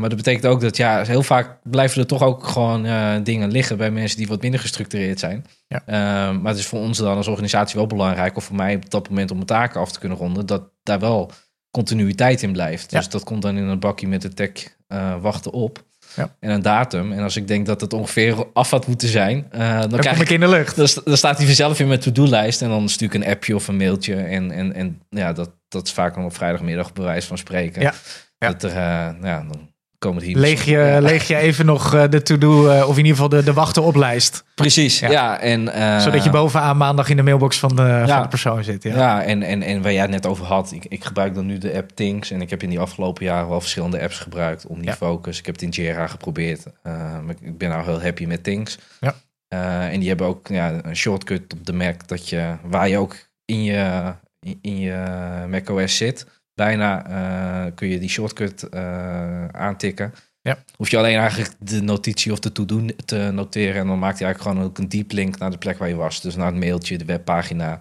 maar 0.00 0.08
dat 0.08 0.16
betekent 0.16 0.46
ook 0.46 0.60
dat 0.60 0.76
ja, 0.76 1.02
heel 1.04 1.22
vaak 1.22 1.56
blijven 1.62 2.00
er 2.00 2.06
toch 2.06 2.22
ook 2.22 2.46
gewoon 2.46 2.86
dingen 3.24 3.50
liggen 3.50 3.76
bij 3.76 3.90
mensen 3.90 4.18
die 4.18 4.26
wat 4.26 4.42
minder 4.42 4.60
gestructureerd 4.60 5.18
zijn. 5.18 5.44
Ja. 5.72 5.82
Uh, 5.86 6.38
maar 6.40 6.50
het 6.50 6.60
is 6.60 6.66
voor 6.66 6.80
ons 6.80 6.98
dan 6.98 7.16
als 7.16 7.28
organisatie 7.28 7.76
wel 7.76 7.86
belangrijk, 7.86 8.36
of 8.36 8.44
voor 8.44 8.56
mij 8.56 8.74
op 8.74 8.90
dat 8.90 9.08
moment 9.08 9.30
om 9.30 9.36
mijn 9.36 9.48
taken 9.48 9.80
af 9.80 9.92
te 9.92 9.98
kunnen 9.98 10.18
ronden, 10.18 10.46
dat 10.46 10.62
daar 10.82 10.98
wel 11.00 11.30
continuïteit 11.70 12.42
in 12.42 12.52
blijft. 12.52 12.90
Ja. 12.90 12.98
Dus 12.98 13.08
dat 13.08 13.24
komt 13.24 13.42
dan 13.42 13.56
in 13.56 13.64
een 13.64 13.80
bakje 13.80 14.08
met 14.08 14.22
de 14.22 14.34
tech 14.34 14.50
uh, 14.88 15.20
wachten 15.20 15.52
op. 15.52 15.84
Ja. 16.16 16.34
En 16.40 16.50
een 16.50 16.62
datum. 16.62 17.12
En 17.12 17.22
als 17.22 17.36
ik 17.36 17.48
denk 17.48 17.66
dat 17.66 17.80
het 17.80 17.92
ongeveer 17.92 18.46
af 18.52 18.70
had 18.70 18.86
moeten 18.86 19.08
zijn, 19.08 19.48
uh, 19.52 19.80
dan, 19.80 19.88
Dan 19.90 20.00
krijg 20.00 20.20
ik 20.20 20.30
in 20.30 20.40
de 20.40 20.48
lucht. 20.48 20.76
dan, 20.76 20.88
sta- 20.88 21.00
dan 21.04 21.16
staat 21.16 21.36
hij 21.36 21.46
vanzelf 21.46 21.80
in 21.80 21.88
mijn 21.88 22.00
to-do-lijst. 22.00 22.62
En 22.62 22.68
dan 22.68 22.88
stuur 22.88 23.06
ik 23.08 23.14
een 23.14 23.26
appje 23.26 23.54
of 23.54 23.68
een 23.68 23.76
mailtje. 23.76 24.14
En, 24.14 24.50
en, 24.50 24.74
en 24.74 25.00
ja, 25.08 25.32
dat, 25.32 25.50
dat 25.68 25.86
is 25.86 25.92
vaak 25.92 26.14
dan 26.14 26.24
op 26.24 26.34
vrijdagmiddag 26.34 26.92
bewijs 26.92 27.24
van 27.24 27.38
spreken. 27.38 27.82
Ja, 27.82 27.92
ja. 28.38 28.48
Dat 28.48 28.62
er, 28.62 28.70
uh, 28.70 28.76
nou 29.20 29.26
ja, 29.26 29.44
dan 29.52 29.71
komen 30.02 30.22
hier... 30.22 30.36
Leeg 30.36 30.64
je, 30.64 30.70
Ja. 30.76 30.98
leeg 31.00 31.28
je 31.28 31.36
even 31.36 31.66
nog 31.66 31.94
uh, 31.94 32.04
de 32.10 32.22
to-do, 32.22 32.66
uh, 32.70 32.88
of 32.88 32.90
in 32.98 33.04
ieder 33.04 33.12
geval 33.12 33.28
de, 33.28 33.42
de 33.42 33.52
wachten 33.52 33.82
oplijst. 33.82 34.44
Precies, 34.54 34.98
ja. 34.98 35.10
Ja. 35.10 35.40
en, 35.40 35.62
uh, 35.62 35.98
Zodat 36.00 36.24
je 36.24 36.30
bovenaan 36.30 36.76
maandag 36.76 37.08
in 37.08 37.16
de 37.16 37.22
mailbox 37.22 37.58
van 37.58 37.76
de, 37.76 37.82
Ja. 37.82 38.06
van 38.06 38.22
de 38.22 38.28
persoon 38.28 38.64
zit. 38.64 38.82
Ja. 38.82 38.96
Ja, 38.96 39.22
en, 39.22 39.42
en, 39.42 39.62
en 39.62 39.82
waar 39.82 39.92
jij 39.92 40.00
het 40.02 40.10
net 40.10 40.26
over 40.26 40.44
had, 40.44 40.72
ik, 40.72 40.84
ik 40.88 41.04
gebruik 41.04 41.34
dan 41.34 41.46
nu 41.46 41.58
de 41.58 41.74
app 41.76 41.90
Things. 41.94 42.30
En 42.30 42.40
ik 42.40 42.50
heb 42.50 42.62
in 42.62 42.68
die 42.68 42.80
afgelopen 42.80 43.24
jaren 43.24 43.48
wel 43.48 43.60
verschillende 43.60 44.00
apps 44.02 44.18
gebruikt 44.18 44.66
om 44.66 44.80
die 44.82 44.92
focus. 44.92 45.38
Ik 45.38 45.46
heb 45.46 45.54
het 45.54 45.64
in 45.64 45.70
Jira 45.70 46.06
geprobeerd. 46.06 46.66
Uh, 46.66 46.92
maar 47.24 47.34
ik 47.40 47.58
ben 47.58 47.68
nou 47.68 47.84
heel 47.84 48.02
happy 48.02 48.24
met 48.26 48.44
Things. 48.44 48.78
Ja. 49.00 49.14
Uh, 49.54 49.92
en 49.92 49.98
die 50.00 50.08
hebben 50.08 50.26
ook 50.26 50.48
ja, 50.48 50.80
een 50.84 50.96
shortcut 50.96 51.52
op 51.52 51.66
de 51.66 51.72
Mac 51.72 52.08
dat 52.08 52.28
je, 52.28 52.54
waar 52.64 52.88
je 52.88 52.98
ook 52.98 53.16
in 53.44 53.62
je, 53.62 54.12
in, 54.40 54.58
in 54.62 54.78
je 54.78 55.04
macOS 55.48 55.96
zit, 55.96 56.26
bijna 56.54 57.10
uh, 57.10 57.72
kun 57.74 57.88
je 57.88 57.98
die 57.98 58.08
shortcut 58.08 58.66
uh, 58.74 59.46
aantikken. 59.46 60.14
Ja. 60.40 60.58
Hoef 60.76 60.90
je 60.90 60.98
alleen 60.98 61.18
eigenlijk 61.18 61.50
de 61.58 61.82
notitie 61.82 62.32
of 62.32 62.38
de 62.38 62.52
to-do 62.52 62.86
te 63.04 63.30
noteren. 63.32 63.80
En 63.80 63.86
dan 63.86 63.98
maakt 63.98 64.18
hij 64.18 64.26
eigenlijk 64.26 64.56
gewoon 64.56 64.70
ook 64.70 64.78
een 64.78 64.88
deep 64.88 65.12
link 65.12 65.38
naar 65.38 65.50
de 65.50 65.58
plek 65.58 65.78
waar 65.78 65.88
je 65.88 65.94
was. 65.94 66.20
Dus 66.20 66.36
naar 66.36 66.46
het 66.46 66.56
mailtje, 66.56 66.98
de 66.98 67.04
webpagina, 67.04 67.80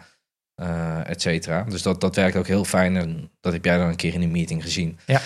uh, 0.62 1.10
et 1.10 1.22
cetera. 1.22 1.64
Dus 1.64 1.82
dat, 1.82 2.02
dat 2.02 2.16
werkt 2.16 2.36
ook 2.36 2.48
heel 2.48 2.66
fijn. 2.66 2.98
En 2.98 3.30
dat 3.40 3.54
heb 3.54 3.66
jij 3.66 3.78
dan 3.78 3.88
een 3.88 3.96
keer 3.96 4.14
in 4.14 4.22
een 4.22 4.32
meeting 4.32 4.64
gezien. 4.64 5.00
Ja. 5.06 5.22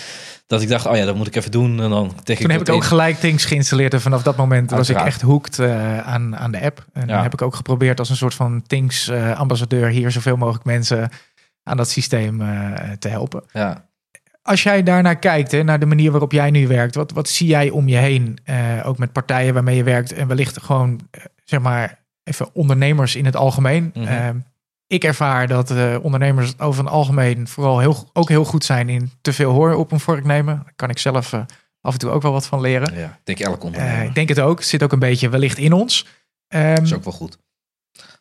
Dat 0.47 0.61
ik 0.61 0.69
dacht, 0.69 0.85
oh 0.85 0.95
ja, 0.95 1.05
dat 1.05 1.15
moet 1.15 1.27
ik 1.27 1.35
even 1.35 1.51
doen. 1.51 1.81
En 1.81 1.89
dan 1.89 2.15
Toen 2.23 2.51
heb 2.51 2.61
ik 2.61 2.69
ook 2.69 2.81
in. 2.81 2.87
gelijk 2.87 3.17
Things 3.17 3.45
geïnstalleerd. 3.45 3.93
En 3.93 4.01
vanaf 4.01 4.23
dat 4.23 4.35
moment 4.35 4.71
was 4.71 4.89
ik 4.89 4.97
echt 4.97 5.21
hooked 5.21 5.57
uh, 5.57 5.97
aan, 5.97 6.37
aan 6.37 6.51
de 6.51 6.61
app. 6.61 6.85
En 6.93 7.07
Ja. 7.07 7.21
heb 7.21 7.33
ik 7.33 7.41
ook 7.41 7.55
geprobeerd 7.55 7.99
als 7.99 8.09
een 8.09 8.15
soort 8.15 8.33
van 8.33 8.63
Things 8.67 9.09
uh, 9.09 9.39
ambassadeur 9.39 9.87
hier 9.87 10.11
zoveel 10.11 10.37
mogelijk 10.37 10.65
mensen 10.65 11.09
aan 11.65 11.77
dat 11.77 11.89
systeem 11.89 12.41
uh, 12.41 12.73
te 12.99 13.07
helpen. 13.07 13.43
Ja. 13.51 13.85
Als 14.41 14.63
jij 14.63 14.83
daarnaar 14.83 15.19
kijkt, 15.19 15.51
hè, 15.51 15.63
naar 15.63 15.79
de 15.79 15.85
manier 15.85 16.11
waarop 16.11 16.31
jij 16.31 16.51
nu 16.51 16.67
werkt, 16.67 16.95
wat, 16.95 17.11
wat 17.11 17.29
zie 17.29 17.47
jij 17.47 17.69
om 17.69 17.87
je 17.87 17.97
heen? 17.97 18.37
Uh, 18.49 18.87
ook 18.87 18.97
met 18.97 19.11
partijen 19.11 19.53
waarmee 19.53 19.75
je 19.75 19.83
werkt 19.83 20.13
en 20.13 20.27
wellicht 20.27 20.61
gewoon, 20.61 20.99
uh, 21.11 21.23
zeg 21.43 21.59
maar, 21.59 21.99
even 22.23 22.49
ondernemers 22.53 23.15
in 23.15 23.25
het 23.25 23.35
algemeen. 23.35 23.91
Mhm. 23.93 24.07
Uh, 24.07 24.29
ik 24.87 25.03
ervaar 25.03 25.47
dat 25.47 25.73
ondernemers 26.01 26.59
over 26.59 26.83
het 26.83 26.93
algemeen 26.93 27.47
vooral 27.47 27.79
heel, 27.79 28.09
ook 28.13 28.29
heel 28.29 28.45
goed 28.45 28.65
zijn 28.65 28.89
in 28.89 29.11
te 29.21 29.33
veel 29.33 29.51
hoor 29.51 29.73
op 29.73 29.91
een 29.91 29.99
vork 29.99 30.23
nemen. 30.23 30.55
Daar 30.63 30.73
kan 30.75 30.89
ik 30.89 30.97
zelf 30.97 31.33
af 31.81 31.93
en 31.93 31.99
toe 31.99 32.09
ook 32.09 32.21
wel 32.21 32.31
wat 32.31 32.45
van 32.45 32.61
leren. 32.61 32.97
ja, 32.97 33.05
ik 33.05 33.19
denk 33.23 33.39
elk 33.39 33.63
ondernemer. 33.63 33.97
Uh, 33.97 34.03
ik 34.03 34.15
denk 34.15 34.29
het 34.29 34.39
ook. 34.39 34.61
Zit 34.61 34.83
ook 34.83 34.91
een 34.91 34.99
beetje 34.99 35.29
wellicht 35.29 35.57
in 35.57 35.73
ons. 35.73 36.05
Um, 36.47 36.83
is 36.83 36.93
ook 36.93 37.03
wel 37.03 37.13
goed. 37.13 37.37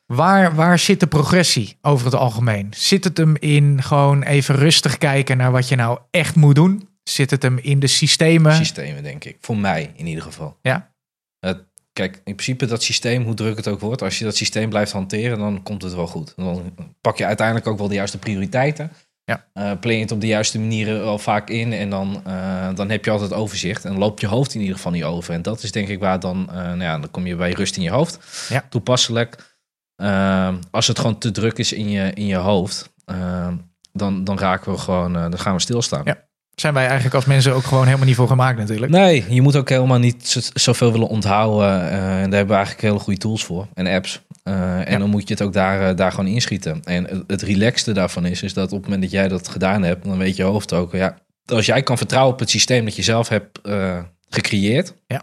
Waar, 0.07 0.55
waar 0.55 0.79
zit 0.79 1.01
de 1.01 1.07
progressie 1.07 1.79
over 1.83 2.05
het 2.07 2.15
algemeen? 2.15 2.73
Zit 2.77 3.05
het 3.05 3.17
hem 3.17 3.37
in 3.37 3.83
gewoon 3.83 4.23
even 4.23 4.55
rustig 4.55 4.99
kijken 4.99 5.37
naar 5.37 5.53
wat 5.53 5.69
je 5.69 5.77
nou 5.77 5.99
echt 6.11 6.35
moet 6.35 6.55
doen? 6.55 6.89
Zit 7.03 7.31
het 7.31 7.43
hem 7.43 7.59
in 7.59 7.79
de 7.79 7.87
systemen? 7.87 8.55
Systemen, 8.55 9.03
denk 9.03 9.25
ik. 9.25 9.37
Voor 9.41 9.57
mij 9.57 9.93
in 9.97 10.07
ieder 10.07 10.23
geval. 10.23 10.59
Ja. 10.63 10.93
Het, 11.39 11.65
kijk, 11.93 12.15
in 12.15 12.35
principe 12.35 12.67
dat 12.67 12.83
systeem, 12.83 13.23
hoe 13.23 13.35
druk 13.35 13.57
het 13.57 13.69
ook 13.69 13.81
wordt, 13.81 14.03
als 14.03 14.19
je 14.19 14.25
dat 14.25 14.37
systeem 14.37 14.69
blijft 14.69 14.93
hanteren, 14.93 15.39
dan 15.39 15.63
komt 15.63 15.83
het 15.83 15.95
wel 15.95 16.07
goed. 16.07 16.33
Dan 16.37 16.75
pak 17.01 17.19
je 17.19 17.27
uiteindelijk 17.27 17.67
ook 17.67 17.79
wel 17.79 17.89
de 17.89 17.95
juiste 17.95 18.19
prioriteiten. 18.19 18.93
Ja. 19.25 19.75
Plan 19.77 19.95
je 19.95 20.01
het 20.01 20.13
op 20.13 20.21
de 20.21 20.27
juiste 20.27 20.59
manieren 20.59 21.05
wel 21.05 21.19
vaak 21.19 21.51
in 21.51 21.73
en 21.73 21.91
dan, 21.91 22.23
eh, 22.25 22.69
dan 22.75 22.91
heb 22.91 23.05
je 23.05 23.11
altijd 23.11 23.33
overzicht. 23.33 23.85
En 23.85 23.99
loopt 23.99 24.21
je 24.21 24.27
hoofd 24.27 24.55
in 24.55 24.61
ieder 24.61 24.77
geval 24.77 24.93
niet 24.93 25.05
over. 25.05 25.35
En 25.35 25.43
dat 25.43 25.63
is 25.63 25.73
denk 25.73 25.89
ik 25.89 25.99
waar 25.99 26.21
dan, 26.21 26.49
eh, 26.51 26.55
nou 26.57 26.83
ja, 26.83 26.99
dan 26.99 27.11
kom 27.11 27.27
je 27.27 27.37
bij 27.37 27.53
rust 27.53 27.77
in 27.77 27.83
je 27.83 27.91
hoofd. 27.91 28.19
Ja. 28.49 28.65
Toepasselijk. 28.69 29.54
Ehm, 29.97 30.55
als 30.71 30.87
het 30.87 30.99
gewoon 30.99 31.19
te 31.19 31.31
druk 31.31 31.59
is 31.59 31.73
in 31.73 31.89
je, 31.91 32.11
in 32.15 32.27
je 32.27 32.37
hoofd, 32.37 32.93
ehm, 33.05 33.55
dan, 33.93 34.25
dan 34.25 34.39
raken 34.39 34.73
we 34.73 34.79
gewoon, 34.79 35.17
eh, 35.17 35.21
dan 35.23 35.39
gaan 35.39 35.55
we 35.55 35.61
stilstaan. 35.61 36.03
Ja. 36.05 36.23
Zijn 36.55 36.75
wij 36.75 36.85
eigenlijk 36.85 37.15
als 37.15 37.25
mensen 37.25 37.55
ook 37.55 37.63
gewoon 37.65 37.85
helemaal 37.85 38.07
niet 38.07 38.17
voor 38.17 38.29
gemaakt 38.29 38.59
natuurlijk. 38.59 38.93
Nee, 38.93 39.25
je 39.29 39.43
moet 39.43 39.57
ook 39.57 39.69
helemaal 39.69 39.99
niet 39.99 40.29
zo- 40.29 40.41
zoveel 40.55 40.93
willen 40.93 41.09
onthouden. 41.09 41.69
eh, 41.91 41.97
en 41.97 42.31
daar 42.31 42.39
hebben 42.39 42.47
we 42.47 42.55
eigenlijk 42.55 42.81
hele 42.83 42.99
goede 42.99 43.19
tools 43.19 43.45
voor 43.45 43.67
en 43.75 43.87
apps. 43.87 44.23
Eh, 44.43 44.79
en 44.79 44.93
Ja. 44.93 44.99
dan 44.99 45.11
moet 45.11 45.29
je 45.29 45.35
het 45.35 45.43
ook 45.43 45.53
daar, 45.53 45.97
daar 45.97 46.11
gewoon 46.11 46.27
inschieten. 46.31 46.81
En 46.85 47.05
het, 47.05 47.23
het 47.27 47.43
relaxste 47.43 47.93
daarvan 47.93 48.27
is, 48.27 48.43
is 48.43 48.55
dat 48.55 48.65
op 48.73 48.77
het 48.79 48.83
moment 48.85 49.03
dat 49.03 49.11
jij 49.11 49.29
dat 49.29 49.49
gedaan 49.49 49.83
hebt, 49.83 50.05
dan 50.05 50.19
weet 50.19 50.37
je 50.37 50.43
hoofd 50.43 50.73
ook, 50.73 50.93
ja, 50.93 51.19
als 51.45 51.67
jij 51.67 51.83
kan 51.83 51.97
vertrouwen 51.99 52.33
op 52.33 52.39
het 52.41 52.51
systeem 52.51 52.85
dat 52.85 52.97
je 52.97 53.03
zelf 53.03 53.29
hebt 53.29 53.61
gecreëerd, 54.29 54.95
Ja. 55.07 55.23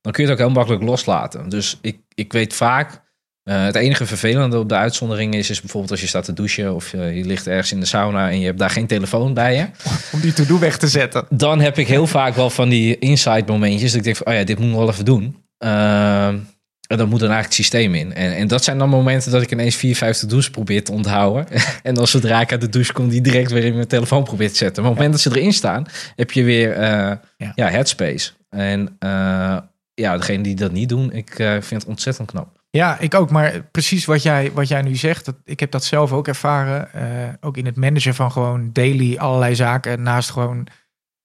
dan 0.00 0.12
kun 0.12 0.24
je 0.24 0.30
het 0.30 0.38
ook 0.40 0.46
heel 0.46 0.54
makkelijk 0.56 0.82
loslaten. 0.82 1.48
Dus 1.48 1.78
ik, 1.80 1.98
ik 2.14 2.32
weet 2.32 2.54
vaak, 2.54 3.01
eh, 3.42 3.64
het 3.64 3.74
enige 3.74 4.06
vervelende 4.06 4.58
op 4.58 4.68
de 4.68 4.74
uitzondering 4.74 5.34
is, 5.34 5.50
is 5.50 5.60
bijvoorbeeld 5.60 5.90
als 5.90 6.00
je 6.00 6.06
staat 6.06 6.24
te 6.24 6.32
douchen 6.32 6.74
of 6.74 6.90
je, 6.90 6.98
je 6.98 7.24
ligt 7.24 7.46
ergens 7.46 7.72
in 7.72 7.80
de 7.80 7.86
sauna 7.86 8.30
en 8.30 8.40
je 8.40 8.46
hebt 8.46 8.58
daar 8.58 8.70
geen 8.70 8.86
telefoon 8.86 9.34
bij 9.34 9.54
je 9.54 9.66
Om 10.12 10.20
die 10.20 10.32
to-do 10.32 10.58
weg 10.58 10.78
te 10.78 10.88
zetten. 10.88 11.26
dan 11.28 11.60
heb 11.60 11.78
ik 11.78 11.86
heel 11.86 12.06
vaak 12.06 12.34
wel 12.34 12.50
van 12.50 12.68
die 12.68 12.98
insight 12.98 13.46
momentjes. 13.46 13.90
Dat 13.90 13.98
ik 13.98 14.04
denk 14.04 14.16
van, 14.16 14.26
oh 14.26 14.34
ja, 14.34 14.44
dit 14.44 14.58
moet 14.58 14.68
ik 14.68 14.76
wel 14.76 14.88
even 14.88 15.04
doen. 15.04 15.36
Ehm, 15.58 16.38
en 16.86 16.98
dan 16.98 17.08
moet 17.08 17.20
dan 17.20 17.30
eigenlijk 17.30 17.44
het 17.44 17.54
systeem 17.54 17.94
in. 17.94 18.14
En, 18.14 18.36
en 18.36 18.48
dat 18.48 18.64
zijn 18.64 18.78
dan 18.78 18.88
momenten 18.88 19.30
dat 19.30 19.42
ik 19.42 19.52
ineens 19.52 19.76
4, 19.76 19.96
5 19.96 20.16
to-do's 20.16 20.50
probeer 20.50 20.84
te 20.84 20.92
onthouden. 20.92 21.46
en 21.82 21.94
dan 21.94 22.06
zodra 22.06 22.40
ik 22.40 22.50
uit 22.50 22.60
de 22.60 22.68
douche 22.68 22.92
kom, 22.92 23.08
die 23.08 23.20
direct 23.20 23.50
weer 23.50 23.64
in 23.64 23.74
mijn 23.74 23.86
telefoon 23.86 24.24
probeer 24.24 24.50
te 24.50 24.56
zetten. 24.56 24.82
Maar 24.82 24.92
op 24.92 24.98
het 24.98 25.06
moment 25.06 25.24
dat 25.24 25.32
ze 25.32 25.40
erin 25.40 25.52
staan, 25.52 25.86
heb 26.16 26.30
je 26.30 26.42
weer 26.42 26.72
eh, 26.72 27.16
Ja. 27.36 27.52
ja. 27.54 27.68
headspace. 27.68 28.30
En 28.48 28.96
eh, 28.98 29.56
ja, 29.94 30.16
degene 30.16 30.42
die 30.42 30.54
dat 30.54 30.72
niet 30.72 30.88
doen, 30.88 31.12
ik 31.12 31.38
eh, 31.38 31.50
vind 31.50 31.82
het 31.82 31.86
ontzettend 31.86 32.30
knap. 32.30 32.61
Ja, 32.76 32.98
ik 32.98 33.14
ook. 33.14 33.30
Maar 33.30 33.62
precies 33.70 34.04
wat 34.04 34.22
jij, 34.22 34.52
wat 34.52 34.68
jij 34.68 34.82
nu 34.82 34.96
zegt, 34.96 35.24
dat, 35.24 35.34
ik 35.44 35.60
heb 35.60 35.70
dat 35.70 35.84
zelf 35.84 36.12
ook 36.12 36.28
ervaren. 36.28 36.92
eh, 36.92 37.34
ook 37.40 37.56
in 37.56 37.66
het 37.66 37.76
managen 37.76 38.14
van 38.14 38.32
gewoon 38.32 38.70
daily 38.72 39.16
allerlei 39.16 39.54
zaken. 39.54 40.02
Naast 40.02 40.30
gewoon, 40.30 40.66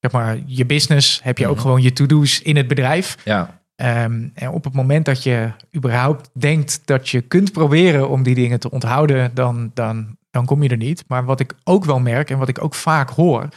zeg 0.00 0.12
maar, 0.12 0.38
je 0.46 0.66
business 0.66 1.20
heb 1.22 1.38
je 1.38 1.46
ook 1.46 1.54
Mhm. 1.54 1.62
gewoon 1.62 1.82
je 1.82 1.92
to-do's 1.92 2.40
in 2.40 2.56
het 2.56 2.68
bedrijf. 2.68 3.16
Ja, 3.24 3.56
Ehm, 3.76 4.28
en 4.34 4.48
op 4.50 4.64
het 4.64 4.72
moment 4.74 5.04
dat 5.04 5.22
je 5.22 5.50
überhaupt 5.76 6.30
denkt 6.32 6.80
dat 6.84 7.08
je 7.08 7.20
kunt 7.20 7.52
proberen 7.52 8.08
om 8.08 8.22
die 8.22 8.34
dingen 8.34 8.60
te 8.60 8.70
onthouden, 8.70 9.30
dan, 9.34 9.70
dan, 9.74 10.16
dan 10.30 10.44
kom 10.44 10.62
je 10.62 10.68
er 10.68 10.76
niet. 10.76 11.04
Maar 11.06 11.24
wat 11.24 11.40
ik 11.40 11.54
ook 11.64 11.84
wel 11.84 12.00
merk 12.00 12.30
en 12.30 12.38
wat 12.38 12.48
ik 12.48 12.62
ook 12.62 12.74
vaak 12.74 13.10
hoor, 13.10 13.48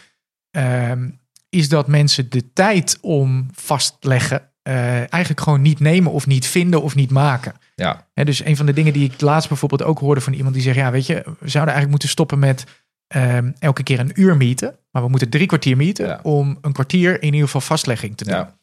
ehm, 0.51 1.09
is 1.49 1.69
dat 1.69 1.87
mensen 1.87 2.29
de 2.29 2.53
tijd 2.53 2.97
om 3.01 3.47
vastleggen 3.53 4.49
eh, 4.61 4.95
eigenlijk 4.95 5.39
gewoon 5.41 5.61
niet 5.61 5.79
nemen 5.79 6.11
of 6.11 6.27
niet 6.27 6.45
vinden 6.47 6.81
of 6.81 6.95
niet 6.95 7.11
maken. 7.11 7.53
Ja, 7.76 8.05
dus 8.24 8.45
een 8.45 8.55
van 8.57 8.65
de 8.65 8.74
dingen 8.74 8.93
die 8.93 9.11
ik 9.11 9.22
laatst 9.22 9.49
bijvoorbeeld 9.49 9.84
ook 9.84 9.99
hoorde 9.99 10.22
van 10.22 10.34
iemand 10.34 10.53
die 10.53 10.63
zegt: 10.63 10.76
Ja, 10.78 10.91
weet 10.91 11.05
je, 11.05 11.13
we 11.15 11.49
zouden 11.49 11.74
eigenlijk 11.74 11.89
moeten 11.89 12.09
stoppen 12.09 12.39
met 12.39 12.65
ehm, 13.07 13.51
elke 13.59 13.84
keer 13.84 13.99
een 13.99 14.11
uur 14.15 14.38
meten. 14.38 14.76
Maar 14.91 15.03
we 15.03 15.09
moeten 15.09 15.30
drie 15.30 15.45
kwartier 15.47 15.78
meten 15.78 16.07
Ja. 16.07 16.19
om 16.24 16.57
een 16.61 16.72
kwartier 16.74 17.13
in 17.22 17.26
ieder 17.26 17.41
geval 17.41 17.61
vastlegging 17.61 18.17
te 18.17 18.24
doen. 18.24 18.34
ja, 18.36 18.55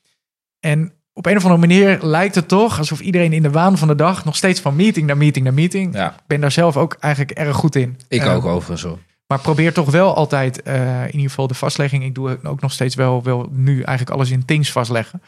En 0.61 0.93
op 1.13 1.27
een 1.27 1.37
of 1.37 1.43
andere 1.45 1.61
manier 1.61 1.99
lijkt 2.03 2.35
het 2.35 2.49
toch 2.49 2.79
alsof 2.79 3.01
iedereen 3.01 3.33
in 3.33 3.43
de 3.43 3.51
waan 3.51 3.79
van 3.79 3.89
de 3.89 3.95
dag 3.95 4.25
nog 4.25 4.37
steeds 4.37 4.61
van 4.61 4.77
meeting 4.77 5.07
naar 5.07 5.17
meeting 5.17 5.45
naar 5.45 5.55
meeting. 5.55 5.95
ja. 5.95 6.11
Ik 6.11 6.23
ben 6.27 6.41
daar 6.41 6.53
zelf 6.53 6.77
ook 6.77 6.97
eigenlijk 7.01 7.39
erg 7.39 7.57
goed 7.57 7.75
in. 7.77 7.99
Ik 8.09 8.21
Eh, 8.23 8.35
ook 8.35 8.45
overigens 8.45 8.83
hoor. 8.83 8.99
Maar 9.27 9.41
probeer 9.41 9.73
toch 9.73 9.91
wel 9.91 10.15
altijd, 10.15 10.63
eh, 10.63 11.01
in 11.03 11.13
ieder 11.13 11.29
geval 11.29 11.47
de 11.47 11.55
vastlegging. 11.55 12.05
Ik 12.05 12.15
doe 12.15 12.39
ook 12.43 12.61
nog 12.61 12.73
steeds 12.73 12.95
wel, 12.95 13.23
wel 13.23 13.49
nu 13.51 13.73
eigenlijk 13.83 14.11
alles 14.11 14.31
in 14.31 14.45
things 14.45 14.73
vastleggen. 14.73 15.23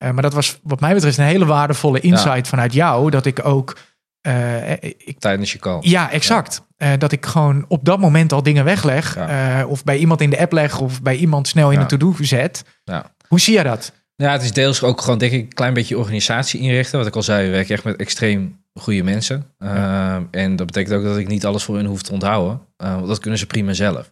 Eh, 0.00 0.10
maar 0.10 0.22
dat 0.22 0.32
was 0.32 0.58
wat 0.62 0.80
mij 0.80 0.94
betreft 0.94 1.18
een 1.18 1.24
hele 1.24 1.44
waardevolle 1.44 2.00
insight 2.00 2.48
vanuit 2.48 2.72
jou. 2.72 3.10
Dat 3.10 3.26
ik 3.26 3.44
ook, 3.44 3.76
eh, 4.20 4.72
ik, 4.82 5.16
Tijdens 5.18 5.52
je 5.52 5.58
call. 5.58 5.78
ja 5.80 6.10
exact. 6.10 6.62
Eh, 6.76 6.92
dat 6.98 7.12
ik 7.12 7.26
gewoon 7.26 7.64
op 7.68 7.84
dat 7.84 7.98
moment 7.98 8.32
al 8.32 8.42
dingen 8.42 8.64
wegleg. 8.64 9.14
Ja. 9.14 9.58
eh, 9.60 9.70
of 9.70 9.84
bij 9.84 9.98
iemand 9.98 10.20
in 10.20 10.30
de 10.30 10.38
app 10.38 10.52
leg. 10.52 10.80
Of 10.80 11.02
bij 11.02 11.16
iemand 11.16 11.48
snel 11.48 11.70
in 11.70 11.78
de 11.78 11.86
to-do 11.86 12.14
zet. 12.20 12.64
Ja. 12.84 13.12
Hoe 13.28 13.40
zie 13.40 13.54
jij 13.54 13.62
dat? 13.62 13.92
Ja, 14.16 14.32
het 14.32 14.42
is 14.42 14.52
deels 14.52 14.82
ook 14.82 15.00
gewoon, 15.00 15.18
denk 15.18 15.32
ik, 15.32 15.40
een 15.40 15.54
klein 15.54 15.74
beetje 15.74 15.98
organisatie 15.98 16.60
inrichten. 16.60 16.98
Wat 16.98 17.06
ik 17.06 17.16
al 17.16 17.22
zei, 17.22 17.44
we 17.44 17.50
werken 17.50 17.74
echt 17.74 17.84
met 17.84 17.96
extreem 17.96 18.64
goede 18.74 19.02
mensen. 19.02 19.46
Ehm, 19.58 20.22
en 20.30 20.56
dat 20.56 20.66
betekent 20.66 20.94
ook 20.94 21.04
dat 21.04 21.16
ik 21.16 21.28
niet 21.28 21.46
alles 21.46 21.62
voor 21.62 21.76
hun 21.76 21.86
hoef 21.86 22.02
te 22.02 22.12
onthouden. 22.12 22.60
Eh, 22.76 22.94
want 22.94 23.06
dat 23.06 23.18
kunnen 23.18 23.38
ze 23.38 23.46
prima 23.46 23.72
zelf. 23.72 24.10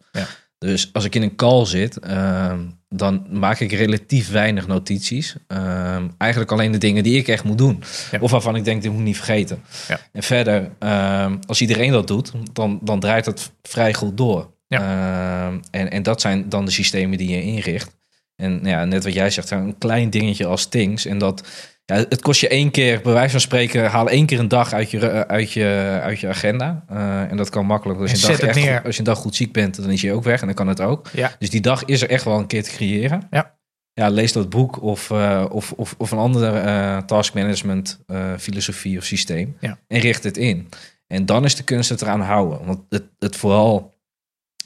Dus 0.59 0.91
als 0.93 1.05
ik 1.05 1.15
in 1.15 1.23
een 1.23 1.37
call 1.37 1.67
zit, 1.67 1.99
ehm, 1.99 2.61
dan 2.89 3.27
maak 3.31 3.61
ik 3.61 3.73
relatief 3.73 4.31
weinig 4.31 4.67
notities. 4.67 5.37
Ehm, 5.47 6.09
eigenlijk 6.19 6.53
alleen 6.53 6.73
de 6.73 6.79
dingen 6.79 7.03
die 7.03 7.19
ik 7.19 7.29
echt 7.29 7.45
moet 7.45 7.59
doen. 7.59 7.83
Ja. 8.11 8.19
Of 8.21 8.31
waarvan 8.31 8.57
ik 8.57 8.65
denk, 8.65 8.83
dit 8.83 8.91
moet 8.91 9.01
ik 9.01 9.07
niet 9.07 9.17
vergeten. 9.17 9.63
Ja. 9.89 10.01
En 10.13 10.23
verder, 10.23 10.71
ehm, 10.79 11.37
als 11.47 11.61
iedereen 11.61 11.93
dat 11.93 12.07
doet, 12.07 12.33
dan, 12.53 12.79
dan 12.83 13.01
draait 13.01 13.27
het 13.27 13.51
vrij 13.63 13.95
goed 13.95 14.17
door. 14.17 14.57
En, 14.69 15.91
en 15.91 16.03
dat 16.03 16.21
zijn 16.21 16.49
dan 16.49 16.65
de 16.65 16.71
systemen 16.71 17.19
die 17.19 17.31
je 17.31 17.43
inricht. 17.43 17.97
En 18.37 18.61
ja, 18.63 18.85
net 18.85 19.05
wat 19.05 19.15
jij 19.15 19.31
zegt, 19.31 19.51
een 19.51 19.79
klein 19.79 20.11
dingetje 20.11 20.47
als 20.47 20.67
Things. 20.67 21.05
En 21.05 21.19
dat, 21.19 21.49
ja, 21.95 22.05
het 22.09 22.23
kost 22.23 22.41
je 22.41 22.49
één 22.49 22.71
keer, 22.71 23.01
bij 23.01 23.13
wijze 23.13 23.31
van 23.31 23.41
spreken, 23.41 23.91
haal 23.91 24.09
één 24.09 24.27
keer 24.27 24.39
een 24.39 24.49
dag 24.49 24.73
uit 24.73 24.91
je, 24.91 25.27
uit 25.27 25.53
je, 25.53 25.99
uit 26.03 26.21
je 26.21 26.29
agenda. 26.29 26.85
Eh, 26.89 27.31
en 27.31 27.37
dat 27.37 27.49
kan 27.49 27.67
makkelijk. 27.67 28.01
Als 28.01 28.11
je, 28.11 28.27
En 28.27 28.33
een 28.33 28.39
dag 28.39 28.57
echt 28.57 28.85
als 28.85 28.95
je 28.95 28.99
een 29.01 29.07
dag 29.07 29.19
goed 29.19 29.35
ziek 29.35 29.53
bent, 29.53 29.77
dan 29.77 29.91
is 29.91 30.01
je 30.01 30.13
ook 30.13 30.25
weg 30.25 30.41
en 30.41 30.47
dan 30.47 30.55
kan 30.55 30.69
het 30.69 30.81
ook. 30.81 31.09
Ja. 31.13 31.33
Dus 31.39 31.51
die 31.51 31.61
dag 31.61 31.85
is 31.85 32.03
er 32.03 32.11
echt 32.11 32.25
wel 32.25 32.39
een 32.39 32.47
keer 32.47 32.63
te 32.63 32.71
creëren. 32.71 33.27
Ja. 33.31 33.57
Ja, 33.93 34.09
lees 34.09 34.33
dat 34.33 34.51
boek 34.51 34.83
of, 34.83 35.11
eh, 35.11 35.45
of, 35.51 35.73
of, 35.73 35.95
of 35.99 36.11
een 36.11 36.19
andere 36.19 37.03
task 37.07 37.35
management 37.35 38.01
eh, 38.07 38.33
filosofie 38.39 38.99
of 38.99 39.05
systeem. 39.05 39.57
Ja. 39.61 39.79
En 39.87 40.01
richt 40.01 40.25
het 40.25 40.37
in. 40.37 40.69
En 41.07 41.27
dan 41.27 41.45
is 41.45 41.57
de 41.57 41.65
kunst 41.65 41.89
het 41.89 42.03
eraan 42.03 42.21
houden. 42.21 42.67
Want 42.67 42.81
het, 42.89 43.05
het 43.19 43.37
vooral, 43.37 43.95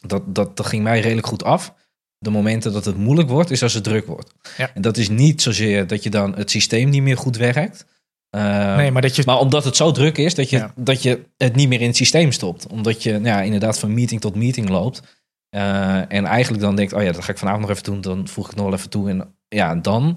dat, 0.06 0.34
dat, 0.34 0.56
dat 0.56 0.66
ging 0.66 0.82
mij 0.82 1.00
redelijk 1.00 1.26
goed 1.26 1.44
af. 1.44 1.74
De 2.22 2.30
momenten 2.30 2.72
dat 2.72 2.84
het 2.84 2.96
moeilijk 2.96 3.28
wordt, 3.28 3.50
is 3.50 3.62
als 3.62 3.74
het 3.74 3.84
druk 3.84 4.06
wordt. 4.06 4.32
Ja. 4.56 4.70
En 4.74 4.82
dat 4.82 4.96
is 4.96 5.08
niet 5.08 5.42
zozeer 5.42 5.86
dat 5.86 6.02
je 6.02 6.10
dan 6.10 6.34
het 6.36 6.50
systeem 6.50 6.88
niet 6.88 7.02
meer 7.02 7.16
goed 7.16 7.36
werkt. 7.36 7.84
Eh, 8.30 8.76
Nee, 8.76 8.90
maar 8.90 9.02
dat 9.02 9.16
je 9.16 9.22
maar 9.26 9.38
omdat 9.38 9.64
het 9.64 9.76
zo 9.76 9.90
druk 9.90 10.18
is 10.18 10.34
dat 10.34 10.50
je, 10.50 10.56
Ja. 10.56 10.72
dat 10.76 11.02
je 11.02 11.20
het 11.36 11.54
niet 11.54 11.68
meer 11.68 11.80
in 11.80 11.86
het 11.86 11.96
systeem 11.96 12.32
stopt. 12.32 12.66
Omdat 12.66 13.02
je 13.02 13.10
nou 13.12 13.24
ja, 13.24 13.40
inderdaad 13.40 13.78
van 13.78 13.94
meeting 13.94 14.20
tot 14.20 14.34
meeting 14.34 14.68
loopt. 14.68 15.02
Eh, 15.48 15.96
en 16.12 16.24
eigenlijk 16.24 16.62
dan 16.62 16.76
denkt, 16.76 16.92
oh 16.92 17.02
ja, 17.02 17.12
dat 17.12 17.24
ga 17.24 17.30
ik 17.32 17.38
vanavond 17.38 17.62
nog 17.62 17.70
even 17.70 17.84
doen. 17.84 18.00
Dan 18.00 18.28
voeg 18.28 18.44
ik 18.44 18.50
het 18.50 18.58
nog 18.60 18.68
wel 18.68 18.78
even 18.78 18.90
toe. 18.90 19.08
En 19.10 19.34
ja, 19.48 19.74
dan 19.74 20.08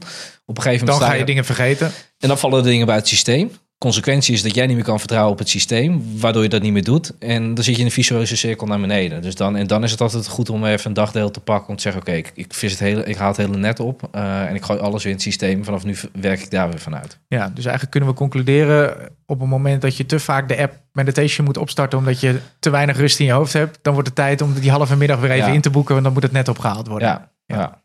op 0.45 0.58
een 0.58 0.64
gegeven 0.64 0.86
moment 0.86 1.03
dan 1.03 1.10
ga 1.10 1.16
je 1.20 1.26
dingen 1.26 1.45
vergeten. 1.45 1.91
en 2.20 2.28
dan 2.28 2.38
vallen 2.39 2.64
de 2.64 2.70
dingen 2.70 2.86
bij 2.86 2.95
het 2.95 3.08
systeem. 3.08 3.51
Consequentie 3.78 4.34
is 4.34 4.42
dat 4.42 4.56
jij 4.56 4.66
niet 4.66 4.76
meer 4.76 4.86
kan 4.86 5.00
vertrouwen 5.00 5.32
op 5.32 5.40
het 5.40 5.50
systeem, 5.50 6.20
waardoor 6.20 6.44
je 6.44 6.50
dat 6.50 6.62
niet 6.62 6.72
meer 6.72 6.84
doet. 6.84 7.18
En 7.20 7.54
dan 7.54 7.64
zit 7.64 7.74
je 7.74 7.80
in 7.80 7.86
een 7.86 7.92
vicieuze 7.94 8.38
cirkel 8.38 8.68
naar 8.68 8.80
beneden. 8.80 9.22
Dus 9.22 9.36
dan, 9.36 9.56
en 9.56 9.68
dan 9.68 9.84
is 9.84 9.92
het 9.92 10.02
altijd 10.02 10.28
goed 10.28 10.50
om 10.50 10.66
even 10.66 10.88
een 10.88 10.94
dagdeel 10.94 11.32
te 11.32 11.40
pakken 11.40 11.70
om 11.70 11.76
te 11.76 11.82
zeggen: 11.82 12.02
Oké, 12.02 12.12
ik, 12.12 12.32
ik, 12.36 12.54
vis 12.54 12.72
het 12.72 12.80
hele, 12.80 13.04
ik 13.04 13.16
haal 13.16 13.28
het 13.28 13.38
hele 13.38 13.58
net 13.58 13.80
op 13.80 14.08
eh, 14.12 14.46
en 14.46 14.56
ik 14.56 14.64
gooi 14.64 14.80
alles 14.80 15.02
weer 15.04 15.12
in 15.12 15.18
het 15.18 15.28
systeem. 15.28 15.64
Vanaf 15.64 15.84
nu 15.84 15.96
werk 16.14 16.42
ik 16.42 16.52
daar 16.52 16.70
weer 16.70 16.80
vanuit. 16.80 17.20
Ja, 17.28 17.48
dus 17.48 17.64
eigenlijk 17.64 17.92
kunnen 17.92 18.10
we 18.10 18.16
concluderen 18.16 18.98
op 19.26 19.40
het 19.40 19.50
moment 19.50 19.82
dat 19.82 19.98
je 19.98 20.06
te 20.06 20.20
vaak 20.20 20.48
de 20.48 20.58
app 20.58 20.74
meditation 20.92 21.46
moet 21.46 21.58
opstarten 21.58 21.98
omdat 21.98 22.20
je 22.20 22.40
te 22.60 22.70
weinig 22.70 22.98
rust 22.98 23.20
in 23.20 23.26
je 23.26 23.32
hoofd 23.32 23.54
hebt, 23.54 23.80
dan 23.82 23.94
wordt 23.94 24.08
het 24.08 24.18
tijd 24.18 24.42
om 24.42 24.54
die 24.54 24.72
halve 24.72 24.96
middag 24.98 25.20
weer 25.20 25.32
even 25.32 25.48
Ja. 25.48 25.54
in 25.54 25.62
te 25.62 25.70
boeken, 25.70 25.92
want 25.94 26.06
dan 26.06 26.14
moet 26.14 26.24
het 26.24 26.32
net 26.32 26.48
opgehaald 26.48 26.88
worden. 26.88 27.08
Ja, 27.08 27.32
Ja. 27.46 27.56
ja. 27.56 27.82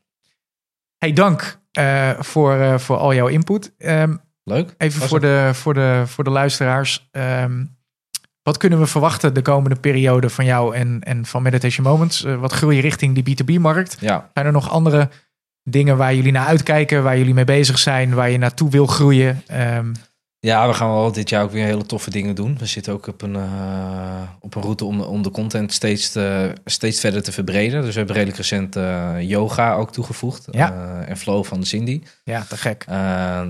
Hey, 0.99 1.13
dank 1.13 1.59
eh, 1.73 2.11
voor, 2.19 2.55
eh, 2.61 2.79
voor 2.79 2.97
al 2.97 3.15
jouw 3.15 3.27
input. 3.27 3.73
Ehm, 3.79 4.17
leuk. 4.45 4.75
even 4.79 5.09
voor 5.09 5.21
de, 5.21 5.51
voor, 5.53 5.75
de, 5.75 6.03
voor 6.07 6.25
de 6.25 6.31
luisteraars. 6.31 7.09
Ehm, 7.11 7.65
wat 8.43 8.57
kunnen 8.57 8.79
we 8.79 8.87
verwachten 8.87 9.35
de 9.35 9.43
komende 9.43 9.81
periode 9.81 10.31
van 10.31 10.45
jou 10.45 10.75
en, 10.75 11.01
en 11.01 11.27
van 11.27 11.43
Meditation 11.43 11.87
Moments? 11.87 12.25
Eh, 12.25 12.41
wat 12.41 12.53
groei 12.53 12.77
je 12.77 12.83
richting 12.83 13.23
die 13.23 13.37
B2B-markt? 13.37 13.97
Ja, 14.01 14.31
Zijn 14.35 14.47
er 14.47 14.53
nog 14.53 14.71
andere 14.71 15.09
dingen 15.63 15.97
waar 15.97 16.15
jullie 16.15 16.33
naar 16.33 16.47
uitkijken, 16.47 17.03
waar 17.03 17.19
jullie 17.19 17.35
mee 17.35 17.45
bezig 17.45 17.79
zijn, 17.79 18.15
waar 18.15 18.31
je 18.31 18.39
naartoe 18.39 18.71
wil 18.71 18.87
groeien? 18.87 19.43
Ehm, 19.47 19.93
Ja, 20.41 20.69
we 20.69 20.75
gaan 20.75 20.91
wel 20.91 21.13
dit 21.13 21.29
jaar 21.29 21.43
ook 21.43 21.51
weer 21.51 21.65
hele 21.65 21.87
toffe 21.87 22.11
dingen 22.11 22.35
doen. 22.35 22.59
We 22.59 22.67
zitten 22.67 22.93
ook 22.93 23.07
op 23.07 23.23
een, 23.23 23.37
eh, 23.37 24.23
op 24.41 24.55
een 24.55 24.63
route 24.63 24.85
om, 24.85 25.01
om 25.01 25.23
de 25.23 25.31
content 25.31 25.73
steeds, 25.73 26.11
te- 26.13 26.53
steeds 26.65 27.01
verder 27.01 27.23
te 27.23 27.33
verbreden. 27.33 27.81
Dus 27.83 27.91
we 27.93 27.97
hebben 27.99 28.15
redelijk 28.15 28.39
recent 28.39 28.77
eh, 28.77 29.15
yoga 29.21 29.75
ook 29.75 29.93
toegevoegd. 29.93 30.47
Ja. 30.51 30.73
Eh, 30.73 31.09
en 31.09 31.17
flow 31.17 31.45
van 31.45 31.65
Cindy. 31.65 32.03
ja, 32.25 32.43
te 32.43 32.57
gek. 32.57 32.85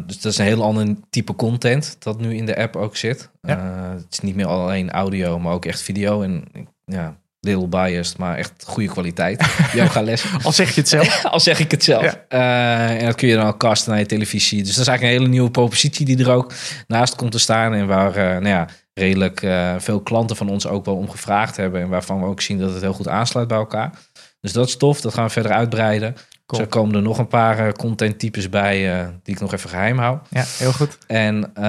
Dus 0.06 0.20
dat 0.20 0.32
is 0.32 0.38
een 0.38 0.44
heel 0.44 0.62
ander 0.62 0.96
type 1.10 1.34
content 1.34 1.96
dat 1.98 2.20
nu 2.20 2.34
in 2.36 2.46
de 2.46 2.56
app 2.56 2.76
ook 2.76 2.96
zit. 2.96 3.30
Ja. 3.40 3.58
Het 3.96 4.06
is 4.10 4.20
niet 4.20 4.34
meer 4.36 4.46
alleen 4.46 4.90
audio, 4.90 5.38
maar 5.38 5.52
ook 5.52 5.64
echt 5.64 5.80
video. 5.82 6.22
En 6.22 6.44
ja, 6.84 7.16
little 7.40 7.68
biased, 7.68 8.18
maar 8.18 8.36
echt 8.36 8.52
goede 8.66 8.88
kwaliteit. 8.88 9.46
Yoga 9.72 10.02
les. 10.02 10.24
Al 10.42 10.52
zeg 10.52 10.74
je 10.74 10.80
het 10.80 10.88
zelf. 10.88 11.24
Al 11.24 11.40
zeg 11.40 11.58
ik 11.58 11.70
het 11.70 11.84
zelf. 11.84 12.02
Ja. 12.02 12.24
Eh, 12.28 13.00
en 13.00 13.06
dat 13.06 13.14
kun 13.14 13.28
je 13.28 13.34
dan 13.34 13.46
ook 13.46 13.58
casten 13.58 13.90
naar 13.90 14.00
je 14.00 14.06
televisie. 14.06 14.62
Dus 14.62 14.74
dat 14.74 14.80
is 14.80 14.86
eigenlijk 14.86 15.16
een 15.16 15.20
hele 15.20 15.32
nieuwe 15.32 15.50
propositie 15.50 16.06
die 16.06 16.18
er 16.18 16.30
ook 16.30 16.52
naast 16.86 17.16
komt 17.16 17.32
te 17.32 17.38
staan. 17.38 17.74
En 17.74 17.86
waar, 17.86 18.16
eh, 18.16 18.24
nou 18.24 18.48
ja, 18.48 18.68
redelijk 18.94 19.42
eh, 19.42 19.74
veel 19.78 20.00
klanten 20.00 20.36
van 20.36 20.48
ons 20.48 20.66
ook 20.66 20.84
wel 20.84 20.96
om 20.96 21.10
gevraagd 21.10 21.56
hebben. 21.56 21.80
En 21.80 21.88
waarvan 21.88 22.20
we 22.20 22.26
ook 22.26 22.40
zien 22.40 22.58
dat 22.58 22.72
het 22.72 22.82
heel 22.82 22.92
goed 22.92 23.08
aansluit 23.08 23.48
bij 23.48 23.58
elkaar. 23.58 23.92
Dus 24.40 24.52
dat 24.52 24.68
is 24.68 24.76
tof. 24.76 25.00
Dat 25.00 25.14
gaan 25.14 25.24
we 25.24 25.30
verder 25.30 25.52
uitbreiden. 25.52 26.16
Cool. 26.50 26.62
Zo 26.62 26.68
komen 26.68 26.94
er 26.94 27.02
nog 27.02 27.18
een 27.18 27.28
paar 27.28 27.66
uh, 27.66 27.72
contenttypes 27.72 28.48
bij 28.48 29.00
uh, 29.00 29.08
die 29.22 29.34
ik 29.34 29.40
nog 29.40 29.52
even 29.52 29.70
geheim 29.70 29.98
hou. 29.98 30.18
Ja, 30.30 30.44
heel 30.46 30.72
goed. 30.72 30.98
En 31.06 31.36
uh, 31.58 31.62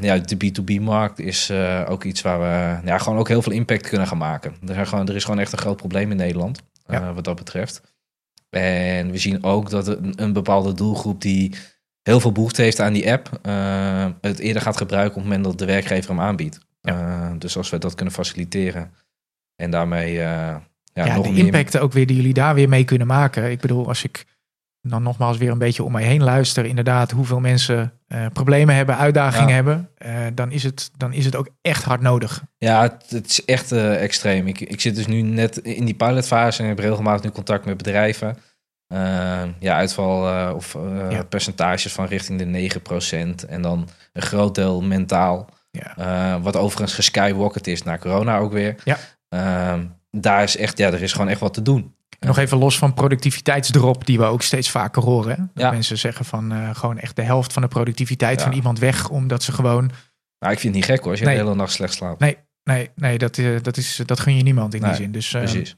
ja, 0.00 0.18
de 0.18 0.36
B2B-markt 0.36 1.18
is 1.18 1.52
ook 1.88 2.04
iets 2.04 2.22
waar 2.22 2.40
we 2.40 2.86
ja, 2.88 2.98
gewoon 2.98 3.18
ook 3.18 3.28
heel 3.28 3.42
veel 3.42 3.52
impact 3.52 3.88
kunnen 3.88 4.06
gaan 4.06 4.18
maken. 4.18 4.54
Er, 4.66 4.74
zijn 4.74 4.86
gewoon, 4.86 5.08
er 5.08 5.14
is 5.14 5.24
gewoon 5.24 5.40
echt 5.40 5.52
een 5.52 5.58
groot 5.58 5.76
probleem 5.76 6.10
in 6.10 6.16
Nederland 6.16 6.62
ja. 6.86 7.12
wat 7.12 7.24
dat 7.24 7.36
betreft. 7.36 7.82
En 8.50 9.10
we 9.10 9.18
zien 9.18 9.44
ook 9.44 9.70
dat 9.70 9.86
een, 9.86 10.12
een, 10.16 10.32
bepaalde 10.32 10.72
doelgroep 10.72 11.20
die 11.20 11.54
heel 12.02 12.20
veel 12.20 12.32
behoefte 12.32 12.62
heeft 12.62 12.80
aan 12.80 12.92
die 12.92 13.12
app, 13.12 13.30
het 14.20 14.38
eerder 14.38 14.62
gaat 14.62 14.76
gebruiken 14.76 15.16
op 15.16 15.22
het 15.22 15.24
moment 15.24 15.44
dat 15.44 15.58
de 15.58 15.72
werkgever 15.72 16.10
hem 16.10 16.20
aanbiedt. 16.20 16.58
Ja. 16.80 17.34
dus 17.38 17.56
als 17.56 17.70
we 17.70 17.78
dat 17.78 17.94
kunnen 17.94 18.14
faciliteren 18.14 18.92
en 19.56 19.70
daarmee 19.70 20.20
ja, 21.06 21.14
ja, 21.14 21.22
de 21.22 21.34
impacten 21.34 21.80
ook 21.80 21.92
weer 21.92 22.06
die 22.06 22.16
jullie 22.16 22.34
daar 22.34 22.54
weer 22.54 22.68
mee 22.68 22.84
kunnen 22.84 23.06
maken. 23.06 23.50
Ik 23.50 23.60
bedoel, 23.60 23.88
als 23.88 24.04
ik 24.04 24.24
dan 24.82 25.02
nogmaals 25.02 25.36
weer 25.36 25.50
een 25.50 25.58
beetje 25.58 25.84
om 25.84 25.92
mij 25.92 26.02
heen 26.02 26.22
luister, 26.22 26.64
inderdaad, 26.64 27.10
hoeveel 27.10 27.40
mensen 27.40 27.92
uh, 28.08 28.26
problemen 28.32 28.74
hebben, 28.74 28.96
uitdagingen 28.96 29.48
ja. 29.48 29.54
hebben, 29.54 29.90
uh, 30.06 30.16
dan, 30.34 30.52
is 30.52 30.62
het, 30.62 30.90
dan 30.96 31.12
is 31.12 31.24
het 31.24 31.36
ook 31.36 31.48
echt 31.60 31.84
hard 31.84 32.00
nodig. 32.00 32.42
Ja, 32.58 32.82
het, 32.82 33.04
het 33.08 33.30
is 33.30 33.44
echt 33.44 33.72
uh, 33.72 34.02
extreem. 34.02 34.46
Ik, 34.46 34.60
ik 34.60 34.80
zit 34.80 34.94
dus 34.94 35.06
nu 35.06 35.20
net 35.20 35.56
in 35.56 35.84
die 35.84 35.94
pilotfase 35.94 36.62
en 36.62 36.68
heb 36.68 36.78
regelmatig 36.78 37.24
nu 37.24 37.30
contact 37.30 37.64
met 37.64 37.76
bedrijven. 37.76 38.36
ja, 39.58 39.76
uitval 39.76 40.54
of 40.54 40.76
ja. 41.10 41.22
percentages 41.22 41.92
van 41.92 42.06
richting 42.06 42.38
de 42.38 42.80
9% 43.44 43.48
en 43.48 43.62
dan 43.62 43.88
een 44.12 44.22
groot 44.22 44.54
deel 44.54 44.82
mentaal. 44.82 45.48
Ja. 45.70 46.40
wat 46.40 46.56
overigens 46.56 46.94
geskywalkerd 46.94 47.66
is 47.66 47.82
naar 47.82 47.98
corona 47.98 48.38
ook 48.38 48.52
weer. 48.52 48.74
Ja. 48.84 48.98
Ehm, 49.28 49.84
daar 50.10 50.42
is 50.42 50.56
echt, 50.56 50.78
ja, 50.78 50.86
er 50.92 51.02
is 51.02 51.12
gewoon 51.12 51.28
echt 51.28 51.40
wat 51.40 51.54
te 51.54 51.62
doen. 51.62 51.94
Nog 52.20 52.38
even 52.38 52.58
los 52.58 52.78
van 52.78 52.94
productiviteitsdrop, 52.94 54.06
die 54.06 54.18
we 54.18 54.24
ook 54.24 54.42
steeds 54.42 54.70
vaker 54.70 55.02
horen. 55.02 55.30
Hè? 55.30 55.36
Dat 55.36 55.48
Ja. 55.64 55.70
mensen 55.70 55.98
zeggen 55.98 56.24
van 56.24 56.52
uh, 56.52 56.70
gewoon 56.74 56.98
echt 56.98 57.16
de 57.16 57.22
helft 57.22 57.52
van 57.52 57.62
de 57.62 57.68
productiviteit 57.68 58.38
Ja. 58.38 58.44
van 58.44 58.54
iemand 58.54 58.78
weg, 58.78 59.08
omdat 59.08 59.42
ze 59.42 59.52
gewoon. 59.52 59.90
Nou, 60.38 60.52
ik 60.52 60.58
vind 60.58 60.62
het 60.62 60.72
niet 60.74 60.84
gek 60.84 61.00
hoor, 61.02 61.10
als 61.10 61.18
je 61.20 61.26
Nee. 61.26 61.36
de 61.36 61.42
hele 61.42 61.54
nacht 61.54 61.72
slecht 61.72 61.94
slaapt. 61.94 62.20
Nee, 62.20 62.36
nee, 62.64 62.90
nee, 62.94 63.18
dat, 63.18 63.38
eh, 63.38 63.56
dat, 63.62 63.76
is, 63.76 64.00
dat 64.06 64.20
gun 64.20 64.36
je 64.36 64.42
niemand 64.42 64.74
in 64.74 64.80
Nee, 64.80 64.90
die 64.90 65.00
zin. 65.00 65.12
Dus 65.12 65.34
eh, 65.34 65.40
Precies. 65.42 65.76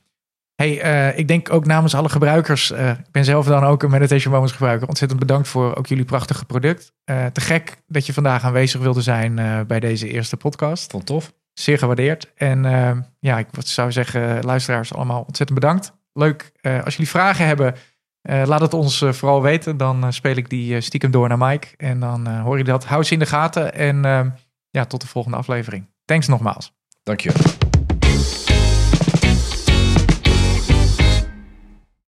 hey, 0.54 0.80
eh, 0.80 1.18
ik 1.18 1.28
denk 1.28 1.52
ook 1.52 1.66
namens 1.66 1.94
alle 1.94 2.08
gebruikers, 2.08 2.70
eh, 2.70 2.88
ik 2.90 3.10
ben 3.10 3.24
zelf 3.24 3.46
dan 3.46 3.64
ook 3.64 3.82
een 3.82 3.90
Meditation 3.90 4.32
Moments 4.32 4.52
gebruiker, 4.54 4.88
ontzettend 4.88 5.20
bedankt 5.20 5.48
voor 5.48 5.74
ook 5.76 5.86
jullie 5.86 6.04
prachtige 6.04 6.44
product. 6.44 6.92
Eh, 7.04 7.26
te 7.26 7.40
gek 7.40 7.82
dat 7.86 8.06
je 8.06 8.12
vandaag 8.12 8.44
aanwezig 8.44 8.80
wilde 8.80 9.02
zijn 9.02 9.38
eh, 9.38 9.60
bij 9.66 9.80
deze 9.80 10.08
eerste 10.08 10.36
podcast. 10.36 10.90
Vond 10.90 11.06
tof. 11.06 11.32
Zeer 11.60 11.78
gewaardeerd. 11.78 12.32
En 12.34 12.64
eh, 12.64 12.96
ja, 13.18 13.38
ik 13.38 13.46
zou 13.58 13.92
zeggen, 13.92 14.44
luisteraars 14.44 14.94
allemaal 14.94 15.24
ontzettend 15.26 15.60
bedankt. 15.60 15.92
Leuk. 16.12 16.52
Eh, 16.60 16.84
als 16.84 16.94
jullie 16.94 17.10
vragen 17.10 17.46
hebben, 17.46 17.74
eh, 18.22 18.42
laat 18.46 18.60
het 18.60 18.74
ons 18.74 19.02
eh, 19.02 19.12
vooral 19.12 19.42
weten. 19.42 19.76
Dan 19.76 20.12
speel 20.12 20.36
ik 20.36 20.50
die 20.50 20.80
stiekem 20.80 21.10
door 21.10 21.28
naar 21.28 21.38
Mike. 21.38 21.68
En 21.76 22.00
dan 22.00 22.26
hoor 22.26 22.58
je 22.58 22.64
dat. 22.64 22.84
Hou 22.84 23.04
ze 23.04 23.12
in 23.12 23.18
de 23.18 23.26
gaten. 23.26 23.74
En 23.74 24.04
eh, 24.04 24.26
ja, 24.70 24.84
tot 24.84 25.00
de 25.00 25.06
volgende 25.06 25.36
aflevering. 25.36 25.86
Thanks 26.04 26.26
nogmaals. 26.26 26.72
Dank 27.02 27.20
je. 27.20 27.68